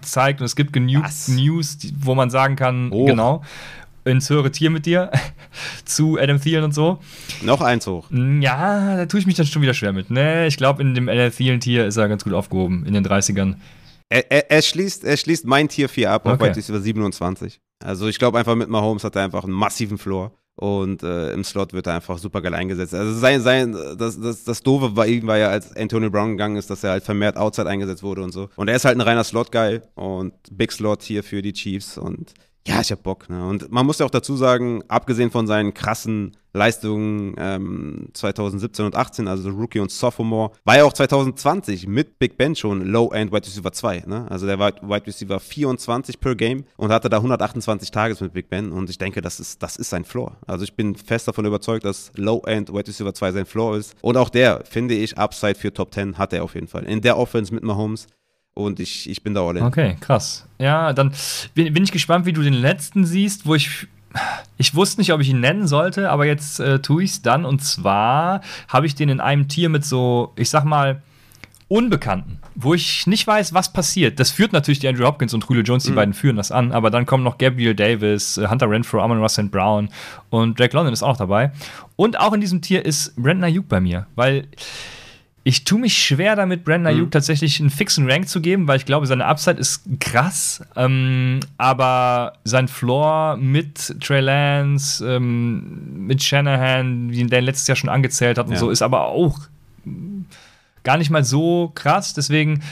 gezeigt 0.00 0.40
und 0.40 0.46
es 0.46 0.56
gibt 0.56 0.72
genug 0.72 1.04
Was? 1.04 1.28
News, 1.28 1.78
wo 1.98 2.14
man 2.14 2.30
sagen 2.30 2.56
kann, 2.56 2.90
hoch. 2.90 3.06
genau, 3.06 3.42
ins 4.04 4.28
höhere 4.28 4.50
Tier 4.50 4.70
mit 4.70 4.86
dir 4.86 5.10
zu 5.84 6.18
Adam 6.18 6.40
Thielen 6.40 6.64
und 6.64 6.74
so. 6.74 6.98
Noch 7.42 7.60
eins 7.60 7.86
hoch. 7.86 8.10
Mm, 8.10 8.42
ja, 8.42 8.96
da 8.96 9.06
tue 9.06 9.20
ich 9.20 9.26
mich 9.26 9.36
dann 9.36 9.46
schon 9.46 9.62
wieder 9.62 9.74
schwer 9.74 9.92
mit. 9.92 10.10
Ne, 10.10 10.46
ich 10.46 10.56
glaube, 10.56 10.82
in 10.82 10.94
dem 10.94 11.08
Adam 11.08 11.30
Thielen-Tier 11.30 11.86
ist 11.86 11.96
er 11.96 12.08
ganz 12.08 12.24
gut 12.24 12.34
aufgehoben, 12.34 12.84
in 12.86 12.94
den 12.94 13.06
30ern. 13.06 13.56
Er, 14.10 14.30
er, 14.30 14.50
er, 14.50 14.62
schließt, 14.62 15.04
er 15.04 15.16
schließt 15.16 15.46
mein 15.46 15.68
Tier 15.68 15.88
4 15.88 16.10
ab 16.10 16.26
auf 16.26 16.40
okay. 16.40 16.54
Wide 16.54 16.80
27. 16.80 17.60
Also 17.82 18.06
ich 18.06 18.18
glaube 18.18 18.38
einfach 18.38 18.54
mit 18.54 18.68
Mahomes 18.68 19.04
hat 19.04 19.16
er 19.16 19.24
einfach 19.24 19.44
einen 19.44 19.52
massiven 19.52 19.98
Floor 19.98 20.32
und 20.56 21.02
äh, 21.02 21.32
im 21.32 21.42
Slot 21.42 21.72
wird 21.72 21.86
er 21.86 21.94
einfach 21.94 22.18
super 22.18 22.40
geil 22.40 22.54
eingesetzt. 22.54 22.94
Also 22.94 23.12
sein, 23.18 23.40
sein, 23.40 23.72
das, 23.98 24.20
das, 24.20 24.44
das 24.44 24.62
Doofe 24.62 24.96
war, 24.96 25.06
war 25.06 25.38
ja, 25.38 25.48
als 25.48 25.74
Antonio 25.76 26.10
Brown 26.10 26.32
gegangen 26.32 26.56
ist, 26.56 26.70
dass 26.70 26.84
er 26.84 26.90
halt 26.92 27.04
vermehrt 27.04 27.36
Outside 27.36 27.68
eingesetzt 27.68 28.02
wurde 28.02 28.22
und 28.22 28.32
so. 28.32 28.48
Und 28.56 28.68
er 28.68 28.76
ist 28.76 28.84
halt 28.84 28.96
ein 28.96 29.00
reiner 29.00 29.24
Slot-Guy 29.24 29.80
und 29.94 30.34
Big 30.52 30.70
Slot 30.72 31.02
hier 31.02 31.24
für 31.24 31.42
die 31.42 31.52
Chiefs 31.52 31.98
und 31.98 32.34
ja, 32.66 32.80
ich 32.80 32.92
hab 32.92 33.02
Bock. 33.02 33.28
Ne? 33.28 33.46
Und 33.46 33.70
man 33.70 33.84
muss 33.84 33.98
ja 33.98 34.06
auch 34.06 34.10
dazu 34.10 34.36
sagen, 34.36 34.82
abgesehen 34.88 35.30
von 35.30 35.46
seinen 35.46 35.74
krassen 35.74 36.36
Leistungen 36.54 37.34
ähm, 37.36 38.08
2017 38.12 38.86
und 38.86 38.96
18, 38.96 39.28
also 39.28 39.50
Rookie 39.50 39.80
und 39.80 39.90
Sophomore, 39.90 40.52
war 40.64 40.76
er 40.76 40.86
auch 40.86 40.92
2020 40.92 41.86
mit 41.88 42.18
Big 42.18 42.38
Ben 42.38 42.54
schon 42.54 42.86
Low-End 42.86 43.32
Wide 43.32 43.46
Receiver 43.46 43.72
2. 43.72 44.04
Ne? 44.06 44.26
Also 44.30 44.46
der 44.46 44.58
war 44.58 44.72
Wide 44.80 45.06
Receiver 45.06 45.40
24 45.40 46.20
per 46.20 46.34
Game 46.36 46.64
und 46.76 46.92
hatte 46.92 47.08
da 47.08 47.16
128 47.18 47.90
Tages 47.90 48.20
mit 48.20 48.32
Big 48.32 48.48
Ben 48.48 48.72
und 48.72 48.88
ich 48.88 48.98
denke, 48.98 49.20
das 49.20 49.40
ist, 49.40 49.62
das 49.62 49.76
ist 49.76 49.90
sein 49.90 50.04
Floor. 50.04 50.36
Also 50.46 50.64
ich 50.64 50.74
bin 50.74 50.94
fest 50.94 51.26
davon 51.28 51.44
überzeugt, 51.44 51.84
dass 51.84 52.12
Low-End 52.14 52.72
Wide 52.72 52.86
Receiver 52.86 53.12
2 53.12 53.32
sein 53.32 53.46
Floor 53.46 53.76
ist. 53.76 53.96
Und 54.00 54.16
auch 54.16 54.30
der, 54.30 54.62
finde 54.64 54.94
ich, 54.94 55.18
Upside 55.18 55.56
für 55.56 55.72
Top 55.72 55.92
10 55.92 56.18
hat 56.18 56.32
er 56.32 56.44
auf 56.44 56.54
jeden 56.54 56.68
Fall. 56.68 56.84
In 56.84 57.00
der 57.00 57.18
Offense 57.18 57.52
mit 57.52 57.64
Mahomes 57.64 58.06
und 58.54 58.78
ich, 58.78 59.10
ich 59.10 59.22
bin 59.22 59.34
da 59.34 59.44
all 59.46 59.56
in. 59.56 59.64
Okay, 59.64 59.96
krass. 60.00 60.46
Ja, 60.58 60.92
dann 60.92 61.12
bin, 61.54 61.72
bin 61.74 61.82
ich 61.82 61.90
gespannt, 61.90 62.24
wie 62.24 62.32
du 62.32 62.42
den 62.42 62.54
letzten 62.54 63.04
siehst, 63.04 63.46
wo 63.46 63.54
ich. 63.54 63.88
Ich 64.56 64.74
wusste 64.74 65.00
nicht, 65.00 65.12
ob 65.12 65.20
ich 65.20 65.28
ihn 65.28 65.40
nennen 65.40 65.66
sollte, 65.66 66.10
aber 66.10 66.26
jetzt 66.26 66.60
äh, 66.60 66.80
tue 66.80 67.02
ich 67.04 67.10
es 67.10 67.22
dann. 67.22 67.44
Und 67.44 67.62
zwar 67.62 68.40
habe 68.68 68.86
ich 68.86 68.94
den 68.94 69.08
in 69.08 69.20
einem 69.20 69.48
Tier 69.48 69.68
mit 69.68 69.84
so, 69.84 70.32
ich 70.36 70.50
sag 70.50 70.64
mal, 70.64 71.02
Unbekannten, 71.68 72.38
wo 72.54 72.74
ich 72.74 73.06
nicht 73.06 73.26
weiß, 73.26 73.54
was 73.54 73.72
passiert. 73.72 74.20
Das 74.20 74.30
führt 74.30 74.52
natürlich 74.52 74.80
die 74.80 74.88
Andrew 74.88 75.06
Hopkins 75.06 75.32
und 75.32 75.44
Julio 75.48 75.62
Jones, 75.62 75.84
die 75.84 75.92
mhm. 75.92 75.96
beiden 75.96 76.14
führen 76.14 76.36
das 76.36 76.52
an, 76.52 76.72
aber 76.72 76.90
dann 76.90 77.06
kommen 77.06 77.24
noch 77.24 77.38
Gabriel 77.38 77.74
Davis, 77.74 78.36
äh, 78.36 78.46
Hunter 78.48 78.68
Renfro, 78.68 79.00
Amon 79.00 79.18
Russell 79.18 79.46
Brown 79.46 79.88
und 80.28 80.60
Drake 80.60 80.76
London 80.76 80.92
ist 80.92 81.02
auch 81.02 81.08
noch 81.08 81.16
dabei. 81.16 81.52
Und 81.96 82.20
auch 82.20 82.34
in 82.34 82.42
diesem 82.42 82.60
Tier 82.60 82.84
ist 82.84 83.16
Brandon 83.16 83.44
Ayuk 83.44 83.66
bei 83.66 83.80
mir, 83.80 84.06
weil 84.14 84.46
ich 85.46 85.64
tue 85.64 85.78
mich 85.78 85.96
schwer 85.96 86.36
damit, 86.36 86.64
Brandon 86.64 86.94
Ayuk 86.94 87.06
mhm. 87.06 87.10
tatsächlich 87.10 87.60
einen 87.60 87.68
fixen 87.68 88.10
Rank 88.10 88.28
zu 88.28 88.40
geben, 88.40 88.66
weil 88.66 88.78
ich 88.78 88.86
glaube, 88.86 89.06
seine 89.06 89.26
Upside 89.26 89.60
ist 89.60 89.82
krass. 90.00 90.62
Ähm, 90.74 91.40
aber 91.58 92.32
sein 92.44 92.66
Floor 92.66 93.36
mit 93.36 94.00
Trey 94.00 94.20
Lance, 94.20 95.06
ähm, 95.06 96.06
mit 96.06 96.22
Shanahan, 96.22 97.10
wie 97.10 97.20
ihn 97.20 97.28
der 97.28 97.42
letztes 97.42 97.66
Jahr 97.66 97.76
schon 97.76 97.90
angezählt 97.90 98.38
hat 98.38 98.46
und 98.46 98.54
ja. 98.54 98.58
so, 98.58 98.70
ist 98.70 98.80
aber 98.80 99.08
auch 99.08 99.38
gar 100.82 100.96
nicht 100.96 101.10
mal 101.10 101.24
so 101.24 101.70
krass. 101.74 102.14
Deswegen, 102.14 102.62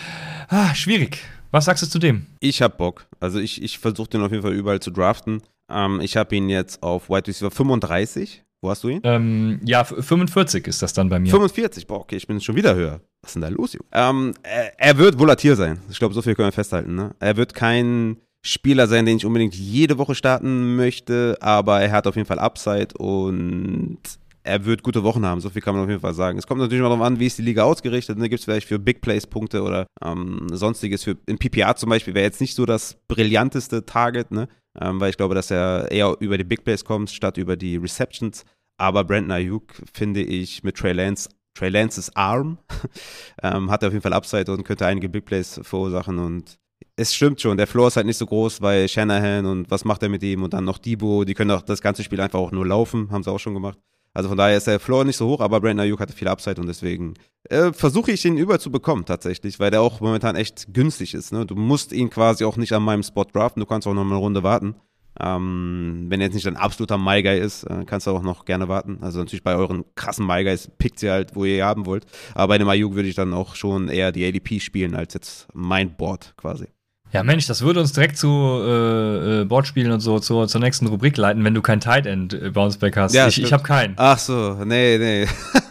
ah, 0.49 0.75
schwierig. 0.75 1.19
Was 1.51 1.67
sagst 1.67 1.83
du 1.83 1.87
zu 1.87 1.99
dem? 1.99 2.25
Ich 2.41 2.63
hab 2.63 2.79
Bock. 2.79 3.07
Also 3.21 3.39
ich, 3.39 3.63
ich 3.63 3.79
versuche 3.79 4.09
den 4.09 4.23
auf 4.23 4.31
jeden 4.31 4.43
Fall 4.43 4.55
überall 4.55 4.81
zu 4.81 4.91
draften. 4.91 5.43
Ähm, 5.71 6.01
ich 6.01 6.17
habe 6.17 6.35
ihn 6.35 6.49
jetzt 6.49 6.83
auf 6.83 7.11
Wide 7.11 7.27
Receiver 7.27 7.51
35 7.51 8.43
wo 8.63 8.71
hast 8.71 8.85
du 8.85 8.89
ihn? 8.89 9.01
Ähm, 9.03 9.61
ja, 9.65 9.83
45 9.83 10.67
ist 10.69 10.83
das 10.83 10.93
dann 10.93 11.09
bei 11.09 11.19
mir. 11.19 11.31
45, 11.31 11.87
boah, 11.87 12.01
okay, 12.01 12.17
ich 12.17 12.27
bin 12.27 12.41
schon 12.41 12.55
wieder 12.55 12.75
höher. 12.75 13.01
Was 13.21 13.31
ist 13.31 13.35
denn 13.35 13.43
da 13.43 13.49
los, 13.49 13.73
Junge? 13.73 13.87
Ähm, 13.93 14.35
er, 14.43 14.79
er, 14.81 14.99
wird 14.99 15.19
volatil 15.19 15.57
sein. 15.57 15.81
Ich 15.91 15.99
glaube, 15.99 16.15
so 16.15 16.23
viel 16.23 16.35
können 16.35 16.49
wir 16.49 16.53
festhalten. 16.53 16.95
Ne? 16.95 17.15
Er 17.19 17.37
wird 17.37 17.55
kein 17.55 18.19
Spieler 18.45 18.87
sein, 18.87 19.05
den 19.05 19.17
ich 19.17 19.27
unbedingt 19.27 19.55
jede 19.55 19.99
Woche 19.99 20.15
starten 20.15 20.77
möchte, 20.77 21.37
aber 21.41 21.81
er 21.81 21.91
hat 21.91 22.07
auf 22.07 22.15
jeden 22.15 22.27
Fall 22.27 22.39
Upside 22.39 22.97
und 22.99 23.99
er 24.45 24.65
wird 24.65 24.83
gute 24.83 25.03
Wochen 25.05 25.25
haben, 25.25 25.41
so 25.41 25.51
viel 25.51 25.63
kann 25.63 25.75
man 25.75 25.85
auf 25.85 25.89
jeden 25.89 26.01
Fall 26.01 26.15
sagen. 26.15 26.39
Es 26.39 26.47
kommt 26.47 26.61
natürlich 26.61 26.83
mal 26.83 26.89
darauf 26.89 27.05
an, 27.05 27.21
wie 27.21 27.27
ist 27.27 27.39
die 27.39 27.43
Liga 27.43 27.63
ausgerichtet. 27.65 28.19
Ne? 28.19 28.29
Gibt 28.29 28.41
es 28.41 28.45
vielleicht 28.45 28.67
für 28.67 28.79
Big 28.79 29.01
Plays 29.01 29.27
Punkte 29.27 29.63
oder 29.63 29.87
ähm, 30.05 30.49
sonstiges. 30.53 31.05
Für, 31.05 31.17
in 31.27 31.39
PPA 31.39 31.77
zum 31.77 31.91
Beispiel 31.91 32.15
wäre 32.15 32.25
jetzt 32.25 32.41
nicht 32.41 32.55
so 32.55 32.67
das 32.67 32.97
brillanteste 33.09 33.87
Target, 33.87 34.31
ne? 34.33 34.49
Ähm, 34.81 35.01
weil 35.01 35.11
ich 35.11 35.17
glaube, 35.17 35.35
dass 35.35 35.51
er 35.51 35.91
eher 35.91 36.17
über 36.21 36.39
die 36.39 36.45
Big 36.45 36.65
Plays 36.65 36.85
kommt, 36.85 37.11
statt 37.11 37.37
über 37.37 37.57
die 37.57 37.77
Receptions. 37.77 38.45
Aber 38.79 39.05
Brandon 39.05 39.33
Ayuk 39.33 39.75
finde 39.93 40.23
ich 40.23 40.63
mit 40.63 40.77
Trey 40.77 40.93
Lance, 40.93 41.29
Trey 41.55 41.69
Lances 41.69 42.15
Arm, 42.17 42.59
ähm, 43.43 43.71
hat 43.71 43.83
er 43.83 43.89
auf 43.89 43.93
jeden 43.93 44.03
Fall 44.03 44.15
Upside 44.15 44.51
und 44.51 44.65
könnte 44.65 44.87
einige 44.87 45.09
Big 45.09 45.25
Plays 45.25 45.61
verursachen 45.63 46.19
und 46.19 46.59
es 46.97 47.15
stimmt 47.15 47.41
schon, 47.41 47.57
der 47.57 47.67
Floor 47.67 47.89
ist 47.89 47.97
halt 47.97 48.07
nicht 48.07 48.19
so 48.19 48.27
groß, 48.27 48.61
weil 48.61 48.89
Shanahan 48.89 49.47
und 49.47 49.71
was 49.71 49.85
macht 49.85 50.03
er 50.03 50.09
mit 50.09 50.23
ihm 50.23 50.43
und 50.43 50.53
dann 50.53 50.65
noch 50.65 50.79
Debo, 50.79 51.25
die 51.25 51.35
können 51.35 51.51
auch 51.51 51.63
das 51.63 51.81
ganze 51.81 52.03
Spiel 52.03 52.21
einfach 52.21 52.39
auch 52.39 52.53
nur 52.53 52.67
laufen, 52.67 53.11
haben 53.11 53.23
sie 53.23 53.31
auch 53.31 53.39
schon 53.39 53.55
gemacht. 53.55 53.79
Also 54.15 54.29
von 54.29 54.39
daher 54.39 54.57
ist 54.57 54.67
der 54.67 54.81
Floor 54.81 55.05
nicht 55.05 55.17
so 55.17 55.27
hoch, 55.27 55.41
aber 55.41 55.61
Brandon 55.61 55.87
Ayuk 55.87 56.01
hatte 56.01 56.13
viel 56.13 56.29
Upside 56.29 56.61
und 56.61 56.67
deswegen 56.67 57.15
äh, 57.49 57.73
versuche 57.73 58.13
ich 58.13 58.25
ihn 58.25 58.37
über 58.37 58.59
zu 58.59 58.71
bekommen 58.71 59.05
tatsächlich, 59.05 59.59
weil 59.59 59.71
der 59.71 59.81
auch 59.81 60.01
momentan 60.01 60.37
echt 60.37 60.73
günstig 60.75 61.15
ist. 61.15 61.33
Ne? 61.33 61.47
Du 61.47 61.55
musst 61.55 61.93
ihn 61.93 62.11
quasi 62.11 62.45
auch 62.45 62.57
nicht 62.57 62.73
an 62.73 62.83
meinem 62.83 63.03
Spot 63.03 63.25
draften, 63.25 63.61
du 63.61 63.67
kannst 63.67 63.87
auch 63.87 63.95
noch 63.95 64.05
eine 64.05 64.15
Runde 64.15 64.43
warten. 64.43 64.75
Ähm, 65.21 66.07
wenn 66.09 66.21
er 66.21 66.27
jetzt 66.27 66.35
nicht 66.35 66.47
ein 66.47 66.57
absoluter 66.57 66.97
My 66.97 67.23
Guy 67.23 67.39
ist, 67.39 67.65
äh, 67.65 67.85
kannst 67.85 68.07
du 68.07 68.13
auch 68.13 68.23
noch 68.23 68.45
gerne 68.45 68.69
warten. 68.69 68.99
Also 69.03 69.19
natürlich 69.19 69.45
bei 69.45 69.55
euren 69.55 69.85
krassen 69.95 70.27
My 70.27 70.43
Guys 70.43 70.71
pickt 70.79 70.99
sie 70.99 71.11
halt, 71.11 71.37
wo 71.37 71.45
ihr 71.45 71.65
haben 71.65 71.87
wollt. 71.87 72.07
Aber 72.35 72.49
bei 72.49 72.59
dem 72.59 72.69
Ayuk 72.69 72.95
würde 72.95 73.09
ich 73.09 73.15
dann 73.15 73.35
auch 73.35 73.55
schon 73.55 73.89
eher 73.89 74.11
die 74.13 74.27
ADP 74.27 74.61
spielen 74.61 74.95
als 74.95 75.15
jetzt 75.15 75.49
mein 75.53 75.97
Board 75.97 76.35
quasi. 76.37 76.67
Ja, 77.13 77.23
Mensch, 77.23 77.47
das 77.47 77.61
würde 77.61 77.81
uns 77.81 77.93
direkt 77.93 78.17
zu 78.17 78.29
äh, 78.29 79.41
äh, 79.43 79.45
Bordspielen 79.45 79.93
und 79.93 80.01
so 80.01 80.19
zur, 80.19 80.49
zur 80.49 80.61
nächsten 80.63 80.87
Rubrik 80.87 81.19
leiten, 81.19 81.45
wenn 81.45 81.53
du 81.53 81.61
kein 81.61 81.79
Tight 81.79 82.07
End 82.07 82.33
äh, 82.33 82.51
Bounceback 82.51 82.97
hast. 82.97 83.13
Ja, 83.13 83.29
ich 83.29 83.43
ich 83.43 83.53
habe 83.53 83.63
keinen. 83.63 83.95
Ach 83.97 84.19
so, 84.19 84.57
nee, 84.65 84.97
nee. 84.97 85.27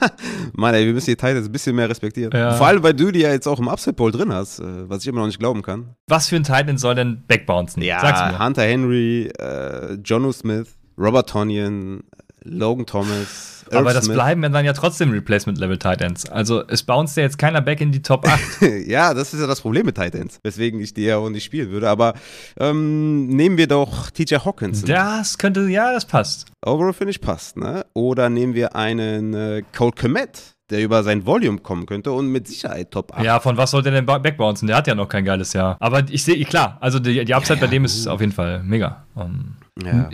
Mann, 0.53 0.75
ey, 0.75 0.85
wir 0.85 0.93
müssen 0.93 1.09
die 1.09 1.15
Tight 1.15 1.35
Ends 1.35 1.49
ein 1.49 1.51
bisschen 1.51 1.75
mehr 1.75 1.89
respektieren. 1.89 2.31
Ja. 2.31 2.53
Vor 2.53 2.67
allem, 2.67 2.83
weil 2.83 2.93
du 2.93 3.11
die 3.11 3.21
ja 3.21 3.31
jetzt 3.31 3.47
auch 3.47 3.59
im 3.59 3.67
Upset 3.67 3.95
Bowl 3.95 4.11
drin 4.11 4.31
hast, 4.31 4.59
äh, 4.59 4.87
was 4.87 5.01
ich 5.01 5.07
immer 5.07 5.21
noch 5.21 5.27
nicht 5.27 5.39
glauben 5.39 5.63
kann. 5.63 5.95
Was 6.07 6.27
für 6.27 6.35
ein 6.35 6.43
Tight 6.43 6.69
End 6.69 6.79
soll 6.79 6.93
denn 6.93 7.23
backbouncen? 7.27 7.81
Ja, 7.81 8.39
Hunter 8.39 8.63
Henry, 8.63 9.31
äh, 9.39 9.95
Jono 10.03 10.31
Smith, 10.31 10.67
Robert 10.95 11.27
Tonyan, 11.27 12.03
Logan 12.43 12.85
Thomas. 12.85 13.60
Aber 13.77 13.93
das 13.93 14.05
Smith. 14.05 14.15
bleiben 14.15 14.41
dann 14.41 14.65
ja 14.65 14.73
trotzdem 14.73 15.11
Replacement-Level 15.11 15.77
Titans. 15.77 16.29
Also 16.29 16.63
es 16.67 16.83
bounced 16.83 17.17
ja 17.17 17.23
jetzt 17.23 17.37
keiner 17.37 17.61
back 17.61 17.81
in 17.81 17.91
die 17.91 18.01
Top 18.01 18.27
8. 18.27 18.41
ja, 18.87 19.13
das 19.13 19.33
ist 19.33 19.41
ja 19.41 19.47
das 19.47 19.61
Problem 19.61 19.85
mit 19.85 19.95
Titans, 19.95 20.39
weswegen 20.43 20.79
ich 20.79 20.93
die 20.93 21.03
ja 21.03 21.17
auch 21.17 21.29
nicht 21.29 21.43
spielen 21.43 21.71
würde. 21.71 21.89
Aber 21.89 22.13
ähm, 22.59 23.27
nehmen 23.27 23.57
wir 23.57 23.67
doch 23.67 24.09
TJ 24.09 24.35
Hawkins. 24.45 24.83
Das 24.83 25.37
könnte, 25.37 25.67
ja, 25.67 25.93
das 25.93 26.05
passt. 26.05 26.51
Overall 26.65 26.93
finde 26.93 27.11
ich 27.11 27.21
passt, 27.21 27.57
ne? 27.57 27.85
Oder 27.93 28.29
nehmen 28.29 28.53
wir 28.53 28.75
einen 28.75 29.33
äh, 29.33 29.63
Cole 29.75 29.93
Komet, 29.93 30.55
der 30.69 30.81
über 30.81 31.03
sein 31.03 31.25
Volume 31.25 31.59
kommen 31.59 31.85
könnte 31.85 32.11
und 32.11 32.27
mit 32.27 32.47
Sicherheit 32.47 32.91
Top 32.91 33.13
8. 33.13 33.23
Ja, 33.23 33.39
von 33.39 33.57
was 33.57 33.71
soll 33.71 33.83
der 33.83 33.91
denn 33.91 34.05
backbouncen? 34.05 34.67
Der 34.67 34.77
hat 34.77 34.87
ja 34.87 34.95
noch 34.95 35.07
kein 35.07 35.25
geiles 35.25 35.53
Jahr. 35.53 35.77
Aber 35.79 36.03
ich 36.09 36.23
sehe, 36.23 36.43
klar, 36.45 36.77
also 36.79 36.99
die, 36.99 37.25
die 37.25 37.33
Upside 37.33 37.55
ja, 37.55 37.61
ja, 37.61 37.67
bei 37.67 37.71
dem 37.71 37.85
ist 37.85 38.07
auf 38.07 38.21
jeden 38.21 38.33
Fall 38.33 38.63
mega. 38.63 39.05
Um, 39.15 39.55
ja. 39.83 40.09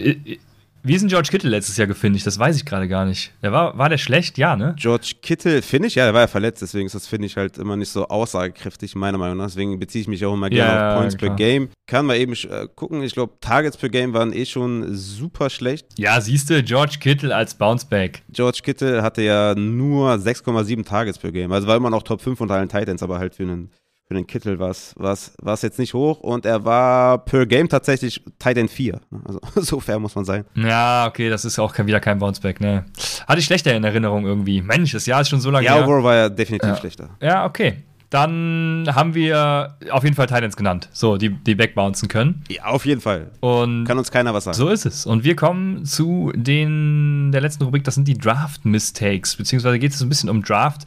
Wie 0.88 0.96
ist 0.96 1.02
denn 1.02 1.10
George 1.10 1.28
Kittle 1.30 1.50
letztes 1.50 1.76
Jahr 1.76 1.86
gefinisht? 1.86 2.26
Das 2.26 2.40
weiß 2.40 2.56
ich 2.56 2.66
gerade 2.66 2.88
gar 2.88 3.04
nicht. 3.04 3.34
Der 3.44 3.52
war, 3.52 3.78
war 3.78 3.90
der 3.90 3.98
schlecht? 3.98 4.38
Ja, 4.38 4.56
ne? 4.56 4.74
George 4.80 5.16
Kittle, 5.22 5.62
Finish? 5.62 5.96
Ja, 5.96 6.06
der 6.06 6.14
war 6.14 6.22
ja 6.22 6.28
verletzt, 6.28 6.62
deswegen 6.62 6.86
ist 6.86 6.96
das 6.96 7.08
Finish 7.08 7.36
halt 7.36 7.58
immer 7.58 7.76
nicht 7.76 7.90
so 7.90 8.08
aussagekräftig, 8.08 8.96
meiner 8.96 9.18
Meinung 9.18 9.36
nach. 9.36 9.48
Deswegen 9.48 9.78
beziehe 9.80 10.04
ich 10.04 10.08
mich 10.08 10.26
auch 10.26 10.34
immer 10.34 10.50
gerne 10.50 10.72
ja, 10.72 10.94
auf 10.94 11.00
Points 11.00 11.18
klar. 11.18 11.32
per 11.32 11.36
Game. 11.36 11.68
Kann 11.88 12.06
man 12.06 12.16
eben 12.16 12.32
äh, 12.32 12.70
gucken. 12.74 13.04
Ich 13.04 13.14
glaube, 13.14 13.34
Targets 13.42 13.76
per 13.76 13.90
Game 13.90 14.14
waren 14.14 14.32
eh 14.32 14.46
schon 14.46 14.96
super 14.96 15.50
schlecht. 15.50 15.88
Ja, 15.98 16.22
siehst 16.22 16.50
du, 16.50 16.64
George 16.64 17.00
Kittle 17.02 17.36
als 17.36 17.56
Bounceback. 17.56 18.24
George 18.30 18.60
Kittle 18.64 19.04
hatte 19.04 19.24
ja 19.24 19.56
nur 19.56 20.14
6,7 20.14 20.86
Targets 20.86 21.18
per 21.18 21.34
Game. 21.34 21.52
Also 21.52 21.68
war 21.68 21.76
immer 21.76 21.90
noch 21.90 22.04
Top 22.04 22.22
5 22.22 22.40
unter 22.40 22.54
allen 22.54 22.70
Titans, 22.70 23.04
aber 23.04 23.20
halt 23.20 23.36
für 23.36 23.44
einen 23.44 23.72
für 24.08 24.14
den 24.14 24.26
Kittel 24.26 24.58
war 24.58 24.70
es 24.70 25.62
jetzt 25.62 25.80
nicht 25.80 25.94
hoch 25.94 26.22
und 26.22 26.46
er 26.46 26.64
war 26.64 27.18
per 27.18 27.46
Game 27.46 27.68
tatsächlich 27.68 28.24
Titan 28.40 28.70
4. 28.70 29.02
Also 29.26 29.40
so 29.56 29.80
fair 29.82 30.00
muss 30.00 30.16
man 30.16 30.24
sein. 30.24 30.46
Ja, 30.56 31.08
okay, 31.08 31.30
das 31.30 31.44
ist 31.44 31.60
auch 31.60 31.74
kein, 31.74 31.88
wieder 31.88 32.00
kein 32.00 32.18
Bounceback, 32.18 32.62
ne? 32.62 32.86
Hatte 33.28 33.40
ich 33.40 33.46
schlechter 33.46 33.76
in 33.76 33.84
Erinnerung 33.84 34.26
irgendwie. 34.26 34.62
Mensch, 34.62 34.94
das 34.94 35.06
Jahr 35.06 35.22
ist 35.22 35.30
schon 35.30 35.42
so 35.42 35.52
lange 35.52 35.66
ja, 35.66 35.76
her. 35.76 35.82
Ja, 35.82 36.04
war 36.04 36.16
ja 36.16 36.30
definitiv 36.30 36.70
ja. 36.70 36.76
schlechter. 36.78 37.10
Ja, 37.22 37.46
okay. 37.46 37.84
Dann 38.10 38.88
haben 38.96 39.14
wir 39.14 39.76
auf 39.92 40.06
jeden 40.06 40.16
Fall 40.16 40.28
Titans 40.28 40.56
genannt, 40.56 40.88
so, 40.94 41.18
die, 41.18 41.30
die 41.30 41.58
wegbouncen 41.58 42.08
können. 42.08 42.42
Ja, 42.48 42.68
auf 42.68 42.86
jeden 42.86 43.02
Fall. 43.02 43.32
Und 43.42 43.84
Kann 43.84 43.98
uns 43.98 44.12
keiner 44.12 44.34
was 44.34 44.46
sagen. 44.46 44.56
So 44.56 44.70
ist 44.70 44.86
es. 44.86 45.06
Und 45.06 45.26
wir 45.26 45.36
kommen 45.36 45.84
zu 45.84 46.32
den, 46.34 47.34
der 47.34 47.42
letzten 47.42 47.66
Rubrik, 47.66 47.84
das 47.84 47.96
sind 47.96 48.08
die 48.08 48.18
Draft-Mistakes, 48.18 49.36
beziehungsweise 49.36 49.78
geht 49.78 49.92
es 49.92 50.02
ein 50.02 50.08
bisschen 50.08 50.30
um 50.30 50.42
Draft. 50.42 50.84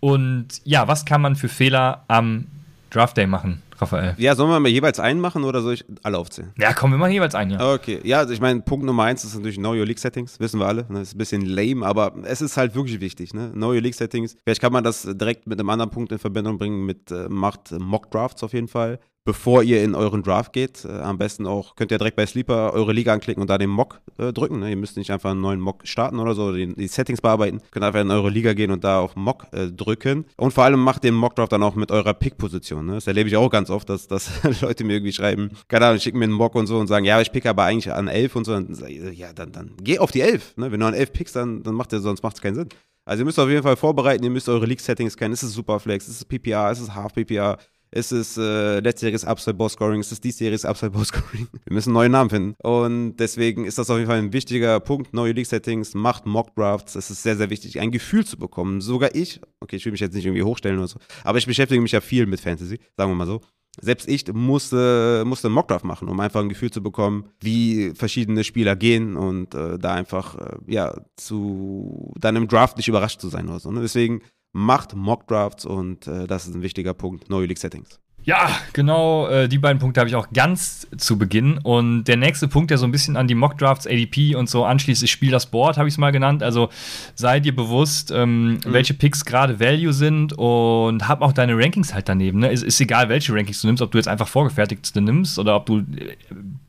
Und 0.00 0.48
ja, 0.64 0.88
was 0.88 1.04
kann 1.04 1.20
man 1.20 1.36
für 1.36 1.48
Fehler 1.48 2.02
am 2.08 2.46
Draft 2.94 3.16
Day 3.16 3.26
machen, 3.26 3.60
Raphael. 3.78 4.14
Ja, 4.18 4.36
sollen 4.36 4.50
wir 4.50 4.60
mal 4.60 4.68
jeweils 4.68 5.00
einen 5.00 5.20
machen 5.20 5.42
oder 5.42 5.62
soll 5.62 5.74
ich 5.74 5.84
alle 6.04 6.16
aufzählen? 6.16 6.52
Ja, 6.56 6.72
komm, 6.72 6.92
wir 6.92 6.98
machen 6.98 7.10
jeweils 7.10 7.34
einen, 7.34 7.50
ja. 7.50 7.74
Okay, 7.74 8.00
ja, 8.04 8.18
also 8.18 8.32
ich 8.32 8.40
meine, 8.40 8.60
Punkt 8.60 8.86
Nummer 8.86 9.02
eins 9.02 9.24
ist 9.24 9.34
natürlich 9.34 9.56
Know 9.56 9.72
Your 9.72 9.84
League 9.84 9.98
Settings, 9.98 10.38
wissen 10.38 10.60
wir 10.60 10.66
alle. 10.66 10.84
Das 10.84 11.00
ist 11.00 11.14
ein 11.14 11.18
bisschen 11.18 11.44
lame, 11.44 11.84
aber 11.84 12.14
es 12.22 12.40
ist 12.40 12.56
halt 12.56 12.76
wirklich 12.76 13.00
wichtig, 13.00 13.34
ne? 13.34 13.50
Know 13.50 13.70
Your 13.70 13.80
League 13.80 13.96
Settings. 13.96 14.36
Vielleicht 14.44 14.60
kann 14.60 14.72
man 14.72 14.84
das 14.84 15.02
direkt 15.02 15.48
mit 15.48 15.58
einem 15.58 15.70
anderen 15.70 15.90
Punkt 15.90 16.12
in 16.12 16.18
Verbindung 16.20 16.56
bringen, 16.56 16.86
mit 16.86 17.10
äh, 17.10 17.28
macht 17.28 17.72
Mock 17.72 18.12
Drafts 18.12 18.44
auf 18.44 18.52
jeden 18.52 18.68
Fall 18.68 19.00
bevor 19.24 19.62
ihr 19.62 19.82
in 19.82 19.94
euren 19.94 20.22
Draft 20.22 20.52
geht. 20.52 20.84
Äh, 20.84 21.00
am 21.00 21.18
besten 21.18 21.46
auch, 21.46 21.76
könnt 21.76 21.90
ihr 21.90 21.98
direkt 21.98 22.16
bei 22.16 22.26
Sleeper 22.26 22.72
eure 22.74 22.92
Liga 22.92 23.12
anklicken 23.12 23.40
und 23.40 23.48
da 23.48 23.58
den 23.58 23.70
Mock 23.70 24.00
äh, 24.18 24.32
drücken. 24.32 24.60
Ne? 24.60 24.70
Ihr 24.70 24.76
müsst 24.76 24.96
nicht 24.96 25.10
einfach 25.10 25.30
einen 25.30 25.40
neuen 25.40 25.60
Mock 25.60 25.86
starten 25.86 26.18
oder 26.18 26.34
so, 26.34 26.52
die, 26.52 26.74
die 26.74 26.86
Settings 26.86 27.20
bearbeiten. 27.20 27.60
Könnt 27.70 27.84
einfach 27.84 28.00
in 28.00 28.10
eure 28.10 28.30
Liga 28.30 28.52
gehen 28.52 28.70
und 28.70 28.84
da 28.84 29.00
auf 29.00 29.16
Mock 29.16 29.46
äh, 29.52 29.68
drücken. 29.68 30.26
Und 30.36 30.52
vor 30.52 30.64
allem 30.64 30.80
macht 30.80 31.04
den 31.04 31.14
Mock 31.14 31.36
Draft 31.36 31.52
dann 31.52 31.62
auch 31.62 31.74
mit 31.74 31.90
eurer 31.90 32.14
Pick-Position. 32.14 32.86
Ne? 32.86 32.94
Das 32.94 33.06
erlebe 33.06 33.28
ich 33.28 33.36
auch 33.36 33.50
ganz 33.50 33.70
oft, 33.70 33.88
dass, 33.88 34.06
dass 34.06 34.30
Leute 34.60 34.84
mir 34.84 34.94
irgendwie 34.94 35.12
schreiben, 35.12 35.50
keine 35.68 35.86
Ahnung, 35.86 36.00
schicken 36.00 36.18
mir 36.18 36.26
einen 36.26 36.34
Mock 36.34 36.54
und 36.54 36.66
so 36.66 36.78
und 36.78 36.86
sagen, 36.86 37.06
ja, 37.06 37.20
ich 37.20 37.32
pick 37.32 37.46
aber 37.46 37.64
eigentlich 37.64 37.92
an 37.92 38.08
11 38.08 38.36
und 38.36 38.44
so. 38.44 38.54
Und 38.54 38.78
ja, 39.14 39.32
dann, 39.32 39.52
dann 39.52 39.72
geh 39.80 39.98
auf 39.98 40.10
die 40.10 40.20
11. 40.20 40.58
Ne? 40.58 40.70
Wenn 40.70 40.80
du 40.80 40.86
an 40.86 40.94
11 40.94 41.12
pickst, 41.12 41.36
dann, 41.36 41.62
dann 41.62 41.74
macht 41.74 41.92
der, 41.92 42.00
sonst 42.00 42.22
macht 42.22 42.36
es 42.36 42.42
keinen 42.42 42.56
Sinn. 42.56 42.68
Also 43.06 43.22
ihr 43.22 43.26
müsst 43.26 43.38
auf 43.38 43.50
jeden 43.50 43.62
Fall 43.62 43.76
vorbereiten, 43.76 44.24
ihr 44.24 44.30
müsst 44.30 44.48
eure 44.48 44.64
League-Settings 44.64 45.16
kennen. 45.16 45.34
Ist 45.34 45.42
es 45.42 45.52
Superflex, 45.52 46.08
ist 46.08 46.16
es 46.16 46.24
PPR, 46.24 46.70
ist 46.70 46.80
es 46.80 46.94
Half-PPR, 46.94 47.58
ist 47.94 48.12
es 48.12 48.36
äh, 48.36 48.80
letztjähriges 48.80 49.24
Upside 49.24 49.54
Boss 49.54 49.72
Scoring, 49.74 50.00
ist 50.00 50.12
es 50.12 50.20
diesjähriges 50.20 50.64
Upside 50.64 50.90
Boss 50.90 51.08
Scoring. 51.08 51.48
Wir 51.64 51.74
müssen 51.74 51.92
neue 51.92 52.08
Namen 52.08 52.30
finden. 52.30 52.54
Und 52.62 53.16
deswegen 53.16 53.64
ist 53.64 53.78
das 53.78 53.88
auf 53.88 53.98
jeden 53.98 54.08
Fall 54.08 54.18
ein 54.18 54.32
wichtiger 54.32 54.80
Punkt. 54.80 55.14
Neue 55.14 55.32
League 55.32 55.46
Settings, 55.46 55.94
macht 55.94 56.26
Mock 56.26 56.54
Drafts. 56.56 56.96
Es 56.96 57.10
ist 57.10 57.22
sehr, 57.22 57.36
sehr 57.36 57.50
wichtig, 57.50 57.80
ein 57.80 57.92
Gefühl 57.92 58.26
zu 58.26 58.36
bekommen. 58.36 58.80
Sogar 58.80 59.14
ich, 59.14 59.40
okay, 59.60 59.76
ich 59.76 59.84
will 59.84 59.92
mich 59.92 60.00
jetzt 60.00 60.14
nicht 60.14 60.26
irgendwie 60.26 60.42
hochstellen 60.42 60.78
oder 60.78 60.88
so, 60.88 60.98
aber 61.22 61.38
ich 61.38 61.46
beschäftige 61.46 61.80
mich 61.80 61.92
ja 61.92 62.00
viel 62.00 62.26
mit 62.26 62.40
Fantasy, 62.40 62.78
sagen 62.96 63.10
wir 63.10 63.16
mal 63.16 63.26
so 63.26 63.40
selbst 63.80 64.08
ich 64.08 64.32
musste, 64.32 65.24
musste 65.26 65.48
einen 65.48 65.54
Mockdraft 65.54 65.84
machen, 65.84 66.08
um 66.08 66.18
einfach 66.20 66.40
ein 66.40 66.48
Gefühl 66.48 66.70
zu 66.70 66.82
bekommen, 66.82 67.28
wie 67.40 67.92
verschiedene 67.94 68.44
Spieler 68.44 68.76
gehen 68.76 69.16
und 69.16 69.54
äh, 69.54 69.78
da 69.78 69.94
einfach, 69.94 70.36
äh, 70.36 70.56
ja, 70.66 70.94
zu 71.16 72.12
dann 72.18 72.36
im 72.36 72.48
Draft 72.48 72.76
nicht 72.76 72.88
überrascht 72.88 73.20
zu 73.20 73.28
sein 73.28 73.48
oder 73.48 73.60
so. 73.60 73.70
Ne? 73.70 73.80
Deswegen 73.80 74.22
macht 74.54 74.94
Mockdrafts 74.94 75.66
und 75.66 76.06
äh, 76.06 76.26
das 76.26 76.46
ist 76.46 76.54
ein 76.54 76.62
wichtiger 76.62 76.94
Punkt, 76.94 77.28
neue 77.28 77.46
League 77.46 77.58
Settings. 77.58 78.00
Ja, 78.22 78.48
genau, 78.72 79.28
äh, 79.28 79.48
die 79.48 79.58
beiden 79.58 79.78
Punkte 79.78 80.00
habe 80.00 80.08
ich 80.08 80.16
auch 80.16 80.28
ganz 80.32 80.86
zu 80.96 81.18
Beginn. 81.18 81.58
Und 81.58 82.04
der 82.04 82.16
nächste 82.16 82.48
Punkt, 82.48 82.70
der 82.70 82.78
so 82.78 82.86
ein 82.86 82.90
bisschen 82.90 83.18
an 83.18 83.28
die 83.28 83.34
Mockdrafts, 83.34 83.86
ADP 83.86 84.34
und 84.34 84.48
so 84.48 84.64
anschließt, 84.64 85.02
ist 85.02 85.10
Spiel 85.10 85.30
das 85.30 85.44
Board, 85.44 85.76
habe 85.76 85.88
ich 85.88 85.94
es 85.94 85.98
mal 85.98 86.10
genannt. 86.10 86.42
Also 86.42 86.70
sei 87.14 87.40
dir 87.40 87.54
bewusst, 87.54 88.10
ähm, 88.10 88.52
mhm. 88.52 88.60
welche 88.64 88.94
Picks 88.94 89.26
gerade 89.26 89.60
Value 89.60 89.92
sind 89.92 90.32
und 90.32 91.06
hab 91.06 91.20
auch 91.20 91.32
deine 91.32 91.54
Rankings 91.54 91.92
halt 91.92 92.08
daneben. 92.08 92.38
Ne? 92.38 92.50
Ist, 92.50 92.62
ist 92.62 92.80
egal, 92.80 93.10
welche 93.10 93.34
Rankings 93.34 93.60
du 93.60 93.66
nimmst, 93.66 93.82
ob 93.82 93.90
du 93.90 93.98
jetzt 93.98 94.08
einfach 94.08 94.28
vorgefertigte 94.28 95.02
nimmst 95.02 95.38
oder 95.38 95.56
ob 95.56 95.66
du, 95.66 95.80
äh, 95.80 96.16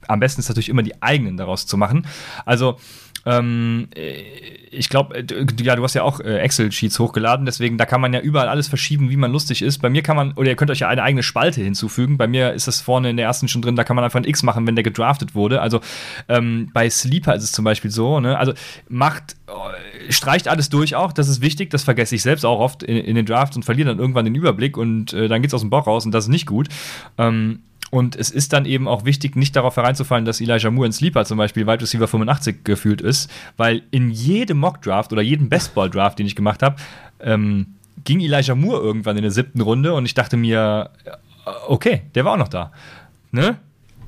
am 0.10 0.20
besten 0.20 0.42
ist 0.42 0.50
natürlich 0.50 0.70
immer 0.70 0.84
die 0.84 1.02
eigenen 1.02 1.38
daraus 1.38 1.66
zu 1.68 1.78
machen. 1.78 2.06
Also 2.46 2.78
ähm, 3.26 3.88
äh, 3.96 4.22
ich 4.70 4.90
glaube, 4.90 5.16
äh, 5.16 5.46
ja, 5.62 5.76
du 5.76 5.84
hast 5.84 5.94
ja 5.96 6.04
auch 6.04 6.20
äh, 6.20 6.40
Excel-Sheets 6.40 7.00
hochgeladen, 7.00 7.46
deswegen 7.46 7.78
da 7.78 7.86
kann 7.86 8.02
man 8.02 8.14
ja 8.14 8.20
überall 8.20 8.48
alles 8.48 8.68
verschieben, 8.68 9.10
wie 9.10 9.18
man 9.18 9.32
lustig 9.32 9.62
ist. 9.62 9.80
Bei 9.80 9.90
mir 9.90 10.04
kann 10.04 10.16
man, 10.16 10.34
oder 10.34 10.50
ihr 10.50 10.56
könnt 10.56 10.70
euch 10.70 10.80
ja 10.80 10.90
eine 10.90 11.02
eigene 11.02 11.24
Spalte 11.24 11.62
hinzufügen. 11.62 12.18
Bei 12.18 12.28
mir 12.28 12.54
ist 12.54 12.68
das 12.68 12.82
vorne 12.82 13.10
in 13.10 13.18
der 13.18 13.26
ersten 13.26 13.48
schon 13.48 13.62
drin, 13.62 13.76
da 13.76 13.84
kann 13.84 13.96
man 13.96 14.06
einfach 14.06 14.20
ein 14.20 14.26
X 14.26 14.44
machen, 14.44 14.68
wenn 14.68 14.76
der 14.76 14.84
gedraftet 14.84 15.34
wurde. 15.34 15.62
Also 15.62 15.82
ähm, 16.30 16.70
bei 16.74 16.90
Sleeper 16.90 17.36
ist 17.36 17.44
es 17.44 17.52
zum 17.52 17.66
Beispiel 17.66 17.90
so, 17.90 18.20
ne? 18.20 18.38
Also 18.38 18.54
macht, 18.90 19.36
streicht 20.10 20.48
alles 20.48 20.70
durch 20.70 20.96
auch, 20.96 21.12
das 21.12 21.28
ist 21.28 21.42
wichtig, 21.42 21.72
das 21.72 21.84
vergesse 21.84 22.16
ich 22.16 22.22
selbst 22.22 22.46
auch 22.46 22.60
oft 22.60 22.84
in, 22.84 22.98
in 22.98 23.16
den 23.16 23.26
Drafts 23.26 23.56
und 23.56 23.64
verliere 23.64 23.90
dann 23.90 24.00
irgendwann 24.00 24.26
den 24.26 24.36
Überblick 24.36 24.78
und 24.78 25.14
äh, 25.14 25.28
dann 25.28 25.42
geht's 25.42 25.54
aus 25.54 25.62
dem 25.62 25.70
Bauch 25.70 25.88
raus 25.88 26.06
und 26.06 26.12
das 26.12 26.26
ist 26.26 26.30
nicht 26.30 26.46
gut. 26.46 26.68
Ähm, 27.18 27.62
und 27.96 28.18
es 28.18 28.30
ist 28.30 28.52
dann 28.52 28.66
eben 28.66 28.90
auch 28.90 29.06
wichtig, 29.06 29.38
nicht 29.38 29.56
darauf 29.56 29.78
hereinzufallen, 29.78 30.26
dass 30.26 30.42
Elijah 30.42 30.70
Moore 30.70 30.88
in 30.88 30.92
Sleeper 30.92 31.24
zum 31.24 31.38
Beispiel 31.38 31.66
Wide 31.66 31.80
Receiver 31.80 32.10
85 32.10 32.66
gefühlt 32.66 33.00
ist, 33.00 33.32
weil 33.56 33.84
in 33.90 34.10
jedem 34.10 34.58
Mock-Draft 34.58 35.14
oder 35.14 35.22
jedem 35.22 35.48
Bestball-Draft, 35.48 36.20
den 36.20 36.26
ich 36.26 36.36
gemacht 36.36 36.62
habe, 36.62 36.76
ähm, 37.22 37.68
ging 38.04 38.20
Elijah 38.20 38.54
Moore 38.54 38.82
irgendwann 38.82 39.16
in 39.16 39.22
der 39.22 39.32
siebten 39.32 39.62
Runde 39.62 39.94
und 39.94 40.06
ich 40.06 40.14
dachte 40.14 40.36
mir, 40.36 40.90
äh, 41.06 41.12
okay, 41.68 42.02
der 42.16 42.26
war 42.26 42.34
auch 42.34 42.38
noch 42.38 42.50
da. 42.50 42.74
Ne? 43.32 43.60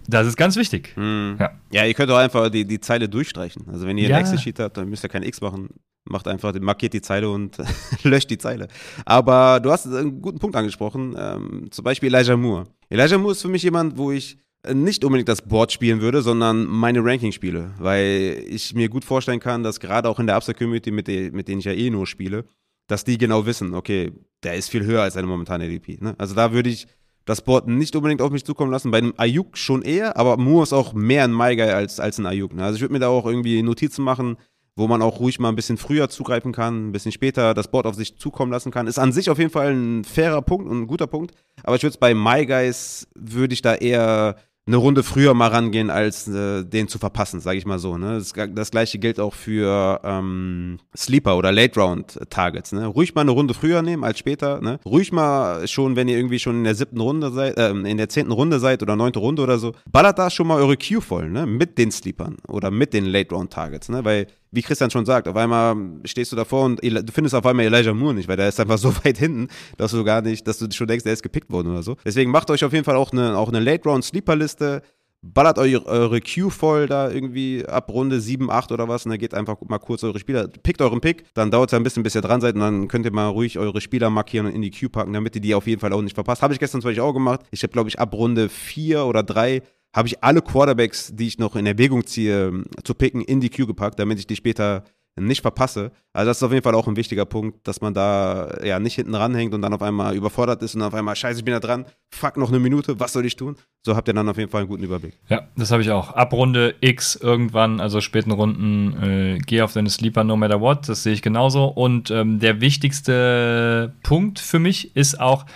Das 0.06 0.28
ist 0.28 0.36
ganz 0.36 0.58
wichtig. 0.58 0.92
Mhm. 0.98 1.38
Ja. 1.40 1.52
ja. 1.72 1.86
ihr 1.86 1.94
könnt 1.94 2.12
auch 2.12 2.18
einfach 2.18 2.50
die, 2.50 2.66
die 2.66 2.82
Zeile 2.82 3.08
durchstreichen. 3.08 3.68
Also 3.72 3.88
wenn 3.88 3.98
ihr 3.98 4.10
ja. 4.10 4.18
ein 4.18 4.22
Excel-Sheet 4.24 4.60
habt, 4.60 4.76
dann 4.76 4.90
müsst 4.90 5.06
ihr 5.06 5.10
kein 5.10 5.24
X 5.24 5.40
machen 5.40 5.70
macht 6.10 6.28
einfach, 6.28 6.54
markiert 6.60 6.94
die 6.94 7.02
Zeile 7.02 7.30
und 7.30 7.58
löscht 8.04 8.30
die 8.30 8.38
Zeile. 8.38 8.68
Aber 9.06 9.60
du 9.60 9.72
hast 9.72 9.88
einen 9.88 10.22
guten 10.22 10.40
Punkt 10.40 10.56
angesprochen, 10.56 11.16
ähm, 11.18 11.68
zum 11.72 11.84
Beispiel 11.84 12.14
Elijah 12.14 12.38
Moore. 12.38 12.66
Elijah 12.90 13.18
Moore 13.18 13.34
ist 13.34 13.42
für 13.42 13.50
mich 13.50 13.64
jemand, 13.64 13.98
wo 13.98 14.12
ich 14.12 14.38
nicht 14.74 15.04
unbedingt 15.04 15.30
das 15.30 15.42
Board 15.42 15.72
spielen 15.72 16.02
würde, 16.02 16.22
sondern 16.22 16.66
meine 16.66 17.04
Ranking 17.04 17.32
spiele, 17.32 17.74
weil 17.80 18.44
ich 18.48 18.74
mir 18.74 18.90
gut 18.90 19.06
vorstellen 19.06 19.40
kann, 19.40 19.64
dass 19.64 19.80
gerade 19.80 20.10
auch 20.10 20.20
in 20.20 20.28
der 20.28 20.36
Upside-Community, 20.36 20.92
mit, 20.92 21.08
mit 21.08 21.48
denen 21.48 21.60
ich 21.60 21.66
ja 21.66 21.74
eh 21.74 21.90
nur 21.90 22.08
spiele, 22.08 22.46
dass 22.88 23.04
die 23.04 23.18
genau 23.18 23.46
wissen, 23.46 23.74
okay, 23.74 24.12
der 24.44 24.56
ist 24.56 24.70
viel 24.70 24.86
höher 24.86 25.02
als 25.02 25.18
eine 25.18 25.28
momentane 25.28 25.66
ADP. 25.66 26.00
Ne? 26.02 26.16
Also 26.18 26.36
da 26.36 26.54
würde 26.54 26.70
ich 26.70 26.88
das 27.26 27.42
Board 27.42 27.68
nicht 27.68 27.96
unbedingt 27.96 28.22
auf 28.22 28.32
mich 28.32 28.46
zukommen 28.46 28.72
lassen. 28.72 28.92
Bei 28.92 29.00
einem 29.00 29.14
Ayuk 29.18 29.58
schon 29.58 29.82
eher, 29.82 30.16
aber 30.18 30.38
Moore 30.38 30.64
ist 30.64 30.74
auch 30.74 30.94
mehr 30.94 31.26
ein 31.26 31.36
My 31.36 31.56
Guy 31.56 31.70
als, 31.70 32.00
als 32.00 32.18
ein 32.18 32.26
Ayuk. 32.26 32.54
Ne? 32.54 32.64
Also 32.64 32.78
ich 32.78 32.82
würde 32.82 32.94
mir 32.94 33.00
da 33.00 33.10
auch 33.10 33.26
irgendwie 33.26 33.62
Notizen 33.62 34.04
machen, 34.04 34.38
wo 34.78 34.88
man 34.88 35.02
auch 35.02 35.20
ruhig 35.20 35.40
mal 35.40 35.50
ein 35.50 35.56
bisschen 35.56 35.78
früher 35.78 36.08
zugreifen 36.08 36.54
kann, 36.54 36.88
ein 36.88 36.92
bisschen 36.92 37.12
später 37.12 37.54
das 37.54 37.70
Board 37.70 37.88
auf 37.88 37.96
sich 37.96 38.18
zukommen 38.18 38.52
lassen 38.52 38.72
kann. 38.72 38.88
Ist 38.88 39.00
an 39.00 39.12
sich 39.12 39.30
auf 39.30 39.40
jeden 39.40 39.50
Fall 39.50 39.74
ein 39.74 40.04
fairer 40.04 40.42
Punkt 40.42 40.70
und 40.70 40.82
ein 40.84 40.88
guter 40.88 41.08
Punkt. 41.08 41.34
Aber 41.64 41.76
ich 41.76 41.84
würde 41.84 41.92
es 41.92 41.98
bei 41.98 42.14
My 42.14 42.46
Guys, 42.46 43.08
würde 43.16 43.54
ich 43.54 43.62
da 43.62 43.76
eher 43.76 44.38
eine 44.68 44.78
Runde 44.78 45.02
früher 45.02 45.34
mal 45.34 45.48
rangehen, 45.48 45.90
als 45.90 46.28
äh, 46.28 46.66
den 46.66 46.90
zu 46.90 47.00
verpassen, 47.00 47.40
sage 47.40 47.58
ich 47.58 47.66
mal 47.66 47.80
so. 47.80 47.98
Ne? 47.98 48.16
Das, 48.16 48.34
das, 48.54 48.72
gleiche 48.72 49.00
gilt 49.00 49.20
auch 49.20 49.34
für 49.34 50.02
ähm, 50.04 50.80
Sleeper 50.96 51.38
oder 51.38 51.54
Late 51.54 51.80
Round 51.80 52.20
Targets. 52.30 52.74
Ne? 52.74 52.86
Ruhig 52.86 53.16
mal 53.16 53.22
eine 53.22 53.32
Runde 53.32 53.54
früher 53.54 53.82
nehmen 53.82 54.04
als 54.04 54.20
später. 54.20 54.60
Ne? 54.60 54.80
Ruhig 54.86 55.14
mal 55.14 55.66
schon, 55.68 55.96
wenn 55.96 56.10
ihr 56.10 56.18
irgendwie 56.18 56.40
schon 56.40 56.58
in 56.58 56.64
der 56.66 56.76
siebten 56.76 57.00
Runde 57.00 57.32
seid, 57.32 57.58
äh, 57.58 57.70
in 57.70 57.98
der 57.98 58.10
zehnten 58.10 58.34
Runde 58.34 58.60
seid 58.60 58.84
oder 58.84 58.98
neunte 58.98 59.20
Runde 59.20 59.42
oder 59.42 59.58
so, 59.58 59.72
ballert 59.90 60.20
da 60.20 60.30
schon 60.30 60.48
mal 60.48 60.58
eure 60.58 60.76
Queue 60.76 61.02
voll, 61.02 61.30
ne? 61.30 61.46
Mit 61.46 61.78
den 61.78 61.92
Sleepern 61.92 62.36
oder 62.48 62.70
mit 62.70 62.94
den 62.94 63.06
Late 63.06 63.34
Round 63.34 63.54
Targets, 63.54 63.88
ne? 63.88 64.04
Weil 64.04 64.28
wie 64.52 64.62
Christian 64.62 64.90
schon 64.90 65.06
sagt, 65.06 65.28
auf 65.28 65.36
einmal 65.36 65.76
stehst 66.06 66.32
du 66.32 66.36
davor 66.36 66.66
und 66.66 66.84
du 66.84 67.12
findest 67.12 67.36
auf 67.36 67.46
einmal 67.46 67.66
Elijah 67.66 67.94
Moore 67.94 68.14
nicht, 68.14 68.28
weil 68.28 68.38
der 68.38 68.50
ist 68.50 68.60
einfach 68.60 68.78
so 68.78 68.94
weit 69.04 69.18
hinten, 69.18 69.48
dass 69.78 69.92
du 69.92 70.04
gar 70.04 70.22
nicht, 70.22 70.48
dass 70.48 70.58
du 70.60 70.70
schon 70.72 70.88
denkst, 70.88 71.04
der 71.04 71.14
ist 71.14 71.24
gepickt 71.24 71.52
worden 71.52 71.72
oder 71.72 71.84
so. 71.84 71.96
Deswegen 72.06 72.32
macht 72.32 72.50
euch 72.52 72.64
auf 72.64 72.74
jeden 72.74 72.86
Fall 72.86 72.96
auch 72.96 73.12
eine, 73.12 73.38
auch 73.38 73.50
eine 73.50 73.60
Late 73.60 73.90
Round 73.90 74.04
Sleeper 74.04 74.36
Liste 74.36 74.82
ballert 75.22 75.58
eure, 75.58 75.86
eure 75.86 76.22
Queue 76.22 76.52
voll 76.52 76.88
da 76.88 77.10
irgendwie 77.10 77.66
ab 77.66 77.90
Runde 77.90 78.22
7, 78.22 78.50
8 78.50 78.72
oder 78.72 78.88
was 78.88 79.06
und 79.06 79.12
dann 79.12 79.20
geht 79.20 79.34
einfach 79.34 79.58
mal 79.68 79.80
kurz 79.80 80.04
eure 80.04 80.20
Spieler, 80.20 80.48
pickt 80.48 80.82
euren 80.82 81.02
Pick, 81.02 81.24
dann 81.34 81.52
dauert 81.52 81.72
es 81.72 81.74
ein 81.74 81.84
bisschen, 81.84 82.04
bis 82.04 82.16
ihr 82.16 82.22
dran 82.22 82.42
seid 82.42 82.56
und 82.56 82.62
dann 82.62 82.88
könnt 82.88 83.06
ihr 83.06 83.12
mal 83.12 83.28
ruhig 83.28 83.58
eure 83.58 83.82
Spieler 83.82 84.10
markieren 84.10 84.46
und 84.46 84.54
in 84.54 84.62
die 84.62 84.72
Queue 84.72 84.90
packen, 84.90 85.14
damit 85.14 85.36
ihr 85.36 85.42
die 85.42 85.56
auf 85.56 85.68
jeden 85.68 85.82
Fall 85.82 85.94
auch 85.94 86.02
nicht 86.02 86.16
verpasst. 86.16 86.42
Habe 86.42 86.54
ich 86.54 86.60
gestern 86.60 86.82
zum 86.82 86.90
Beispiel 86.90 87.04
auch 87.04 87.14
gemacht. 87.14 87.42
Ich 87.52 87.64
habe, 87.64 87.74
glaube 87.74 87.90
ich, 87.90 88.00
ab 88.00 88.14
Runde 88.14 88.50
4 88.50 89.06
oder 89.06 89.24
3 89.24 89.62
habe 89.98 90.08
ich 90.08 90.24
alle 90.24 90.44
Quarterbacks, 90.44 91.12
die 91.16 91.26
ich 91.26 91.40
noch 91.40 91.56
in 91.56 91.66
Erwägung 91.66 92.06
ziehe, 92.06 92.64
zu 92.84 92.94
picken, 92.94 93.22
in 93.22 93.42
die 93.42 93.50
Queue 93.50 93.66
gepackt, 93.66 93.98
damit 93.98 94.20
ich 94.20 94.28
die 94.28 94.36
später 94.36 94.84
nicht 95.20 95.42
verpasse. 95.42 95.92
Also 96.14 96.30
das 96.30 96.38
ist 96.38 96.44
auf 96.44 96.52
jeden 96.52 96.64
Fall 96.64 96.76
auch 96.76 96.88
ein 96.88 96.96
wichtiger 96.96 97.26
Punkt, 97.26 97.68
dass 97.68 97.82
man 97.82 97.96
da 97.96 98.60
ja 98.64 98.80
nicht 98.80 98.94
hinten 98.94 99.16
ranhängt 99.16 99.56
und 99.56 99.64
dann 99.64 99.74
auf 99.74 99.82
einmal 99.82 100.16
überfordert 100.16 100.62
ist 100.62 100.76
und 100.76 100.84
auf 100.84 100.94
einmal, 100.94 101.16
scheiße, 101.16 101.40
ich 101.40 101.46
bin 101.46 101.56
da 101.56 101.60
dran, 101.60 101.86
fuck, 102.12 102.38
noch 102.38 102.50
eine 102.50 102.60
Minute, 102.60 103.00
was 103.00 103.14
soll 103.14 103.26
ich 103.26 103.36
tun? 103.36 103.56
So 103.84 103.96
habt 103.96 104.08
ihr 104.08 104.14
dann 104.14 104.30
auf 104.30 104.38
jeden 104.38 104.52
Fall 104.52 104.62
einen 104.62 104.70
guten 104.70 104.84
Überblick. 104.84 105.18
Ja, 105.30 105.48
das 105.58 105.72
habe 105.72 105.82
ich 105.82 105.90
auch. 105.90 106.12
Ab 106.12 106.32
Runde 106.32 106.76
X 106.80 107.16
irgendwann, 107.16 107.80
also 107.80 108.00
späten 108.00 108.30
Runden, 108.30 109.02
äh, 109.02 109.40
geh 109.40 109.64
auf 109.64 109.74
deine 109.74 109.90
Sleeper 109.90 110.24
no 110.24 110.38
matter 110.38 110.62
what, 110.62 110.88
das 110.88 111.02
sehe 111.02 111.14
ich 111.14 111.24
genauso. 111.24 111.66
Und 111.66 112.12
ähm, 112.12 112.38
der 112.38 112.62
wichtigste 112.62 113.96
Punkt 114.04 114.38
für 114.38 114.60
mich 114.60 114.96
ist 114.96 115.20
auch, 115.20 115.48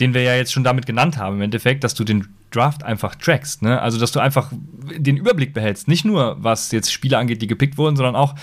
den 0.00 0.12
wir 0.12 0.22
ja 0.22 0.34
jetzt 0.34 0.52
schon 0.52 0.64
damit 0.64 0.86
genannt 0.86 1.16
haben, 1.16 1.36
im 1.36 1.42
Endeffekt, 1.42 1.84
dass 1.84 1.94
du 1.94 2.02
den 2.02 2.35
Draft 2.50 2.84
einfach 2.84 3.14
trackst. 3.14 3.62
Ne? 3.62 3.80
Also, 3.80 3.98
dass 3.98 4.12
du 4.12 4.20
einfach 4.20 4.50
den 4.96 5.16
Überblick 5.16 5.52
behältst. 5.52 5.88
Nicht 5.88 6.04
nur, 6.04 6.36
was 6.40 6.72
jetzt 6.72 6.92
Spiele 6.92 7.18
angeht, 7.18 7.42
die 7.42 7.46
gepickt 7.46 7.78
wurden, 7.78 7.96
sondern 7.96 8.16
auch, 8.16 8.34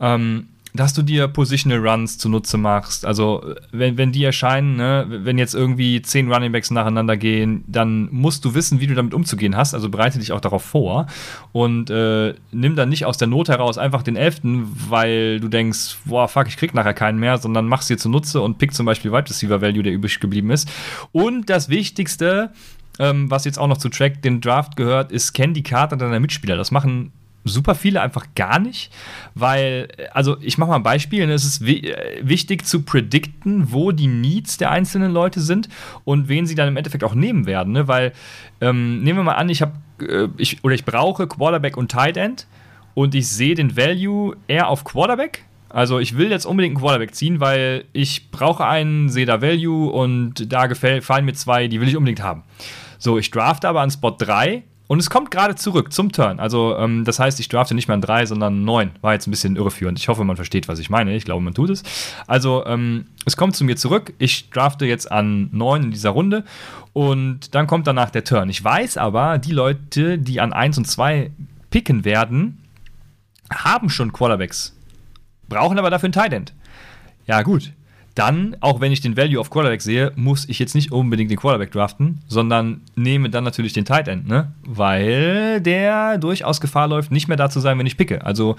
ähm, 0.00 0.48
dass 0.72 0.94
du 0.94 1.02
dir 1.02 1.26
Positional 1.26 1.78
Runs 1.86 2.18
zunutze 2.18 2.56
machst. 2.56 3.04
Also, 3.04 3.56
wenn, 3.72 3.98
wenn 3.98 4.12
die 4.12 4.24
erscheinen, 4.24 4.76
ne, 4.76 5.04
wenn 5.08 5.38
jetzt 5.38 5.54
irgendwie 5.54 6.00
zehn 6.02 6.32
Running 6.32 6.52
Backs 6.52 6.70
nacheinander 6.70 7.16
gehen, 7.16 7.64
dann 7.66 8.08
musst 8.12 8.44
du 8.44 8.54
wissen, 8.54 8.80
wie 8.80 8.86
du 8.86 8.94
damit 8.94 9.14
umzugehen 9.14 9.56
hast. 9.56 9.74
Also 9.74 9.88
bereite 9.88 10.18
dich 10.18 10.32
auch 10.32 10.40
darauf 10.40 10.62
vor 10.62 11.06
und 11.52 11.90
äh, 11.90 12.34
nimm 12.52 12.76
dann 12.76 12.88
nicht 12.88 13.04
aus 13.04 13.18
der 13.18 13.28
Not 13.28 13.48
heraus 13.48 13.78
einfach 13.78 14.02
den 14.02 14.16
Elften, 14.16 14.68
weil 14.88 15.40
du 15.40 15.48
denkst, 15.48 15.96
boah, 16.04 16.28
fuck, 16.28 16.46
ich 16.46 16.56
krieg 16.56 16.74
nachher 16.74 16.94
keinen 16.94 17.18
mehr, 17.18 17.38
sondern 17.38 17.66
machst 17.66 17.90
dir 17.90 17.98
zunutze 17.98 18.40
und 18.40 18.58
pick 18.58 18.72
zum 18.72 18.86
Beispiel 18.86 19.12
Wide 19.12 19.28
Receiver 19.28 19.60
Value, 19.60 19.82
der 19.82 19.92
übrig 19.92 20.20
geblieben 20.20 20.50
ist. 20.50 20.70
Und 21.12 21.50
das 21.50 21.68
Wichtigste, 21.68 22.50
ähm, 23.00 23.30
was 23.30 23.46
jetzt 23.46 23.58
auch 23.58 23.66
noch 23.66 23.78
zu 23.78 23.88
Track 23.88 24.20
den 24.22 24.40
Draft 24.40 24.76
gehört, 24.76 25.10
ist, 25.10 25.32
kenn 25.32 25.54
die 25.54 25.62
Karte 25.62 25.96
deiner 25.96 26.20
Mitspieler. 26.20 26.56
Das 26.56 26.70
machen 26.70 27.12
super 27.44 27.74
viele 27.74 28.02
einfach 28.02 28.26
gar 28.34 28.58
nicht, 28.58 28.92
weil, 29.34 29.88
also 30.12 30.36
ich 30.42 30.58
mache 30.58 30.68
mal 30.68 30.76
ein 30.76 30.82
Beispiel, 30.82 31.26
ne, 31.26 31.32
es 31.32 31.46
ist 31.46 31.62
äh, 31.62 32.20
wichtig 32.20 32.66
zu 32.66 32.82
predikten, 32.82 33.72
wo 33.72 33.92
die 33.92 34.08
Needs 34.08 34.58
der 34.58 34.70
einzelnen 34.70 35.10
Leute 35.10 35.40
sind 35.40 35.70
und 36.04 36.28
wen 36.28 36.44
sie 36.44 36.54
dann 36.54 36.68
im 36.68 36.76
Endeffekt 36.76 37.02
auch 37.02 37.14
nehmen 37.14 37.46
werden, 37.46 37.72
ne? 37.72 37.88
weil, 37.88 38.12
ähm, 38.60 39.02
nehmen 39.02 39.20
wir 39.20 39.22
mal 39.22 39.36
an, 39.36 39.48
ich 39.48 39.62
habe, 39.62 39.72
äh, 40.02 40.28
ich, 40.36 40.62
oder 40.62 40.74
ich 40.74 40.84
brauche 40.84 41.26
Quarterback 41.26 41.78
und 41.78 41.90
Tight 41.90 42.18
End 42.18 42.46
und 42.92 43.14
ich 43.14 43.26
sehe 43.28 43.54
den 43.54 43.74
Value 43.74 44.36
eher 44.46 44.68
auf 44.68 44.84
Quarterback, 44.84 45.46
also 45.70 46.00
ich 46.00 46.18
will 46.18 46.30
jetzt 46.30 46.44
unbedingt 46.44 46.76
einen 46.76 46.82
Quarterback 46.82 47.14
ziehen, 47.14 47.40
weil 47.40 47.84
ich 47.92 48.30
brauche 48.32 48.66
einen, 48.66 49.08
sehe 49.08 49.24
da 49.24 49.40
Value 49.40 49.90
und 49.90 50.52
da 50.52 50.66
gefallen 50.66 51.24
mir 51.24 51.32
zwei, 51.32 51.68
die 51.68 51.80
will 51.80 51.88
ich 51.88 51.96
unbedingt 51.96 52.22
haben. 52.22 52.42
So, 53.00 53.18
ich 53.18 53.30
drafte 53.30 53.66
aber 53.66 53.80
an 53.80 53.90
Spot 53.90 54.10
3 54.10 54.62
und 54.86 54.98
es 54.98 55.08
kommt 55.08 55.30
gerade 55.30 55.54
zurück 55.54 55.90
zum 55.90 56.12
Turn. 56.12 56.38
Also, 56.38 56.76
ähm, 56.76 57.04
das 57.06 57.18
heißt, 57.18 57.40
ich 57.40 57.48
drafte 57.48 57.74
nicht 57.74 57.88
mehr 57.88 57.94
an 57.94 58.02
3, 58.02 58.26
sondern 58.26 58.54
an 58.54 58.64
9. 58.64 58.90
War 59.00 59.14
jetzt 59.14 59.26
ein 59.26 59.30
bisschen 59.30 59.56
irreführend. 59.56 59.98
Ich 59.98 60.08
hoffe, 60.08 60.22
man 60.22 60.36
versteht, 60.36 60.68
was 60.68 60.78
ich 60.78 60.90
meine. 60.90 61.16
Ich 61.16 61.24
glaube, 61.24 61.42
man 61.42 61.54
tut 61.54 61.70
es. 61.70 61.82
Also, 62.26 62.66
ähm, 62.66 63.06
es 63.24 63.38
kommt 63.38 63.56
zu 63.56 63.64
mir 63.64 63.76
zurück. 63.76 64.12
Ich 64.18 64.50
drafte 64.50 64.84
jetzt 64.84 65.10
an 65.10 65.48
9 65.52 65.84
in 65.84 65.90
dieser 65.92 66.10
Runde 66.10 66.44
und 66.92 67.54
dann 67.54 67.66
kommt 67.66 67.86
danach 67.86 68.10
der 68.10 68.24
Turn. 68.24 68.50
Ich 68.50 68.62
weiß 68.62 68.98
aber, 68.98 69.38
die 69.38 69.52
Leute, 69.52 70.18
die 70.18 70.38
an 70.38 70.52
1 70.52 70.76
und 70.76 70.84
2 70.84 71.30
picken 71.70 72.04
werden, 72.04 72.58
haben 73.50 73.88
schon 73.88 74.12
Quarterbacks, 74.12 74.76
brauchen 75.48 75.78
aber 75.78 75.88
dafür 75.88 76.08
einen 76.08 76.12
Tight 76.12 76.34
End. 76.34 76.52
Ja, 77.26 77.40
gut 77.42 77.72
dann, 78.20 78.54
auch 78.60 78.82
wenn 78.82 78.92
ich 78.92 79.00
den 79.00 79.16
Value 79.16 79.40
auf 79.40 79.48
Quarterback 79.48 79.80
sehe, 79.80 80.12
muss 80.14 80.46
ich 80.46 80.58
jetzt 80.58 80.74
nicht 80.74 80.92
unbedingt 80.92 81.30
den 81.30 81.38
Quarterback 81.38 81.72
draften, 81.72 82.20
sondern 82.28 82.82
nehme 82.94 83.30
dann 83.30 83.44
natürlich 83.44 83.72
den 83.72 83.86
Tight 83.86 84.08
End, 84.08 84.28
ne? 84.28 84.52
Weil 84.62 85.62
der 85.62 86.18
durchaus 86.18 86.60
Gefahr 86.60 86.86
läuft, 86.86 87.10
nicht 87.10 87.28
mehr 87.28 87.38
da 87.38 87.48
zu 87.48 87.60
sein, 87.60 87.78
wenn 87.78 87.86
ich 87.86 87.96
picke. 87.96 88.22
Also 88.22 88.56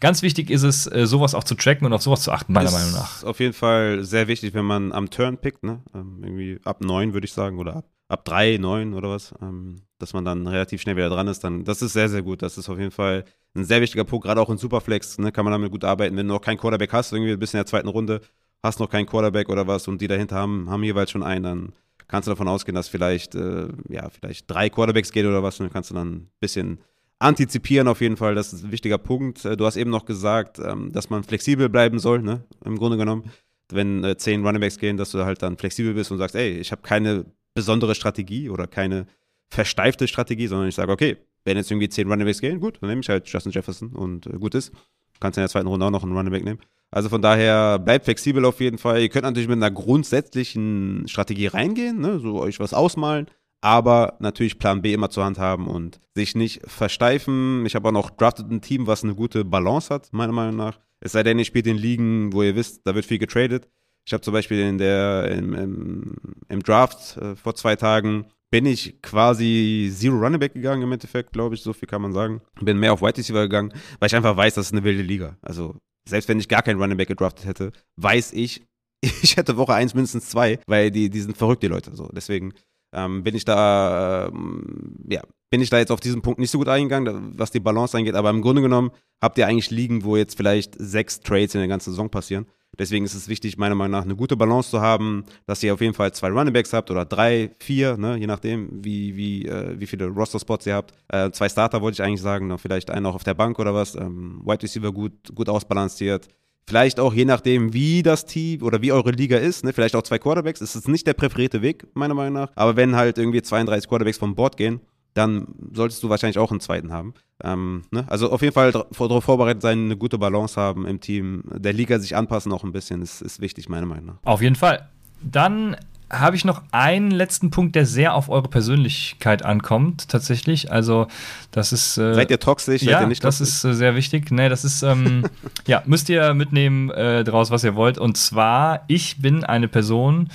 ganz 0.00 0.20
wichtig 0.20 0.50
ist 0.50 0.64
es, 0.64 0.86
äh, 0.86 1.06
sowas 1.06 1.34
auch 1.34 1.44
zu 1.44 1.54
tracken 1.54 1.86
und 1.86 1.94
auf 1.94 2.02
sowas 2.02 2.20
zu 2.20 2.30
achten, 2.30 2.52
meiner 2.52 2.68
ist 2.68 2.74
Meinung 2.74 2.92
nach. 2.92 3.16
Ist 3.16 3.24
auf 3.24 3.40
jeden 3.40 3.54
Fall 3.54 4.04
sehr 4.04 4.28
wichtig, 4.28 4.52
wenn 4.52 4.66
man 4.66 4.92
am 4.92 5.08
Turn 5.08 5.38
pickt, 5.38 5.62
ne? 5.64 5.80
Ähm, 5.94 6.18
irgendwie 6.22 6.60
ab 6.64 6.84
9 6.84 7.14
würde 7.14 7.24
ich 7.24 7.32
sagen, 7.32 7.58
oder 7.58 7.76
ab, 7.76 7.86
ab 8.08 8.26
3, 8.26 8.58
9 8.58 8.92
oder 8.92 9.08
was, 9.08 9.32
ähm, 9.40 9.76
dass 9.98 10.12
man 10.12 10.26
dann 10.26 10.46
relativ 10.46 10.82
schnell 10.82 10.96
wieder 10.96 11.08
dran 11.08 11.28
ist, 11.28 11.42
dann 11.42 11.64
das 11.64 11.80
ist 11.80 11.94
sehr, 11.94 12.10
sehr 12.10 12.20
gut. 12.20 12.42
Das 12.42 12.58
ist 12.58 12.68
auf 12.68 12.78
jeden 12.78 12.90
Fall 12.90 13.24
ein 13.56 13.64
sehr 13.64 13.80
wichtiger 13.80 14.04
Punkt, 14.04 14.26
gerade 14.26 14.42
auch 14.42 14.50
in 14.50 14.58
Superflex, 14.58 15.16
ne, 15.18 15.32
kann 15.32 15.46
man 15.46 15.52
damit 15.52 15.70
gut 15.70 15.84
arbeiten. 15.84 16.18
Wenn 16.18 16.28
du 16.28 16.34
noch 16.34 16.42
keinen 16.42 16.58
Quarterback 16.58 16.92
hast, 16.92 17.12
irgendwie 17.12 17.34
bis 17.36 17.54
in 17.54 17.58
der 17.58 17.66
zweiten 17.66 17.88
Runde, 17.88 18.20
hast 18.64 18.80
noch 18.80 18.90
keinen 18.90 19.06
Quarterback 19.06 19.48
oder 19.50 19.66
was 19.66 19.86
und 19.86 20.00
die 20.00 20.08
dahinter 20.08 20.36
haben, 20.36 20.68
haben 20.70 20.82
jeweils 20.82 21.10
schon 21.10 21.22
einen, 21.22 21.42
dann 21.42 21.72
kannst 22.08 22.26
du 22.26 22.32
davon 22.32 22.48
ausgehen, 22.48 22.74
dass 22.74 22.88
vielleicht, 22.88 23.34
äh, 23.34 23.68
ja, 23.88 24.08
vielleicht 24.08 24.50
drei 24.50 24.70
Quarterbacks 24.70 25.12
geht 25.12 25.26
oder 25.26 25.42
was, 25.42 25.60
und 25.60 25.66
dann 25.66 25.72
kannst 25.72 25.90
du 25.90 25.94
dann 25.94 26.08
ein 26.08 26.30
bisschen 26.40 26.78
antizipieren 27.18 27.88
auf 27.88 28.00
jeden 28.00 28.16
Fall, 28.16 28.34
das 28.34 28.52
ist 28.52 28.64
ein 28.64 28.72
wichtiger 28.72 28.98
Punkt. 28.98 29.44
Äh, 29.44 29.56
du 29.56 29.66
hast 29.66 29.76
eben 29.76 29.90
noch 29.90 30.06
gesagt, 30.06 30.58
ähm, 30.58 30.90
dass 30.92 31.10
man 31.10 31.24
flexibel 31.24 31.68
bleiben 31.68 31.98
soll, 31.98 32.22
ne, 32.22 32.42
im 32.64 32.78
Grunde 32.78 32.96
genommen. 32.96 33.30
Wenn 33.70 34.02
äh, 34.02 34.16
zehn 34.16 34.44
Runningbacks 34.44 34.78
gehen, 34.78 34.96
dass 34.96 35.10
du 35.10 35.24
halt 35.24 35.42
dann 35.42 35.56
flexibel 35.56 35.94
bist 35.94 36.10
und 36.10 36.18
sagst, 36.18 36.34
ey, 36.34 36.58
ich 36.58 36.72
habe 36.72 36.82
keine 36.82 37.26
besondere 37.54 37.94
Strategie 37.94 38.48
oder 38.48 38.66
keine 38.66 39.06
versteifte 39.48 40.08
Strategie, 40.08 40.46
sondern 40.46 40.68
ich 40.68 40.74
sage, 40.74 40.90
okay, 40.90 41.16
wenn 41.44 41.56
jetzt 41.56 41.70
irgendwie 41.70 41.88
zehn 41.88 42.08
Runningbacks 42.08 42.40
gehen, 42.40 42.60
gut, 42.60 42.78
dann 42.80 42.88
nehme 42.88 43.02
ich 43.02 43.08
halt 43.08 43.28
Justin 43.28 43.52
Jefferson 43.52 43.90
und 43.92 44.26
äh, 44.26 44.38
gut 44.38 44.54
ist. 44.54 44.72
Kannst 45.20 45.38
in 45.38 45.42
der 45.42 45.48
zweiten 45.48 45.66
Runde 45.66 45.86
auch 45.86 45.90
noch 45.90 46.02
einen 46.02 46.12
Runningback 46.12 46.44
nehmen. 46.44 46.60
Also 46.94 47.08
von 47.08 47.22
daher 47.22 47.80
bleibt 47.80 48.04
flexibel 48.04 48.44
auf 48.44 48.60
jeden 48.60 48.78
Fall. 48.78 49.02
Ihr 49.02 49.08
könnt 49.08 49.24
natürlich 49.24 49.48
mit 49.48 49.56
einer 49.56 49.72
grundsätzlichen 49.72 51.08
Strategie 51.08 51.48
reingehen, 51.48 51.98
ne? 51.98 52.20
so 52.20 52.40
euch 52.40 52.60
was 52.60 52.72
ausmalen, 52.72 53.26
aber 53.60 54.16
natürlich 54.20 54.60
Plan 54.60 54.80
B 54.80 54.92
immer 54.92 55.10
zur 55.10 55.24
Hand 55.24 55.40
haben 55.40 55.66
und 55.66 56.00
sich 56.14 56.36
nicht 56.36 56.60
versteifen. 56.70 57.66
Ich 57.66 57.74
habe 57.74 57.88
auch 57.88 57.92
noch 57.92 58.10
drafted 58.10 58.48
ein 58.48 58.60
Team, 58.60 58.86
was 58.86 59.02
eine 59.02 59.16
gute 59.16 59.44
Balance 59.44 59.92
hat, 59.92 60.12
meiner 60.12 60.32
Meinung 60.32 60.54
nach. 60.54 60.78
Es 61.00 61.10
sei 61.10 61.24
denn, 61.24 61.36
ihr 61.40 61.44
spielt 61.44 61.66
in 61.66 61.78
Ligen, 61.78 62.32
wo 62.32 62.44
ihr 62.44 62.54
wisst, 62.54 62.86
da 62.86 62.94
wird 62.94 63.06
viel 63.06 63.18
getradet. 63.18 63.68
Ich 64.06 64.12
habe 64.12 64.22
zum 64.22 64.32
Beispiel 64.32 64.60
in 64.60 64.78
der, 64.78 65.32
im, 65.32 65.52
im, 65.52 66.14
im 66.48 66.62
Draft 66.62 67.16
äh, 67.16 67.34
vor 67.34 67.56
zwei 67.56 67.74
Tagen 67.74 68.26
bin 68.52 68.66
ich 68.66 69.02
quasi 69.02 69.90
Zero 69.92 70.16
Running 70.16 70.38
Back 70.38 70.54
gegangen 70.54 70.82
im 70.82 70.92
Endeffekt, 70.92 71.32
glaube 71.32 71.56
ich, 71.56 71.62
so 71.62 71.72
viel 71.72 71.88
kann 71.88 72.02
man 72.02 72.12
sagen. 72.12 72.40
Bin 72.60 72.78
mehr 72.78 72.92
auf 72.92 73.02
White 73.02 73.18
Receiver 73.18 73.42
gegangen, 73.42 73.72
weil 73.98 74.06
ich 74.06 74.14
einfach 74.14 74.36
weiß, 74.36 74.54
das 74.54 74.66
ist 74.66 74.72
eine 74.72 74.84
wilde 74.84 75.02
Liga. 75.02 75.36
Also 75.42 75.74
selbst 76.08 76.28
wenn 76.28 76.38
ich 76.38 76.48
gar 76.48 76.62
keinen 76.62 76.80
Running 76.80 76.96
Back 76.96 77.08
gedraftet 77.08 77.46
hätte, 77.46 77.72
weiß 77.96 78.32
ich, 78.32 78.62
ich 79.22 79.36
hätte 79.36 79.56
Woche 79.56 79.74
1 79.74 79.94
mindestens 79.94 80.28
zwei, 80.28 80.58
weil 80.66 80.90
die, 80.90 81.10
die 81.10 81.20
sind 81.20 81.36
verrückt, 81.36 81.62
die 81.62 81.68
Leute. 81.68 81.94
So. 81.94 82.08
Deswegen 82.12 82.52
ähm, 82.92 83.22
bin 83.22 83.34
ich 83.34 83.44
da, 83.44 84.28
ähm, 84.28 84.96
ja, 85.08 85.22
bin 85.50 85.60
ich 85.60 85.70
da 85.70 85.78
jetzt 85.78 85.90
auf 85.90 86.00
diesen 86.00 86.22
Punkt 86.22 86.38
nicht 86.38 86.50
so 86.50 86.58
gut 86.58 86.68
eingegangen, 86.68 87.38
was 87.38 87.50
die 87.50 87.60
Balance 87.60 87.96
angeht. 87.96 88.14
Aber 88.14 88.30
im 88.30 88.42
Grunde 88.42 88.62
genommen 88.62 88.90
habt 89.20 89.38
ihr 89.38 89.46
eigentlich 89.46 89.70
Ligen, 89.70 90.04
wo 90.04 90.16
jetzt 90.16 90.36
vielleicht 90.36 90.74
sechs 90.78 91.20
Trades 91.20 91.54
in 91.54 91.60
der 91.60 91.68
ganzen 91.68 91.90
Saison 91.90 92.10
passieren. 92.10 92.46
Deswegen 92.78 93.04
ist 93.04 93.14
es 93.14 93.28
wichtig, 93.28 93.56
meiner 93.56 93.74
Meinung 93.74 93.92
nach, 93.92 94.04
eine 94.04 94.16
gute 94.16 94.36
Balance 94.36 94.70
zu 94.70 94.80
haben, 94.80 95.24
dass 95.46 95.62
ihr 95.62 95.74
auf 95.74 95.80
jeden 95.80 95.94
Fall 95.94 96.12
zwei 96.12 96.30
Runningbacks 96.30 96.72
habt 96.72 96.90
oder 96.90 97.04
drei, 97.04 97.50
vier, 97.58 97.96
ne, 97.96 98.16
je 98.16 98.26
nachdem, 98.26 98.84
wie, 98.84 99.16
wie, 99.16 99.46
äh, 99.46 99.78
wie 99.78 99.86
viele 99.86 100.06
Roster-Spots 100.06 100.66
ihr 100.66 100.74
habt. 100.74 100.92
Äh, 101.08 101.30
zwei 101.30 101.48
Starter 101.48 101.80
wollte 101.80 101.94
ich 101.96 102.02
eigentlich 102.02 102.22
sagen, 102.22 102.46
noch 102.46 102.60
vielleicht 102.60 102.90
einen 102.90 103.06
auch 103.06 103.14
auf 103.14 103.24
der 103.24 103.34
Bank 103.34 103.58
oder 103.58 103.74
was. 103.74 103.94
Ähm, 103.94 104.40
Wide 104.44 104.62
Receiver 104.62 104.92
gut, 104.92 105.12
gut 105.34 105.48
ausbalanciert. 105.48 106.28
Vielleicht 106.66 106.98
auch 106.98 107.12
je 107.12 107.26
nachdem, 107.26 107.74
wie 107.74 108.02
das 108.02 108.24
Team 108.24 108.62
oder 108.62 108.80
wie 108.80 108.90
eure 108.90 109.10
Liga 109.10 109.36
ist, 109.36 109.64
ne, 109.64 109.72
vielleicht 109.72 109.94
auch 109.96 110.02
zwei 110.02 110.18
Quarterbacks. 110.18 110.62
Es 110.62 110.74
ist 110.74 110.88
nicht 110.88 111.06
der 111.06 111.12
präferierte 111.12 111.60
Weg, 111.60 111.86
meiner 111.94 112.14
Meinung 112.14 112.34
nach. 112.34 112.50
Aber 112.54 112.76
wenn 112.76 112.96
halt 112.96 113.18
irgendwie 113.18 113.42
32 113.42 113.88
Quarterbacks 113.88 114.18
vom 114.18 114.34
Board 114.34 114.56
gehen, 114.56 114.80
dann 115.14 115.46
solltest 115.72 116.02
du 116.02 116.08
wahrscheinlich 116.08 116.38
auch 116.38 116.50
einen 116.50 116.60
zweiten 116.60 116.92
haben. 116.92 117.14
Ähm, 117.42 117.82
ne? 117.90 118.04
Also 118.08 118.30
auf 118.30 118.42
jeden 118.42 118.54
Fall 118.54 118.72
darauf 118.72 119.24
vorbereitet 119.24 119.62
sein, 119.62 119.84
eine 119.84 119.96
gute 119.96 120.18
Balance 120.18 120.60
haben 120.60 120.86
im 120.86 121.00
Team, 121.00 121.44
der 121.52 121.72
Liga 121.72 121.98
sich 121.98 122.16
anpassen 122.16 122.52
auch 122.52 122.64
ein 122.64 122.72
bisschen, 122.72 123.02
ist, 123.02 123.22
ist 123.22 123.40
wichtig, 123.40 123.68
meiner 123.68 123.86
Meinung 123.86 124.06
nach. 124.06 124.16
Auf 124.24 124.42
jeden 124.42 124.56
Fall. 124.56 124.88
Dann 125.22 125.76
habe 126.10 126.36
ich 126.36 126.44
noch 126.44 126.62
einen 126.70 127.10
letzten 127.10 127.50
Punkt, 127.50 127.74
der 127.74 127.86
sehr 127.86 128.14
auf 128.14 128.28
eure 128.28 128.48
Persönlichkeit 128.48 129.44
ankommt, 129.44 130.08
tatsächlich. 130.08 130.70
Also, 130.70 131.06
das 131.50 131.72
ist. 131.72 131.98
Äh, 131.98 132.14
Seid 132.14 132.30
ihr 132.30 132.38
toxisch? 132.38 132.82
Ja, 132.82 133.00
ihr 133.00 133.06
nicht 133.06 133.24
das 133.24 133.40
ist 133.40 133.64
äh, 133.64 133.74
sehr 133.74 133.96
wichtig. 133.96 134.30
Nee, 134.30 134.48
das 134.48 134.64
ist, 134.64 134.82
ähm, 134.82 135.24
ja, 135.66 135.82
müsst 135.86 136.08
ihr 136.08 136.34
mitnehmen 136.34 136.90
äh, 136.90 137.24
draus, 137.24 137.50
was 137.50 137.64
ihr 137.64 137.74
wollt. 137.74 137.98
Und 137.98 138.16
zwar, 138.16 138.84
ich 138.86 139.20
bin 139.20 139.44
eine 139.44 139.68
Person, 139.68 140.28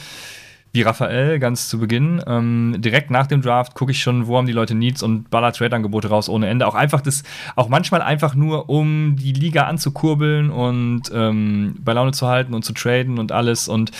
wie 0.71 0.83
Raphael 0.83 1.39
ganz 1.39 1.67
zu 1.67 1.79
Beginn. 1.79 2.21
Ähm, 2.27 2.75
direkt 2.77 3.09
nach 3.11 3.27
dem 3.27 3.41
Draft 3.41 3.73
gucke 3.73 3.91
ich 3.91 4.01
schon, 4.01 4.27
wo 4.27 4.37
haben 4.37 4.45
die 4.45 4.53
Leute 4.53 4.75
Needs 4.75 5.01
und 5.01 5.29
baller 5.29 5.51
Trade-Angebote 5.51 6.09
raus 6.09 6.29
ohne 6.29 6.47
Ende. 6.47 6.67
Auch 6.67 6.75
einfach 6.75 7.01
das, 7.01 7.23
auch 7.55 7.69
manchmal 7.69 8.01
einfach 8.01 8.35
nur, 8.35 8.69
um 8.69 9.15
die 9.15 9.33
Liga 9.33 9.63
anzukurbeln 9.63 10.51
und 10.51 11.03
ähm, 11.13 11.75
bei 11.79 11.93
Laune 11.93 12.11
zu 12.11 12.27
halten 12.27 12.53
und 12.53 12.63
zu 12.63 12.73
traden 12.73 13.17
und 13.17 13.31
alles. 13.31 13.67
Und 13.67 13.91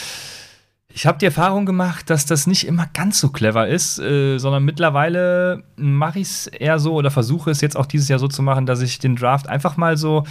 ich 0.92 1.06
habe 1.06 1.18
die 1.18 1.26
Erfahrung 1.26 1.66
gemacht, 1.66 2.10
dass 2.10 2.26
das 2.26 2.48
nicht 2.48 2.68
immer 2.68 2.88
ganz 2.94 3.20
so 3.20 3.30
clever 3.30 3.68
ist, 3.68 4.00
äh, 4.00 4.38
sondern 4.38 4.66
mittlerweile 4.66 5.64
mache 5.76 6.20
ich 6.20 6.28
es 6.28 6.48
eher 6.48 6.80
so 6.80 6.94
oder 6.94 7.12
versuche 7.12 7.52
es 7.52 7.62
jetzt 7.62 7.78
auch 7.78 7.86
dieses 7.86 8.10
Jahr 8.10 8.20
so 8.20 8.28
zu 8.28 8.42
machen, 8.42 8.66
dass 8.66 8.82
ich 8.82 9.00
den 9.00 9.16
Draft 9.16 9.48
einfach 9.48 9.78
mal 9.78 9.98
so 9.98 10.24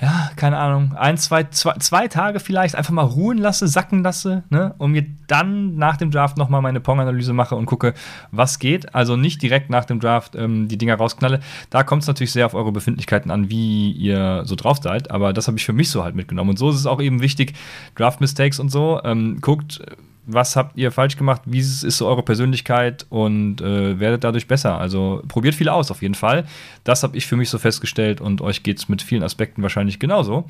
ja, 0.00 0.30
keine 0.36 0.58
Ahnung, 0.58 0.94
ein, 0.94 1.16
zwei, 1.16 1.44
zwei, 1.44 1.74
zwei 1.78 2.06
Tage 2.08 2.38
vielleicht 2.38 2.74
einfach 2.74 2.92
mal 2.92 3.02
ruhen 3.02 3.38
lasse, 3.38 3.66
sacken 3.66 4.02
lasse, 4.02 4.44
ne? 4.50 4.74
und 4.76 4.92
mir 4.92 5.06
dann 5.26 5.76
nach 5.76 5.96
dem 5.96 6.10
Draft 6.10 6.36
nochmal 6.36 6.60
meine 6.60 6.80
Pong-Analyse 6.80 7.32
mache 7.32 7.56
und 7.56 7.64
gucke, 7.64 7.94
was 8.30 8.58
geht. 8.58 8.94
Also 8.94 9.16
nicht 9.16 9.40
direkt 9.40 9.70
nach 9.70 9.86
dem 9.86 9.98
Draft 9.98 10.36
ähm, 10.36 10.68
die 10.68 10.76
Dinger 10.76 10.96
rausknalle. 10.96 11.40
Da 11.70 11.82
kommt 11.82 12.02
es 12.02 12.08
natürlich 12.08 12.32
sehr 12.32 12.44
auf 12.44 12.54
eure 12.54 12.72
Befindlichkeiten 12.72 13.30
an, 13.30 13.48
wie 13.48 13.92
ihr 13.92 14.42
so 14.44 14.54
drauf 14.54 14.78
seid, 14.82 15.10
aber 15.10 15.32
das 15.32 15.46
habe 15.46 15.56
ich 15.56 15.64
für 15.64 15.72
mich 15.72 15.88
so 15.88 16.04
halt 16.04 16.14
mitgenommen. 16.14 16.50
Und 16.50 16.58
so 16.58 16.68
ist 16.68 16.76
es 16.76 16.86
auch 16.86 17.00
eben 17.00 17.22
wichtig, 17.22 17.54
Draft-Mistakes 17.94 18.60
und 18.60 18.70
so. 18.70 19.00
Ähm, 19.02 19.38
guckt, 19.40 19.80
was 20.26 20.56
habt 20.56 20.76
ihr 20.76 20.92
falsch 20.92 21.16
gemacht, 21.16 21.42
wie 21.46 21.60
ist 21.60 21.82
so 21.82 22.06
eure 22.06 22.22
Persönlichkeit 22.22 23.06
und 23.08 23.60
äh, 23.60 23.98
werdet 23.98 24.24
dadurch 24.24 24.48
besser. 24.48 24.78
Also 24.78 25.22
probiert 25.28 25.54
viel 25.54 25.68
aus 25.68 25.90
auf 25.90 26.02
jeden 26.02 26.14
Fall. 26.14 26.46
Das 26.84 27.02
habe 27.02 27.16
ich 27.16 27.26
für 27.26 27.36
mich 27.36 27.48
so 27.48 27.58
festgestellt 27.58 28.20
und 28.20 28.40
euch 28.40 28.62
geht 28.62 28.78
es 28.78 28.88
mit 28.88 29.02
vielen 29.02 29.22
Aspekten 29.22 29.62
wahrscheinlich 29.62 29.98
genauso. 29.98 30.46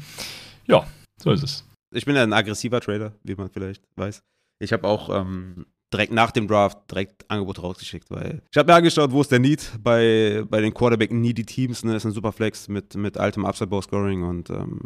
Ja, 0.66 0.86
so 1.22 1.30
ist 1.30 1.42
es. 1.42 1.64
Ich 1.94 2.04
bin 2.04 2.16
ja 2.16 2.22
ein 2.22 2.32
aggressiver 2.32 2.80
Trader, 2.80 3.12
wie 3.22 3.34
man 3.34 3.48
vielleicht 3.50 3.82
weiß. 3.96 4.22
Ich 4.58 4.72
habe 4.72 4.88
auch 4.88 5.10
ähm, 5.10 5.66
direkt 5.92 6.12
nach 6.12 6.30
dem 6.30 6.48
Draft 6.48 6.90
direkt 6.90 7.30
Angebote 7.30 7.60
rausgeschickt, 7.60 8.10
weil 8.10 8.42
ich 8.50 8.58
habe 8.58 8.70
mir 8.70 8.76
angeschaut, 8.76 9.12
wo 9.12 9.20
ist 9.20 9.30
der 9.30 9.38
Need 9.38 9.72
bei, 9.82 10.44
bei 10.48 10.60
den 10.60 10.74
Quarterback-needy 10.74 11.44
Teams, 11.44 11.84
ne, 11.84 11.96
ist 11.96 12.04
ein 12.04 12.12
Superflex 12.12 12.68
mit, 12.68 12.94
mit 12.96 13.18
altem 13.18 13.44
Upside-Ball-Scoring 13.44 14.22
und 14.24 14.50
ähm, 14.50 14.80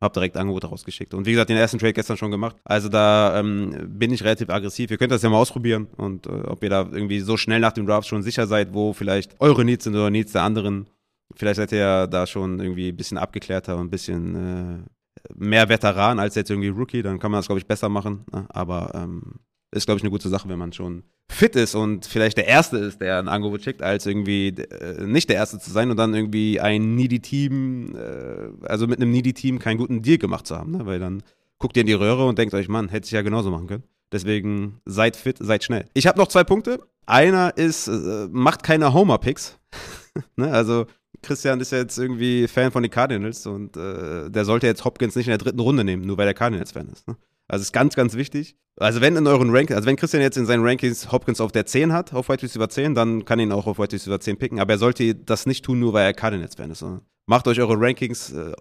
habe 0.00 0.12
direkt 0.12 0.36
Angebote 0.36 0.66
rausgeschickt. 0.66 1.14
Und 1.14 1.26
wie 1.26 1.32
gesagt, 1.32 1.48
den 1.48 1.56
ersten 1.56 1.78
Trade 1.78 1.94
gestern 1.94 2.16
schon 2.16 2.30
gemacht. 2.30 2.56
Also 2.64 2.88
da 2.88 3.38
ähm, 3.38 3.74
bin 3.88 4.12
ich 4.12 4.22
relativ 4.22 4.50
aggressiv. 4.50 4.90
Ihr 4.90 4.98
könnt 4.98 5.12
das 5.12 5.22
ja 5.22 5.30
mal 5.30 5.38
ausprobieren 5.38 5.88
und 5.96 6.26
äh, 6.26 6.30
ob 6.30 6.62
ihr 6.62 6.70
da 6.70 6.82
irgendwie 6.82 7.20
so 7.20 7.36
schnell 7.36 7.60
nach 7.60 7.72
dem 7.72 7.86
Draft 7.86 8.06
schon 8.08 8.22
sicher 8.22 8.46
seid, 8.46 8.74
wo 8.74 8.92
vielleicht 8.92 9.40
eure 9.40 9.64
Needs 9.64 9.84
sind 9.84 9.94
oder 9.94 10.10
Needs 10.10 10.32
der 10.32 10.42
anderen. 10.42 10.88
Vielleicht 11.34 11.56
seid 11.56 11.72
ihr 11.72 11.78
ja 11.78 12.06
da 12.06 12.26
schon 12.26 12.60
irgendwie 12.60 12.88
ein 12.88 12.96
bisschen 12.96 13.18
abgeklärter 13.18 13.76
und 13.76 13.86
ein 13.86 13.90
bisschen 13.90 14.34
äh, 14.34 15.34
mehr 15.34 15.68
Veteran 15.68 16.18
als 16.18 16.34
jetzt 16.34 16.50
irgendwie 16.50 16.68
Rookie. 16.68 17.02
Dann 17.02 17.18
kann 17.18 17.30
man 17.30 17.38
das, 17.38 17.46
glaube 17.46 17.58
ich, 17.58 17.66
besser 17.66 17.88
machen. 17.88 18.24
Ne? 18.32 18.46
Aber 18.50 18.92
ähm, 18.94 19.40
ist, 19.76 19.86
glaube 19.86 19.98
ich, 19.98 20.02
eine 20.02 20.10
gute 20.10 20.28
Sache, 20.28 20.48
wenn 20.48 20.58
man 20.58 20.72
schon 20.72 21.04
fit 21.28 21.56
ist 21.56 21.74
und 21.74 22.06
vielleicht 22.06 22.36
der 22.36 22.46
Erste 22.46 22.78
ist, 22.78 23.00
der 23.00 23.18
ein 23.18 23.28
Angebot 23.28 23.62
schickt, 23.62 23.82
als 23.82 24.06
irgendwie 24.06 24.48
äh, 24.48 25.04
nicht 25.04 25.28
der 25.28 25.36
Erste 25.36 25.58
zu 25.58 25.70
sein 25.70 25.90
und 25.90 25.96
dann 25.96 26.14
irgendwie 26.14 26.60
ein 26.60 26.94
Needy-Team, 26.94 27.96
äh, 27.96 28.66
also 28.66 28.86
mit 28.86 29.00
einem 29.00 29.10
Needy-Team 29.10 29.58
keinen 29.58 29.78
guten 29.78 30.02
Deal 30.02 30.18
gemacht 30.18 30.46
zu 30.46 30.56
haben, 30.56 30.72
ne? 30.72 30.86
weil 30.86 30.98
dann 30.98 31.22
guckt 31.58 31.76
ihr 31.76 31.82
in 31.82 31.86
die 31.86 31.92
Röhre 31.92 32.26
und 32.26 32.38
denkt 32.38 32.54
euch, 32.54 32.68
Mann, 32.68 32.88
hätte 32.88 33.06
ich 33.06 33.12
ja 33.12 33.22
genauso 33.22 33.50
machen 33.50 33.66
können. 33.66 33.84
Deswegen 34.12 34.80
seid 34.84 35.16
fit, 35.16 35.38
seid 35.40 35.64
schnell. 35.64 35.86
Ich 35.94 36.06
habe 36.06 36.18
noch 36.18 36.28
zwei 36.28 36.44
Punkte. 36.44 36.78
Einer 37.06 37.56
ist, 37.56 37.88
äh, 37.88 38.28
macht 38.30 38.62
keine 38.62 38.92
Homer-Picks. 38.92 39.58
ne? 40.36 40.50
Also 40.50 40.86
Christian 41.22 41.60
ist 41.60 41.72
ja 41.72 41.78
jetzt 41.78 41.98
irgendwie 41.98 42.46
Fan 42.46 42.70
von 42.70 42.82
den 42.82 42.90
Cardinals 42.90 43.46
und 43.46 43.76
äh, 43.76 44.30
der 44.30 44.44
sollte 44.44 44.66
jetzt 44.66 44.84
Hopkins 44.84 45.16
nicht 45.16 45.26
in 45.26 45.32
der 45.32 45.38
dritten 45.38 45.60
Runde 45.60 45.82
nehmen, 45.82 46.04
nur 46.04 46.16
weil 46.18 46.26
der 46.26 46.34
Cardinals-Fan 46.34 46.88
ist. 46.88 47.08
Ne? 47.08 47.16
Also 47.48 47.62
ist 47.62 47.72
ganz, 47.72 47.94
ganz 47.94 48.14
wichtig. 48.14 48.56
Also 48.78 49.00
wenn 49.00 49.16
in 49.16 49.26
euren 49.26 49.50
Rankings, 49.50 49.76
also 49.76 49.86
wenn 49.86 49.96
Christian 49.96 50.22
jetzt 50.22 50.36
in 50.36 50.44
seinen 50.44 50.62
Rankings 50.62 51.10
Hopkins 51.10 51.40
auf 51.40 51.50
der 51.50 51.64
10 51.64 51.92
hat, 51.92 52.12
auf 52.12 52.28
White 52.28 52.42
Receiver 52.42 52.68
10, 52.68 52.94
dann 52.94 53.24
kann 53.24 53.40
ihn 53.40 53.52
auch 53.52 53.66
auf 53.66 53.78
White 53.78 53.94
Receiver 53.94 54.20
10 54.20 54.36
picken. 54.36 54.60
Aber 54.60 54.74
er 54.74 54.78
sollte 54.78 55.14
das 55.14 55.46
nicht 55.46 55.64
tun, 55.64 55.80
nur 55.80 55.92
weil 55.92 56.04
er 56.04 56.12
Cardinals-Fan 56.12 56.70
ist. 56.70 56.84
Macht 57.26 57.48
euch 57.48 57.58
eure 57.60 57.80
Rankings 57.80 58.32
äh, 58.32 58.52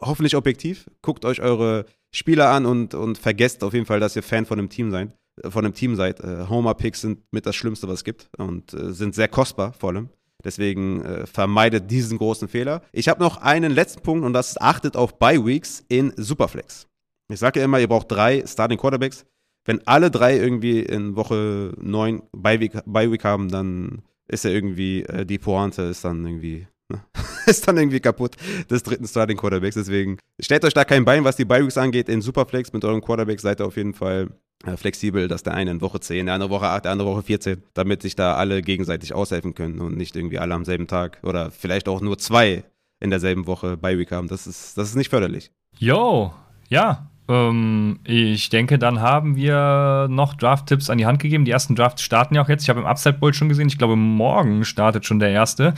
hoffentlich 0.00 0.36
objektiv, 0.36 0.90
guckt 1.02 1.24
euch 1.24 1.40
eure 1.40 1.84
Spieler 2.10 2.50
an 2.50 2.66
und, 2.66 2.94
und 2.94 3.18
vergesst 3.18 3.62
auf 3.62 3.74
jeden 3.74 3.86
Fall, 3.86 4.00
dass 4.00 4.16
ihr 4.16 4.22
Fan 4.22 4.46
von 4.46 4.58
einem 4.58 4.70
Team 4.70 4.90
seid. 4.90 5.12
Äh, 5.42 5.50
von 5.50 5.64
einem 5.64 5.74
Team 5.74 5.96
seid. 5.96 6.20
Äh, 6.20 6.46
Homer-Picks 6.48 7.02
sind 7.02 7.20
mit 7.30 7.46
das 7.46 7.56
Schlimmste, 7.56 7.88
was 7.88 7.96
es 7.96 8.04
gibt 8.04 8.30
und 8.38 8.72
äh, 8.72 8.92
sind 8.92 9.14
sehr 9.14 9.28
kostbar 9.28 9.72
vor 9.72 9.90
allem. 9.90 10.08
Deswegen 10.44 11.02
äh, 11.04 11.26
vermeidet 11.26 11.90
diesen 11.90 12.18
großen 12.18 12.48
Fehler. 12.48 12.82
Ich 12.92 13.08
habe 13.08 13.20
noch 13.20 13.38
einen 13.38 13.72
letzten 13.72 14.02
Punkt 14.02 14.24
und 14.24 14.32
das 14.32 14.50
ist, 14.50 14.62
achtet 14.62 14.96
auf 14.96 15.18
Bye 15.18 15.44
Weeks 15.44 15.84
in 15.88 16.12
Superflex. 16.16 16.86
Ich 17.28 17.40
sage 17.40 17.60
ja 17.60 17.64
immer, 17.64 17.80
ihr 17.80 17.88
braucht 17.88 18.10
drei 18.10 18.44
Starting 18.46 18.78
Quarterbacks. 18.78 19.26
Wenn 19.64 19.84
alle 19.86 20.10
drei 20.10 20.36
irgendwie 20.36 20.80
in 20.80 21.16
Woche 21.16 21.74
9 21.78 22.22
Bye-Week 22.32 22.72
Bye 22.86 23.18
haben, 23.24 23.50
dann 23.50 24.02
ist 24.28 24.44
ja 24.44 24.50
irgendwie, 24.50 25.02
äh, 25.02 25.26
die 25.26 25.38
Pointe 25.38 25.82
ist 25.82 26.04
dann 26.04 26.24
irgendwie, 26.24 26.68
ne? 26.88 27.00
ist 27.46 27.66
dann 27.66 27.76
irgendwie 27.76 28.00
kaputt 28.00 28.36
des 28.70 28.84
dritten 28.84 29.06
Starting 29.06 29.36
Quarterbacks. 29.36 29.74
Deswegen 29.74 30.18
stellt 30.40 30.64
euch 30.64 30.74
da 30.74 30.84
kein 30.84 31.04
Bein, 31.04 31.24
was 31.24 31.36
die 31.36 31.44
Bye-Weeks 31.44 31.78
angeht. 31.78 32.08
In 32.08 32.22
Superflex 32.22 32.72
mit 32.72 32.84
eurem 32.84 33.00
Quarterback 33.00 33.40
seid 33.40 33.60
ihr 33.60 33.66
auf 33.66 33.76
jeden 33.76 33.94
Fall 33.94 34.28
äh, 34.64 34.76
flexibel, 34.76 35.26
dass 35.26 35.42
der 35.42 35.54
eine 35.54 35.72
in 35.72 35.80
Woche 35.80 35.98
10, 35.98 36.26
der 36.26 36.34
andere 36.36 36.50
Woche 36.50 36.68
8, 36.68 36.84
der 36.84 36.92
andere 36.92 37.08
Woche 37.08 37.22
14, 37.22 37.62
damit 37.74 38.02
sich 38.02 38.14
da 38.14 38.36
alle 38.36 38.62
gegenseitig 38.62 39.14
aushelfen 39.14 39.54
können 39.54 39.80
und 39.80 39.96
nicht 39.96 40.14
irgendwie 40.14 40.38
alle 40.38 40.54
am 40.54 40.64
selben 40.64 40.86
Tag 40.86 41.18
oder 41.24 41.50
vielleicht 41.50 41.88
auch 41.88 42.00
nur 42.00 42.18
zwei 42.18 42.62
in 43.00 43.10
derselben 43.10 43.48
Woche 43.48 43.76
Bye-Week 43.76 44.12
haben. 44.12 44.28
Das 44.28 44.46
ist, 44.46 44.78
das 44.78 44.88
ist 44.88 44.94
nicht 44.94 45.10
förderlich. 45.10 45.50
Yo, 45.78 46.32
ja, 46.68 47.10
ähm, 47.28 47.98
ich 48.04 48.48
denke, 48.48 48.78
dann 48.78 49.00
haben 49.00 49.36
wir 49.36 50.06
noch 50.08 50.34
Draft-Tipps 50.34 50.90
an 50.90 50.98
die 50.98 51.06
Hand 51.06 51.18
gegeben. 51.18 51.44
Die 51.44 51.50
ersten 51.50 51.74
Drafts 51.74 52.02
starten 52.02 52.34
ja 52.34 52.42
auch 52.42 52.48
jetzt. 52.48 52.62
Ich 52.62 52.68
habe 52.68 52.80
im 52.80 52.86
Upside 52.86 53.18
Bowl 53.18 53.34
schon 53.34 53.48
gesehen. 53.48 53.68
Ich 53.68 53.78
glaube, 53.78 53.96
morgen 53.96 54.64
startet 54.64 55.04
schon 55.06 55.18
der 55.18 55.30
erste. 55.30 55.74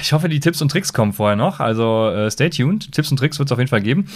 Ich 0.00 0.12
hoffe, 0.12 0.28
die 0.28 0.40
Tipps 0.40 0.62
und 0.62 0.70
Tricks 0.70 0.92
kommen 0.92 1.12
vorher 1.12 1.36
noch. 1.36 1.60
Also 1.60 2.08
äh, 2.10 2.30
stay 2.30 2.48
tuned. 2.48 2.92
Tipps 2.92 3.10
und 3.10 3.16
Tricks 3.16 3.38
wird 3.38 3.48
es 3.48 3.52
auf 3.52 3.58
jeden 3.58 3.68
Fall 3.68 3.82
geben. 3.82 4.08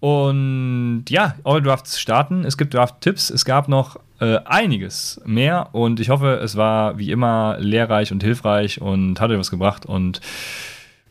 Und 0.00 1.04
ja, 1.08 1.36
All 1.44 1.62
Drafts 1.62 2.00
starten. 2.00 2.44
Es 2.44 2.56
gibt 2.56 2.74
Draft-Tipps. 2.74 3.30
Es 3.30 3.44
gab 3.44 3.68
noch 3.68 3.96
äh, 4.20 4.38
einiges 4.44 5.20
mehr. 5.24 5.68
Und 5.72 6.00
ich 6.00 6.08
hoffe, 6.10 6.40
es 6.42 6.56
war 6.56 6.98
wie 6.98 7.10
immer 7.10 7.56
lehrreich 7.60 8.12
und 8.12 8.22
hilfreich 8.22 8.80
und 8.80 9.20
hat 9.20 9.30
euch 9.30 9.38
was 9.38 9.50
gebracht. 9.50 9.86
Und 9.86 10.20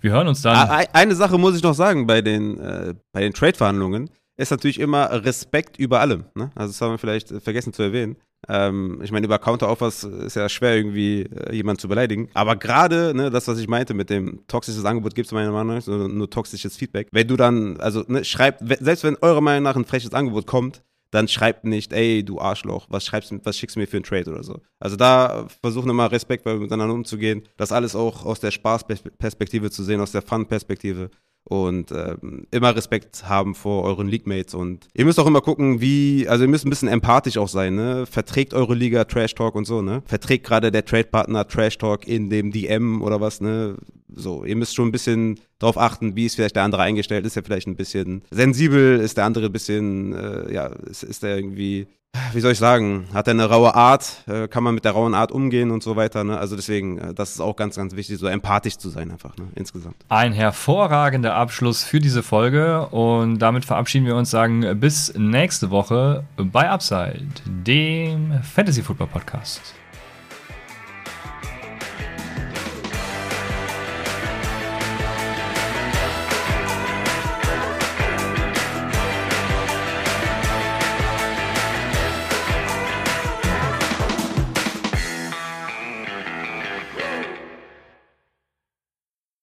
wir 0.02 0.12
hören 0.12 0.28
uns 0.28 0.42
dann. 0.42 0.70
Eine 0.92 1.16
Sache 1.16 1.38
muss 1.38 1.56
ich 1.56 1.64
noch 1.64 1.74
sagen 1.74 2.06
bei 2.06 2.22
den, 2.22 2.60
äh, 2.60 2.94
den 3.16 3.34
Trade-Verhandlungen 3.34 4.10
ist 4.38 4.52
natürlich 4.52 4.80
immer 4.80 5.24
Respekt 5.24 5.78
über 5.78 6.00
allem. 6.00 6.26
Ne? 6.36 6.52
Also 6.56 6.72
das 6.72 6.82
haben 6.82 6.92
wir 6.92 6.98
vielleicht 6.98 7.30
vergessen 7.30 7.74
zu 7.74 7.84
erwähnen. 7.84 8.18
Ähm, 8.50 9.00
ich 9.04 9.12
meine, 9.12 9.26
über 9.26 9.40
Counter-Offers 9.40 10.04
ist 10.04 10.36
ja 10.36 10.50
schwer, 10.50 10.76
irgendwie 10.76 11.22
äh, 11.24 11.56
jemanden 11.56 11.80
zu 11.80 11.88
beleidigen. 11.88 12.30
Aber 12.34 12.56
gerade 12.56 13.14
ne, 13.16 13.30
das, 13.30 13.48
was 13.48 13.58
ich 13.60 13.68
meinte 13.68 13.94
mit 13.94 14.10
dem 14.10 14.46
toxisches 14.48 14.84
Angebot, 14.86 15.16
gibt 15.16 15.28
es 15.28 15.32
meiner 15.32 15.52
Meinung 15.52 15.76
nach 15.76 15.82
so 15.82 16.08
nur 16.08 16.30
toxisches 16.30 16.76
Feedback. 16.76 17.08
Wenn 17.12 17.28
du 17.28 17.38
dann, 17.38 17.80
also 17.80 18.04
ne, 18.08 18.26
schreibt, 18.26 18.62
selbst 18.84 19.04
wenn 19.04 19.16
eurer 19.22 19.42
Meinung 19.42 19.64
nach 19.64 19.76
ein 19.76 19.86
freches 19.86 20.14
Angebot 20.14 20.46
kommt, 20.46 20.84
dann 21.12 21.28
schreibt 21.28 21.64
nicht, 21.64 21.94
ey, 21.94 22.26
du 22.26 22.40
Arschloch, 22.40 22.88
was, 22.90 23.06
schreibst, 23.06 23.32
was 23.44 23.56
schickst 23.56 23.76
du 23.76 23.80
mir 23.80 23.88
für 23.88 23.98
einen 23.98 24.04
Trade 24.04 24.32
oder 24.32 24.44
so. 24.44 24.60
Also 24.80 24.96
da 24.96 25.48
versuchen 25.62 25.92
immer 25.92 26.12
respektvoll 26.12 26.58
miteinander 26.58 26.96
umzugehen, 26.96 27.44
das 27.56 27.72
alles 27.72 27.96
auch 27.96 28.26
aus 28.26 28.40
der 28.40 28.50
Spaßperspektive 28.50 29.70
zu 29.70 29.84
sehen, 29.84 30.02
aus 30.02 30.12
der 30.12 30.24
Fun-Perspektive 30.24 31.12
und 31.46 31.92
ähm, 31.92 32.48
immer 32.52 32.76
Respekt 32.76 33.28
haben 33.28 33.54
vor 33.54 33.84
euren 33.84 34.08
League-Mates 34.08 34.54
und 34.54 34.88
ihr 34.94 35.06
müsst 35.06 35.20
auch 35.20 35.28
immer 35.28 35.42
gucken, 35.42 35.82
wie, 35.82 36.28
also 36.28 36.46
ihr 36.46 36.50
müsst 36.50 36.66
ein 36.66 36.70
bisschen 36.70 36.88
empathisch 36.88 37.38
auch 37.38 37.50
sein, 37.50 37.76
ne? 37.76 38.06
Verträgt 38.06 38.54
eure 38.54 38.76
Liga 38.76 39.04
Trash 39.04 39.36
Talk 39.36 39.56
und 39.56 39.66
so, 39.66 39.82
ne? 39.82 40.04
Verträgt 40.06 40.46
gerade 40.46 40.72
der 40.72 40.86
Trade-Partner 40.86 41.48
Trash 41.48 41.78
Talk 41.78 42.08
in 42.08 42.30
dem 42.30 42.52
DM 42.52 43.02
oder 43.02 43.20
was, 43.20 43.42
ne? 43.42 43.76
So, 44.16 44.46
ihr 44.46 44.56
müsst 44.56 44.76
schon 44.76 44.88
ein 44.88 44.92
bisschen 44.92 45.40
darauf 45.60 45.78
achten, 45.78 46.16
wie 46.16 46.26
ist 46.26 46.36
vielleicht 46.36 46.56
der 46.56 46.64
andere 46.64 46.84
eingestellt, 46.84 47.26
ist 47.26 47.36
er 47.36 47.44
vielleicht 47.44 47.68
ein 47.68 47.76
bisschen 47.76 48.22
sensibel, 48.32 49.00
ist 49.00 49.18
der 49.18 49.26
andere 49.26 49.48
ein 49.48 49.52
bisschen, 49.52 50.14
äh, 50.14 50.54
ja, 50.54 50.68
ist, 50.68 51.04
ist 51.04 51.24
der 51.24 51.36
irgendwie 51.36 51.88
wie 52.34 52.40
soll 52.40 52.52
ich 52.52 52.58
sagen, 52.58 53.08
hat 53.14 53.28
er 53.28 53.32
eine 53.32 53.46
raue 53.46 53.76
Art, 53.76 54.24
äh, 54.28 54.48
kann 54.48 54.64
man 54.64 54.76
mit 54.76 54.86
der 54.86 54.92
rauen 54.92 55.14
Art 55.14 55.32
umgehen 55.32 55.72
und 55.72 55.84
so 55.84 55.96
weiter. 55.96 56.24
Ne? 56.24 56.38
Also 56.38 56.56
deswegen, 56.56 56.98
äh, 56.98 57.14
das 57.14 57.32
ist 57.32 57.40
auch 57.40 57.56
ganz, 57.56 57.76
ganz 57.76 57.96
wichtig, 57.96 58.18
so 58.18 58.28
empathisch 58.28 58.78
zu 58.78 58.90
sein 58.90 59.12
einfach, 59.12 59.36
ne? 59.38 59.48
insgesamt. 59.56 59.96
Ein 60.10 60.34
hervorragender 60.34 61.36
Abschluss 61.36 61.84
für 61.84 62.00
diese 62.00 62.24
Folge 62.24 62.88
und 62.88 63.40
damit 63.40 63.66
verabschieden 63.66 64.06
wir 64.06 64.16
uns, 64.16 64.32
sagen 64.32 64.80
bis 64.80 65.14
nächste 65.16 65.70
Woche 65.70 66.24
bei 66.38 66.70
Upside, 66.70 67.26
dem 67.46 68.42
Fantasy 68.44 68.82
Football 68.82 69.08
Podcast. 69.08 69.74